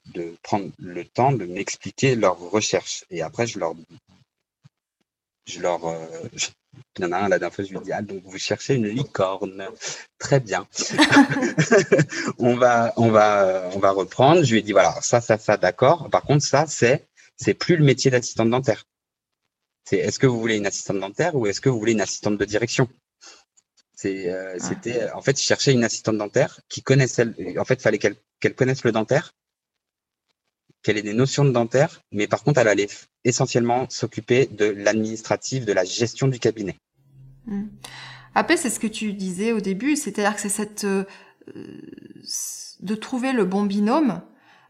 prendre 0.44 0.70
le 0.80 1.06
temps 1.06 1.32
de 1.32 1.46
m'expliquer 1.46 2.16
leurs 2.16 2.38
recherches. 2.38 3.06
Et 3.10 3.22
après, 3.22 3.48
je 3.48 3.60
leur. 3.60 3.74
Je 5.48 5.62
leur 5.62 5.84
euh, 5.86 5.98
il 6.98 7.04
y 7.04 7.08
en 7.08 7.12
a 7.12 7.18
un, 7.18 7.30
la 7.30 7.40
dernière 7.40 7.56
fois, 7.56 7.66
je 7.66 7.72
lui 7.72 7.80
dis 7.80 7.92
Ah, 7.92 8.02
donc 8.02 8.22
vous 8.24 8.38
cherchez 8.38 8.76
une 8.76 8.88
licorne. 8.88 9.68
Très 10.20 10.40
bien. 10.40 10.68
on, 12.38 12.56
va, 12.56 12.94
on, 12.98 13.10
va, 13.10 13.70
on 13.74 13.80
va 13.80 13.92
reprendre. 13.92 14.44
Je 14.44 14.52
lui 14.52 14.60
ai 14.60 14.62
dit 14.62 14.74
Voilà, 14.74 14.96
ça, 15.02 15.22
ça, 15.22 15.38
ça, 15.38 15.58
d'accord. 15.58 16.10
Par 16.10 16.24
contre, 16.24 16.44
ça, 16.44 16.68
c'est 16.68 17.08
c'est 17.38 17.54
plus 17.54 17.78
le 17.78 17.86
métier 17.86 18.12
d'assistante 18.12 18.50
dentaire. 18.50 18.84
C'est 19.86 19.98
est-ce 19.98 20.20
que 20.20 20.28
vous 20.28 20.40
voulez 20.40 20.58
une 20.58 20.68
assistante 20.68 21.00
dentaire 21.00 21.36
ou 21.36 21.48
est-ce 21.48 21.62
que 21.62 21.70
vous 21.70 21.80
voulez 21.80 21.94
une 21.94 22.02
assistante 22.02 22.38
de 22.38 22.46
direction? 22.46 22.88
Euh, 24.06 24.56
ah. 24.56 24.60
c'était, 24.60 25.12
en 25.12 25.22
fait, 25.22 25.38
je 25.38 25.44
cherchais 25.44 25.74
une 25.74 25.84
assistante 25.84 26.18
dentaire 26.18 26.60
qui 26.70 26.82
connaissait, 26.82 27.26
en 27.58 27.66
fait, 27.66 27.82
fallait 27.82 27.98
qu'elle 27.98 28.56
connaisse 28.56 28.84
le 28.84 28.92
dentaire, 28.92 29.34
qu'elle 30.84 30.98
ait 30.98 31.04
des 31.04 31.14
notions 31.14 31.44
de 31.44 31.52
dentaire, 31.52 32.02
mais 32.12 32.28
par 32.28 32.44
contre, 32.44 32.60
elle 32.60 32.68
allait 32.68 32.88
essentiellement 33.26 33.88
s'occuper 33.90 34.46
de 34.48 34.66
l'administratif, 34.66 35.66
de 35.66 35.74
la 35.74 35.84
gestion 35.84 36.28
du 36.28 36.40
cabinet. 36.40 36.78
Hmm. 37.46 37.68
Après, 38.36 38.58
c'est 38.58 38.70
ce 38.70 38.80
que 38.80 38.88
tu 38.88 39.14
disais 39.14 39.52
au 39.52 39.60
début, 39.60 39.96
c'est-à-dire 39.96 40.36
que 40.36 40.42
c'est 40.42 40.50
cette 40.50 40.86
euh, 40.86 41.04
de 42.80 42.96
trouver 42.96 43.34
le 43.34 43.44
bon 43.44 43.64
binôme, 43.64 44.22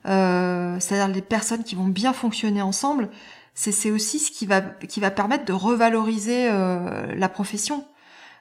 euh, 0.06 0.80
c'est-à-dire 0.80 1.14
les 1.14 1.22
personnes 1.22 1.64
qui 1.64 1.76
vont 1.76 1.88
bien 1.88 2.14
fonctionner 2.14 2.62
ensemble. 2.62 3.10
C'est 3.54 3.92
aussi 3.92 4.20
ce 4.20 4.32
qui 4.32 4.46
va 4.46 4.62
qui 4.62 5.02
va 5.02 5.12
permettre 5.12 5.44
de 5.44 5.52
revaloriser 5.52 6.48
la 6.48 7.28
profession. 7.28 7.86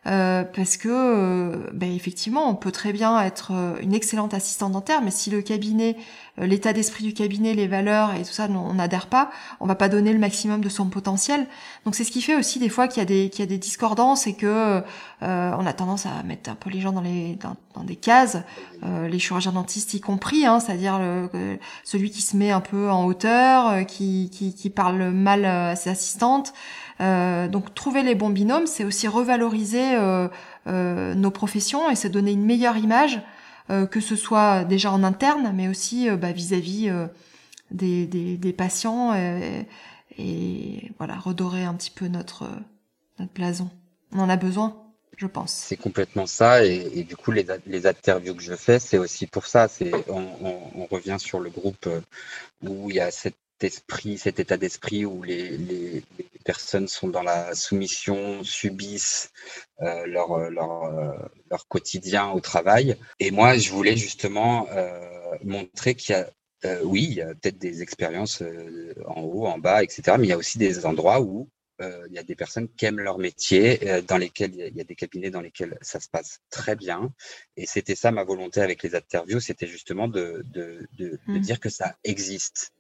Euh, 0.07 0.45
parce 0.45 0.77
que 0.77 0.89
euh, 0.89 1.71
ben, 1.73 1.93
effectivement, 1.93 2.49
on 2.49 2.55
peut 2.55 2.71
très 2.71 2.93
bien 2.93 3.21
être 3.21 3.51
euh, 3.53 3.77
une 3.83 3.95
excellente 3.95 4.33
assistante 4.33 4.73
dentaire, 4.73 5.03
mais 5.03 5.11
si 5.11 5.29
le 5.29 5.43
cabinet, 5.43 5.97
l'état 6.39 6.73
d'esprit 6.73 7.05
du 7.05 7.13
cabinet, 7.13 7.53
les 7.53 7.67
valeurs 7.67 8.15
et 8.15 8.23
tout 8.23 8.33
ça, 8.33 8.47
on 8.49 8.75
n'adhère 8.75 9.09
pas, 9.09 9.31
on 9.59 9.67
va 9.67 9.75
pas 9.75 9.89
donner 9.89 10.13
le 10.13 10.21
maximum 10.21 10.61
de 10.61 10.69
son 10.69 10.87
potentiel. 10.87 11.47
Donc 11.85 11.97
c'est 11.97 12.05
ce 12.05 12.13
qui 12.13 12.23
fait 12.23 12.37
aussi 12.37 12.61
des 12.61 12.69
fois 12.69 12.87
qu'il 12.87 13.01
y 13.01 13.03
a 13.03 13.07
des 13.07 13.29
qu'il 13.29 13.41
y 13.41 13.43
a 13.43 13.47
des 13.47 13.59
discordances 13.59 14.29
et 14.29 14.35
que 14.35 14.81
on 15.21 15.67
a 15.67 15.73
tendance 15.73 16.07
à 16.07 16.23
mettre 16.23 16.49
un 16.49 16.55
peu 16.55 16.71
les 16.71 16.81
gens 16.81 16.93
dans 16.93 17.01
les 17.01 17.37
dans, 17.75 17.83
des 17.83 17.97
cases, 17.97 18.39
les 18.85 19.19
chirurgiens 19.19 19.53
dentistes 19.53 19.95
y 19.95 20.01
compris, 20.01 20.47
hein, 20.47 20.61
c'est-à-dire 20.61 21.01
celui 21.83 22.11
qui 22.13 22.23
se 22.23 22.37
met 22.37 22.53
un 22.53 22.61
peu 22.61 22.89
en 22.89 23.05
hauteur, 23.05 23.85
qui, 23.87 24.31
qui 24.31 24.55
qui 24.55 24.71
parle 24.71 25.11
mal 25.11 25.45
à 25.45 25.75
ses 25.75 25.91
assistantes. 25.91 26.53
Euh, 27.01 27.49
donc 27.49 27.75
trouver 27.75 28.03
les 28.03 28.15
bons 28.15 28.31
binômes, 28.31 28.67
c'est 28.67 28.85
aussi 28.85 29.09
revaloriser 29.09 29.95
euh, 29.95 30.29
euh, 30.67 31.15
nos 31.15 31.31
professions 31.31 31.89
et 31.91 31.95
se 31.95 32.09
donner 32.09 32.33
une 32.33 32.45
meilleure 32.45 32.77
image, 32.77 33.21
que 33.91 34.01
ce 34.01 34.17
soit 34.17 34.65
déjà 34.65 34.91
en 34.91 35.05
interne, 35.05 35.53
mais 35.55 35.69
aussi 35.69 36.09
bah, 36.09 36.33
vis-à-vis 36.33 36.91
des, 37.71 38.07
des, 38.07 38.39
des, 38.39 38.53
patients 38.55 39.13
et 40.17 40.91
voilà, 40.97 41.19
redorer 41.19 41.65
un 41.65 41.75
petit 41.75 41.91
peu 41.91 42.09
notre, 42.09 42.49
notre 43.19 43.33
blason. 43.35 43.69
On 44.13 44.21
en 44.21 44.31
a 44.31 44.37
besoin, 44.37 44.75
je 45.19 45.27
pense. 45.27 45.53
C'est 45.53 45.77
complètement 45.77 46.27
ça. 46.27 46.65
Et, 46.65 47.03
du 47.03 47.17
coup, 47.17 47.33
les, 47.33 47.45
les, 47.67 47.87
interviews 47.87 48.35
que 48.35 48.43
je 48.43 48.55
fais, 48.55 48.79
c'est 48.79 48.99
aussi 48.99 49.27
pour 49.27 49.47
ça. 49.47 49.69
C'est 49.69 49.93
on, 50.09 50.27
on, 50.75 50.87
revient 50.87 51.17
sur 51.19 51.41
le 51.41 51.51
groupe 51.51 51.87
euh, 51.87 52.01
où 52.63 52.89
il 52.89 52.97
y 52.97 53.01
a 53.01 53.11
cet 53.11 53.35
esprit, 53.65 54.19
cet 54.19 54.41
état 54.41 54.57
d'esprit 54.57 55.05
où 55.05 55.23
les, 55.23 55.57
les, 55.57 56.03
personnes 56.45 56.89
sont 56.89 57.09
dans 57.09 57.23
la 57.23 57.55
soumission, 57.55 58.43
subissent 58.43 59.31
euh, 59.83 60.07
leur, 60.07 60.51
leur, 60.51 60.85
euh, 60.85 61.13
leur, 61.51 61.69
quotidien 61.69 62.31
au 62.31 62.41
travail. 62.41 62.97
Et 63.21 63.31
moi, 63.31 63.59
je 63.59 63.71
voulais 63.71 63.97
justement 63.97 64.67
euh, 64.71 64.99
montrer 65.45 65.95
qu'il 65.95 66.15
y 66.15 66.19
a 66.19 66.31
euh, 66.65 66.81
oui, 66.83 67.05
il 67.05 67.15
y 67.15 67.23
a 67.23 67.35
peut-être 67.35 67.59
des 67.59 67.83
expériences 67.83 68.43
euh, 68.43 68.93
en 69.07 69.23
haut, 69.23 69.47
en 69.47 69.59
bas, 69.59 69.83
etc. 69.83 70.17
Mais 70.19 70.27
il 70.27 70.31
y 70.31 70.33
a 70.33 70.37
aussi 70.37 70.59
des 70.59 70.87
endroits 70.87 71.21
où 71.21 71.49
euh, 71.81 72.05
il 72.09 72.15
y 72.15 72.19
a 72.19 72.25
des 72.25 72.35
personnes 72.35 72.69
qui 72.69 72.87
aiment 72.87 72.99
leur 72.99 73.19
métier, 73.19 73.79
dans 74.09 74.17
lesquels 74.17 74.53
il 74.55 74.77
y, 74.77 74.81
a 74.81 74.85
des 74.85 74.97
cabinets 74.97 75.31
dans 75.31 75.41
lesquels 75.41 75.79
ça 75.81 76.01
se 76.01 76.09
passe 76.09 76.41
très 76.51 76.75
bien. 76.75 77.13
Et 77.57 77.67
c'était 77.67 77.95
ça 77.95 78.11
ma 78.11 78.25
volonté 78.25 78.61
avec 78.61 78.83
les 78.83 78.97
interviews, 78.97 79.39
c'était 79.39 79.69
justement 79.69 80.09
de, 80.09 80.45
de, 80.53 80.89
de, 80.99 81.21
mmh. 81.29 81.39
dire 81.39 81.61
que 81.61 81.69
ça 81.69 81.95
existe. 82.03 82.73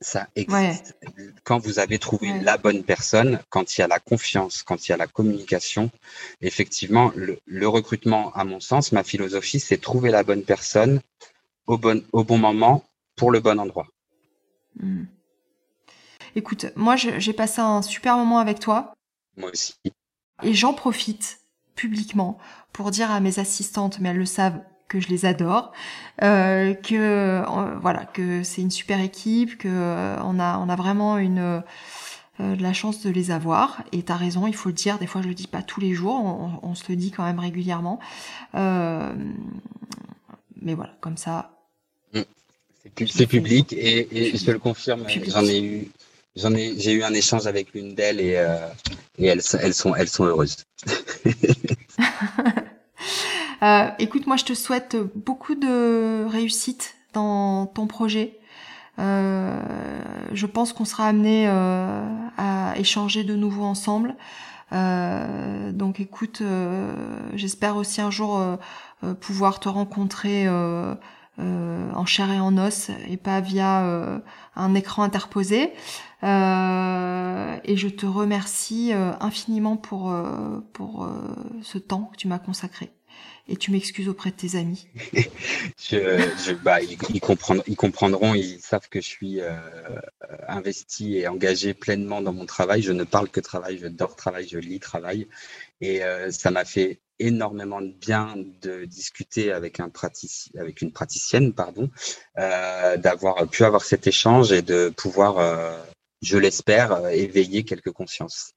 Ça 0.00 0.28
existe. 0.36 0.94
Quand 1.44 1.58
vous 1.58 1.78
avez 1.78 1.98
trouvé 1.98 2.38
la 2.40 2.58
bonne 2.58 2.84
personne, 2.84 3.40
quand 3.48 3.76
il 3.76 3.80
y 3.80 3.84
a 3.84 3.88
la 3.88 3.98
confiance, 3.98 4.62
quand 4.62 4.86
il 4.86 4.92
y 4.92 4.94
a 4.94 4.98
la 4.98 5.06
communication, 5.06 5.90
effectivement, 6.42 7.12
le, 7.14 7.38
le 7.46 7.68
recrutement, 7.68 8.32
à 8.34 8.44
mon 8.44 8.60
sens, 8.60 8.92
ma 8.92 9.02
philosophie, 9.02 9.58
c'est 9.58 9.78
trouver 9.78 10.10
la 10.10 10.22
bonne 10.22 10.42
personne 10.42 11.00
au 11.66 11.78
bon, 11.78 12.04
au 12.12 12.24
bon 12.24 12.38
moment 12.38 12.84
pour 13.16 13.30
le 13.30 13.40
bon 13.40 13.58
endroit. 13.58 13.86
Hmm. 14.78 15.04
Écoute, 16.34 16.66
moi 16.76 16.96
j'ai 16.96 17.32
passé 17.32 17.60
un 17.60 17.80
super 17.80 18.16
moment 18.18 18.38
avec 18.38 18.60
toi. 18.60 18.92
Moi 19.38 19.50
aussi. 19.50 19.74
Et 20.42 20.52
j'en 20.52 20.74
profite 20.74 21.40
publiquement 21.74 22.38
pour 22.72 22.90
dire 22.90 23.10
à 23.10 23.20
mes 23.20 23.38
assistantes, 23.38 24.00
mais 24.00 24.10
elles 24.10 24.18
le 24.18 24.26
savent, 24.26 24.60
que 24.88 25.00
je 25.00 25.08
les 25.08 25.26
adore, 25.26 25.72
euh, 26.22 26.74
que 26.74 26.94
euh, 26.94 27.74
voilà, 27.80 28.04
que 28.04 28.42
c'est 28.42 28.62
une 28.62 28.70
super 28.70 29.00
équipe, 29.00 29.58
que 29.58 29.68
euh, 29.68 30.16
on 30.22 30.38
a 30.38 30.58
on 30.58 30.68
a 30.68 30.76
vraiment 30.76 31.18
une 31.18 31.38
euh, 31.38 31.60
de 32.38 32.62
la 32.62 32.72
chance 32.72 33.02
de 33.02 33.10
les 33.10 33.30
avoir. 33.30 33.82
Et 33.92 34.02
t'as 34.02 34.16
raison, 34.16 34.46
il 34.46 34.54
faut 34.54 34.68
le 34.68 34.74
dire. 34.74 34.98
Des 34.98 35.06
fois, 35.06 35.22
je 35.22 35.28
le 35.28 35.34
dis 35.34 35.46
pas 35.48 35.62
tous 35.62 35.80
les 35.80 35.94
jours, 35.94 36.14
on, 36.14 36.60
on 36.62 36.74
se 36.74 36.84
le 36.88 36.96
dit 36.96 37.10
quand 37.10 37.24
même 37.24 37.38
régulièrement. 37.38 37.98
mais 38.54 39.14
voilà, 40.74 40.96
comme 41.00 41.16
ça, 41.16 41.56
c'est 43.06 43.26
public 43.26 43.72
et, 43.72 44.32
je 44.34 44.44
te 44.44 44.50
le 44.50 44.58
confirme, 44.58 45.06
j'en 45.26 45.44
ai 45.44 45.60
eu, 45.60 45.88
j'en 46.36 46.54
ai, 46.54 46.78
j'ai 46.78 46.92
eu 46.92 47.02
un 47.02 47.12
échange 47.14 47.46
avec 47.46 47.72
l'une 47.74 47.94
d'elles 47.94 48.20
et, 48.20 48.36
euh, 48.36 48.68
et 49.18 49.26
elles, 49.26 49.42
elles 49.60 49.74
sont, 49.74 49.94
elles 49.94 50.08
sont 50.08 50.24
heureuses. 50.24 50.56
euh, 53.62 53.88
écoute, 53.98 54.26
moi 54.26 54.36
je 54.36 54.44
te 54.44 54.54
souhaite 54.54 54.96
beaucoup 55.14 55.54
de 55.54 56.24
réussite 56.26 56.96
dans 57.12 57.66
ton 57.66 57.86
projet. 57.86 58.38
Euh, 58.98 59.60
je 60.32 60.46
pense 60.46 60.72
qu'on 60.72 60.84
sera 60.84 61.06
amené 61.06 61.46
euh, 61.48 62.06
à 62.38 62.74
échanger 62.78 63.24
de 63.24 63.34
nouveau 63.34 63.64
ensemble. 63.64 64.16
Euh, 64.72 65.72
donc 65.72 66.00
écoute, 66.00 66.42
j'espère 67.34 67.76
aussi 67.76 68.00
un 68.00 68.10
jour 68.10 68.40
pouvoir 69.20 69.60
te 69.60 69.68
rencontrer 69.68 70.48
en 70.48 72.06
chair 72.06 72.30
et 72.30 72.40
en 72.40 72.56
os 72.58 72.90
et 73.08 73.16
pas 73.16 73.40
via 73.40 74.20
un 74.56 74.74
écran 74.74 75.02
interposé. 75.02 75.72
Et 76.22 77.76
je 77.76 77.88
te 77.88 78.06
remercie 78.06 78.92
infiniment 79.20 79.76
pour, 79.76 80.14
pour 80.72 81.08
ce 81.62 81.78
temps 81.78 82.10
que 82.12 82.16
tu 82.16 82.28
m'as 82.28 82.38
consacré. 82.38 82.95
Et 83.48 83.56
tu 83.56 83.70
m'excuses 83.70 84.08
auprès 84.08 84.30
de 84.30 84.36
tes 84.36 84.56
amis. 84.56 84.88
je, 85.78 86.18
je, 86.44 86.52
bah, 86.52 86.82
ils, 86.82 86.98
ils, 87.14 87.20
comprendront, 87.20 87.62
ils, 87.66 87.76
comprendront, 87.76 88.34
ils 88.34 88.60
savent 88.60 88.88
que 88.88 89.00
je 89.00 89.06
suis 89.06 89.40
investi 90.48 91.18
et 91.18 91.28
engagé 91.28 91.72
pleinement 91.72 92.20
dans 92.20 92.32
mon 92.32 92.46
travail. 92.46 92.82
Je 92.82 92.92
ne 92.92 93.04
parle 93.04 93.28
que 93.28 93.40
travail, 93.40 93.78
je 93.78 93.86
dors 93.86 94.16
travail, 94.16 94.48
je 94.48 94.58
lis 94.58 94.80
travail. 94.80 95.28
Et 95.80 96.00
ça 96.30 96.50
m'a 96.50 96.64
fait 96.64 97.00
énormément 97.18 97.80
de 97.80 97.92
bien 97.92 98.34
de 98.60 98.84
discuter 98.84 99.52
avec 99.52 99.80
un 99.80 99.88
praticien, 99.88 100.60
avec 100.60 100.82
une 100.82 100.92
praticienne, 100.92 101.52
pardon, 101.52 101.90
euh, 102.38 102.96
d'avoir 102.96 103.48
pu 103.48 103.64
avoir 103.64 103.82
cet 103.84 104.06
échange 104.06 104.52
et 104.52 104.62
de 104.62 104.92
pouvoir, 104.96 105.38
euh, 105.38 105.78
je 106.22 106.38
l'espère, 106.38 106.92
euh, 106.92 107.08
éveiller 107.08 107.64
quelques 107.64 107.92
consciences. 107.92 108.52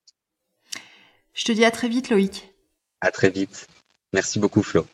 Je 1.34 1.46
te 1.46 1.52
dis 1.52 1.66
à 1.66 1.72
très 1.72 1.88
vite, 1.88 2.10
Loïc. 2.10 2.54
À 3.02 3.12
très 3.12 3.30
vite. 3.30 3.68
Merci 4.14 4.40
beaucoup, 4.40 4.64
Flo. 4.64 4.86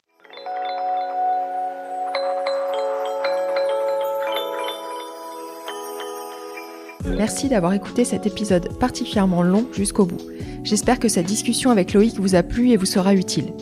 Merci 7.05 7.47
d'avoir 7.47 7.73
écouté 7.73 8.03
cet 8.03 8.25
épisode 8.25 8.77
particulièrement 8.77 9.41
long 9.41 9.67
jusqu'au 9.71 10.05
bout. 10.05 10.21
J'espère 10.63 10.99
que 10.99 11.07
cette 11.07 11.27
discussion 11.27 11.71
avec 11.71 11.93
Loïc 11.93 12.19
vous 12.19 12.35
a 12.35 12.43
plu 12.43 12.71
et 12.71 12.77
vous 12.77 12.85
sera 12.85 13.13
utile. 13.13 13.53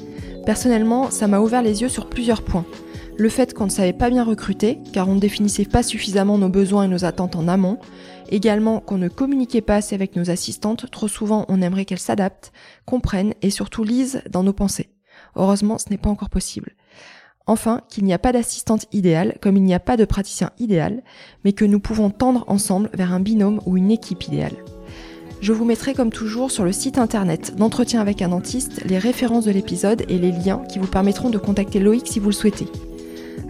Personnellement, 0.45 1.11
ça 1.11 1.27
m'a 1.27 1.39
ouvert 1.39 1.61
les 1.61 1.81
yeux 1.81 1.89
sur 1.89 2.09
plusieurs 2.09 2.41
points. 2.43 2.65
Le 3.15 3.29
fait 3.29 3.53
qu'on 3.53 3.65
ne 3.65 3.69
savait 3.69 3.93
pas 3.93 4.09
bien 4.09 4.23
recruter, 4.23 4.79
car 4.91 5.07
on 5.07 5.15
ne 5.15 5.19
définissait 5.19 5.65
pas 5.65 5.83
suffisamment 5.83 6.39
nos 6.39 6.49
besoins 6.49 6.85
et 6.85 6.87
nos 6.87 7.05
attentes 7.05 7.35
en 7.35 7.47
amont. 7.47 7.77
Également 8.29 8.79
qu'on 8.79 8.97
ne 8.97 9.07
communiquait 9.07 9.61
pas 9.61 9.75
assez 9.75 9.93
avec 9.93 10.15
nos 10.15 10.31
assistantes, 10.31 10.89
trop 10.89 11.07
souvent 11.07 11.45
on 11.47 11.61
aimerait 11.61 11.85
qu'elles 11.85 11.99
s'adaptent, 11.99 12.51
comprennent 12.85 13.35
et 13.43 13.51
surtout 13.51 13.83
lisent 13.83 14.23
dans 14.31 14.41
nos 14.41 14.53
pensées. 14.53 14.92
Heureusement, 15.35 15.77
ce 15.77 15.89
n'est 15.89 15.97
pas 15.97 16.09
encore 16.09 16.29
possible. 16.29 16.73
Enfin, 17.45 17.81
qu'il 17.89 18.05
n'y 18.05 18.13
a 18.13 18.19
pas 18.19 18.31
d'assistante 18.31 18.85
idéale, 18.93 19.37
comme 19.41 19.57
il 19.57 19.63
n'y 19.63 19.73
a 19.73 19.79
pas 19.79 19.97
de 19.97 20.05
praticien 20.05 20.51
idéal, 20.59 21.03
mais 21.43 21.51
que 21.51 21.65
nous 21.65 21.79
pouvons 21.79 22.09
tendre 22.09 22.45
ensemble 22.47 22.89
vers 22.93 23.11
un 23.11 23.19
binôme 23.19 23.59
ou 23.65 23.75
une 23.75 23.91
équipe 23.91 24.23
idéale. 24.23 24.55
Je 25.41 25.51
vous 25.51 25.65
mettrai 25.65 25.93
comme 25.93 26.11
toujours 26.11 26.51
sur 26.51 26.63
le 26.63 26.71
site 26.71 26.97
internet 26.97 27.55
d'entretien 27.57 27.99
avec 27.99 28.21
un 28.21 28.29
dentiste 28.29 28.81
les 28.85 28.97
références 28.97 29.43
de 29.43 29.51
l'épisode 29.51 30.05
et 30.07 30.17
les 30.17 30.31
liens 30.31 30.61
qui 30.69 30.79
vous 30.79 30.87
permettront 30.87 31.29
de 31.29 31.37
contacter 31.37 31.79
Loïc 31.79 32.07
si 32.07 32.19
vous 32.19 32.29
le 32.29 32.33
souhaitez. 32.33 32.67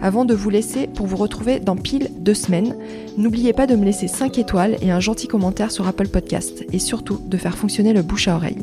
Avant 0.02 0.24
de 0.24 0.34
vous 0.34 0.50
laisser 0.50 0.88
pour 0.88 1.06
vous 1.06 1.16
retrouver 1.16 1.60
dans 1.60 1.76
pile 1.76 2.10
deux 2.18 2.34
semaines, 2.34 2.76
n'oubliez 3.16 3.52
pas 3.52 3.68
de 3.68 3.76
me 3.76 3.84
laisser 3.84 4.08
5 4.08 4.38
étoiles 4.38 4.76
et 4.82 4.90
un 4.90 4.98
gentil 4.98 5.28
commentaire 5.28 5.70
sur 5.70 5.86
Apple 5.86 6.08
Podcast 6.08 6.64
et 6.72 6.80
surtout 6.80 7.20
de 7.28 7.36
faire 7.36 7.56
fonctionner 7.56 7.92
le 7.92 8.02
bouche 8.02 8.26
à 8.26 8.34
oreille. 8.34 8.58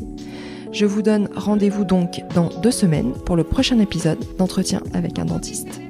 Je 0.71 0.85
vous 0.85 1.01
donne 1.01 1.27
rendez-vous 1.35 1.83
donc 1.83 2.23
dans 2.33 2.49
deux 2.61 2.71
semaines 2.71 3.11
pour 3.25 3.35
le 3.35 3.43
prochain 3.43 3.79
épisode 3.79 4.19
d'entretien 4.37 4.81
avec 4.93 5.19
un 5.19 5.25
dentiste. 5.25 5.81